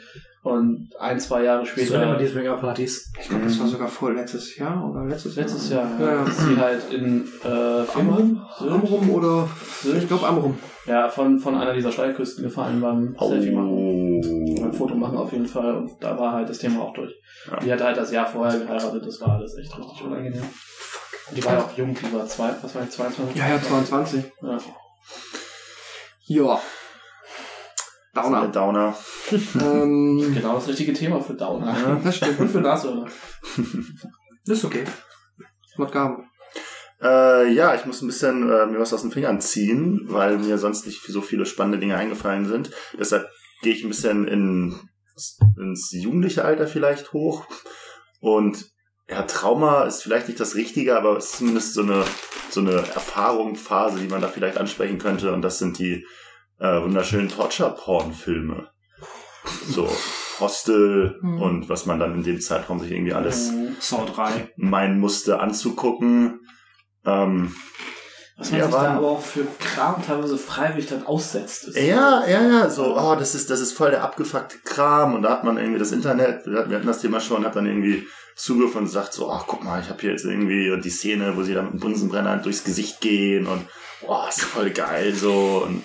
[0.43, 3.11] und ein, zwei Jahre So immer später, die Swinger-Partys.
[3.21, 5.45] Ich glaube, das war sogar vor letztes Jahr oder letztes Jahr.
[5.45, 6.23] letztes Jahr, Ja, ja.
[6.23, 8.41] ist sie halt in äh, Amrum?
[8.59, 9.47] Sylt, Amrum oder.
[9.81, 10.57] Sylt, Ich glaube Amrum.
[10.85, 14.21] ja, von, von einer dieser Steilküsten gefallen beim Selfie machen.
[14.21, 14.71] Beim Oh.
[14.73, 17.13] Foto machen auf jeden Fall und da war halt das Thema auch durch.
[17.49, 17.59] Ja.
[17.59, 20.41] Die hatte halt das Jahr vorher geheiratet, das war alles echt richtig unangenehm.
[20.41, 23.35] Und die war ja auch jung, die war zwei, was war ich, 22?
[23.35, 24.23] Ja, ja, 22.
[24.41, 24.57] Ja.
[26.25, 26.61] Ja.
[28.13, 28.47] Downer.
[28.47, 28.97] Downer.
[29.61, 31.99] ähm, Genau das richtige Thema für Downer.
[32.03, 32.39] das stimmt.
[32.39, 33.07] Und für Nashörner.
[34.45, 34.85] Das ist okay.
[35.77, 36.29] Was gaben.
[37.01, 40.57] Äh, ja, ich muss ein bisschen äh, mir was aus den Fingern ziehen, weil mir
[40.57, 42.69] sonst nicht so viele spannende Dinge eingefallen sind.
[42.97, 43.27] Deshalb
[43.61, 44.79] gehe ich ein bisschen in
[45.57, 47.45] ins jugendliche Alter vielleicht hoch.
[48.19, 48.71] Und
[49.09, 52.05] ja, Trauma ist vielleicht nicht das Richtige, aber es ist zumindest so eine,
[52.53, 55.33] so eine Erfahrung, Phase, die man da vielleicht ansprechen könnte.
[55.33, 56.05] Und das sind die
[56.59, 58.69] äh, wunderschönen Torture-Porn-Filme.
[59.67, 59.89] So
[60.39, 61.41] Hostel Mhm.
[61.41, 63.51] und was man dann in dem Zeitraum sich irgendwie alles
[64.05, 64.49] 3.
[64.55, 66.39] meinen musste anzugucken.
[67.05, 67.53] Ähm,
[68.37, 71.67] Was man Ja, sich da aber auch für Kram teilweise freiwillig dann aussetzt.
[71.67, 75.21] Ist Ja, ja, ja, so, oh, das ist, das ist voll der abgefuckte Kram und
[75.21, 78.75] da hat man irgendwie das Internet, wir hatten das Thema schon, hat dann irgendwie Zugriff
[78.75, 81.43] und sagt so, ach, guck mal, ich habe hier jetzt irgendwie und die Szene, wo
[81.43, 83.67] sie da mit dem Bunsenbrenner durchs Gesicht gehen und,
[84.01, 85.83] boah, ist voll geil, so und,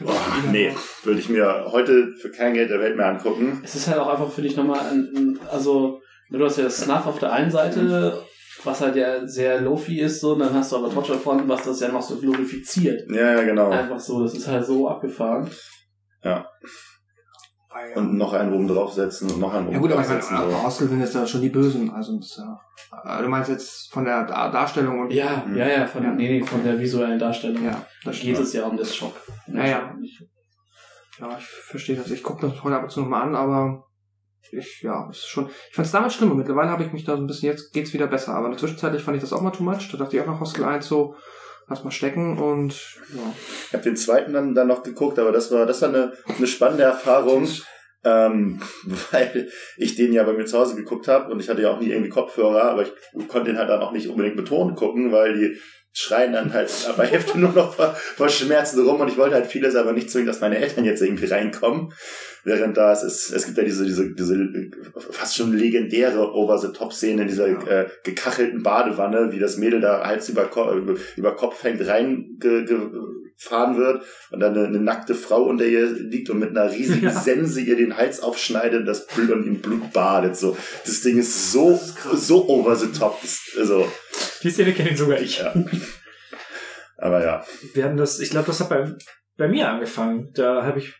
[0.00, 0.20] boah,
[0.50, 0.74] nee,
[1.04, 3.62] würde ich mir heute für kein Geld der Welt mehr angucken.
[3.64, 7.20] Es ist halt auch einfach, finde ich, nochmal ein, also, du hast ja Snuff auf
[7.20, 8.24] der einen Seite,
[8.64, 11.62] was halt ja sehr lofi ist, so, und dann hast du aber Torture Porn, was
[11.64, 13.02] das ja noch so glorifiziert.
[13.10, 13.70] Ja, ja, genau.
[13.70, 15.48] Einfach so, das ist halt so abgefahren.
[17.94, 20.50] Und noch einen oben draufsetzen und noch einen oben Ja gut, aber ich meine, draufsetzen.
[20.50, 20.62] so.
[20.64, 21.90] Hostel sind jetzt ja schon die Bösen.
[21.90, 25.56] Also das, ist ja- äh, du meinst jetzt von der Dar Darstellung und Ja, Mhm.
[25.56, 26.10] ja, ja, von, Ja.
[26.12, 27.62] Nee, nee, von der visuellen Darstellung.
[27.64, 28.38] ja, Da das geht stimmt.
[28.48, 29.14] es ja um das Schock.
[29.46, 29.94] Ja, ja.
[31.20, 32.10] Ja, ich verstehe das.
[32.10, 33.84] Ich gucke das heute ab und zu nochmal an, aber
[34.52, 35.48] ich, ja, es ist schon.
[35.70, 37.72] Ich fand es damals schlimm und mittlerweile habe ich mich da so ein bisschen, jetzt
[37.72, 38.34] geht's wieder besser.
[38.34, 39.90] Aber in der Zwischenzeit fand ich das auch mal too much.
[39.90, 41.14] Da dachte ich auch nach Hostel 1 so,
[41.68, 42.72] lass mal stecken und
[43.14, 43.34] ja.
[43.68, 46.46] Ich habe den zweiten dann, dann noch geguckt, aber das war, das war eine, eine
[46.46, 47.48] spannende Erfahrung.
[48.04, 48.60] Ähm,
[49.10, 51.80] weil ich den ja bei mir zu Hause geguckt habe und ich hatte ja auch
[51.80, 52.92] nie irgendwie Kopfhörer, aber ich
[53.26, 55.58] konnte den halt dann auch nicht unbedingt betont gucken, weil die
[55.98, 59.46] schreien dann halt bei Hälfte nur noch vor, vor Schmerzen rum und ich wollte halt
[59.46, 61.92] vieles aber nicht zwingen, dass meine Eltern jetzt irgendwie reinkommen.
[62.44, 64.38] Während da es ist, es gibt ja diese, diese, diese
[65.10, 70.44] fast schon legendäre Over-the-Top-Szene in dieser äh, gekachelten Badewanne, wie das Mädel da Hals über,
[70.44, 70.72] Ko
[71.16, 71.80] über, Kopf hängt,
[73.38, 76.98] reingefahren wird und dann eine, eine nackte Frau unter ihr liegt und mit einer riesigen
[77.08, 77.10] Ja.
[77.10, 80.36] Sense ihr den Hals aufschneidet und das Blut und im Blut badet.
[80.36, 81.78] So, das Ding ist so,
[82.14, 83.18] so over the top.
[83.58, 83.90] Also,
[84.42, 85.38] Die Szene kenne sogar ich.
[85.38, 85.54] ja.
[86.96, 87.44] Aber ja.
[87.74, 88.92] Wir hatten das, ich glaube, das hat bei,
[89.36, 90.30] bei mir angefangen.
[90.34, 90.94] Da habe ich,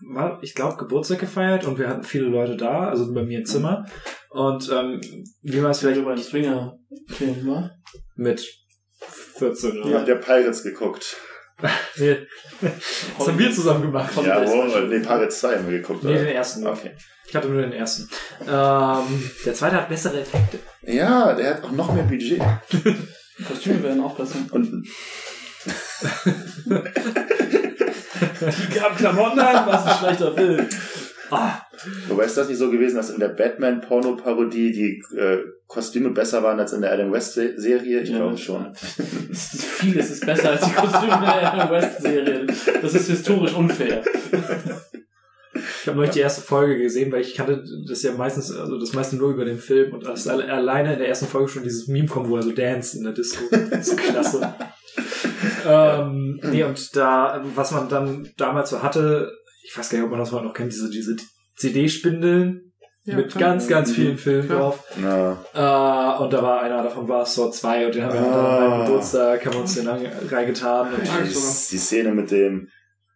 [0.00, 3.44] mal, ich glaube, Geburtstag gefeiert und wir hatten viele Leute da, also bei mir im
[3.44, 3.84] Zimmer.
[4.30, 5.00] Und ähm,
[5.42, 7.70] wie war es vielleicht über einen Swinger-Film,
[8.16, 8.50] mit
[9.38, 11.16] 14 Ihr oder habt ja Pirates geguckt.
[11.96, 12.16] nee.
[13.18, 14.12] Das haben wir zusammen gemacht.
[14.24, 14.64] Ja, wo?
[14.64, 16.04] Nee, Pirates 2 haben wir geguckt.
[16.04, 16.24] Nee, oder?
[16.24, 16.66] den ersten.
[16.66, 16.92] Okay.
[17.28, 18.08] Ich hatte nur den ersten.
[18.42, 20.58] Ähm, der zweite hat bessere Effekte.
[20.82, 22.40] Ja, der hat auch noch mehr Budget.
[23.48, 24.38] Kostüme werden auch besser.
[24.52, 24.86] Und
[28.72, 30.68] Die haben Klamotten an, was ein schlechter Film.
[31.30, 31.60] Ah,
[32.08, 36.60] Wobei ist das nicht so gewesen, dass in der Batman-Porno-Parodie die äh, Kostüme besser waren
[36.60, 38.00] als in der Adam West-Serie?
[38.00, 38.72] Ich glaube schon.
[39.32, 42.46] Vieles ist besser als die Kostüme der Adam West-Serie.
[42.80, 44.02] Das ist historisch unfair.
[45.82, 48.92] ich habe neulich die erste Folge gesehen, weil ich kannte das ja meistens, also das
[48.92, 51.88] meiste nur über den Film und das alle- alleine in der ersten Folge schon dieses
[51.88, 53.42] Meme kommt, wo er so dance in der Disco.
[53.70, 54.54] Das ist klasse.
[55.66, 59.32] ähm, nee, und da, was man dann damals so hatte,
[59.66, 61.16] ich weiß gar nicht, ob man das heute noch kennt, diese, diese
[61.56, 62.72] CD-Spindeln
[63.04, 63.50] Ja, mit klar.
[63.50, 64.58] ganz, ganz vielen Filmen Klar.
[64.60, 64.84] drauf.
[65.00, 68.30] Na, Äh, und da war einer davon war Saw 2 und den haben wir dann
[68.34, 68.68] Ah.
[68.68, 70.92] meinem Geburtstag, haben wir uns den an- reingetan.
[70.94, 72.68] Und Ja, die, die Szene mit dem,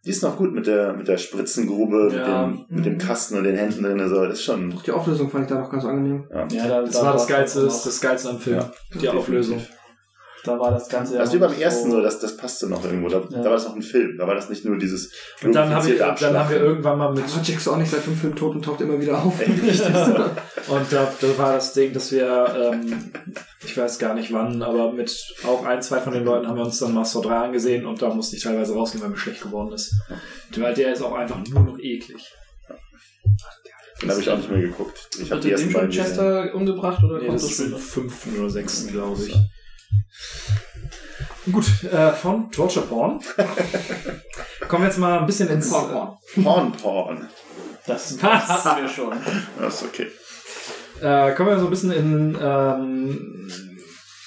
[0.05, 2.47] die ist noch gut mit der, mit der Spritzengrube, Ja.
[2.47, 4.91] mit, dem, mit dem Kasten und den Händen drin, so, das ist schon, Auch die
[4.91, 6.25] Auflösung fand ich da noch ganz angenehm.
[6.31, 8.57] Ja, da, das da war das Geilste, das Geilste am Film.
[8.57, 9.61] Ja, die Auflösung.
[10.43, 13.19] Da war das Ganze also wie beim ersten so, das, das passte noch irgendwo, da,
[13.19, 13.25] Ja.
[13.29, 15.11] da war das noch ein Film, da war das nicht nur dieses
[15.43, 18.01] Und dann, hab ich, dann haben wir irgendwann mal mit Aber Jackson auch nicht seit
[18.01, 19.39] fünf Filmen tot und taucht immer wieder auf.
[20.67, 23.11] Und da, da war das Ding, dass wir, ähm,
[23.63, 25.11] ich weiß gar nicht wann, aber mit
[25.45, 28.09] auch ein, zwei von den Leuten haben wir uns dann Master 3 angesehen und da
[28.13, 29.93] musste ich teilweise rausgehen, weil mir schlecht geworden ist.
[30.55, 32.31] Weil der ist auch einfach nur noch eklig.
[34.01, 35.09] Den habe ich auch nicht mehr geguckt.
[35.19, 35.91] Ich habe Hat die der den ersten schon beiden.
[35.91, 39.35] Chester umgebracht oder Nee, kommt das ist im fünften oder sechsten, glaube ich.
[41.51, 43.19] Gut, äh, von Torture Porn.
[44.67, 45.69] Kommen wir jetzt mal ein bisschen ins...
[45.69, 46.17] Porn.
[46.43, 47.27] Porn, Porn.
[47.87, 48.47] Das Was?
[48.65, 49.13] hatten wir schon.
[49.59, 50.07] Das ist okay.
[51.01, 52.37] Äh, kommen wir so ein bisschen in.
[52.39, 53.51] Ähm,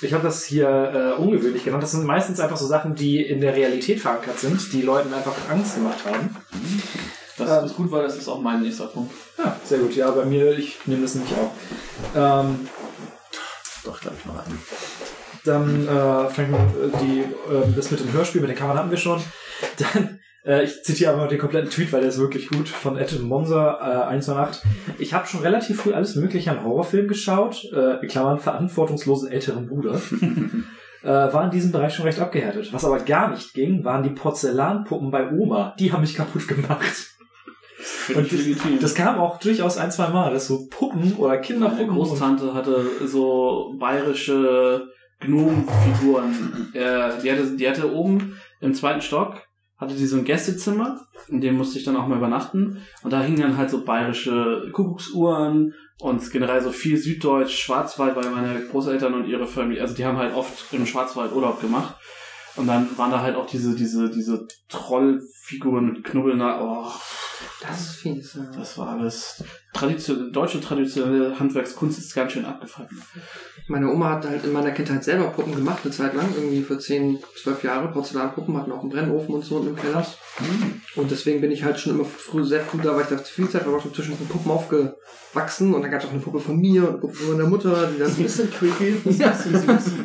[0.03, 1.83] ich habe das hier äh, ungewöhnlich genannt.
[1.83, 5.35] Das sind meistens einfach so Sachen, die in der Realität verankert sind, die Leuten einfach
[5.49, 6.37] Angst gemacht haben.
[7.39, 9.15] Das ist gut, weil das ist auch mein nächster Punkt.
[9.39, 9.95] Ja, sehr gut.
[9.95, 11.53] Ja, bei mir, ich nehme das nämlich auch.
[12.15, 12.69] Ähm,
[13.85, 14.61] Doch, glaube ich, noch einen.
[15.45, 18.91] Dann äh, fangen wir äh, die, äh, das mit dem Hörspiel, mit den Covern hatten
[18.91, 19.21] wir schon.
[19.79, 22.97] Dann, äh, ich zitiere aber noch den kompletten Tweet, weil der ist wirklich gut, von
[22.97, 24.63] Ed Monza äh, 108.
[24.99, 30.01] Ich habe schon relativ früh alles Mögliche an Horrorfilmen geschaut, äh, Klammern verantwortungslosen älteren Bruder.
[31.03, 32.73] äh, war in diesem Bereich schon recht abgehärtet.
[32.73, 35.75] Was aber gar nicht ging, waren die Porzellanpuppen bei Oma.
[35.79, 37.11] Die haben mich kaputt gemacht.
[37.77, 38.79] Völlig legitim.
[38.81, 41.89] Das kam auch durchaus ein, zwei Mal, dass so Puppen oder Meine Kinderpuppen.
[41.89, 44.89] Großtante hatte so bayerische
[45.27, 46.71] Gnomenfiguren.
[46.75, 49.43] Äh, die, hatte, die hatte oben im zweiten Stock,
[49.77, 52.83] hatte die so ein Gästezimmer, in dem musste ich dann auch mal übernachten.
[53.03, 58.31] Und da hingen dann halt so bayerische Kuckucksuhren und generell so viel Süddeutsch, Schwarzwald, weil
[58.31, 61.97] meine Großeltern und ihre Familie, also die haben halt oft im Schwarzwald Urlaub gemacht.
[62.57, 66.61] Und dann waren da halt auch diese, diese, diese Trollfiguren mit Knubbeln da.
[66.63, 66.91] Oh,
[67.61, 68.35] Das ist fies.
[68.35, 68.51] Ja.
[68.57, 69.43] das war alles.
[69.75, 72.91] Tradition, deutsche traditionelle Handwerkskunst ist ganz schön abgefuckt.
[73.67, 76.79] Meine Oma hat halt in meiner Kindheit selber Puppen gemacht, eine Zeit lang, irgendwie für
[76.79, 77.89] 10, 12 Jahre.
[77.89, 80.07] Porzellanpuppen hatten auch einen Brennofen und so unten im Keller.
[80.95, 83.49] Und deswegen bin ich halt schon immer früh, sehr früh da, weil ich da viel
[83.49, 85.75] Zeit war, schon zwischen den Puppen aufgewachsen.
[85.75, 87.91] Und dann gab es auch eine Puppe von mir und eine Puppe von meiner Mutter,
[87.93, 88.99] die dann ein bisschen creepy.
[89.19, 89.37] ja,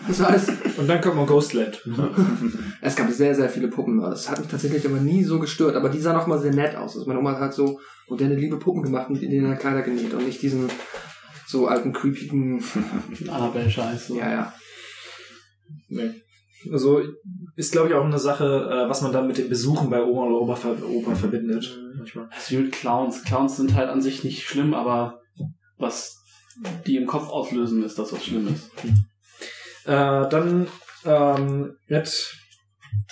[0.07, 0.47] das war alles.
[0.77, 1.81] Und dann kommt man Ghostland.
[2.81, 4.01] Es gab sehr, sehr viele Puppen.
[4.01, 5.75] Das hat mich tatsächlich aber nie so gestört.
[5.75, 6.95] Aber die sahen auch mal sehr nett aus.
[6.95, 10.13] Also meine Oma hat halt so moderne, liebe Puppen gemacht und in denen Kleider genäht
[10.13, 10.69] und nicht diesen
[11.47, 12.63] so alten, creepigen,
[13.27, 14.09] Annabelle-Scheiß.
[14.09, 14.53] ja, ja.
[15.87, 16.11] Nee.
[16.71, 17.01] Also
[17.55, 20.23] ist, glaube ich, auch eine Sache, äh, was man dann mit den Besuchen bei Oma
[20.25, 21.79] oder Opa, ver Opa verbindet.
[21.95, 22.29] Manchmal.
[22.37, 23.23] Ist wie mit Clowns.
[23.23, 25.21] Clowns sind halt an sich nicht schlimm, aber
[25.77, 26.17] was
[26.85, 28.69] die im Kopf auslösen, ist das, was schlimm ist.
[29.85, 30.67] Äh, dann
[31.05, 32.38] ähm, mit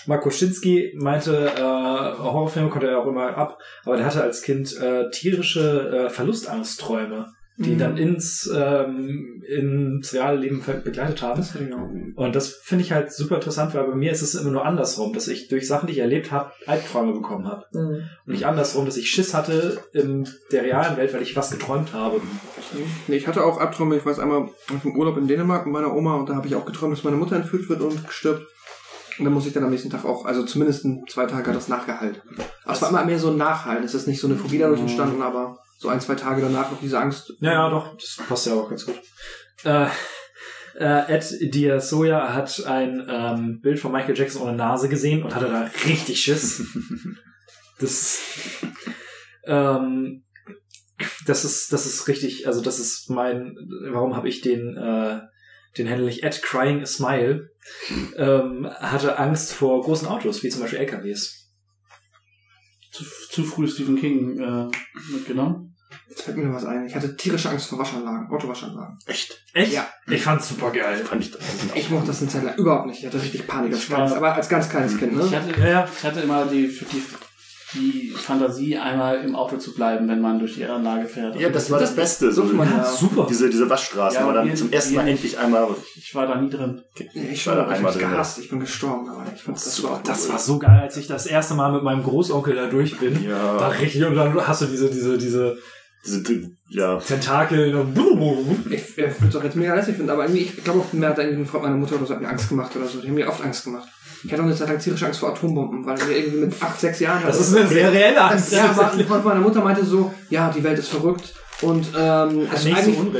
[0.05, 4.75] Marco Schinski meinte, äh, Horrorfilme konnte er auch immer ab, aber der hatte als Kind
[4.79, 7.79] äh, tierische äh, Verlustangstträume, die Mhm.
[7.79, 11.39] dann ins, ähm, ins reale Leben begleitet haben.
[11.39, 11.73] Das ich.
[12.15, 15.11] Und das finde ich halt super interessant, weil bei mir ist es immer nur andersrum,
[15.13, 17.65] dass ich durch Sachen, die ich erlebt habe, Albträume bekommen habe.
[18.25, 21.93] Und nicht andersrum, dass ich Schiss hatte in der realen Welt, weil ich was geträumt
[21.93, 22.21] habe.
[23.07, 23.97] Nee, ich hatte auch Albträume.
[23.97, 26.55] Ich weiß einmal auf dem Urlaub in Dänemark mit meiner Oma und da habe ich
[26.55, 28.45] auch geträumt, dass meine Mutter entführt wird und stirbt.
[29.17, 31.55] Und dann muss ich dann am nächsten Tag auch, also zumindest in zwei Tage hat
[31.55, 32.21] das nachgehalt.
[32.63, 33.83] Aber es war immer mehr so ein Nachhalt.
[33.83, 36.79] Es ist nicht so eine Phobie dadurch entstanden, aber so ein, zwei Tage danach noch
[36.79, 37.33] diese Angst.
[37.39, 38.99] Ja, ja, doch, das passt ja auch ganz gut.
[39.63, 39.87] Äh,
[40.79, 45.47] äh, Ed Diasoya hat ein ähm, Bild von Michael Jackson ohne Nase gesehen und hatte
[45.47, 46.63] da richtig Schiss.
[47.79, 48.19] Das,
[49.45, 50.23] ähm,
[51.27, 53.55] das ist, das ist richtig, also das ist mein,
[53.91, 55.19] warum habe ich den, äh,
[55.77, 57.49] den Handle nicht Ed Crying a Smile,
[58.17, 61.49] ähm, hatte Angst vor großen Autos, wie zum Beispiel LKWs.
[62.91, 64.67] Zu, zu früh Stephen King äh,
[65.11, 65.75] mitgenommen.
[66.09, 66.85] Jetzt fällt mir noch was ein.
[66.87, 68.97] Ich hatte tierische Angst vor Waschanlagen, Autowaschanlagen.
[69.05, 69.43] Echt?
[69.53, 69.73] Echt?
[69.73, 69.87] Ja.
[70.09, 70.97] Ich fand's super geil.
[70.97, 71.41] Fand ich das.
[71.75, 72.99] Ich mochte das eine Zeit lang überhaupt nicht.
[72.99, 75.41] Ich hatte richtig Panik als Ich kleines, aber als ganz kleines Kind, Ich ne?
[75.41, 75.89] hatte, Ja, ja.
[75.97, 77.03] ich hatte immer die, die,
[77.73, 81.35] die Fantasie, einmal im Auto zu bleiben, wenn man durch die Anlage fährt.
[81.39, 82.31] Ja, das war das Beste.
[82.31, 83.27] So, man Ja, super.
[83.29, 85.15] diese, diese Waschstraßen, Ja, aber dann zum ersten Mal nicht.
[85.23, 85.67] endlich einmal.
[85.95, 86.81] Ich war da nie drin.
[87.13, 88.09] Ich war da ich einmal hab's drin.
[88.11, 88.39] gehasst.
[88.39, 90.39] Ich bin gestorben, aber ich fand das Das war gut.
[90.41, 93.21] so geil, als ich das erste Mal mit meinem Großonkel da durch bin.
[93.23, 93.59] Ja.
[93.59, 95.57] War richtig, und dann hast du diese, diese, diese
[96.05, 96.97] Diese, ja.
[96.99, 97.97] Tentakel und
[98.71, 101.09] Ich, ich würde es auch jetzt mega lässig finden, aber irgendwie, ich glaube auch, mir
[101.09, 103.01] hat irgendwie ein Freund meiner Mutter oder so hat mir Angst gemacht oder so.
[103.01, 103.89] Die haben mir oft Angst gemacht.
[104.23, 106.79] Ich hatte auch eine Zeit lang tierische Angst vor Atombomben, weil wir irgendwie mit acht,
[106.79, 108.51] sechs Jahren Das ist eine sehr reelle Angst.
[108.51, 108.69] Ja,
[109.09, 112.65] aber meiner Mutter meinte so, ja, die Welt ist verrückt und ähm, es,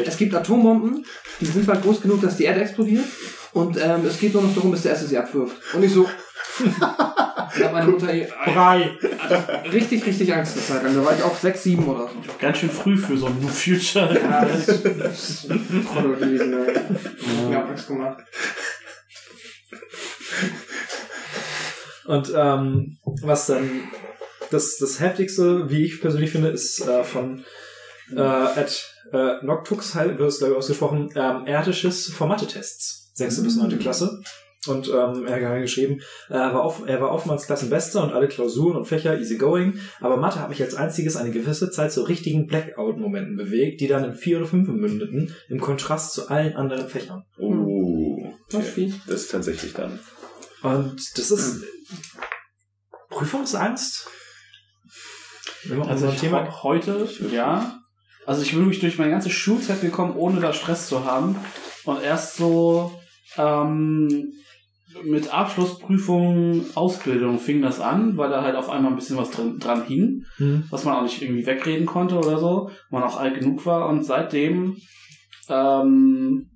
[0.05, 1.05] es gibt Atombomben,
[1.39, 3.05] die sind bald groß genug, dass die Erde explodiert
[3.53, 5.55] und ähm, es geht nur noch darum, bis der erste sie abwirft.
[5.73, 6.07] Und ich so,
[6.79, 8.07] da hat meine Mutter
[8.45, 8.91] Brei.
[9.71, 10.95] richtig, richtig Angst eine Zeit lang.
[10.95, 12.13] Da war ich auch sechs, sieben oder so.
[12.39, 14.15] Ganz schön früh für so ein New Future.
[14.21, 15.85] Ja, das ist, das ist ein
[16.19, 16.53] gewesen.
[16.53, 17.49] ey.
[17.49, 18.17] Mir hat Angst gemacht.
[22.07, 23.69] Und ähm, was dann
[24.49, 27.43] das, das heftigste, wie ich persönlich finde, ist äh, von
[28.15, 32.27] äh, Ed äh, Noctux, halt, wird es glaube ich ausgesprochen, ähm, er hatte Schiss vor
[32.27, 33.11] Mathe-Tests.
[33.13, 34.21] Sechste bis neunte Klasse.
[34.67, 38.27] Und ähm, er hat geschrieben, äh, er, war auf, er war oftmals Klassenbester und alle
[38.27, 42.03] Klausuren und Fächer easy going, aber Mathe hat mich als einziges eine gewisse Zeit zu
[42.03, 46.87] richtigen Blackout-Momenten bewegt, die dann in vier oder fünf mündeten, im Kontrast zu allen anderen
[46.87, 47.23] Fächern.
[47.37, 48.33] Oh.
[48.49, 48.95] Das ist fies.
[49.07, 49.99] Das ist tatsächlich dann.
[50.75, 51.63] Und das ist
[53.09, 54.07] Prüfungsangst.
[55.65, 57.79] Wenn man Also ich Thema heute, ja.
[58.25, 61.35] Also ich bin wirklich durch meine ganze Schulzeit gekommen, ohne da Stress zu haben.
[61.85, 62.91] Und erst so
[63.37, 64.33] ähm,
[65.03, 69.59] mit Abschlussprüfungen, Ausbildung fing das an, weil da halt auf einmal ein bisschen was drin,
[69.59, 70.65] dran hing, Hm.
[70.69, 73.87] was man auch nicht irgendwie wegreden konnte oder so, man auch alt genug war.
[73.87, 74.77] Und seitdem
[75.49, 76.49] ähm,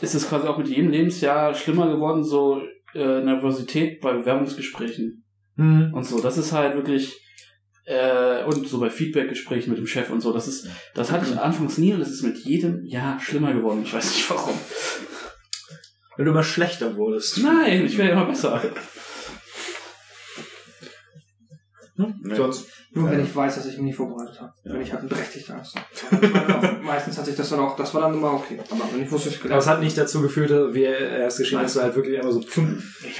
[0.00, 2.60] ist es quasi auch mit jedem Lebensjahr schlimmer geworden, so
[2.94, 5.24] äh, Nervosität bei Bewerbungsgesprächen
[5.56, 5.92] Hm.
[5.92, 6.20] und so.
[6.20, 7.20] Das ist halt wirklich
[7.84, 10.32] äh, und so bei Feedbackgesprächen mit dem Chef und so.
[10.32, 13.82] Das ist, das hatte ich anfangs nie und das ist mit jedem Jahr schlimmer geworden.
[13.82, 14.54] Ich weiß nicht warum.
[16.16, 17.38] Wenn du immer schlechter wurdest.
[17.42, 18.62] Nein, ich werde immer besser.
[22.00, 22.14] Hm?
[22.22, 22.34] Nee.
[22.34, 23.12] Sonst, Nur Ja.
[23.12, 24.52] wenn ich weiß, dass ich mich nicht vorbereitet habe.
[24.64, 24.72] Ja.
[24.74, 25.76] Wenn ich halt einen berechtigten Angst
[26.10, 26.76] habe.
[26.82, 28.58] Meistens hat sich das dann auch, das war dann immer okay.
[28.70, 31.36] Aber wenn ich wusste, ich aber gelernt es hat nicht dazu geführt, wie er es
[31.36, 32.48] geschehen hat, dass du halt wirklich immer so Ich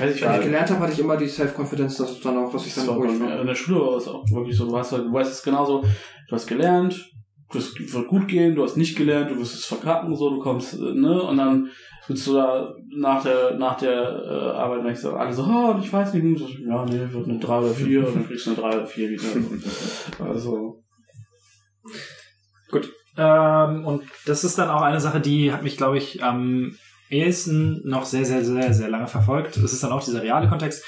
[0.01, 2.51] weiß nicht, Wenn ich gelernt habe, hatte ich immer die Self-Confidence, dass es dann auch,
[2.53, 3.41] dass ich dann Das war ruhig war.
[3.41, 5.83] in der Schule war es auch wirklich so, du hast halt, du weißt es genauso,
[6.29, 7.11] du hast gelernt,
[7.53, 10.75] das wird gut gehen, du hast nicht gelernt, du wirst es verkacken, so, du kommst,
[10.75, 11.69] äh, ne, und dann
[12.09, 15.93] du da nach der, nach der äh, Arbeit, und ich so, alle so, oh, ich
[15.93, 18.51] weiß nicht, und so, ja, nee, wird eine 3 oder 4, und dann kriegst du
[18.51, 19.29] eine 3 oder 4 wieder.
[20.29, 20.81] Also,
[23.17, 26.77] Ähm, und das ist dann auch eine Sache, die hat mich, glaube ich, am
[27.11, 29.57] ehesten noch sehr, sehr, sehr, sehr lange verfolgt.
[29.57, 30.85] Es ist dann auch dieser reale Kontext.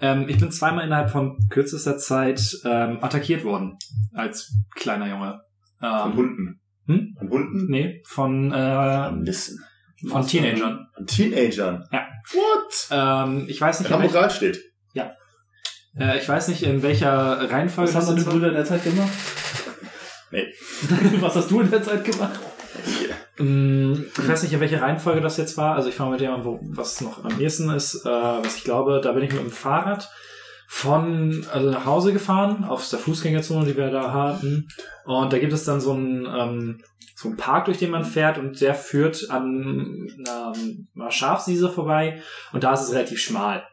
[0.00, 3.76] Ähm, ich bin zweimal innerhalb von kürzester Zeit ähm, attackiert worden
[4.14, 5.40] als kleiner Junge.
[5.80, 6.60] Von Ähm, Hunden.
[6.86, 7.14] Hm?
[7.18, 7.66] Von Hunden?
[7.68, 9.64] nee, von, äh, Nissen.
[10.08, 10.88] Von Teenagern.
[10.94, 11.88] Von Teenagern.
[11.92, 12.06] Ja.
[12.32, 12.88] What?
[12.90, 14.60] Ähm, ich weiß nicht, In in Hamburg steht.
[15.98, 18.28] äh, ich weiß nicht, in welcher Reihenfolge was haben deine.
[18.28, 19.12] Brüder in der Zeit gemacht?
[20.30, 20.46] Nee.
[21.20, 22.40] was hast du in der Zeit gemacht?
[23.38, 25.76] Mm, Ich weiß nicht, in welcher Reihenfolge das jetzt war.
[25.76, 28.04] Also ich fange mit dem an, wo, was noch am ehesten ist.
[28.04, 30.08] Äh, was ich glaube, da bin ich mit dem Fahrrad
[30.66, 34.68] von also nach Hause gefahren, auf der Fußgängerzone, die wir da hatten.
[35.04, 36.82] Und da gibt es dann so einen, ähm,
[37.24, 42.22] so Park, durch den man fährt und der führt an einer, Schafsiese vorbei
[42.52, 43.64] und da ist es relativ schmal.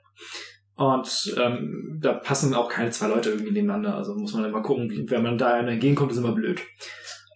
[0.76, 3.96] Und ähm, da passen auch keine zwei Leute irgendwie nebeneinander.
[3.96, 6.62] Also muss man immer gucken, wie, wenn man da entgegenkommt, ist immer blöd.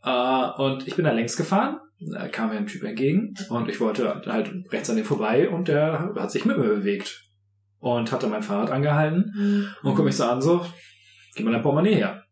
[0.03, 3.80] Äh, und ich bin da längs gefahren, da kam mir ein Typ entgegen und ich
[3.80, 7.22] wollte halt rechts an dem vorbei und der hat sich mit mir bewegt
[7.80, 10.66] und hatte mein Fahrrad angehalten und guckt mich so an, so,
[11.35, 12.24] gib mal dein Portemonnaie her.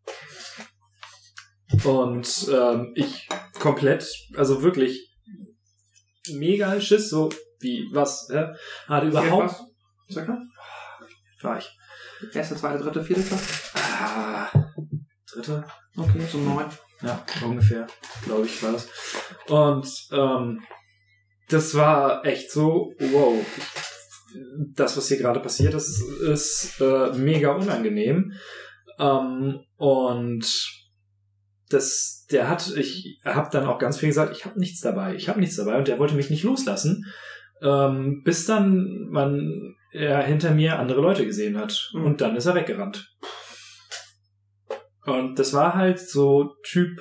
[1.84, 3.28] Und ähm, ich
[3.64, 5.10] komplett, also wirklich
[6.34, 7.30] mega Schiss, so
[7.62, 8.48] wie, was, hä?
[8.88, 9.64] Hatte überhaupt, was?
[10.12, 10.38] Circa?
[11.42, 11.70] war ich,
[12.34, 13.54] Erste, zweite, dritte, vierte Klasse?
[13.76, 14.50] ah,
[15.32, 16.66] dritte, Okay, so neun.
[17.02, 17.88] Ja, ungefähr,
[18.26, 18.90] glaube ich, war das.
[19.48, 20.62] Und ähm,
[21.50, 23.46] das war echt so, wow,
[24.74, 28.34] das, was hier gerade passiert ist, ist äh, mega unangenehm.
[29.00, 30.46] Ähm, und
[31.74, 35.28] das, der hat, ich habe dann auch ganz viel gesagt, ich habe nichts dabei, ich
[35.30, 37.06] habe nichts dabei und der wollte mich nicht loslassen,
[37.62, 42.06] ähm, bis dann man er hinter mir andere Leute gesehen hat Mhm.
[42.06, 43.10] und dann ist er weggerannt.
[45.06, 47.00] Und das war halt so Typ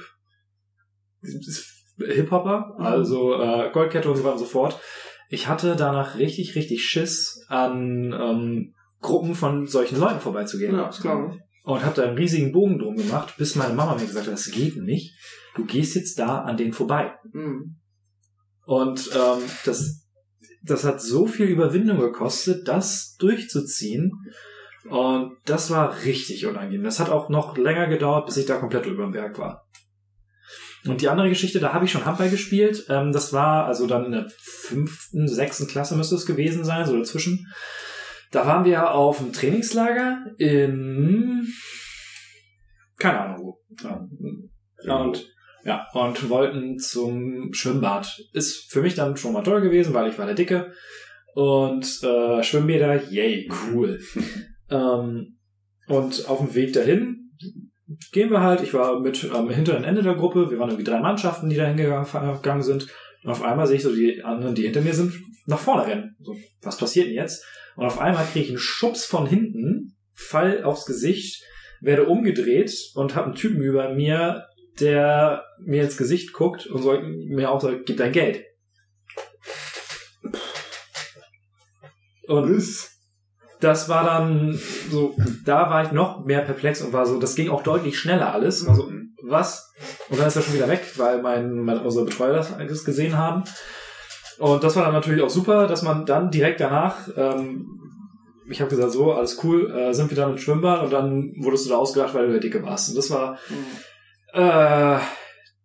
[1.99, 2.85] Hip-Hopper, Mhm.
[2.85, 4.81] also äh, Goldkette und so weiter und so fort.
[5.29, 10.75] Ich hatte danach richtig, richtig Schiss, an ähm, Gruppen von solchen Leuten vorbeizugehen.
[10.77, 11.41] Ja, das glaube ich.
[11.65, 14.51] Und habe da einen riesigen Bogen drum gemacht, bis meine Mama mir gesagt hat, das
[14.51, 15.15] geht nicht.
[15.55, 17.15] Du gehst jetzt da an denen vorbei.
[17.33, 17.77] Mhm.
[18.65, 20.07] Und ähm, das,
[20.63, 24.13] das hat so viel Überwindung gekostet, das durchzuziehen.
[24.89, 26.83] Und das war richtig unangenehm.
[26.83, 29.69] Das hat auch noch länger gedauert, bis ich da komplett über dem Berg war.
[30.85, 32.87] Und die andere Geschichte, da habe ich schon Handball gespielt.
[32.89, 36.97] Ähm, das war also dann in der fünften, sechsten Klasse müsste es gewesen sein, so
[36.97, 37.47] dazwischen.
[38.33, 41.47] Da waren wir auf einem Trainingslager in
[42.99, 43.59] keine Ahnung wo.
[43.83, 44.09] Ja.
[44.85, 45.29] Ja, und
[45.65, 48.21] ja, und wollten zum Schwimmbad.
[48.33, 50.73] Ist für mich dann schon mal toll gewesen, weil ich war der Dicke.
[51.35, 54.01] Und äh, Schwimmbäder, yay, cool.
[54.71, 55.39] ähm,
[55.87, 57.31] und auf dem Weg dahin
[58.13, 58.63] gehen wir halt.
[58.63, 60.51] Ich war mit am hinteren Ende der Gruppe.
[60.51, 62.89] Wir waren irgendwie drei Mannschaften, die da hingegangen sind.
[63.23, 65.15] Und auf einmal sehe ich so die anderen, die hinter mir sind,
[65.47, 66.17] nach vorne rennen.
[66.21, 67.45] So, was passiert denn jetzt?
[67.77, 71.43] Und auf einmal kriege ich einen Schubs von hinten, fall aufs Gesicht,
[71.81, 74.47] werde umgedreht und habe einen Typen über mir,
[74.81, 78.45] der mir ins Gesicht guckt und so, mir auch sagt, gib dein Geld.
[82.27, 82.65] Und
[83.61, 84.59] das war dann
[84.91, 88.33] so, da war ich noch mehr perplex und war so, das ging auch deutlich schneller
[88.33, 88.67] alles.
[88.67, 88.91] Also,
[89.23, 89.73] was?
[90.09, 93.17] Und dann ist er schon wieder weg, weil mein, mein unsere Betreuer das alles gesehen
[93.17, 93.45] haben.
[94.39, 97.67] Und das war dann natürlich auch super, dass man dann direkt danach, ähm,
[98.49, 101.67] ich habe gesagt, so, alles cool, äh, sind wir dann im Schwimmbad und dann wurdest
[101.67, 102.91] du da ausgelacht, weil du der Dicke warst.
[102.91, 103.39] Und das war,
[104.33, 104.99] äh,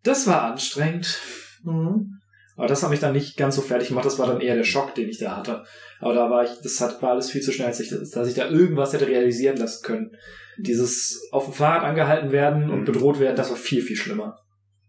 [0.04, 1.20] das war anstrengend.
[1.64, 2.14] Mhm.
[2.56, 4.06] Aber das hat mich dann nicht ganz so fertig gemacht.
[4.06, 5.64] Das war dann eher der Schock, den ich da hatte.
[6.00, 8.34] Aber da war ich, das hat, war alles viel zu schnell, als ich, dass ich
[8.34, 10.12] da irgendwas hätte realisieren lassen können.
[10.58, 12.86] Dieses auf dem Fahrrad angehalten werden und Mhm.
[12.86, 14.40] bedroht werden, das war viel, viel schlimmer.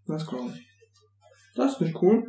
[0.07, 0.67] Das glaube ich.
[1.57, 2.25] Das ist nicht cool.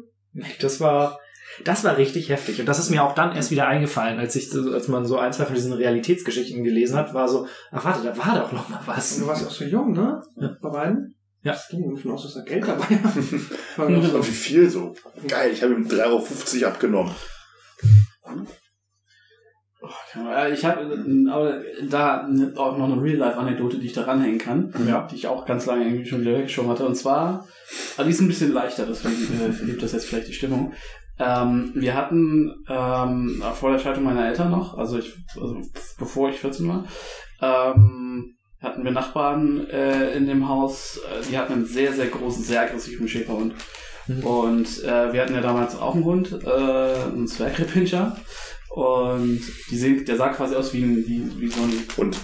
[0.59, 1.19] Das war,
[1.63, 2.59] das war richtig heftig.
[2.59, 5.17] Und das ist mir auch dann erst wieder eingefallen, als ich, so- als man so
[5.17, 8.69] ein, zwei von diesen Realitätsgeschichten gelesen hat, war so, ach warte, da war doch noch
[8.69, 9.17] mal was.
[9.19, 10.21] Du warst ja auch so jung, ne?
[10.37, 10.55] Ja.
[10.61, 11.15] Bei beiden?
[11.41, 11.53] Ja.
[11.53, 13.15] Das ging davon aus, dass er Geld dabei hat.
[13.77, 14.19] War Aber so.
[14.27, 14.93] wie viel so?
[15.27, 17.15] Geil, ich habe ihm 3,50 Euro abgenommen.
[20.13, 20.81] Ja, Ich habe
[21.31, 25.07] aber da auch noch eine Real-Life-Anekdote, die ich da ranhängen kann, Ja.
[25.09, 26.85] die ich auch ganz lange irgendwie schon wieder weggeschoben hatte.
[26.85, 27.47] Und zwar,
[27.95, 30.73] aber die ist ein bisschen leichter, deswegen äh, hebt das jetzt vielleicht die Stimmung.
[31.19, 35.61] Ähm, wir hatten ähm, vor der Scheidung meiner Eltern noch, also ich, also
[35.97, 36.85] bevor ich 14 war,
[37.41, 42.43] ähm, hatten wir Nachbarn äh, in dem Haus, äh, die hatten einen sehr, sehr großen,
[42.43, 43.53] sehr aggressiven Schäferhund.
[44.07, 44.23] Mhm.
[44.23, 48.17] Und äh, wir hatten ja damals auch einen Hund, äh, einen Zwergrepinscher.
[48.69, 49.41] Und
[49.71, 52.17] die sehen, der sah quasi aus wie, ein, wie, wie so ein, Und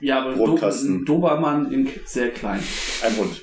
[0.00, 0.96] ja, aber Brotkasten.
[0.96, 2.62] ein Dobermann in sehr klein.
[3.02, 3.40] ein Hund.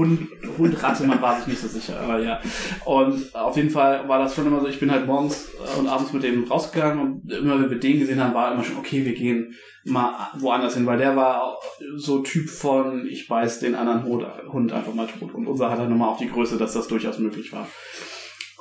[0.00, 2.40] Hund, Hund, Ratte, man war sich nicht so sicher, aber ja.
[2.86, 6.12] Und auf jeden Fall war das schon immer so, ich bin halt morgens und abends
[6.14, 9.12] mit dem rausgegangen und immer wenn wir den gesehen haben, war immer schon, okay, wir
[9.12, 9.54] gehen
[9.84, 11.58] mal woanders hin, weil der war
[11.96, 15.34] so Typ von, ich beiß den anderen Hund, Hund einfach mal tot.
[15.34, 17.66] Und unser hat halt nochmal auch die Größe, dass das durchaus möglich war.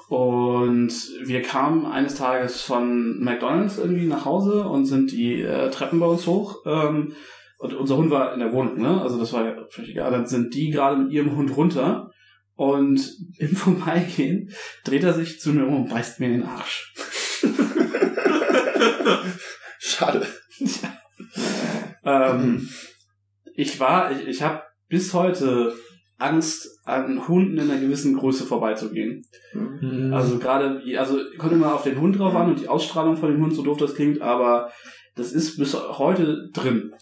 [0.09, 0.91] Und
[1.23, 6.07] wir kamen eines Tages von McDonalds irgendwie nach Hause und sind die äh, Treppen bei
[6.07, 6.65] uns hoch.
[6.65, 7.13] Ähm,
[7.59, 9.01] und unser Hund war in der Wohnung, ne?
[9.01, 10.11] Also das war ja völlig egal.
[10.11, 12.09] Dann sind die gerade mit ihrem Hund runter
[12.55, 13.01] und
[13.37, 14.49] im Vorbeigehen
[14.85, 16.93] dreht er sich zu mir um und beißt mir in den Arsch.
[19.79, 20.25] Schade.
[22.05, 22.69] Ähm,
[23.53, 25.75] ich war, ich, ich habe bis heute
[26.17, 29.25] Angst, an Hunden in einer gewissen Größe vorbeizugehen.
[29.53, 30.13] Mhm.
[30.13, 33.41] Also gerade, also kommt immer auf den Hund drauf an und die Ausstrahlung von dem
[33.41, 34.71] Hund, so doof das klingt, aber
[35.15, 36.93] das ist bis heute drin.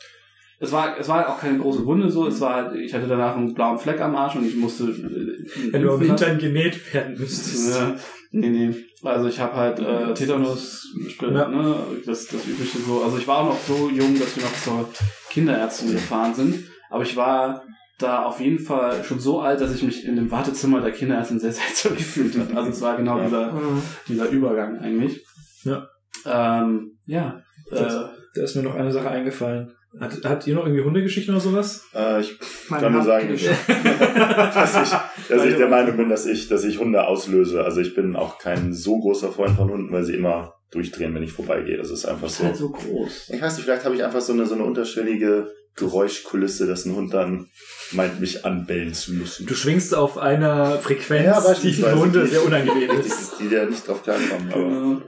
[0.60, 3.54] Es war, es war auch keine große Wunde so, es war, ich hatte danach einen
[3.54, 4.86] blauen Fleck am Arsch und ich musste.
[4.86, 6.06] äh, Wenn du am lassen.
[6.08, 7.76] Hintern genäht werden müsstest.
[7.76, 7.96] Ja,
[8.32, 8.76] nee, nee.
[9.04, 10.88] Also ich habe halt äh, Tetanus,
[11.22, 11.48] Ja.
[11.48, 13.04] ne, das, das übliche so.
[13.04, 14.90] Also ich war auch noch so jung, dass wir noch zur
[15.30, 16.64] Kinderärztin gefahren sind.
[16.90, 17.64] Aber ich war
[18.00, 21.40] da auf jeden Fall schon so alt, dass ich mich in dem Wartezimmer der Kinderärztin
[21.40, 22.58] sehr seltsam gefühlt habe.
[22.58, 23.82] Also es war genau dieser, Mhm.
[24.08, 25.24] dieser Übergang eigentlich.
[25.64, 25.88] Ja.
[26.26, 27.42] Ähm, ja.
[27.70, 29.74] Das- Äh, Da ist mir noch eine Sache eingefallen.
[30.00, 31.86] Hat, habt ihr noch irgendwie Hundegeschichten oder sowas?
[31.94, 32.38] Äh, ich
[32.70, 33.30] Meine kann nur sagen,
[34.54, 37.64] dass ich, dass ich der Meinung bin, dass ich, dass ich Hunde auslöse.
[37.64, 41.24] Also ich bin auch kein so großer Freund von Hunden, weil sie immer durchdrehen, wenn
[41.24, 41.78] ich vorbeigehe.
[41.78, 42.44] Das ist einfach ist so.
[42.44, 43.30] halt so groß.
[43.34, 46.96] Ich weiß nicht, vielleicht habe ich einfach so eine, so eine unterschwellige Geräuschkulisse, dass ein
[46.96, 47.48] Hund dann
[47.92, 49.46] meint, mich anbellen zu müssen.
[49.46, 53.40] Du schwingst auf einer Frequenz, Ja, die für Hunde sehr unangenehm Die, ist.
[53.40, 54.52] die da nicht drauf klarkommen.
[54.52, 54.94] Aber Genau.
[54.94, 55.04] Nee,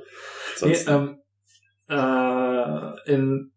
[0.75, 1.17] sonst, ähm,
[1.89, 3.51] äh, in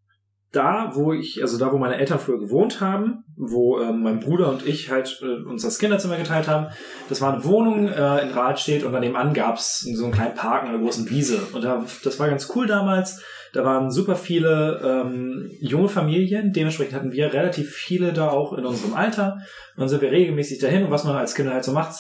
[0.53, 4.51] da, wo ich, also da, wo meine Eltern früher gewohnt haben, wo ähm, mein Bruder
[4.51, 6.67] und ich halt äh, uns das Kinderzimmer geteilt haben,
[7.09, 10.79] das war eine Wohnung äh, in Rahlstedt und daneben gab's so einen kleinen Park, eine
[10.79, 11.41] großen Wiese.
[11.53, 13.23] Und da, das war ganz cool damals.
[13.55, 18.65] Da waren super viele ähm, junge Familien, dementsprechend hatten wir relativ viele da auch in
[18.65, 19.35] unserem Alter.
[19.75, 21.93] Und dann sind wir regelmäßig dahin und was man als Kinder halt so macht,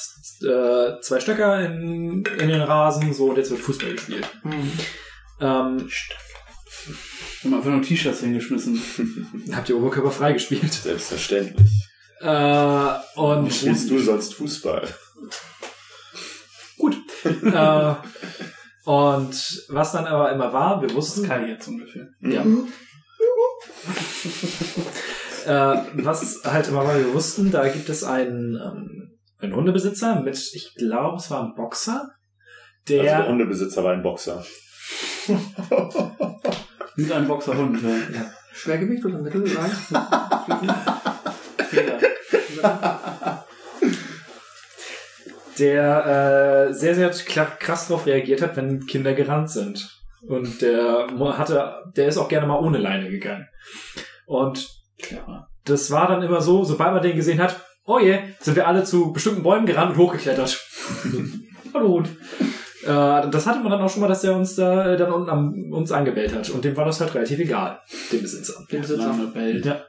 [0.42, 4.26] äh, zwei Stöcker in, in den Rasen, so und jetzt wird Fußball gespielt.
[4.44, 4.72] Mhm.
[5.40, 5.88] Ähm,
[7.44, 8.80] haben einfach nur T-Shirts hingeschmissen.
[9.52, 10.72] habt ihr Oberkörper frei gespielt.
[10.72, 11.70] selbstverständlich.
[12.20, 14.88] Äh, und Spielst du sonst Fußball?
[16.78, 16.96] gut.
[17.24, 17.94] äh,
[18.84, 22.08] und was dann aber immer war, wir wussten, Kai jetzt ungefähr.
[22.20, 22.42] ja.
[25.46, 30.36] äh, was halt immer war, wir wussten, da gibt es einen, ähm, einen Hundebesitzer mit,
[30.36, 32.10] ich glaube, es war ein Boxer,
[32.88, 34.44] Also der der, Hundebesitzer war ein Boxer.
[36.96, 37.82] Mit einem Boxerhund.
[37.82, 38.30] Ja.
[38.52, 39.42] Schwergewicht oder Mittel?
[39.42, 39.70] Nein.
[45.58, 49.98] Der äh, sehr, sehr krass darauf reagiert hat, wenn Kinder gerannt sind.
[50.26, 53.46] Und der mo- hatte, der ist auch gerne mal ohne Leine gegangen.
[54.24, 54.68] Und
[55.64, 58.84] das war dann immer so, sobald man den gesehen hat, oh je, sind wir alle
[58.84, 60.58] zu bestimmten Bäumen gerannt und hochgeklettert.
[61.74, 62.08] Hallo Hund.
[62.82, 65.30] Äh, das hatte man dann auch schon mal, dass der uns da äh, dann unten
[65.30, 66.50] am, uns angebellt hat.
[66.50, 67.80] Und dem war das halt relativ egal,
[68.10, 68.54] dem Besitzer.
[68.70, 69.14] Den Besitzer.
[69.64, 69.82] Ja.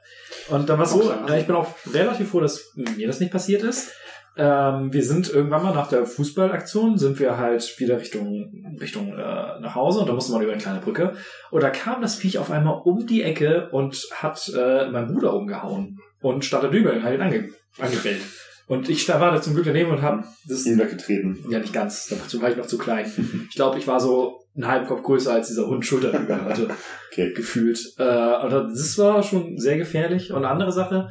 [0.49, 3.31] Und dann war es so, ja, ich bin auch relativ froh, dass mir das nicht
[3.31, 3.91] passiert ist.
[4.35, 9.59] Ähm, wir sind irgendwann mal nach der Fußballaktion, sind wir halt wieder Richtung, Richtung äh,
[9.59, 11.13] nach Hause und da musste man über eine kleine Brücke.
[11.51, 15.33] Und da kam das Viech auf einmal um die Ecke und hat äh, meinen Bruder
[15.33, 17.49] umgehauen und drüber und hat ihn ange
[17.80, 18.22] angebellt.
[18.67, 21.45] Und ich sta- war da zum Glück daneben und habe das Ihn weggetreten.
[21.50, 22.08] ja, nicht ganz.
[22.08, 23.11] Dazu war ich noch zu klein.
[23.50, 26.69] Ich glaube, ich war so einen halben Kopf größer als dieser Hund Schulterhöhe hatte,
[27.11, 27.33] Okay.
[27.33, 27.80] gefühlt.
[27.99, 30.32] Äh, aber das war schon sehr gefährlich.
[30.32, 31.09] Und eine andere Sache,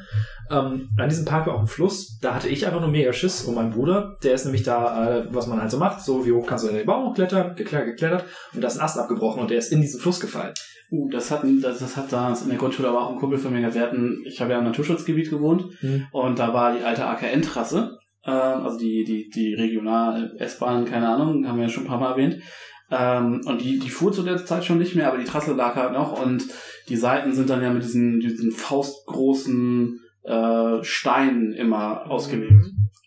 [0.50, 2.18] ähm, an diesem Park war auch ein Fluss.
[2.20, 4.16] Da hatte ich einfach nur mega Schiss um meinen Bruder.
[4.22, 6.00] Der ist nämlich da, äh, was man halt so macht.
[6.04, 7.54] So, wie hoch kannst du in den Baum hochklettern?
[7.56, 8.24] Geklettert, geklettert.
[8.54, 10.54] Und da ist ein Ast abgebrochen und der ist in diesen Fluss gefallen.
[10.90, 13.50] Uh, das hat, das, das hat da in der Grundschule aber auch ein Kumpel von
[13.52, 16.06] mir hatten, ich habe ja im Naturschutzgebiet gewohnt Mhm.
[16.12, 17.96] und da war die alte AKN-Trasse,
[18.26, 22.10] ähm, also die, die, die Regional-S-Bahn, keine Ahnung, haben wir ja schon ein paar Mal
[22.10, 22.42] erwähnt.
[22.94, 25.74] Ähm, und die, die fuhr zu der Zeit schon nicht mehr, aber die Trasse lag
[25.76, 26.44] halt noch und
[26.90, 32.52] die Seiten sind dann ja mit diesen, diesen faustgroßen äh, Steinen immer ausgelegt.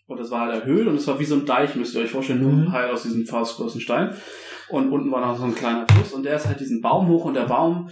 [0.08, 2.10] Und das war halt erhöht und es war wie so ein Deich, müsst ihr euch
[2.10, 2.72] vorstellen, nur Mhm.
[2.72, 4.14] halt aus diesen faustgroßen Steinen.
[4.68, 7.24] Und unten war noch so ein kleiner Fluss und der ist halt diesen Baum hoch
[7.24, 7.88] und der Baum,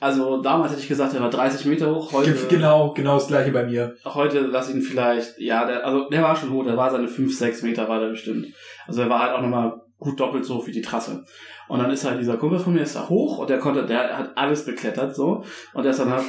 [0.00, 3.52] also damals hätte ich gesagt, der war 30 Meter hoch, heute, Genau, genau das gleiche
[3.52, 3.94] bei mir.
[4.04, 7.36] heute lass ihn vielleicht, ja, der, also der war schon hoch, der war seine 5,
[7.36, 8.46] 6 Meter war der bestimmt.
[8.86, 11.24] Also er war halt auch nochmal gut doppelt so wie die Trasse.
[11.68, 14.18] Und dann ist halt dieser Kumpel von mir ist da hoch und der konnte, der
[14.18, 16.24] hat alles beklettert so und der ist dann halt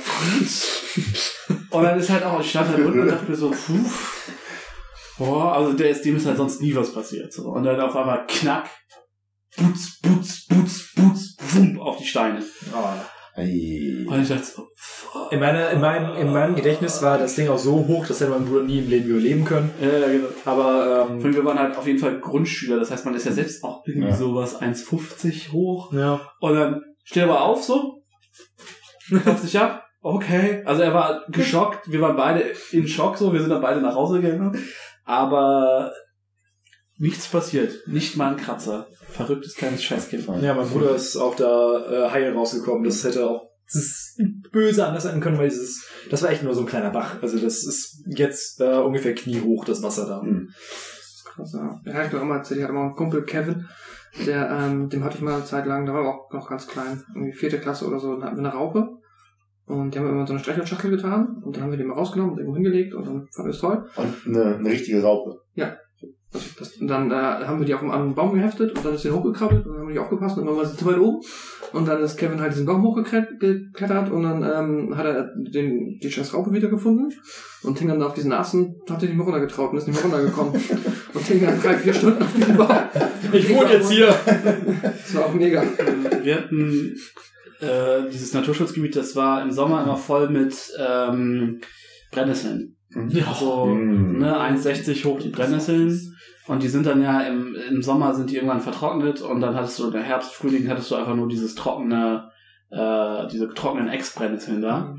[1.71, 3.89] und dann ist halt auch, ich stand halt unten und dachte mir so, puh,
[5.17, 7.33] boah, also der ist, dem ist halt sonst nie was passiert.
[7.33, 7.49] So.
[7.49, 8.69] Und dann auf einmal knack,
[9.57, 12.43] butz, butz, butz, butz, wump auf die Steine.
[13.37, 14.05] Ei.
[14.07, 15.31] Und ich dachte so, fuck.
[15.31, 18.31] In, meiner, in, meinem, in meinem Gedächtnis war das Ding auch so hoch, das hätte
[18.31, 19.71] mein Bruder nie im Leben überleben können.
[19.81, 20.27] Ja, ja, genau.
[20.45, 23.63] Aber, ähm, wir waren halt auf jeden Fall Grundschüler, das heißt, man ist ja selbst
[23.63, 24.15] auch irgendwie Ja.
[24.15, 25.91] sowas 1,50 hoch.
[25.91, 26.21] ja.
[26.39, 28.03] Und dann steht er aber auf so,
[29.07, 30.61] klopft sich ab, okay.
[30.65, 33.95] Also er war geschockt, wir waren beide in Schock so, wir sind dann beide nach
[33.95, 34.57] Hause gegangen.
[35.03, 35.91] Aber
[36.97, 38.87] nichts passiert, nicht mal ein Kratzer.
[39.09, 40.27] Verrücktes kleines Scheißkind.
[40.41, 42.83] Ja, mein Bruder ist auch da äh, heil rausgekommen.
[42.83, 46.53] Das hätte auch das ist böse anders enden können, weil dieses, das war echt nur
[46.53, 47.21] so ein kleiner Bach.
[47.21, 50.21] Also das ist jetzt äh, ungefähr kniehoch, das Wasser da.
[50.21, 50.49] Hm.
[51.25, 51.81] Krass, ja.
[51.85, 53.65] Ja, ich doch immer erzählt, ich hatte mal einen Kumpel, Kevin,
[54.25, 57.03] der, ähm, dem hatte ich mal eine Zeit lang, der war auch noch ganz klein,
[57.13, 58.87] irgendwie vierte Klasse oder so, da hatten wir eine Raupe.
[59.65, 61.83] Und die haben wir immer in so eine Streichholzschachtel getan und dann haben wir die
[61.83, 63.89] mal rausgenommen und irgendwo hingelegt und dann fanden wir es toll.
[63.95, 65.41] Und eine, eine richtige Raupe.
[65.55, 65.75] Das,
[66.57, 69.01] das, und dann äh, haben wir die auf einen anderen Baum geheftet und dann ist
[69.03, 71.21] sie hochgekrabbelt und dann haben wir die aufgepasst und dann war sie zu weit oben.
[71.73, 76.11] Und dann ist Kevin halt diesen Baum hochgeklettert und dann ähm, hat er den, die
[76.11, 77.11] scheiß Raupe wiedergefunden
[77.63, 80.01] und hing dann da auf diesen Assen, hat sich nicht mehr runtergetraut und ist nicht
[80.01, 80.53] mehr runtergekommen.
[81.13, 82.77] und hing dann drei, vier Stunden auf diesem Baum.
[83.33, 84.07] Ich wohne jetzt hier.
[84.83, 85.63] Das war auch mega.
[86.23, 86.95] Wir hatten
[87.59, 91.61] äh, dieses Naturschutzgebiet, das war im Sommer immer voll mit ähm,
[92.11, 92.75] Brennnesseln.
[93.09, 93.33] Ja.
[93.33, 94.19] So, Mm.
[94.19, 96.14] ne, 1,60 hoch die Brennnesseln.
[96.47, 99.79] Und die sind dann ja im, im Sommer sind die irgendwann vertrocknet und dann hattest
[99.79, 102.29] du, der Herbst, Frühling hattest du einfach nur dieses trockene,
[102.69, 104.95] äh, diese trockenen Ex-Brennnesseln da.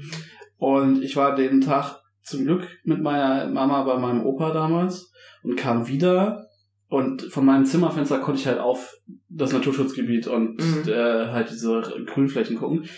[0.57, 5.13] Und ich war den Tag zum Glück mit meiner Mama bei meinem Opa damals
[5.45, 6.47] und kam wieder
[6.89, 8.93] und von meinem Zimmerfenster konnte ich halt auf
[9.29, 10.89] das Naturschutzgebiet und Mhm.
[10.89, 12.89] äh, halt diese Grünflächen gucken.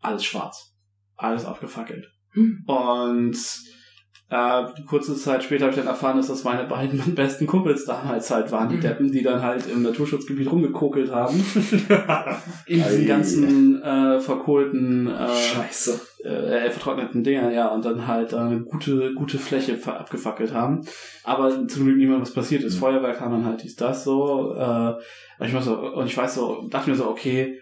[0.00, 0.74] Alles schwarz.
[1.16, 2.06] Alles abgefackelt.
[2.32, 2.64] Mhm.
[2.66, 3.36] Und
[4.30, 8.30] äh, kurze Zeit später habe ich dann erfahren, dass das meine beiden besten Kumpels damals
[8.30, 8.80] halt waren, die Mhm.
[8.82, 11.36] Deppen, die dann halt im Naturschutzgebiet rumgekokelt haben.
[12.66, 16.00] In diesen ganzen äh, verkohlten äh, Scheiße.
[16.24, 20.82] äh, vertrockneten Dinger, ja, und dann halt eine gute, gute Fläche abgefackelt haben.
[21.24, 22.74] Aber zum Glück niemand was passiert ist.
[22.76, 22.80] Mhm.
[22.80, 24.54] Feuerwehr kam dann halt dies, das so.
[24.54, 24.94] Äh,
[25.38, 27.60] und ich war so, und ich weiß so, dachte mir so, okay,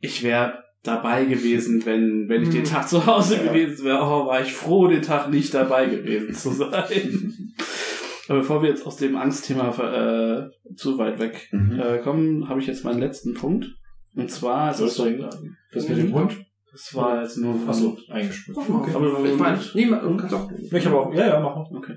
[0.00, 2.64] ich wäre dabei gewesen, wenn, wenn ich den Mhm.
[2.66, 3.52] Tag zu Hause Ja.
[3.52, 3.98] gewesen wäre.
[4.02, 6.72] Oh, war ich froh, den Tag nicht dabei gewesen zu sein.
[8.28, 11.80] Aber bevor wir jetzt aus dem Angstthema äh, zu weit weg Mhm.
[11.80, 13.66] äh, kommen, habe ich jetzt meinen letzten Punkt.
[14.16, 15.38] Und zwar, So ist das,
[15.72, 16.36] Das mit dem Hund?
[16.72, 18.56] das war jetzt nur Achso, eingespielt.
[18.56, 18.92] Okay.
[18.94, 20.50] Aber- ich meine, niemand, du kannst auch.
[20.72, 21.66] Ich habe auch, ja, ja, mach mal.
[21.76, 21.96] Okay.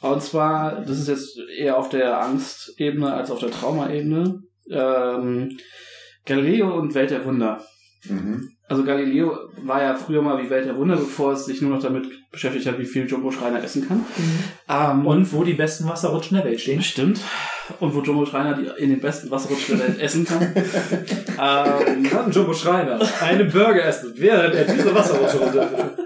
[0.00, 4.40] Und zwar, das ist jetzt eher auf der Angstebene als auf der Traumaebene.
[4.70, 5.56] Ähm,
[6.24, 7.62] Galileo und Welt der Wunder.
[8.08, 8.50] Mhm.
[8.68, 11.82] Also Galileo war ja früher mal wie Welt der Wunder, bevor es sich nur noch
[11.82, 14.04] damit beschäftigt hat, wie viel Jumbo Schreiner essen kann.
[14.68, 16.82] Ähm, Und wo die besten Wasserrutschen der Welt stehen.
[16.82, 17.20] Stimmt.
[17.78, 20.42] Und wo Jumbo Schreiner die in den besten Wasserrutschen der Welt essen kann.
[20.56, 25.98] ähm, Kann Jumbo Schreiner einen Burger essen, während er diese Wasserrutsche runterfällt.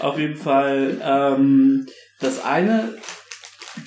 [0.00, 1.00] Auf jeden Fall.
[1.00, 1.86] Ähm,
[2.20, 2.94] das eine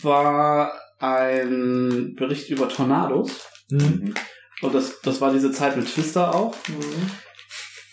[0.01, 3.31] war ein Bericht über Tornados.
[3.69, 4.13] Mhm.
[4.61, 6.55] Und das, das war diese Zeit mit Twister auch.
[6.67, 7.11] Mhm.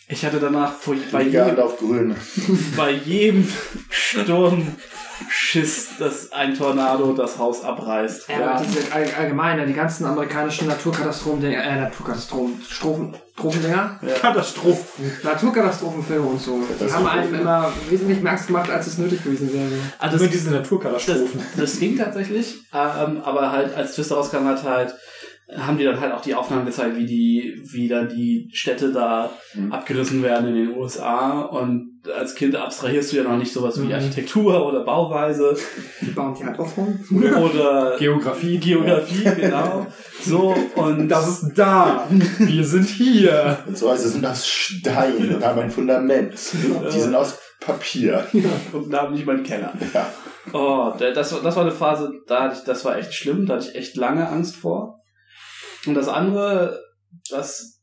[0.09, 2.15] Ich hatte danach vor, bei, jedem, auf grün.
[2.77, 3.49] bei jedem
[3.89, 4.77] Sturm
[5.31, 8.29] Schiss, dass ein Tornado das Haus abreißt.
[8.29, 15.13] Ja, aber diese all, allgemeine, die ganzen amerikanischen Naturkatastrophen, äh, Naturkatastrophen, Strophen, Strophendinger, Katastrophen.
[15.23, 19.53] Naturkatastrophenfilme und so, die haben einem immer wesentlich mehr Angst gemacht, als es nötig gewesen
[19.53, 19.69] wäre.
[19.99, 21.41] Also Nur das, diese das, Naturkatastrophen.
[21.57, 24.95] das ging tatsächlich, ähm, aber halt als Twister rauskam, hat halt
[25.57, 29.31] haben die dann halt auch die Aufnahmen gezeigt, wie die, wie dann die Städte da
[29.55, 29.71] Mhm.
[29.73, 33.87] abgerissen werden in den USA und als Kind abstrahierst du ja noch nicht sowas wie
[33.87, 33.93] Mhm.
[33.93, 35.55] Architektur oder Bauweise
[36.01, 36.99] Die bauen die halt auf rum.
[37.13, 38.59] oder Geografie.
[38.59, 39.87] Geografie, genau.
[40.23, 42.09] So, und Das ist da.
[42.39, 43.59] Wir sind hier.
[43.67, 46.33] Und so also sind aus Stein und haben ein Fundament.
[46.33, 48.27] Die sind aus Papier.
[48.73, 49.73] und da habe ich meinen Keller.
[49.93, 50.09] Ja.
[50.53, 53.47] Oh, da- das, war- das war eine Phase, da hatte ich, das war echt schlimm,
[53.47, 55.02] da hatte ich echt lange Angst vor.
[55.87, 56.81] Und das andere,
[57.31, 57.83] das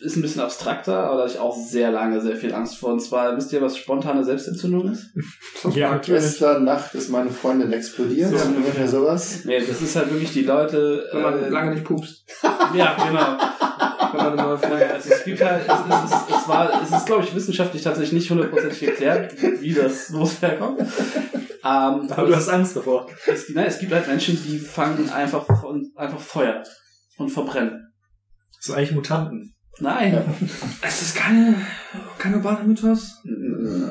[0.00, 2.92] ist ein bisschen abstrakter, aber da hatte ich auch sehr lange sehr viel Angst vor.
[2.92, 5.06] Und zwar, wisst ihr, was spontane Selbstentzündung ist?
[5.74, 5.98] Ja.
[5.98, 8.30] Gestern Nacht ist meine Freundin explodiert.
[8.30, 8.38] So.
[8.38, 9.44] So, ungefähr sowas.
[9.44, 11.06] Nee, das ist halt wirklich die Leute.
[11.12, 12.24] Wenn man äh, lange nicht pupst.
[12.74, 13.36] Ja, genau.
[14.12, 17.82] Wenn man immer Naja, also es gibt halt, es, war, es ist, glaube ich, wissenschaftlich
[17.82, 20.80] tatsächlich nicht hundertprozentig geklärt, wie das los herkommt.
[20.80, 20.86] Ähm,
[21.62, 23.06] Aber du hast Angst davor.
[23.26, 26.62] es, nein, es gibt halt Menschen, die fangen einfach, von, einfach Feuer
[27.20, 27.92] und verbrennen.
[28.56, 29.54] Das sind eigentlich Mutanten.
[29.78, 30.22] Nein.
[30.82, 31.54] Es ist keine,
[32.18, 33.22] kein urbaner Mythos.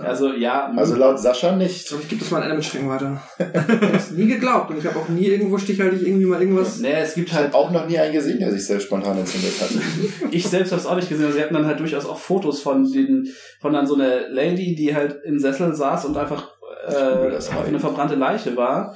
[0.03, 1.75] Also ja, Also laut Sascha nicht.
[1.77, 3.21] Ich glaube, ich gebe das mal an einer Mitstreng weiter.
[3.39, 6.79] Ich habe es nie geglaubt und ich habe auch nie irgendwo stichhaltig irgendwie mal irgendwas.
[6.79, 9.17] nee, es gibt Ich halt, habe auch noch nie einen gesehen, der sich selbst spontan
[9.17, 9.69] entzündet hat.
[10.31, 12.61] ich selbst habe es auch nicht gesehen, aber sie hatten dann halt durchaus auch Fotos
[12.61, 13.27] von den,
[13.59, 16.51] von dann so einer Lady, die halt im Sessel saß und einfach
[16.87, 17.65] äh, mal.
[17.65, 18.95] eine verbrannte Leiche war.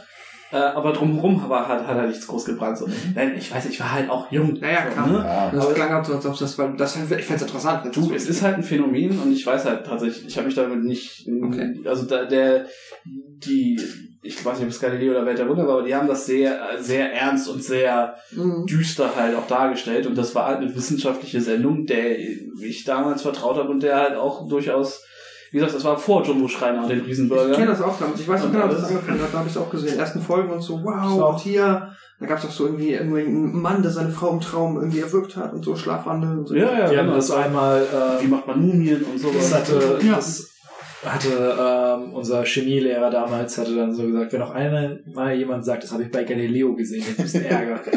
[0.54, 2.78] Äh, aber drumherum war, hat, hat er nichts groß gebrannt.
[2.78, 2.88] So.
[3.16, 4.54] Nein, ich weiß ich war halt auch jung.
[4.62, 5.08] Naja, so, klar.
[5.08, 5.18] ne?
[5.18, 5.52] Ja.
[5.52, 7.96] Das klang halt so, als ob das, weil das, ich fände es interessant.
[7.96, 10.84] Du, es ist halt ein Phänomen und ich weiß halt tatsächlich, ich habe mich damit
[10.84, 11.82] nicht, Okay.
[11.86, 12.68] also da, der,
[13.06, 13.80] die,
[14.22, 16.26] ich weiß nicht, ob es Galileo oder Welt der Wunder war, aber die haben das
[16.26, 18.66] sehr, sehr ernst und sehr Mhm.
[18.68, 23.58] düster halt auch dargestellt und das war halt eine wissenschaftliche Sendung, der ich damals vertraut
[23.58, 25.04] habe und der halt auch durchaus,
[25.54, 27.54] wie gesagt, das war vor Jumbo Schreiner und den Ich Riesenburger.
[27.54, 28.20] kenne das auch damals.
[28.20, 29.32] Ich weiß Und genau, dass es angefangen hat.
[29.34, 30.00] Da habe ich es auch gesehen.
[30.00, 31.34] Ersten Folgen und so, Das wow, auch.
[31.34, 31.90] und hier.
[32.20, 35.00] Da gab es auch so irgendwie, irgendwie einen Mann, der seine Frau im Traum irgendwie
[35.02, 36.56] erwürgt hat und so Schlafwandel und so.
[36.56, 37.16] Ja, ja, Wir haben genau.
[37.16, 37.86] das einmal,
[38.20, 39.54] Wie äh, macht man Mumien und das sowas.
[39.54, 40.16] hatte, Ja.
[40.16, 40.50] das
[41.06, 45.02] hatte ähm, unser Chemielehrer damals, hatte dann so gesagt, wenn noch einmal
[45.36, 47.80] jemand sagt, das habe ich bei Galileo gesehen, dann gibt's Ärger.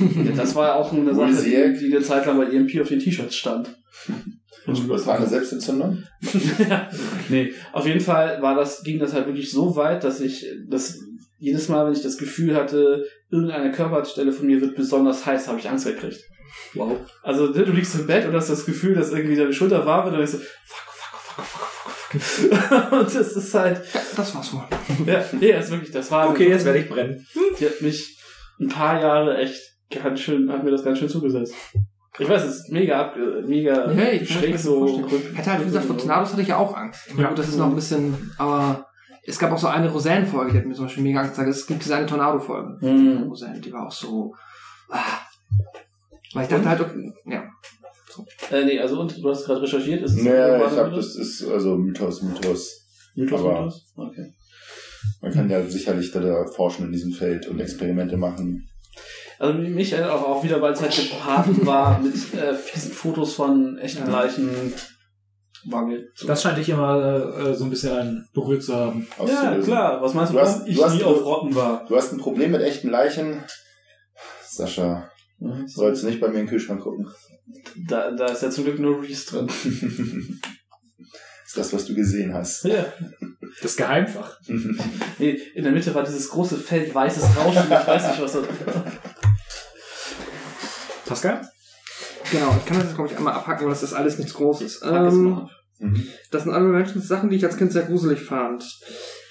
[0.00, 2.98] Ja, das war auch eine Sache, die, die eine Zeit lang bei EMP auf den
[2.98, 3.70] T-Shirts stand.
[4.74, 6.02] Das war eine Selbstentzündung?
[6.68, 6.88] ja.
[7.28, 10.98] Nee, auf jeden Fall war das, ging das halt wirklich so weit, dass ich das
[11.38, 15.58] jedes Mal, wenn ich das Gefühl hatte, irgendeine Körperstelle von mir wird besonders heiß, habe
[15.58, 16.20] ich Angst gekriegt.
[16.74, 16.98] Wow.
[17.22, 20.04] Also ne, du liegst im Bett und hast das Gefühl, dass irgendwie deine Schulter warm
[20.06, 22.92] wird und dann ist so, fuck, fuck, fuck, fuck, fuck, fuck.
[23.00, 23.80] und das ist halt,
[24.16, 24.64] Das war's wohl.
[25.06, 27.24] ja, nee, das ist wirklich, das war, Okay, jetzt werde ich brennen.
[27.58, 28.18] die hat mich
[28.60, 31.54] ein paar Jahre echt ganz schön, hat mir das ganz schön zugesetzt.
[32.18, 35.06] Ich weiß, es ist mega, ab, äh, mega Hey, ich schräg so.
[35.34, 37.02] Hätte halt, wie gesagt, vor Tornados hatte ich ja auch Angst.
[37.16, 37.28] Ja.
[37.28, 38.86] gut, das ist noch ein bisschen, aber
[39.24, 41.48] es gab auch so eine Roseanne-Folge, die hat mir zum Beispiel mega Angst gesagt.
[41.48, 42.78] Es gibt diese eine Tornado-Folge.
[42.80, 43.18] Mhm.
[43.18, 44.34] von Roseanne, die war auch so,
[44.90, 44.98] ah.
[46.34, 47.44] Weil ich dachte halt, okay, ja.
[48.50, 51.14] Äh, nee, also und du hast gerade recherchiert, ist es Nee, ein ich hab, das
[51.16, 52.86] ist also Mythos, Mythos.
[53.14, 53.92] Mythos, aber- Mythos?
[53.96, 54.32] Okay.
[55.22, 58.68] Man kann ja sicherlich da, da forschen in diesem Feld und Experimente machen.
[59.40, 63.78] Also mich auch, auch wieder, weil es halt gepaart war mit äh, fiesen Fotos von
[63.78, 64.20] echten Ja.
[64.20, 64.74] Leichen.
[66.14, 69.06] Zu Das scheint dich immer äh, so ein bisschen ein berührt zu haben.
[69.26, 70.00] ja, klar.
[70.02, 71.84] Was meinst du, Du hast- ich du hast- nie auf Rotten war?
[71.86, 73.42] Du hast ein Problem mit echten Leichen.
[74.46, 75.66] Sascha, Mhm.
[75.68, 77.06] sollst nicht bei mir in den Kühlschrank gucken.
[77.88, 79.48] Da, da ist ja zum Glück nur Reese drin.
[81.46, 82.64] ist das, was du gesehen hast.
[82.64, 82.84] Ja.
[83.62, 84.38] Das Geheimfach.
[85.18, 87.64] Nee, in der Mitte war dieses große Feld weißes Rauschen.
[87.64, 88.44] Ich weiß nicht, was das
[91.10, 91.40] Pascal?
[92.32, 94.76] Genau, ich kann das jetzt, glaube ich, einmal abhacken, weil das ist alles nichts Großes.
[94.76, 95.48] Es Ähm.
[95.82, 96.06] Mhm.
[96.30, 98.62] das sind alle Menschen Sachen, die ich als Kind sehr gruselig fand.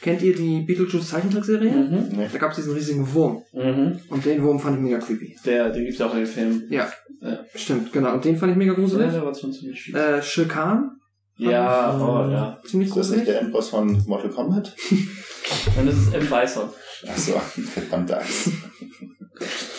[0.02, 1.70] Kennt ihr die Beetlejuice Zeichentrickserie?
[1.72, 2.08] Mhm.
[2.18, 2.28] Nee.
[2.32, 3.44] Da gab es diesen riesigen Wurm.
[3.54, 4.00] Mhm.
[4.10, 5.36] Und den Wurm fand ich mega creepy.
[5.46, 6.64] Der, den gibt's ja auch in den Filmen.
[6.72, 6.92] Ja.
[7.22, 7.40] Ja.
[7.54, 8.14] Stimmt, genau.
[8.14, 9.12] Und den fand ich mega Ja, gruselig.
[9.12, 9.94] der war schon ziemlich fies.
[9.96, 10.90] Äh, Shilkan,
[11.38, 12.60] ja, oh ja.
[12.66, 13.26] ziemlich Ist das nicht gruselig.
[13.26, 14.76] der Endboss von Mortal Kombat?
[15.76, 16.22] Dann ist es M.
[16.30, 16.70] Bison.
[17.08, 17.40] Achso,
[17.74, 18.50] verdammte Axt.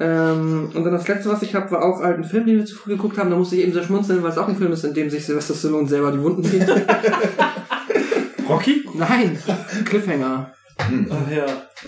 [0.00, 2.64] Ähm, und dann das letzte, was ich habe, war auch halt ein Film, den wir
[2.64, 3.28] zu früh geguckt haben.
[3.30, 5.26] Da musste ich eben sehr schmunzeln, weil es auch ein Film ist, in dem sich
[5.26, 6.66] Sylvester Stallone selber die Wunden zieht.
[8.48, 8.84] Rocky?
[8.94, 9.38] Nein,
[9.84, 10.52] Cliffhanger.
[10.88, 11.06] Hm.
[11.10, 11.44] Ach ja,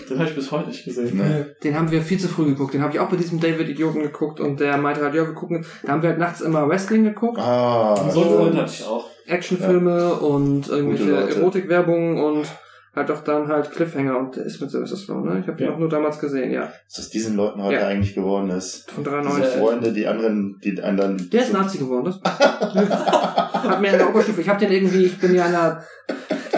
[0.07, 1.17] den habe ich bis heute nicht gesehen.
[1.17, 1.45] Nee.
[1.63, 2.75] Den haben wir viel zu früh geguckt.
[2.75, 5.65] Den habe ich auch bei diesem David-Idioten geguckt und der meinte halt, ja, wir gucken.
[5.83, 9.09] Da haben wir halt nachts immer Wrestling geguckt, Ah, So Freund Und- hatte ich auch.
[9.25, 11.11] Actionfilme und irgendwelche.
[11.39, 12.45] Erotikwerbungen und
[12.95, 15.39] halt auch dann halt Cliffhanger und der ist mit Sylvester Stallone, ne?
[15.41, 15.73] Ich habe den Ja.
[15.73, 16.71] auch nur damals gesehen, ja.
[16.87, 17.87] was aus diesen Leuten heute Ja.
[17.87, 18.89] eigentlich geworden ist.
[18.91, 19.59] Von Diese 93.
[19.59, 21.29] Freunde, die anderen, die einen dann.
[21.31, 22.19] Der ist Nazi geworden, das
[23.63, 25.83] Hat mir in der Oberstufe, ich habe den irgendwie, ich bin ja in der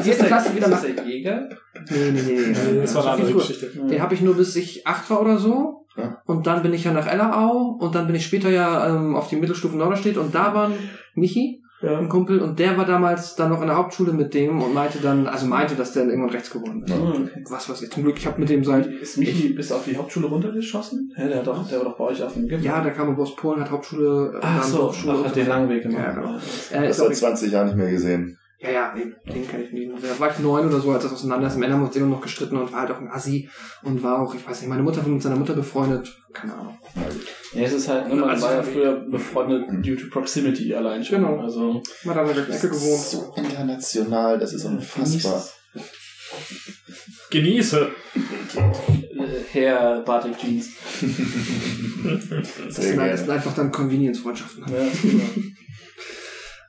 [0.02, 0.84] vierten Klasse wieder nach...
[0.84, 1.50] Ist das der Jäger?
[1.90, 2.82] Nee, nee, nee, nee.
[2.82, 3.34] Das war eine andere.
[3.34, 3.68] Geschichte.
[3.68, 5.86] Den habe ich nur bis ich acht war oder so.
[5.98, 6.22] Ja.
[6.26, 9.30] Und dann bin ich ja nach Ellerau und dann bin ich später ja ähm, auf
[9.30, 10.72] die Mittelstufe Norderstedt und da war
[11.14, 11.98] Michi, Ja.
[12.00, 15.00] ein Kumpel, und der war damals dann noch in der Hauptschule mit dem und meinte
[15.00, 16.90] dann, also meinte, dass der dann irgendwann rechts geworden ist.
[16.90, 16.96] Ja.
[16.96, 17.30] Hm.
[17.50, 19.98] Was weiß ich, zum Glück, ich habe mit dem seit, Ist Michi bis auf die
[19.98, 21.14] Hauptschule runtergeschossen?
[21.18, 22.66] Ja, der, hat doch, der war doch bei euch auf dem Gipfel.
[22.66, 25.48] ja, der kam aus Polen, hat Hauptschule, äh, Ach dann so, Dorfschule ach, hat den
[25.48, 26.02] langen Weg gemacht.
[26.02, 26.36] Ja, genau.
[26.72, 28.38] Äh, Das ist seit 20 Jahren nicht mehr gesehen.
[28.60, 29.16] Ja, ja, eben.
[29.28, 29.92] Den kenne ich nie.
[30.02, 31.58] Da war ich neun oder so, als das auseinander ist.
[31.58, 33.50] Männer haben uns noch gestritten und war halt auch ein Assi
[33.84, 36.16] und war auch, ich weiß nicht, meine Mutter mit seiner Mutter befreundet.
[36.34, 36.78] Keine Ahnung.
[37.54, 41.04] Ja, es ist halt, ne, man Also war ja früher befreundet due to proximity allein
[41.04, 41.22] schon.
[41.22, 41.40] Genau.
[41.40, 43.02] Also, Man hat da in der Ecke gewohnt.
[43.02, 45.44] So international, das ist unfassbar.
[47.30, 47.92] Genieße.
[49.52, 50.70] Herr Bartek Jeans.
[52.66, 54.66] Das sind, halt, das sind einfach dann Convenience-Freundschaften.
[54.68, 55.24] Ja, genau.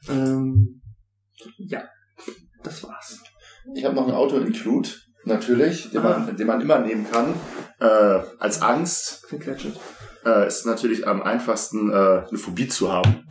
[0.09, 0.81] Ähm,
[1.58, 1.83] ja,
[2.62, 3.20] das war's.
[3.75, 4.89] Ich habe noch ein Auto-Include,
[5.25, 6.18] natürlich, den Ah.
[6.18, 7.34] man, den man immer nehmen kann.
[7.81, 9.75] Äh, als Angst Klingt legit.
[10.25, 11.94] äh, ist natürlich am einfachsten, äh,
[12.28, 13.26] eine Phobie zu haben.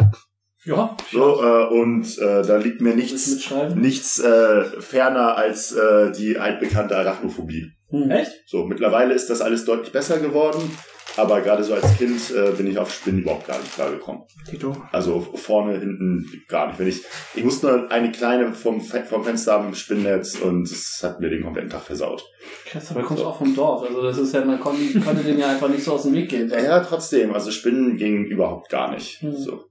[0.66, 0.96] Ja.
[1.12, 6.98] So, äh, und äh, da liegt mir nichts, nichts äh, ferner als äh, die altbekannte
[6.98, 7.72] Arachnophobie.
[7.90, 8.10] Hm.
[8.12, 8.32] Echt?
[8.48, 10.76] So, mittlerweile ist das alles deutlich besser geworden,
[11.18, 14.24] aber gerade so als Kind äh, bin ich auf Spinnen überhaupt gar nicht klargekommen.
[14.50, 14.76] Tito.
[14.92, 16.80] Also vorne, hinten gar nicht.
[16.80, 17.02] Wenn ich,
[17.36, 21.30] ich musste nur eine kleine vom, vom Fenster haben im Spinnnetz und es hat mir
[21.30, 22.24] den kompletten Tag versaut.
[22.66, 23.88] Krass, aber du kommst auch vom Dorf.
[23.88, 26.30] Also das ist ja, man konnte, konnte den ja einfach nicht so aus dem Weg
[26.30, 26.50] gehen.
[26.50, 29.22] Ja, trotzdem, also Spinnen gingen überhaupt gar nicht.
[29.24, 29.36] Mhm.
[29.36, 29.66] So.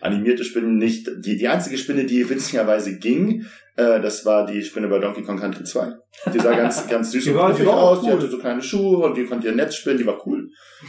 [0.00, 1.08] Animierte Spinnen nicht.
[1.18, 3.46] Die, die einzige Spinne, die witzigerweise ging,
[3.76, 5.92] äh, das war die Spinne bei Donkey Kong Country 2.
[6.32, 8.14] Die sah ganz, ganz süß Die und die auch aus, die cool.
[8.14, 10.48] hatte so kleine Schuhe und die konnte ihr Netz spinnen, die war cool.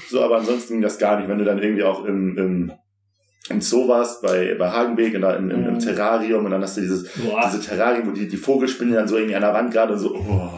[0.10, 1.28] So, aber ansonsten ging das gar nicht.
[1.30, 2.72] Wenn du dann irgendwie auch im, im,
[3.50, 5.80] im Zoo warst, bei, bei Hagenbeek, in der, im, im, im Mhm.
[5.80, 7.50] Terrarium und dann hast du dieses, Boah.
[7.52, 10.16] diese Terrarium, wo die, die Vogelspinne dann so irgendwie an der Wand gerade und so,
[10.16, 10.50] oh.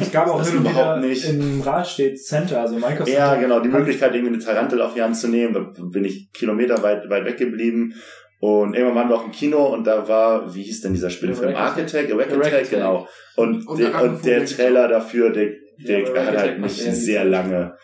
[0.00, 1.28] Es gab auch hin und überhaupt nicht.
[1.28, 5.16] im Rahlstedt Center, also Minecraft Ja, genau, die Möglichkeit, irgendwie eine Tarantel auf die Hand
[5.16, 7.94] zu nehmen, da bin ich kilometerweit weit weggeblieben.
[8.38, 11.56] Und irgendwann waren wir auch im Kino und da war, wie hieß denn dieser Spielfilm?
[11.56, 12.12] Architect.
[12.12, 13.08] Architect, Architect, genau.
[13.36, 14.44] Und, Und der, und der.
[14.44, 17.76] Trailer dafür, der, der Ja, aber hat halt mich sehr lange,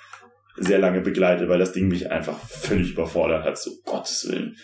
[0.58, 4.54] sehr lange begleitet, weil das Ding mich einfach völlig überfordert hat, so Gottes Willen.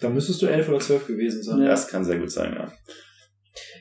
[0.00, 1.62] Da müsstest du elf oder zwölf gewesen sein.
[1.62, 1.68] Ja.
[1.68, 2.72] Das kann sehr gut sein, ja.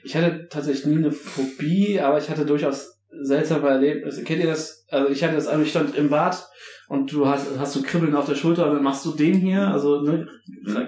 [0.04, 4.24] Ich hatte tatsächlich nie eine Phobie, aber ich hatte durchaus seltsame Erlebnisse.
[4.24, 4.86] Kennt ihr das?
[4.90, 6.44] Also ich hatte das, also ich stand im Bad
[6.92, 9.66] und du hast, hast so Kribbeln auf der Schulter und dann machst du den hier,
[9.66, 10.28] also ne,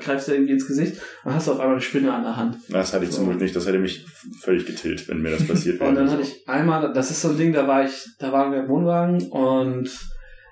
[0.02, 2.58] greifst dir irgendwie ins Gesicht und hast auf einmal eine Spinne an der Hand.
[2.68, 4.06] Das hatte ich zum Glück nicht, das hätte mich
[4.42, 5.90] völlig getillt, wenn mir das passiert wäre.
[5.90, 8.52] Und dann hatte ich einmal, das ist so ein Ding, da war ich, da waren
[8.52, 9.90] wir im Wohnwagen und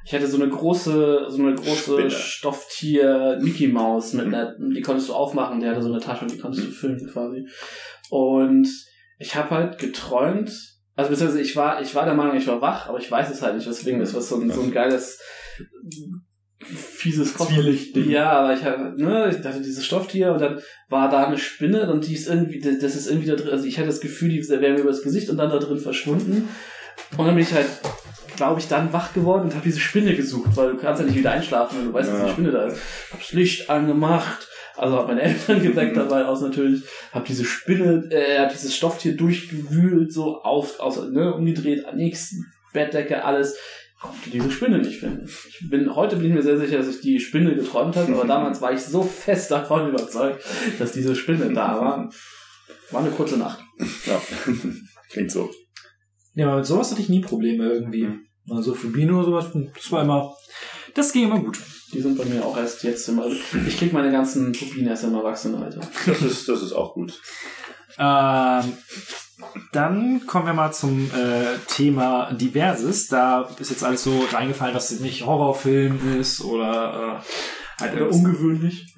[0.06, 2.12] ich hatte so eine große, so eine große Spinne.
[2.12, 6.32] Stofftier Mickey Maus mit einer, die konntest du aufmachen, der hatte so eine Tasche und
[6.32, 7.46] die konntest du füllen quasi.
[8.10, 8.70] Und
[9.20, 10.50] ich habe halt geträumt,
[10.96, 13.42] also beziehungsweise ich war, ich war der Meinung, ich war wach, aber ich weiß es
[13.42, 15.20] halt nicht, deswegen ist was so ein, so ein geiles
[16.64, 18.10] fieses Zwielichtding.
[18.10, 21.92] Ja, aber ich habe, ne, ich hatte dieses Stofftier und dann war da eine Spinne
[21.92, 24.48] und die ist irgendwie, das ist irgendwie da drin, also ich hatte das Gefühl, die
[24.48, 26.48] wäre mir über das Gesicht und dann da drin verschwunden.
[27.18, 27.66] Und dann bin ich halt,
[28.36, 31.18] glaube ich, dann wach geworden und habe diese Spinne gesucht, weil du kannst ja nicht
[31.18, 32.26] wieder einschlafen, wenn du weißt, dass Ja.
[32.26, 32.78] die Spinne da ist.
[33.12, 38.38] Hab's Licht angemacht, also hab meine Eltern geweckt dabei aus natürlich, hab diese Spinne, äh,
[38.40, 43.58] hab dieses Stofftier durchgewühlt, so auf, aus, ne, umgedreht, an nächsten Bettdecke, alles
[44.02, 45.26] konnte diese Spinne nicht finden.
[45.26, 48.26] Ich bin, heute bin ich mir sehr sicher, dass ich die Spinne geträumt habe, aber
[48.28, 50.44] damals war ich so fest davon überzeugt,
[50.80, 52.12] dass diese Spinne da war.
[52.90, 53.60] War eine kurze Nacht.
[54.06, 54.22] Ja.
[55.10, 55.50] Klingt so.
[56.34, 58.10] Ja, aber mit sowas hatte ich nie Probleme irgendwie.
[58.50, 60.34] Also für Bino oder sowas, das war immer,
[60.96, 61.60] das ging immer gut.
[61.94, 63.36] Die sind bei mir auch erst jetzt im also
[63.68, 65.82] Ich krieg meine ganzen Phobien erst im Erwachsenenalter.
[66.06, 67.20] Das ist, das ist auch gut.
[67.98, 68.74] Ähm,
[69.72, 73.08] dann kommen wir mal zum äh, Thema Diverses.
[73.08, 77.20] Da ist jetzt alles so reingefallen, dass es nicht Horrorfilm ist oder
[77.80, 78.94] äh, halt irgendwas- ungewöhnlich.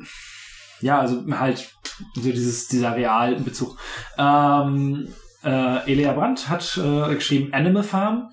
[0.81, 1.71] Ja, also halt
[2.15, 3.77] so dieses, dieser realen Bezug.
[4.17, 5.07] Ähm,
[5.43, 8.29] äh, Elia Brandt hat äh, geschrieben Animal Farm.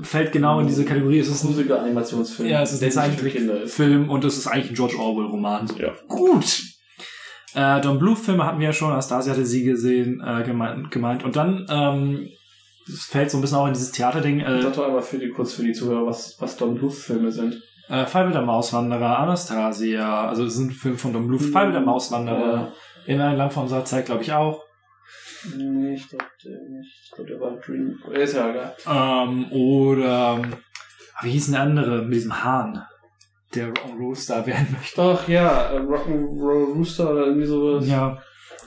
[0.00, 1.18] Fällt genau in diese Kategorie.
[1.18, 2.48] Es ist ein, Grusiger Animationsfilm.
[2.48, 2.92] ja, es ist ein.
[2.92, 5.66] Zeichentrickfilm und es ist eigentlich ein George Orwell-Roman.
[5.66, 5.76] So.
[5.76, 5.92] Ja.
[6.06, 6.62] Gut.
[7.54, 11.24] Äh, Don Bluth-Filme hatten wir ja schon, Anastasia hatte sie gesehen, äh, gemeint, gemeint.
[11.24, 12.28] Und dann ähm,
[12.86, 14.40] es fällt so ein bisschen auch in dieses Theaterding.
[14.40, 17.62] Äh, Sag doch aber für die, kurz für die Zuhörer, was, was Don Bluth-Filme sind.
[17.88, 21.42] äh, Fall der Mauswanderer, Anastasia, also es sind Filme von Don Bluth.
[21.42, 22.72] Fall mit der Mauswanderer.
[23.06, 24.62] In einem Land von unserer Zeit, glaube ich, auch.
[25.56, 26.24] Nee, ich glaube
[26.68, 26.92] nicht.
[27.04, 27.98] Ich glaube, der war Dream.
[28.12, 28.76] Ist ja egal.
[28.86, 30.42] Ähm, oder
[31.22, 32.82] wie hieß denn der andere mit diesem Hahn,
[33.54, 35.00] der Rockstar werden möchte?
[35.00, 37.86] Ach ja, äh, Rock'n'Roll Rooster oder irgendwie sowas.
[37.86, 38.18] Ja.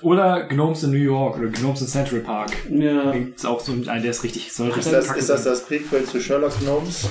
[0.02, 2.52] Oder Gnomes in New York oder Gnomes in Central Park.
[2.70, 3.12] Ja.
[3.12, 5.66] Ist auch so ein, der ist richtig, soll Ist richtig das, kacke ist das das
[5.66, 7.08] Prequel zu Sherlock Gnomes?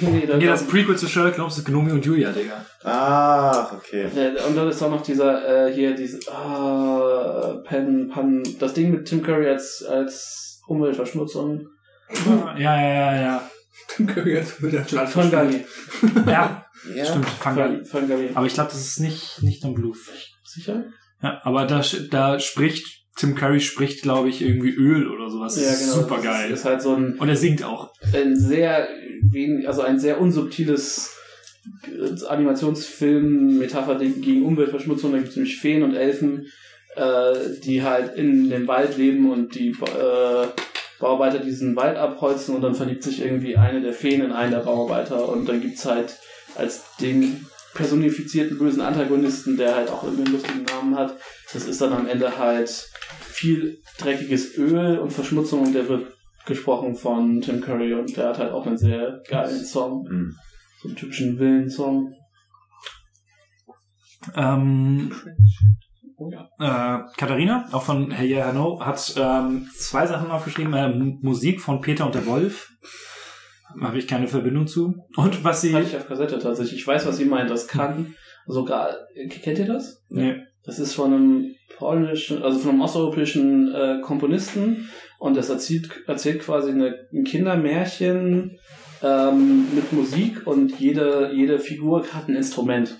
[0.00, 2.64] Nee, Nee, das Prequel zu Sherlock Gnomes ist Gnomi und Julia, Digga.
[2.84, 4.06] Ah, okay.
[4.14, 8.92] Ja, und dann ist auch noch dieser, äh, hier, diese, ah, Pen, Pan, das Ding
[8.92, 11.66] mit Tim Curry als, als Umweltverschmutzung.
[12.56, 13.50] Ja, ja, ja, ja.
[13.88, 15.64] Tim Curry als wieder Von Gali.
[16.26, 16.61] Ja,
[16.94, 17.04] Ja.
[17.04, 17.84] stimmt, Fangali.
[17.84, 18.30] Von Gali.
[18.34, 19.96] Aber ich glaube, das ist nicht, nicht Don Bluth.
[20.44, 20.84] Sicher?
[21.22, 25.54] Ja, aber da, da spricht Tim Curry spricht, glaube ich, irgendwie Öl oder sowas.
[25.54, 26.50] Das ist super geil.
[26.50, 27.92] Ist, ist halt so ein, Und er singt auch.
[28.14, 28.88] ein sehr,
[29.66, 31.14] also ein sehr unsubtiles
[31.86, 35.12] äh, Animationsfilm, Metapher gegen Umweltverschmutzung.
[35.12, 36.46] Da gibt es nämlich Feen und Elfen,
[36.96, 40.46] äh, die halt in dem Wald leben und die äh,
[40.98, 44.60] Bauarbeiter diesen Wald abholzen und dann verliebt sich irgendwie eine der Feen in einen der
[44.60, 46.18] Bauarbeiter und dann gibt's halt
[46.56, 51.16] als den personifizierten bösen Antagonisten, der halt auch irgendwie einen lustigen Namen hat.
[51.52, 52.68] Das ist dann am Ende halt
[53.20, 56.12] viel dreckiges Öl und Verschmutzung und der wird
[56.44, 60.06] gesprochen von Tim Curry und der hat halt auch einen sehr geilen Song.
[60.08, 60.36] Hm.
[60.82, 62.12] So einen typischen Villain-Song.
[64.36, 65.12] Ähm,
[66.22, 66.48] Oh ja.
[66.60, 70.72] äh, Katharina, auch von Hey Yeah Hello, hat ähm, zwei Sachen aufgeschrieben.
[70.72, 70.88] Äh,
[71.20, 72.70] Musik von Peter und der Wolf.
[73.80, 74.94] Habe ich keine Verbindung zu.
[75.16, 75.74] Und was sie...
[75.74, 76.80] Hatte ich auf Kassette tatsächlich.
[76.80, 77.50] Ich weiß, was sie meint.
[77.50, 78.14] Das kann
[78.46, 78.90] sogar.
[79.42, 80.02] Kennt ihr das?
[80.08, 80.36] Nee.
[80.64, 86.40] Das ist von einem polnischen, also von einem osteuropäischen äh, Komponisten und das erzählt, erzählt
[86.42, 88.58] quasi eine, ein Kindermärchen
[89.02, 92.96] ähm, mit Musik und jede, jede Figur hat ein Instrument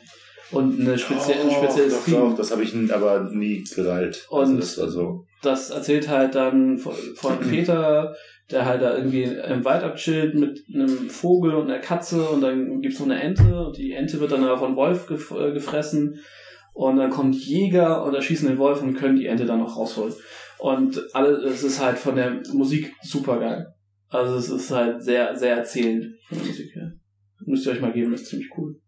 [0.50, 4.26] und eine spezie ein spezielles doch, doch, das habe ich aber nie gereilt.
[4.28, 5.24] Und- das war so.
[5.42, 8.14] das erzählt halt dann von, von Peter,
[8.50, 12.80] der halt da irgendwie im Wald abchillt mit einem Vogel und einer Katze und dann
[12.80, 16.18] gibt's noch eine Ente und die Ente wird dann von Wolf gef äh, gefressen
[16.74, 20.14] und dann kommt Jäger und erschießen den Wolf und können die Ente dann noch rausholen.
[20.58, 23.74] Und alle, es ist halt von der Musik super geil.
[24.08, 26.92] Also es ist halt sehr, sehr erzählend von der Musik her.
[27.46, 28.80] Müsst ihr euch mal geben, ist ziemlich cool.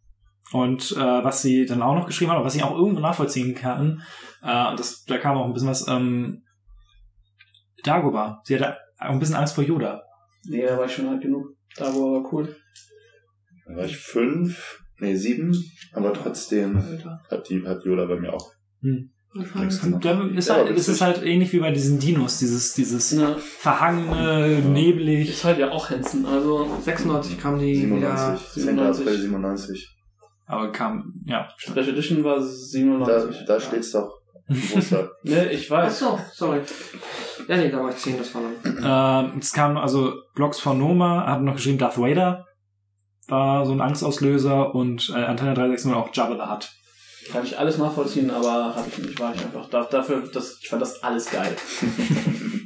[0.53, 4.03] Und äh, was sie dann auch noch geschrieben hat, was ich auch irgendwo nachvollziehen kann,
[4.43, 6.45] äh, das, da kam auch ein bisschen was, ähm,
[7.83, 8.41] Dagobah.
[8.45, 8.75] Sie auch
[9.13, 10.03] ein bisschen Angst vor Yoda.
[10.47, 11.47] Nee, da war ich schon halt genug.
[11.77, 12.55] Da war cool.
[13.67, 15.55] Da war ich fünf, nee, sieben,
[15.93, 17.21] aber trotzdem Alter.
[17.31, 18.51] hat, die, hat Yoda bei mir auch
[18.83, 19.11] gemacht.
[20.05, 23.13] Da ist Ja, halt, aber es ist halt ähnlich wie bei diesen Dinos, dieses, dieses
[23.13, 25.29] Ne, verhangene, neblig.
[25.31, 26.25] ist halt ja auch Hansen.
[26.27, 28.63] Also 96 kam die 97, 10.
[28.63, 29.07] 97.
[29.07, 29.97] April 97.
[30.47, 31.49] Aber kam, ja.
[31.57, 33.45] Special Edition war Da, 97.
[33.47, 34.21] da steht's doch.
[34.49, 34.93] Das?
[35.23, 35.99] Ne, ich Ach weiß.
[35.99, 36.61] so, sorry.
[37.49, 39.31] Ja, nee, da war ich 10, das war dann.
[39.33, 42.45] Ähm, es kam also Blogs von Noma, hat noch geschrieben Darth Vader
[43.29, 46.71] war so ein Angstauslöser und äh, Antenne 360 auch Jabba the Hutt.
[47.33, 49.19] Kann ich alles nachvollziehen, aber habe ich nicht.
[49.19, 51.57] War ich einfach da, dafür, das, ich fand das alles geil.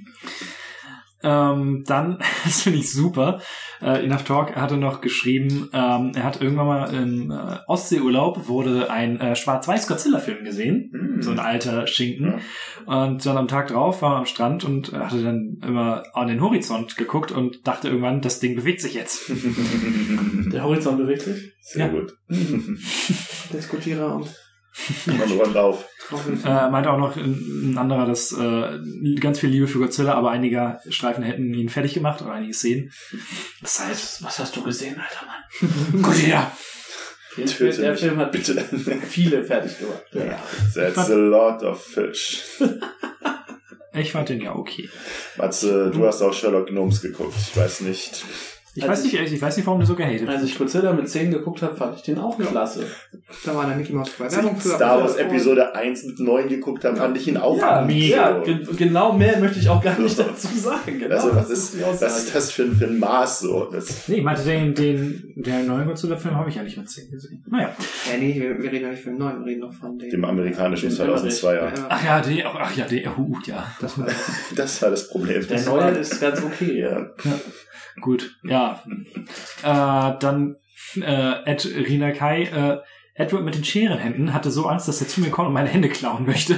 [1.22, 3.40] Ähm, dann, das finde ich super,
[3.82, 8.90] äh, Enough Talk hatte noch geschrieben, ähm, er hat irgendwann mal im äh, Ostseeurlaub wurde
[8.90, 11.22] ein äh, Schwarz-Weiß-Godzilla-Film gesehen, Hm.
[11.22, 12.40] so ein alter Schinken.
[12.86, 16.40] Und dann am Tag drauf war er am Strand und hatte dann immer an den
[16.40, 19.28] Horizont geguckt und dachte irgendwann, das Ding bewegt sich jetzt.
[20.52, 21.52] Der Horizont bewegt sich.
[21.60, 21.92] Sehr Ja.
[21.92, 22.12] gut.
[23.52, 24.28] Diskutierer und
[25.06, 25.84] Man räumt auf.
[26.44, 28.78] Äh, meinte auch noch ein, anderer, dass äh,
[29.20, 32.90] ganz viel Liebe für Godzilla, aber einige Streifen hätten ihn fertig gemacht oder einige Szenen.
[33.60, 36.02] Das ist halt, Was hast du gesehen, alter Mann?
[36.02, 36.50] Godzilla!
[37.46, 38.54] Töte der mich, Film hat bitte.
[39.08, 40.02] viele fertig gemacht.
[40.12, 40.42] Ja.
[40.74, 42.42] That's a lot of fish.
[43.94, 44.88] Ich fand den ja okay.
[45.36, 47.34] Matze, du hast auch Sherlock Gnomes geguckt.
[47.36, 48.24] Ich weiß nicht.
[48.78, 51.08] Ich Also weiß nicht, ich weiß nicht, warum du so gehatet Als ich Godzilla mit
[51.08, 52.84] 10 geguckt habe, fand ich den auch klasse.
[53.44, 54.68] Da war der Mickey Mouse bei Als Werbung ich für.
[54.70, 57.92] Star Wars Episode 1 mit 9 geguckt habe, fand ich ihn auch Ja, gut.
[57.92, 60.98] ja ge genau mehr möchte ich auch gar nicht dazu sagen.
[60.98, 63.64] Genau, Also, was das ist, was ist das für ein, für ein Maß so?
[63.70, 67.10] Das, Nee, ich meinte, den, den, der neuen Godzilla-Film habe ich ja nicht mit 10
[67.10, 67.44] gesehen.
[67.50, 67.74] Naja.
[68.10, 70.08] Ja, nee, wir, wir reden ja nicht von dem neuen, wir reden noch von dem.
[70.10, 71.52] dem amerikanischen Den 2002er.
[71.54, 73.66] Ja, Ach ja, die, ach ja, die, uh, ja.
[73.80, 74.06] das war
[74.56, 75.46] Das war das Problem.
[75.46, 77.10] Der neue ist ganz okay, ja.
[78.00, 78.82] Gut, ja.
[79.62, 80.56] Äh, dann
[80.96, 82.78] äh, Ed Rina Kai, äh,
[83.14, 85.88] Edward mit den Scherenhänden hatte so Angst, dass er zu mir kommt und meine Hände
[85.88, 86.56] klauen möchte.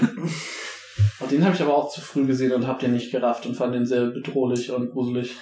[1.18, 3.56] Und den habe ich aber auch zu früh gesehen und habe den nicht gerafft und
[3.56, 5.36] fand den sehr bedrohlich und gruselig.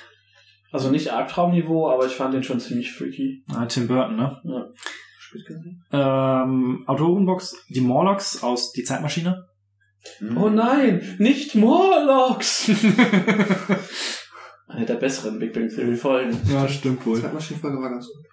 [0.70, 3.42] Also nicht Albtraumniveau, aber ich fand den schon ziemlich freaky.
[3.52, 4.40] Ah, Tim Burton, ne?
[4.44, 4.68] Ja.
[5.18, 5.84] spät gesehen.
[5.92, 9.46] Ähm, Autorenbox, die Morlocks aus Die Zeitmaschine.
[10.36, 12.70] Oh nein, nicht Morlocks!
[14.68, 16.38] Eine der besseren Big Bang Theory Folgen.
[16.52, 18.24] Ja, stimmt Die Zeitmaschinenfolge war ganz gut.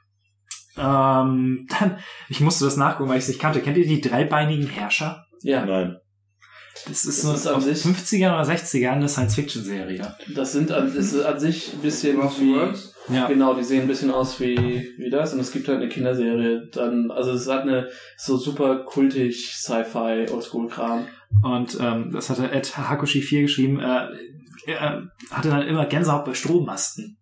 [0.77, 1.97] Ähm, dann,
[2.29, 3.61] ich musste das nachgucken, weil ich es nicht kannte.
[3.61, 5.25] Kennt ihr die dreibeinigen Herrscher?
[5.41, 5.97] Ja, Nein.
[6.87, 10.13] Das ist Das so ist an aus sich- 50ern oder 60ern eine Science-Fiction-Serie.
[10.35, 13.15] das sind an, das ist an sich ein bisschen wie?
[13.15, 13.27] Ja.
[13.27, 14.57] genau, die sehen ein bisschen aus wie,
[14.97, 18.83] wie das und es gibt halt eine Kinderserie dann, also es hat eine so super
[18.83, 21.07] kultig Sci-Fi Oldschool-Kram.
[21.43, 23.79] Und ähm, das hatte Ed Hakushi 4 geschrieben.
[23.79, 24.07] Äh,
[24.67, 27.17] er hatte dann immer Gänsehaut bei Strommasten.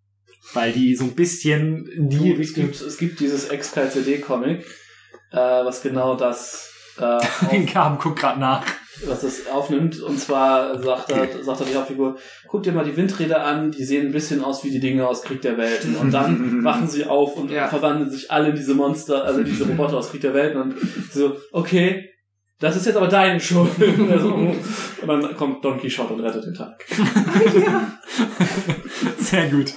[0.52, 4.60] Weil die so ein bisschen die es gibt, es gibt dieses XKCD-Comic,
[5.32, 7.18] äh, was genau das äh,
[7.50, 8.64] Den auf, Gaben guckt gerade nach.
[9.06, 10.00] was das aufnimmt.
[10.00, 13.84] Und zwar sagt er, sagt er die Hauptfigur, guck dir mal die Windräder an, die
[13.84, 15.96] sehen ein bisschen aus wie die Dinge aus Krieg der Welten.
[15.96, 17.66] Und dann wachen sie auf und Ja.
[17.68, 20.60] verwandeln sich alle in diese Monster, also diese Roboter aus Krieg der Welten.
[20.60, 20.76] Und
[21.10, 22.10] so, okay,
[22.64, 23.72] das ist jetzt aber deine Schuld.
[24.10, 24.56] Also, und
[25.06, 26.82] dann kommt Don Quixote und rettet den Tag.
[29.18, 29.74] Sehr gut.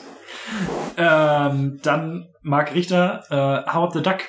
[0.96, 4.20] Ähm, dann Mark Richter, äh, Howard the Duck.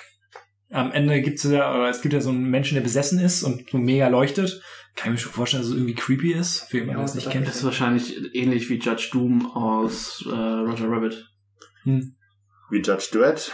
[0.70, 3.70] Am Ende gibt's ja, oder es gibt ja so einen Menschen, der besessen ist und
[3.70, 4.60] so mega leuchtet.
[4.96, 7.30] Kann ich mir schon vorstellen, dass es irgendwie creepy ist, für jemanden, der es nicht
[7.30, 7.46] kennt.
[7.46, 11.28] Das ist wahrscheinlich ähnlich wie Judge Doom aus äh, Roger Rabbit.
[12.70, 13.52] Wie Judge Duet.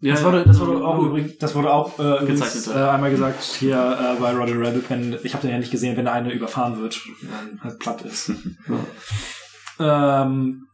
[0.00, 3.42] Ja, Das wurde, das wurde auch übrigens, das wurde auch äh, übrigens, äh, einmal gesagt
[3.42, 6.78] hier äh, bei Roger Rabbit, wenn ich habe den ja nicht gesehen, wenn eine überfahren
[6.80, 8.30] wird, dann halt platt ist.
[9.80, 10.66] ähm,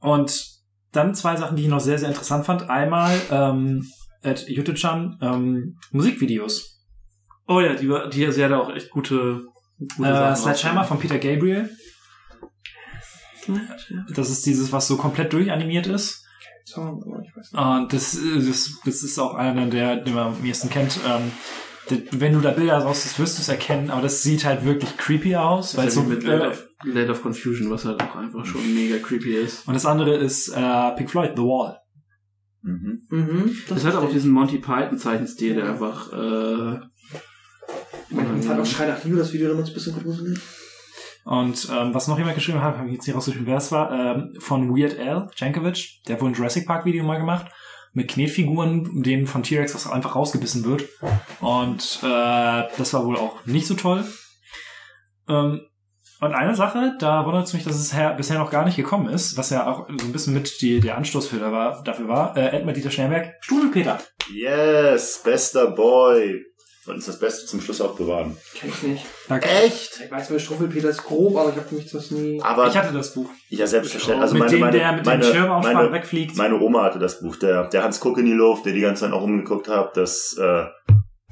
[0.00, 0.46] und
[0.92, 2.70] dann zwei Sachen, die ich noch sehr sehr interessant fand.
[2.70, 3.86] Einmal ähm,
[4.22, 6.78] at Yute-chan ähm, Musikvideos.
[7.46, 9.44] Oh ja, die, war- die, sie hat auch echt gute,
[9.96, 11.70] gute Äh, Sledgehammer von Peter Gabriel.
[14.14, 16.25] Das ist dieses, was so komplett durchanimiert ist.
[16.66, 17.62] Song, aber ich weiß nicht.
[17.62, 20.98] Und das, äh, das, das ist auch einer, der, den man am ehesten kennt.
[21.06, 21.30] Ähm,
[22.10, 25.36] wenn du da Bilder raus wirst du es erkennen, aber das sieht halt wirklich creepy
[25.36, 25.76] aus.
[25.76, 28.98] Weil so, mit äh, Land of, Land of Confusion, was halt auch einfach schon mega
[28.98, 29.66] creepy ist.
[29.68, 31.78] und das andere ist äh, Pink Floyd, The Wall.
[32.62, 33.02] Mhm.
[33.10, 33.56] Mhm.
[33.68, 36.80] Das hat auch diesen Monty Python Zeichenstil, der einfach, äh,
[38.10, 40.40] Man fand auch Schrei nach Liebe, das Video damals ein bisschen gruselig.
[41.26, 43.90] Und ähm, was noch jemand geschrieben hat, habe ich jetzt nicht rausgeschrieben, wer es war,
[43.90, 47.46] ähm, von Weird Al Jankovic, der wohl ein Jurassic Park Video mal gemacht,
[47.92, 50.84] mit Knetfiguren, denen von T-Rex was einfach rausgebissen wird.
[51.40, 54.04] Und äh, das war wohl auch nicht so toll.
[55.28, 55.62] Ähm,
[56.20, 59.08] und eine Sache, da wundert es mich, dass es her, bisher noch gar nicht gekommen
[59.08, 62.06] ist, was ja auch so ein bisschen mit die, der Anstoß für da war, dafür
[62.06, 63.98] war, äh, Edmund Dieter Schnellberg, Strudelpeter.
[64.32, 66.44] Yes, bester Boy.
[66.86, 68.36] Und ist das Beste zum Schluss auch bewahren.
[68.54, 69.06] Kenn ich nicht.
[69.28, 69.48] Danke.
[69.48, 70.00] Echt?
[70.04, 72.40] Ich weiß, wer Struffelpeter ist grob, aber ich habe mich das nie.
[72.40, 73.28] Aber Ich hatte das Buch.
[73.48, 74.22] ja, selbstverständlich.
[74.22, 76.36] Also mit meine, dem, meine, der mit meine, dem Schirm meine, wegfliegt.
[76.36, 77.36] meine Oma hatte das Buch.
[77.36, 79.96] Der, der Hans Kuck in die Luft, der die ganze Zeit auch rumgeguckt hat.
[79.96, 80.66] Das, äh,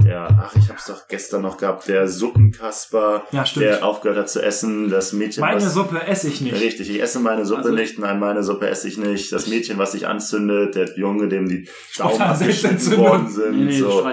[0.03, 1.89] der, ach, ich hab's doch gestern noch gehabt.
[1.89, 3.65] Der Suppenkasper, ja, stimmt.
[3.67, 4.91] der aufgehört hat zu essen.
[4.91, 6.61] Das Mädchen, Meine was, Suppe esse ich nicht.
[6.61, 9.33] Richtig, ich esse meine Suppe Also- nicht, nein, meine Suppe esse ich nicht.
[9.33, 13.57] Das Mädchen, was sich anzündet, der Junge, dem die Daumen abgeschnitten worden sind.
[13.59, 14.05] nee, nee, so.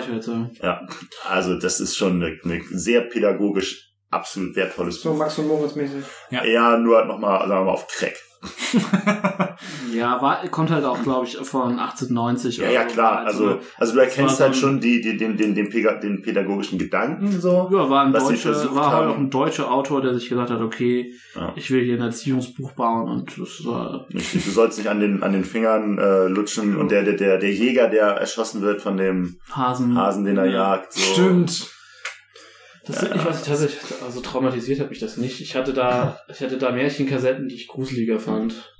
[0.61, 0.85] Ja,
[1.29, 5.17] also das ist schon eine, eine sehr pädagogisch absolut wertvolles So Buch.
[5.19, 6.03] Max und Moritz mäßig.
[6.29, 8.15] Ja, nur halt nochmal, sagen wir mal, auf Crack.
[9.93, 12.57] Ja, war, kommt halt auch, glaube ich, von 1890.
[12.57, 13.25] Ja, oder ja, klar.
[13.25, 17.31] Also, also du erkennst halt so schon die, die, den, den, den, den pädagogischen Gedanken
[17.39, 17.69] so.
[17.71, 21.13] Ja, war ein deutscher, war halt auch ein deutscher Autor, der sich gesagt hat, okay,
[21.35, 21.53] Ja.
[21.55, 25.23] ich will hier ein Erziehungsbuch bauen und das war, Richtig, du sollst nicht an den,
[25.23, 28.97] an den Fingern äh, lutschen und der, der, der, der Jäger, der erschossen wird von
[28.97, 29.97] dem Hasen.
[29.97, 30.93] Hasen, den er jagt.
[30.93, 31.13] So.
[31.13, 31.67] Stimmt.
[32.91, 35.41] Das ist nicht, was ich tatsächlich, also traumatisiert hat mich das nicht.
[35.41, 38.73] Ich hatte da, ich hatte da Märchenkassetten, die ich gruseliger fand.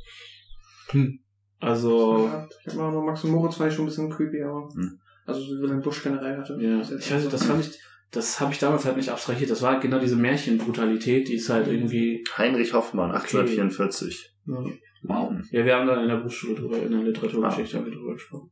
[0.90, 1.20] Hm.
[1.60, 4.42] Also, Ja, Ich habe mal nur Max und Moritz fand ich schon ein bisschen creepy,
[4.44, 4.70] aber.
[4.74, 5.00] Hm.
[5.26, 6.58] Also so wie den Busch generell hatte.
[6.60, 7.80] ja, ich weiß nicht, das fand ich,
[8.12, 9.52] das habe ich damals halt nicht abstrahiert.
[9.52, 14.34] Das war genau diese Märchenbrutalität, die ist halt irgendwie, Heinrich Hoffmann, 1844.
[15.04, 15.32] wow.
[15.52, 18.52] Ja, wir haben dann in der Buchschule drüber, in der Literaturgeschichte haben wir drüber gesprochen.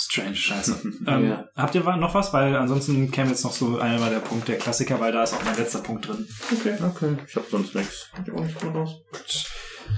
[0.00, 0.80] Strange Scheiße.
[1.06, 1.44] ähm, Ja.
[1.56, 2.32] Habt ihr noch was?
[2.32, 5.44] Weil ansonsten käme jetzt noch so einmal der Punkt der Klassiker, weil da ist auch
[5.44, 6.26] mein letzter Punkt drin.
[6.52, 6.76] Okay.
[6.80, 8.06] Okay, ich hab sonst nichts.
[8.24, 9.02] Ich auch nicht raus.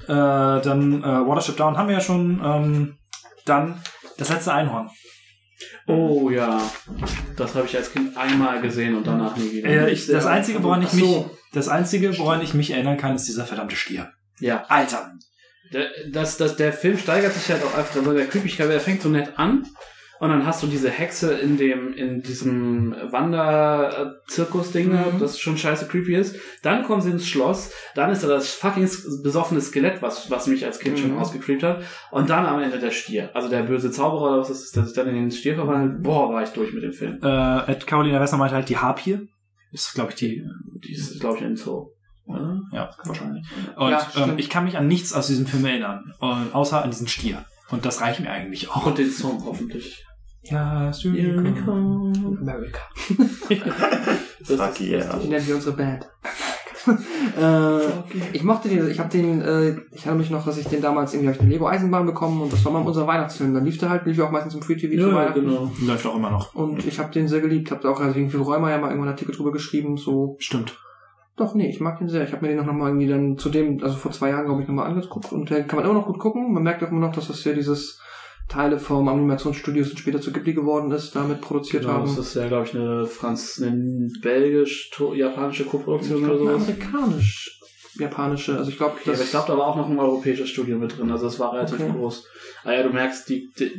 [0.07, 2.41] Äh, dann äh, Watership Down haben wir ja schon.
[2.43, 2.99] Ähm,
[3.45, 3.83] dann
[4.17, 4.91] das letzte Einhorn.
[5.87, 6.63] Oh ja,
[7.37, 9.69] das habe ich als Kind einmal gesehen und danach nie wieder.
[9.69, 11.31] Äh, ich, das einzige, woran ich mich, so.
[11.53, 14.13] das einzige, woran ich mich erinnern kann, ist dieser verdammte Stier.
[14.39, 15.13] ja, Alter.
[15.73, 18.69] Der, das, das, der Film steigert sich halt auch einfach in so der Creepigkeit.
[18.69, 19.67] Der fängt so nett an
[20.19, 25.19] und dann hast du diese Hexe in dem in diesem Wanderzirkus-Ding, Mhm.
[25.19, 26.37] das schon scheiße creepy ist.
[26.63, 28.89] Dann kommen sie ins Schloss, dann ist da das fucking
[29.23, 31.19] besoffene Skelett, was, was mich als Kind schon Mhm.
[31.19, 31.83] ausgecreept hat.
[32.11, 33.31] Und dann am Ende der Stier.
[33.35, 36.03] Also der böse Zauberer oder was das ist, der sich dann in den Stier verwandelt.
[36.03, 37.19] Boah, war ich durch mit dem Film.
[37.23, 39.29] Äh, Ed Carolina Wessner meinte halt die Harpie.
[39.73, 40.45] Ist, glaube ich, die.
[40.85, 41.91] Die ist, glaube ich, ein Zoo.
[42.35, 42.61] Oder?
[42.73, 43.47] Ja, wahrscheinlich.
[43.77, 44.41] Und Ja, ähm, stimmt.
[44.41, 46.13] ich kann mich an nichts aus diesem Film erinnern.
[46.19, 47.45] Und, außer an diesen Stier.
[47.71, 48.87] Und das reicht mir eigentlich auch.
[48.87, 50.05] Und den Song hoffentlich.
[50.51, 52.81] Last America.
[54.49, 55.17] Das Fuck ist- yeah.
[55.19, 56.09] Die nennen wir unsere Band.
[57.39, 57.87] äh,
[58.33, 61.13] ich mochte den, ich habe den, äh, ich erinnere mich noch, dass ich den damals
[61.13, 63.53] irgendwie ich eine Lego Eisenbahn bekommen und das war mal unser Weihnachtsfilm.
[63.53, 65.43] Dann lief der halt, lief ja auch meistens im Free TV zu Ja, Weihnachten.
[65.43, 65.71] genau.
[65.85, 66.55] Läuft auch immer noch.
[66.55, 69.17] Und ich habe den sehr geliebt, habe auch also irgendwie Räumer ja mal irgendwann einen
[69.17, 70.79] Artikel drüber geschrieben, so Stimmt.
[71.41, 72.23] Doch, nee, ich mag den sehr.
[72.25, 74.61] Ich habe mir den noch mal irgendwie dann zu dem, also vor zwei Jahren, glaube
[74.63, 76.53] ich, nochmal angeguckt und den kann man immer noch gut gucken.
[76.53, 77.99] Man merkt auch immer noch, dass das ja dieses
[78.49, 82.05] Teile vom Animationsstudio sind später zu Ghibli geworden ist, damit produziert Genau, haben.
[82.15, 86.55] das ist ja, glaube ich, eine Franz, eine belgisch-japanische Koproduktion oder sowas.
[86.69, 87.57] amerikanisch
[87.99, 90.79] japanische, also ich glaube, Ja, aber ich glaube, da war auch noch ein europäisches Studio
[90.79, 91.93] mit drin, also es war relativ Okay.
[91.93, 92.25] groß.
[92.65, 93.71] Ah ja, du merkst, die, die der,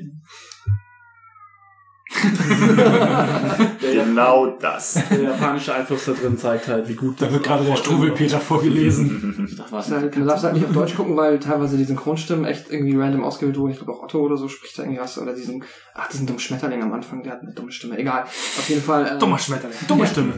[3.82, 5.00] Genau das.
[5.10, 9.48] der japanische Einfluss da drin zeigt halt, wie gut Da wird gerade der Struwelpeter vorgelesen.
[9.50, 12.70] Ich dachte, was Du darfst- halt nicht auf Deutsch gucken, weil teilweise die Synchronstimmen echt
[12.72, 13.72] irgendwie random ausgewählt wurden.
[13.72, 15.18] Ich glaube auch Otto oder so spricht da irgendwie was.
[15.18, 17.98] Oder diesen, ach, diesen dummen Schmetterling am Anfang, der hat eine dumme Stimme.
[17.98, 18.24] Egal.
[18.24, 19.06] Auf jeden Fall.
[19.16, 19.78] Äh, Dummer Schmetterling.
[19.88, 20.34] Dumme Stimme.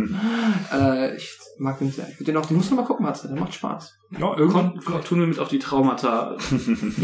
[0.74, 2.08] Äh, ich mag den sehr.
[2.10, 3.28] Ich würde den auch, den musst du mal gucken, Matze.
[3.28, 3.94] Der macht Spaß.
[4.20, 4.80] Ja, irgendwann.
[4.80, 6.38] Kon tun wir mit auf die Traumata.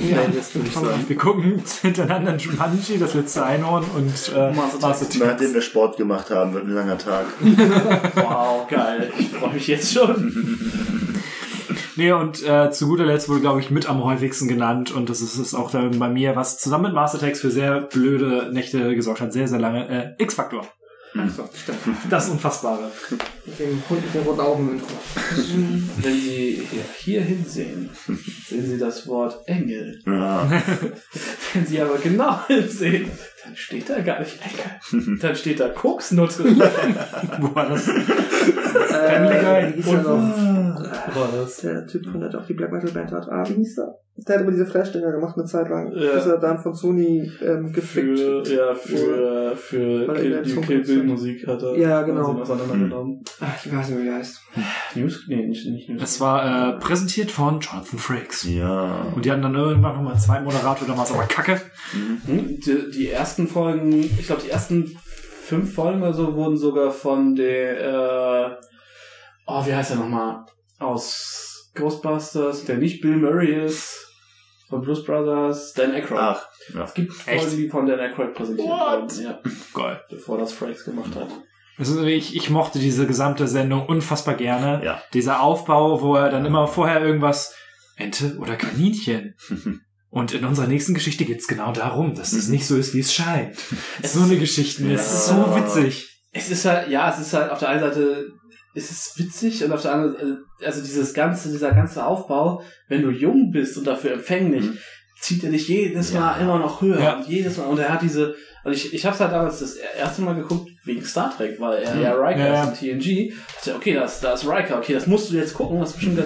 [0.10, 1.06] Ja, Playlist, würde ich sagen.
[1.08, 6.30] Wir gucken hintereinander Jumanji, das letzte Einhorn und äh, Master Master Nachdem wir Sport gemacht
[6.30, 7.26] haben, wird ein langer Tag.
[8.16, 9.12] Wow, geil.
[9.18, 10.72] Ich freue mich jetzt schon.
[11.96, 15.20] Nee, und äh, zu guter Letzt wurde, glaube ich, mit am häufigsten genannt und das
[15.20, 18.96] ist, ist auch dann bei mir, was zusammen mit Master Text für sehr blöde Nächte
[18.96, 19.34] gesorgt hat.
[19.34, 20.16] Sehr, sehr lange.
[20.18, 20.66] Äh, X-Faktor.
[22.10, 22.92] Das Unfassbare.
[23.46, 25.90] Mit dem Hund mit den roten Augen im.
[26.02, 27.90] Wenn Sie hier, hier hinsehen,
[28.48, 30.00] sehen Sie das Wort Engel.
[30.06, 30.50] Ja.
[31.54, 33.12] Wenn Sie aber genau hinsehen,
[33.44, 35.18] dann steht da gar nicht Engel.
[35.22, 36.44] Dann steht da Koksnutte.
[37.40, 37.86] Wo war das?
[37.86, 39.74] Family Guy.
[39.76, 41.16] Wie hieß er noch?
[41.16, 41.58] War das?
[41.58, 43.28] Der Typ von der, der auch die Black Metal Band hat.
[43.30, 43.96] Ah, wie hieß er?
[44.28, 45.94] Der hat immer diese Flash-Dinger gemacht eine Zeit lang.
[45.96, 46.16] Ja.
[46.16, 48.20] Bis er dann von Sony ähm, gefickt.
[48.20, 51.06] Für, ja, für, für er Kill, der die Kill Bill ist.
[51.06, 51.78] Musik hat er.
[51.78, 52.44] Ja, genau.
[52.44, 54.42] Ach, ich weiß nicht, wie der heißt.
[54.96, 55.24] News?
[55.30, 56.02] Nee, nicht, nicht News.
[56.02, 58.44] Das war äh, präsentiert von Jonathan Frakes.
[58.44, 59.06] ja.
[59.16, 61.62] Und die hatten dann irgendwann nochmal einen zweiten Moderator, da war es aber kacke.
[62.26, 64.98] Hm, Die, die ersten Folgen, ich glaube, die ersten
[65.44, 68.56] fünf Folgen oder so wurden sogar von der, äh,
[69.46, 70.46] oh, wie heißt er nochmal?
[70.80, 74.12] Aus Ghostbusters, der nicht Bill Murray ist,
[74.68, 76.20] von Blues Brothers, Dan Aykroyd.
[76.20, 76.84] Ach, ja.
[76.86, 77.44] Es gibt Echt?
[77.44, 79.02] Folgen, die von Dan Aykroyd präsentiert What?
[79.04, 79.40] wurden, ja,
[79.76, 80.02] Geil.
[80.10, 81.28] bevor das Frakes gemacht hat.
[81.78, 84.84] Also ich, ich mochte diese gesamte Sendung unfassbar gerne.
[84.84, 85.04] Ja.
[85.14, 87.54] Dieser Aufbau, wo er dann immer vorher irgendwas
[87.96, 89.36] Ente oder Kaninchen.
[90.12, 92.54] Und in unserer nächsten Geschichte geht's genau darum, dass es Mhm.
[92.54, 93.56] nicht so ist, wie es scheint.
[94.04, 94.92] so eine Geschichte.
[94.92, 95.56] Es ist so Ja.
[95.56, 96.22] witzig.
[96.32, 98.28] Es ist halt, ja, es ist halt auf der einen Seite,
[98.76, 103.02] es ist witzig und auf der anderen, äh, also dieses ganze, dieser ganze Aufbau, wenn
[103.04, 104.78] du jung bist und dafür empfänglich, Mhm.
[105.22, 106.20] zieht er dich jedes Ja.
[106.22, 107.18] Mal immer noch höher Ja.
[107.18, 110.22] und jedes Mal, und er hat diese, und ich, ich hab's halt damals das erste
[110.22, 112.02] Mal geguckt wegen Star Trek, weil er Mhm.
[112.02, 112.64] ja Riker Ja, ja.
[112.72, 115.54] ist in TNG, dachte, okay, da ist, da ist Riker, okay, das musst du jetzt
[115.54, 116.24] gucken, ist bestimmt,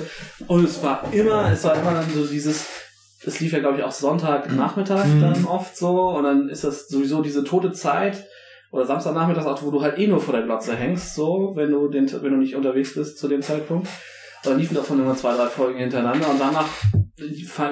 [0.48, 2.66] und es war immer, es war immer dann so dieses,
[3.26, 5.22] es lief ja, glaube ich, auch Sonntagnachmittag Mhm.
[5.22, 8.26] dann oft so und dann ist das sowieso diese tote Zeit
[8.72, 11.88] oder Samstagnachmittag auch, wo du halt eh nur vor der Glotze hängst, so, wenn du
[11.90, 13.88] den, wenn du nicht unterwegs bist zu dem Zeitpunkt.
[14.46, 16.68] Und dann liefen davon immer zwei, drei Folgen hintereinander und danach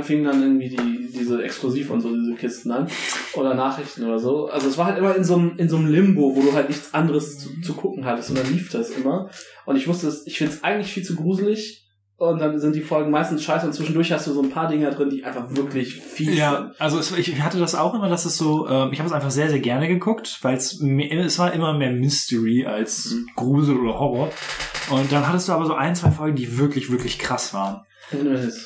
[0.03, 2.87] fingen dann irgendwie die, diese Exklusiv und so diese Kisten an
[3.33, 4.47] oder Nachrichten oder so.
[4.47, 6.69] Also es war halt immer in so einem, in so einem Limbo, wo du halt
[6.69, 9.29] nichts anderes zu, zu gucken hattest und dann lief das immer.
[9.65, 11.80] Und ich wusste, es- ich finde es eigentlich viel zu gruselig.
[12.21, 14.91] Und dann sind die Folgen meistens scheiße und zwischendurch hast du so ein paar Dinger
[14.91, 16.79] drin, die einfach wirklich fies Ja, sind.
[16.79, 19.31] also es, ich hatte das auch immer, dass es so, ähm, ich habe es einfach
[19.31, 23.27] sehr, sehr gerne geguckt, weil es es war immer mehr Mystery als Mhm.
[23.35, 24.29] Grusel oder Horror.
[24.91, 27.81] Und dann hattest du aber so ein, zwei Folgen, die wirklich, wirklich krass waren.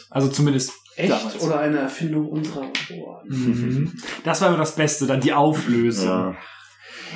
[0.10, 1.40] Also zumindest Echt damals.
[1.42, 2.64] oder eine Erfindung unserer
[3.00, 3.28] Ohren?
[3.30, 3.94] Mhm.
[4.26, 6.10] Das war immer das Beste, dann die Auflösung.
[6.10, 6.36] Ja.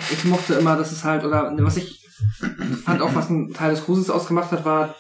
[0.10, 2.00] Ich mochte immer, dass es halt, oder was ich
[2.86, 4.96] fand auch, was ein Teil des Grusels ausgemacht hat, war,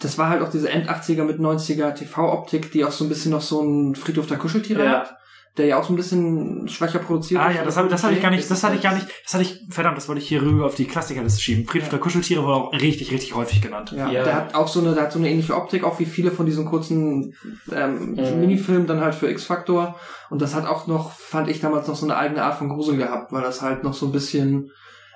[0.00, 3.42] das war halt auch diese End-80er mit 90er TV-Optik, die auch so ein bisschen noch
[3.42, 4.90] so ein Friedhof der Kuscheltiere Ja.
[5.00, 5.14] hat,
[5.56, 7.56] der ja auch so ein bisschen schwächer produziert Ah ist.
[7.56, 9.42] ja, das, hab, das hatte ich gar nicht, das hatte ich gar nicht, das hatte
[9.42, 11.66] ich, verdammt, das wollte ich hier rüber auf die Klassikerliste schieben.
[11.66, 13.92] Friedhof der Kuscheltiere wurde auch richtig, richtig häufig genannt.
[13.94, 14.24] Ja, Ja.
[14.24, 16.46] der hat auch so eine, der hat so eine ähnliche Optik, auch wie viele von
[16.46, 17.34] diesen kurzen
[17.72, 18.40] ähm, Mhm.
[18.40, 19.96] Minifilmen dann halt für X-Factor.
[20.30, 22.96] Und das hat auch noch, fand ich damals noch so eine eigene Art von Grusel
[22.96, 24.70] gehabt, weil das halt noch so ein bisschen,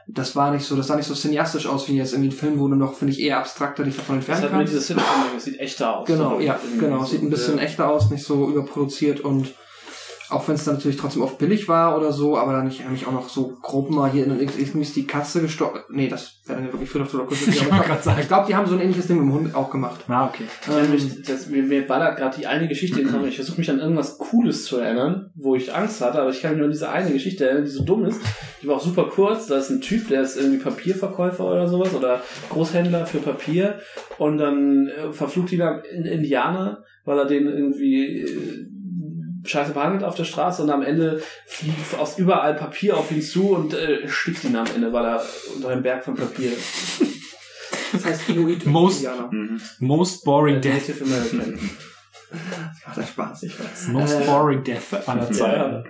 [0.07, 2.59] das war nicht so, das sah nicht so cineastisch aus wie jetzt irgendwie ein Film,
[2.61, 4.73] wo du noch, finde ich, eher abstrakter dich davon Das entfernen hat mir kannst.
[4.73, 6.07] dieses Cinema-Ding, das sieht echter aus.
[6.07, 6.99] Genau, So, ja, genau.
[7.01, 9.55] so, Sieht ein bisschen echter aus, nicht so überproduziert und
[10.35, 13.07] auch wenn es dann natürlich trotzdem oft billig war oder so, aber dann nicht eigentlich
[13.07, 15.81] auch noch so grob mal hier in irgendwie ist die Katze gestorben.
[15.91, 17.63] Nee, das wäre dann ja wirklich Friedhof oder Kuscheltier.
[18.05, 18.19] Ich.
[18.19, 20.01] Ich glaube, die haben so ein ähnliches Ding mit dem Hund auch gemacht.
[20.09, 20.45] Ah, okay.
[20.71, 23.27] Ähm, mich, das, mir, mir ballert gerade die eine Geschichte in den Kopf.
[23.27, 26.53] Ich versuche mich an irgendwas Cooles zu erinnern, wo ich Angst hatte, aber ich kann
[26.53, 28.21] mich nur an diese eine Geschichte erinnern, die so dumm ist.
[28.63, 29.47] Die war auch super kurz.
[29.47, 33.79] Da ist ein Typ, der ist irgendwie Papierverkäufer oder sowas oder Großhändler für Papier
[34.19, 38.74] und dann äh, verflucht ihn dann in Indianer, weil er den irgendwie äh,
[39.45, 43.51] scheiße behandelt auf der Straße und am Ende fliegt aus überall Papier auf ihn zu
[43.51, 45.25] und äh, stickt ihn am Ende, weil er
[45.55, 47.03] unter einem Berg von Papier ist.
[47.93, 49.07] Das heißt Inuit Most-.
[49.31, 49.61] Mhm.
[49.79, 50.89] Most boring death.
[50.89, 51.59] Native American.
[52.35, 53.89] Das macht ja Spaß, ich weiß.
[53.93, 55.73] Most Äh, boring death aller Zeiten.
[55.75, 55.85] Ja.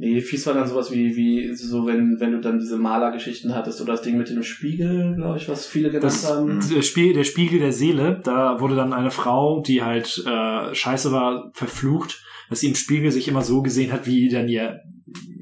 [0.00, 3.80] Nee, fies war dann sowas wie, wie so, wenn, wenn du dann diese Malergeschichten hattest
[3.80, 6.60] oder das Ding mit dem Spiegel, glaube ich, was viele genannt Das, haben.
[6.72, 11.10] der, Spiel, der Spiegel der Seele, da wurde dann eine Frau, die halt äh, scheiße
[11.12, 14.80] war, verflucht, dass sie im Spiegel sich immer so gesehen hat, wie dann ihr,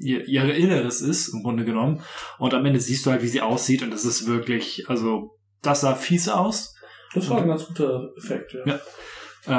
[0.00, 2.00] ihr ihre Inneres ist, im Grunde genommen.
[2.38, 5.80] Und am Ende siehst du halt, wie sie aussieht und das ist wirklich, also das
[5.82, 6.74] sah fies aus.
[7.14, 8.60] Das war ein ganz guter Effekt, ja.
[8.66, 8.80] Ja.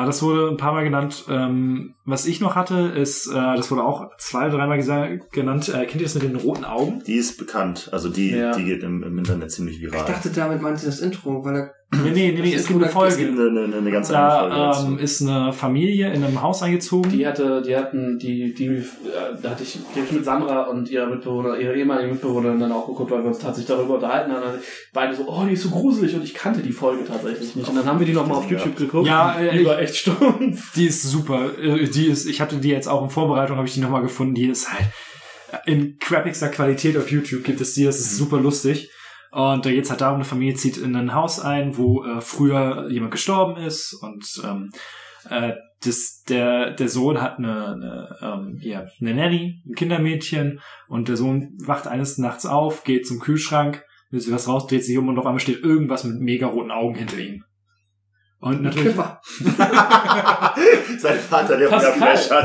[0.04, 1.24] Äh, das wurde ein paar Mal genannt.
[1.30, 4.78] Ähm, was ich noch hatte, ist, äh, das wurde auch zwei, dreimal
[5.32, 7.02] genannt, äh, kennt ihr das mit den roten Augen?
[7.08, 7.90] Die ist bekannt.
[7.94, 8.52] Also die, Ja.
[8.56, 10.06] die geht im, im Internet ziemlich Ich viral.
[10.06, 12.88] dachte, damit meinte sie das Intro, weil er Nee, nee, nee, nee es gibt eine
[12.88, 13.14] ist Folge.
[13.14, 14.88] es gibt eine, eine, eine ganz andere Folge Da dazu.
[14.88, 17.10] ähm, ist eine Familie in einem Haus eingezogen.
[17.10, 18.84] Die hatte, die hatten, die, die, äh,
[19.42, 22.74] da hatte ich, die hab ich mit Samra und ihrer Mitbewohner, ihrer ehemaligen Mitbewohnerin dann
[22.74, 24.44] auch geguckt, weil wir uns tatsächlich darüber unterhalten haben.
[24.44, 24.60] Und
[24.92, 27.70] beide so, oh, die ist so gruselig und ich kannte die Folge tatsächlich nicht.
[27.70, 29.08] Und dann haben wir die nochmal auf YouTube geguckt.
[29.08, 30.74] Ja, äh, die war echt stumpf.
[30.74, 31.58] Die ist super.
[31.58, 34.36] Äh, Die ist, ich hatte die jetzt auch in Vorbereitung, habe ich die nochmal gefunden.
[34.36, 34.88] Die ist halt
[35.66, 37.86] in crappigster Qualität auf YouTube gibt es die.
[37.86, 38.90] Das ist super lustig.
[39.32, 42.88] Und da geht's halt darum, eine Familie zieht in ein Haus ein, wo äh, früher
[42.90, 44.72] jemand gestorben ist und ähm,
[45.30, 51.08] äh, das, der, der Sohn hat eine, eine, ähm, hier, eine Nanny, ein Kindermädchen und
[51.08, 54.98] der Sohn wacht eines Nachts auf, geht zum Kühlschrank, will sich was raus, dreht sich
[54.98, 57.44] um und auf einmal steht irgendwas mit mega roten Augen hinter ihm.
[58.40, 58.96] Und natürlich.
[61.00, 61.94] Sein Vater, der Pascal.
[61.94, 62.44] Flash hat.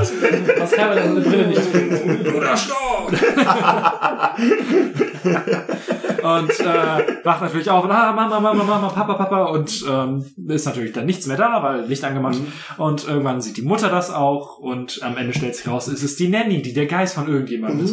[0.59, 2.25] Pascal, wenn er seine Brille nicht trägt.
[2.25, 2.92] Bruder, stopp!
[6.23, 9.45] und äh, wacht natürlich auf und ah, Mama, Mama, Mama, Papa, Papa.
[9.45, 12.39] Und ähm, ist natürlich dann nichts mehr da, weil Licht angemacht.
[12.79, 16.19] Und irgendwann sieht die Mutter das auch und am Ende stellt sich raus, es ist
[16.21, 17.93] die Nanny, die der Geist von irgendjemandem ist.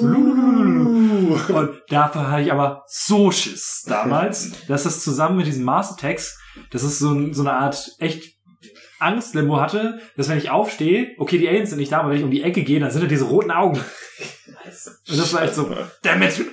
[1.50, 6.38] Und dafür hatte ich aber so Schiss damals, dass das zusammen mit diesem Mastertext,
[6.72, 8.40] das ist so, ein, so eine Art echt
[9.00, 12.24] Angstlimbo hatte, dass wenn ich aufstehe, okay, die Aliens sind nicht da, aber wenn ich
[12.24, 13.80] um die Ecke gehe, dann sind da diese roten Augen.
[15.10, 15.70] Und das war echt so,
[16.04, 16.46] damit.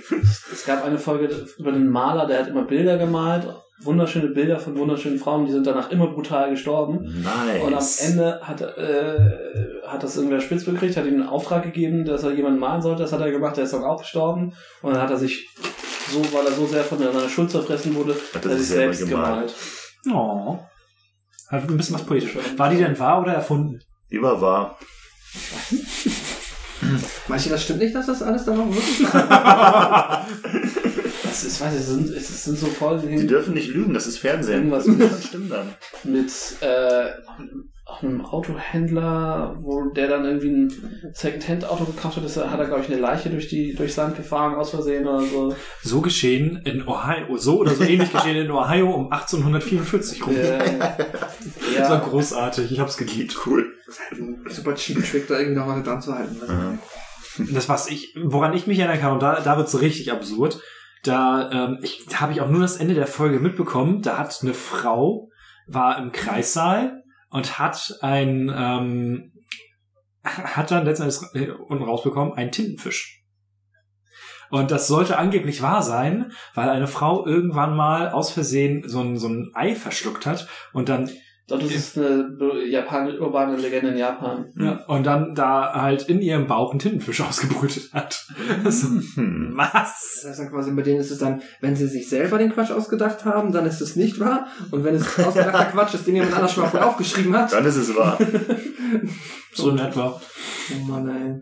[0.53, 3.47] Es gab eine Folge über einen Maler, der hat immer Bilder gemalt.
[3.83, 7.23] Wunderschöne Bilder von wunderschönen Frauen, die sind danach immer brutal gestorben.
[7.23, 7.62] Nice.
[7.62, 9.19] Und am Ende hat, äh,
[9.86, 13.03] hat das irgendwer spitz gekriegt, hat ihm einen Auftrag gegeben, dass er jemanden malen sollte.
[13.03, 14.55] Das hat er gemacht, der ist dann auch gestorben.
[14.81, 15.47] Und dann hat er sich
[16.11, 19.53] so, weil er so sehr von seiner Schuld zerfressen wurde, Hat er sich selbst gemalt.
[20.05, 20.15] gemalt.
[20.15, 20.59] Oh.
[21.51, 22.35] Hat ein bisschen was poetisch.
[22.57, 23.81] War die denn wahr oder erfunden?
[24.11, 24.78] Die war wahr.
[27.28, 29.08] Meinst du, das stimmt nicht, dass das alles dann noch wirklich?
[31.23, 34.06] Das ist, weiß ich, es sind, es sind so Folgen Die dürfen nicht lügen, das
[34.06, 34.70] ist Fernsehen.
[34.70, 35.74] Irgendwas- Das stimmt dann.
[36.05, 37.10] mit äh,
[37.86, 42.82] auch einem Autohändler, wo der dann irgendwie ein Secondhand-Auto gekauft hat, ist, hat er, glaube
[42.82, 45.55] ich, eine Leiche durch die durchs Land gefahren aus Versehen oder so.
[45.82, 50.34] So geschehen in Ohio, so oder so ähnlich geschehen in Ohio um 1844 rum.
[50.36, 50.58] Äh,
[51.78, 53.36] Das war ja, großartig, ich hab's geliebt.
[53.47, 53.73] Cool.
[54.48, 56.40] Super cheap Trick, da irgendwie noch mal dran zu halten.
[56.47, 56.78] Ja.
[57.52, 60.60] Das was ich, woran ich mich erinnern kann, und da, da wird's richtig absurd.
[61.05, 64.02] Da ähm, ich, da habe ich auch nur das Ende der Folge mitbekommen.
[64.02, 65.31] Da hat eine Frau
[65.68, 69.33] war im Kreissaal und hat ein ähm,
[70.25, 73.23] hat dann letztendlich unten rausbekommen einen Tintenfisch.
[74.51, 79.17] Und das sollte angeblich wahr sein, weil eine Frau irgendwann mal aus Versehen so ein,
[79.17, 81.11] so ein Ei verschluckt hat und dann
[81.49, 84.50] das ist eine Japan urbane Legende in Japan.
[84.58, 88.26] ja, und dann da halt in ihrem Bauch einen Tintenfisch ausgebrütet hat.
[88.68, 89.55] so, Hm.
[89.57, 90.25] Das was?
[90.28, 93.25] heißt dann quasi, bei denen ist es dann, wenn sie sich selber den Quatsch ausgedacht
[93.25, 94.49] haben, dann ist es nicht wahr.
[94.73, 97.52] Und wenn es ausgedachter Quatsch ist, den jemand anders schon mal vorher aufgeschrieben hat.
[97.52, 98.18] Dann ist es wahr.
[99.52, 100.20] So in etwa.
[100.75, 101.41] Oh Mann, ey.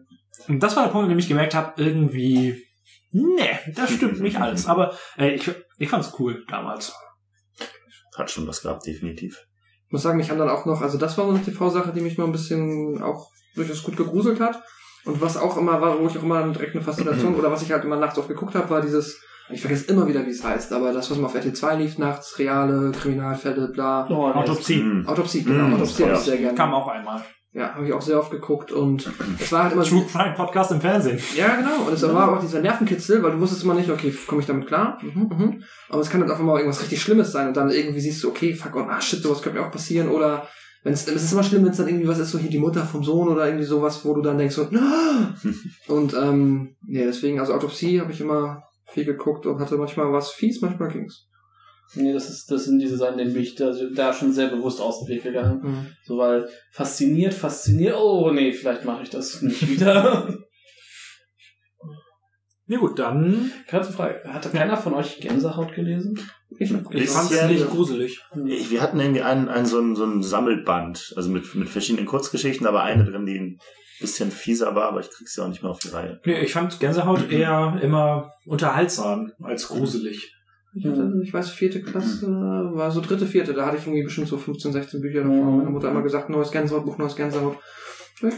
[0.49, 2.63] Und das war der Punkt, an dem ich gemerkt habe, irgendwie,
[3.11, 4.67] nee, das stimmt nicht alles.
[4.67, 6.95] Aber äh, ich, ich fand's cool damals.
[8.17, 9.43] Hat schon was gehabt, definitiv.
[9.95, 12.01] Ich muss sagen, mich haben dann auch noch, also das war so eine TV-Sache, die
[12.01, 14.61] mich mal ein bisschen auch durchaus gut gegruselt hat.
[15.05, 17.71] Und was auch immer war, wo ich auch immer direkt eine Faszination, oder was ich
[17.71, 20.73] halt immer nachts oft geguckt habe, war dieses, ich vergesse immer wieder, wie es heißt,
[20.73, 24.09] aber das, was mal auf RT2 lief nachts, reale Kriminalfälle, bla.
[24.11, 24.33] Oh.
[24.33, 24.85] Autopsie.
[25.07, 26.59] Autopsie, genau, Mm, Autopsie habe ich sehr gerne.
[26.59, 27.23] Kam auch einmal.
[27.55, 29.09] Ja, habe ich auch sehr oft geguckt und
[29.39, 31.21] es war halt immer True Crime Podcast im Fernsehen.
[31.37, 31.87] Ja, genau.
[31.87, 34.67] Und es war auch dieser Nervenkitzel, weil du wusstest immer nicht, okay, komme ich damit
[34.67, 34.99] klar?
[35.01, 35.63] Mhm, mhm.
[35.89, 38.31] Aber es kann dann auch immer irgendwas richtig Schlimmes sein und dann irgendwie siehst du,
[38.31, 40.49] okay, fuck, oh, ah, shit, sowas könnte mir auch passieren oder
[40.83, 42.83] wenn es, ist immer schlimm, wenn es dann irgendwie was ist, so hier die Mutter
[42.85, 44.69] vom Sohn oder irgendwie sowas, wo du dann denkst so,
[45.87, 50.33] und ähm, nee, deswegen, also Autopsie habe ich immer viel geguckt und hatte manchmal was
[50.33, 51.29] fies, manchmal ging's.
[51.97, 54.81] Nee, das ist, das sind diese Sachen, denen bin ich da, da schon sehr bewusst
[54.81, 55.61] aus dem Weg gegangen.
[55.63, 55.87] Mhm.
[56.05, 60.39] So, weil fasziniert, fasziniert, oh nee, vielleicht mache ich das nicht wieder.
[62.67, 63.53] Ja gut, dann.
[63.69, 66.19] Kurze Frage, hatte keiner von euch Gänsehaut gelesen?
[66.59, 68.21] Ich, Ich fand's Bisschen- nicht gruselig.
[68.47, 72.07] Ich- Wir hatten irgendwie einen, einen so, ein, so ein Sammelband, also mit, mit verschiedenen
[72.07, 73.59] Kurzgeschichten, aber eine drin, die
[74.01, 76.21] bisschen fieser war, aber ich krieg's ja auch nicht mehr auf die Reihe.
[76.25, 80.33] Nee, ich fand Gänsehaut eher immer unterhaltsam als gruselig.
[80.77, 84.27] Ich, hatte, ich weiß, vierte Klasse, war so dritte, vierte, da hatte ich irgendwie bestimmt
[84.29, 85.59] so 15, 16 Bücher davon.
[85.59, 87.57] Meine Mutter hat immer gesagt, neues Gänsehautbuch, neues Gänsehaut.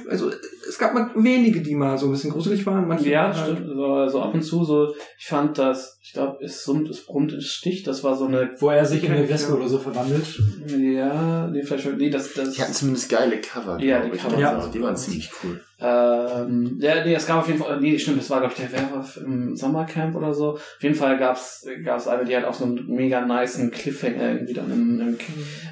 [0.08, 0.30] Also,
[0.68, 2.88] es gab mal wenige, die mal so ein bisschen gruselig waren.
[2.88, 3.68] Manche Ja, waren halt- stimmt.
[3.68, 7.32] So, so ab und zu so, ich fand das, ich glaube, es summt, es brummt,
[7.32, 10.24] es sticht, das war so eine, Wo er sich in eine Wespe oder so verwandelt.
[10.68, 13.80] ja, nee, vielleicht, nee, das, das, Die hatten zumindest geile Cover.
[13.82, 14.16] Ja, die.
[14.16, 14.52] Cover Ja.
[14.54, 15.60] Also, die waren ziemlich cool.
[15.80, 18.72] ähm, ja, nee, es gab auf jeden Fall, nee, stimmt, das war, glaube ich, der
[18.72, 20.52] Werwolf im Sommercamp oder so.
[20.52, 24.54] Auf jeden Fall gab's, gab's eine, die hat auch so einen mega niceen Cliffhanger irgendwie
[24.54, 25.18] dann im, im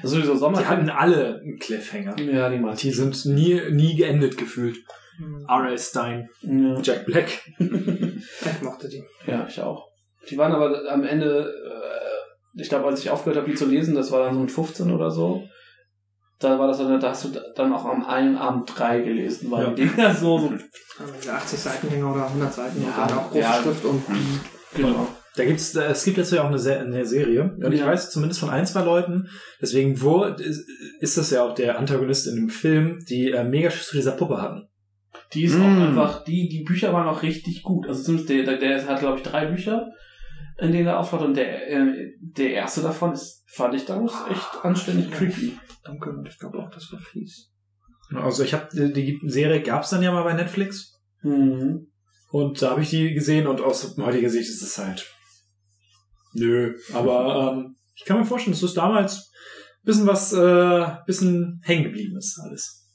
[0.03, 0.67] sowieso Die Sommercamp.
[0.67, 2.19] hatten alle einen Cliffhanger.
[2.19, 2.87] ja, die meisten.
[2.87, 4.75] Die sind nie, nie geendet gefühlt.
[5.47, 5.79] R.L.
[5.79, 6.77] Stein, Ja.
[6.81, 7.29] Jack Black.
[7.59, 9.01] Ich mochte die.
[9.25, 9.87] Ja, ich auch.
[10.29, 13.95] Die waren aber am Ende, äh, ich glaube, als ich aufgehört habe, die zu lesen,
[13.95, 15.43] das war dann so mit 15 oder so.
[16.39, 19.63] Da war das dann, da hast du dann auch am einen Abend drei gelesen, weil
[19.63, 19.69] Ja.
[19.71, 20.49] die Dinger so, so
[20.99, 23.53] Also diese 80 Seiten Dinger oder 100 Seiten Ja, und dann auch große ja.
[23.63, 24.03] Schrift und
[24.75, 25.07] genau.
[25.37, 27.55] Da gibt's, es gibt jetzt ja auch eine, Se eine Serie.
[27.61, 27.87] Und ich Ja.
[27.87, 29.29] weiß zumindest von ein, zwei Leuten,
[29.61, 30.65] deswegen wo ist,
[31.01, 34.13] ist das ja auch der Antagonist in dem Film, die äh, mega Schiss zu dieser
[34.13, 34.67] Puppe hatten.
[35.33, 35.61] Die ist Mm.
[35.61, 37.87] auch einfach, die, die Bücher waren auch richtig gut.
[37.87, 39.87] Also zumindest der, der, der hat, glaube ich, drei Bücher,
[40.57, 44.63] in denen er auftaucht und der, äh, der erste davon ist, fand ich damals echt
[44.63, 45.57] anständig creepy.
[45.83, 47.51] Danke, und ich glaube auch, das war fies.
[48.13, 50.93] Also ich habe die Serie gab's dann ja mal bei Netflix
[51.23, 51.87] Mhm.
[52.29, 55.11] und da habe ich die gesehen und aus heutiger Sicht ist es halt
[56.33, 56.77] nö.
[56.93, 59.31] Aber ähm, ich kann mir vorstellen, dass das damals
[59.83, 62.85] bisschen was, äh, bisschen hängen geblieben ist alles.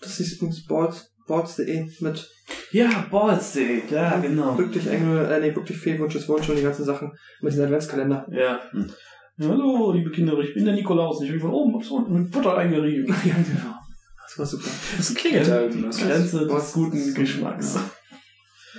[0.00, 2.28] Das ist übrigens Boards, Boards.de mit
[2.70, 4.56] Ja, Ballsday, ja, genau.
[4.58, 8.26] wirklich Engel, äh, nee, wirklich Fehlwunsch ist Wunsch und die ganzen Sachen mit diesem Adventskalender.
[8.30, 8.60] Ja.
[8.70, 8.90] Hm.
[9.38, 11.20] Hallo, liebe Kinder, ich bin der Nikolaus.
[11.22, 13.06] Ich bin von oben bis unten mit Butter eingerieben.
[13.24, 13.74] ja, genau.
[14.22, 14.70] Das war super.
[14.96, 15.98] Das klingelt da irgendwas.
[15.98, 17.78] Grenze des guten Geschmacks.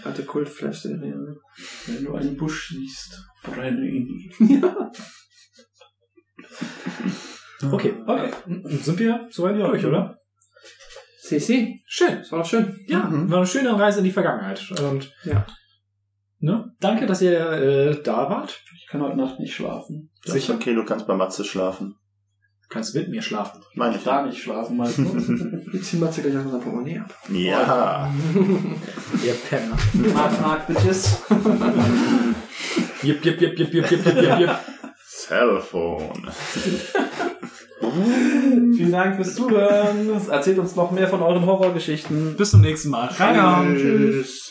[0.03, 1.37] Alte Kultflash-Serie.
[1.85, 4.31] Wenn du einen Busch siehst, brenne ihn.
[7.71, 8.31] Okay, okay.
[8.45, 10.19] Und sind wir soweit durch, oder?
[11.27, 11.81] CC.
[11.85, 12.79] Schön, es war doch schön.
[12.87, 13.29] Ja, mhm.
[13.29, 14.61] war eine schöne Reise in die Vergangenheit.
[14.81, 15.45] Und ja.
[16.39, 16.71] Ne?
[16.79, 18.61] Danke, dass ihr äh, da wart.
[18.75, 20.11] Ich kann heute Nacht nicht schlafen.
[20.23, 20.55] Das Sicher?
[20.55, 21.95] okay, du kannst bei Matze schlafen.
[22.61, 23.61] Du kannst mit mir schlafen.
[23.75, 25.79] Meine ich da nicht schlafen, meinst du?
[25.81, 27.13] zieh Matze gleich an unserer Portemonnaie ab.
[27.29, 28.13] Ja.
[29.25, 29.77] ihr Penner.
[30.13, 31.23] Mark, Mark, Bitches.
[33.01, 34.51] Jip, jip, jip, jip, jip, jip, jip, jip.
[35.05, 36.31] Cellphone.
[37.79, 40.09] Vielen Dank fürs Zuhören.
[40.29, 42.35] Erzählt uns noch mehr von euren Horrorgeschichten.
[42.35, 43.07] Bis zum nächsten Mal.
[43.07, 43.75] Reingehauen.
[43.75, 44.46] Tschüss.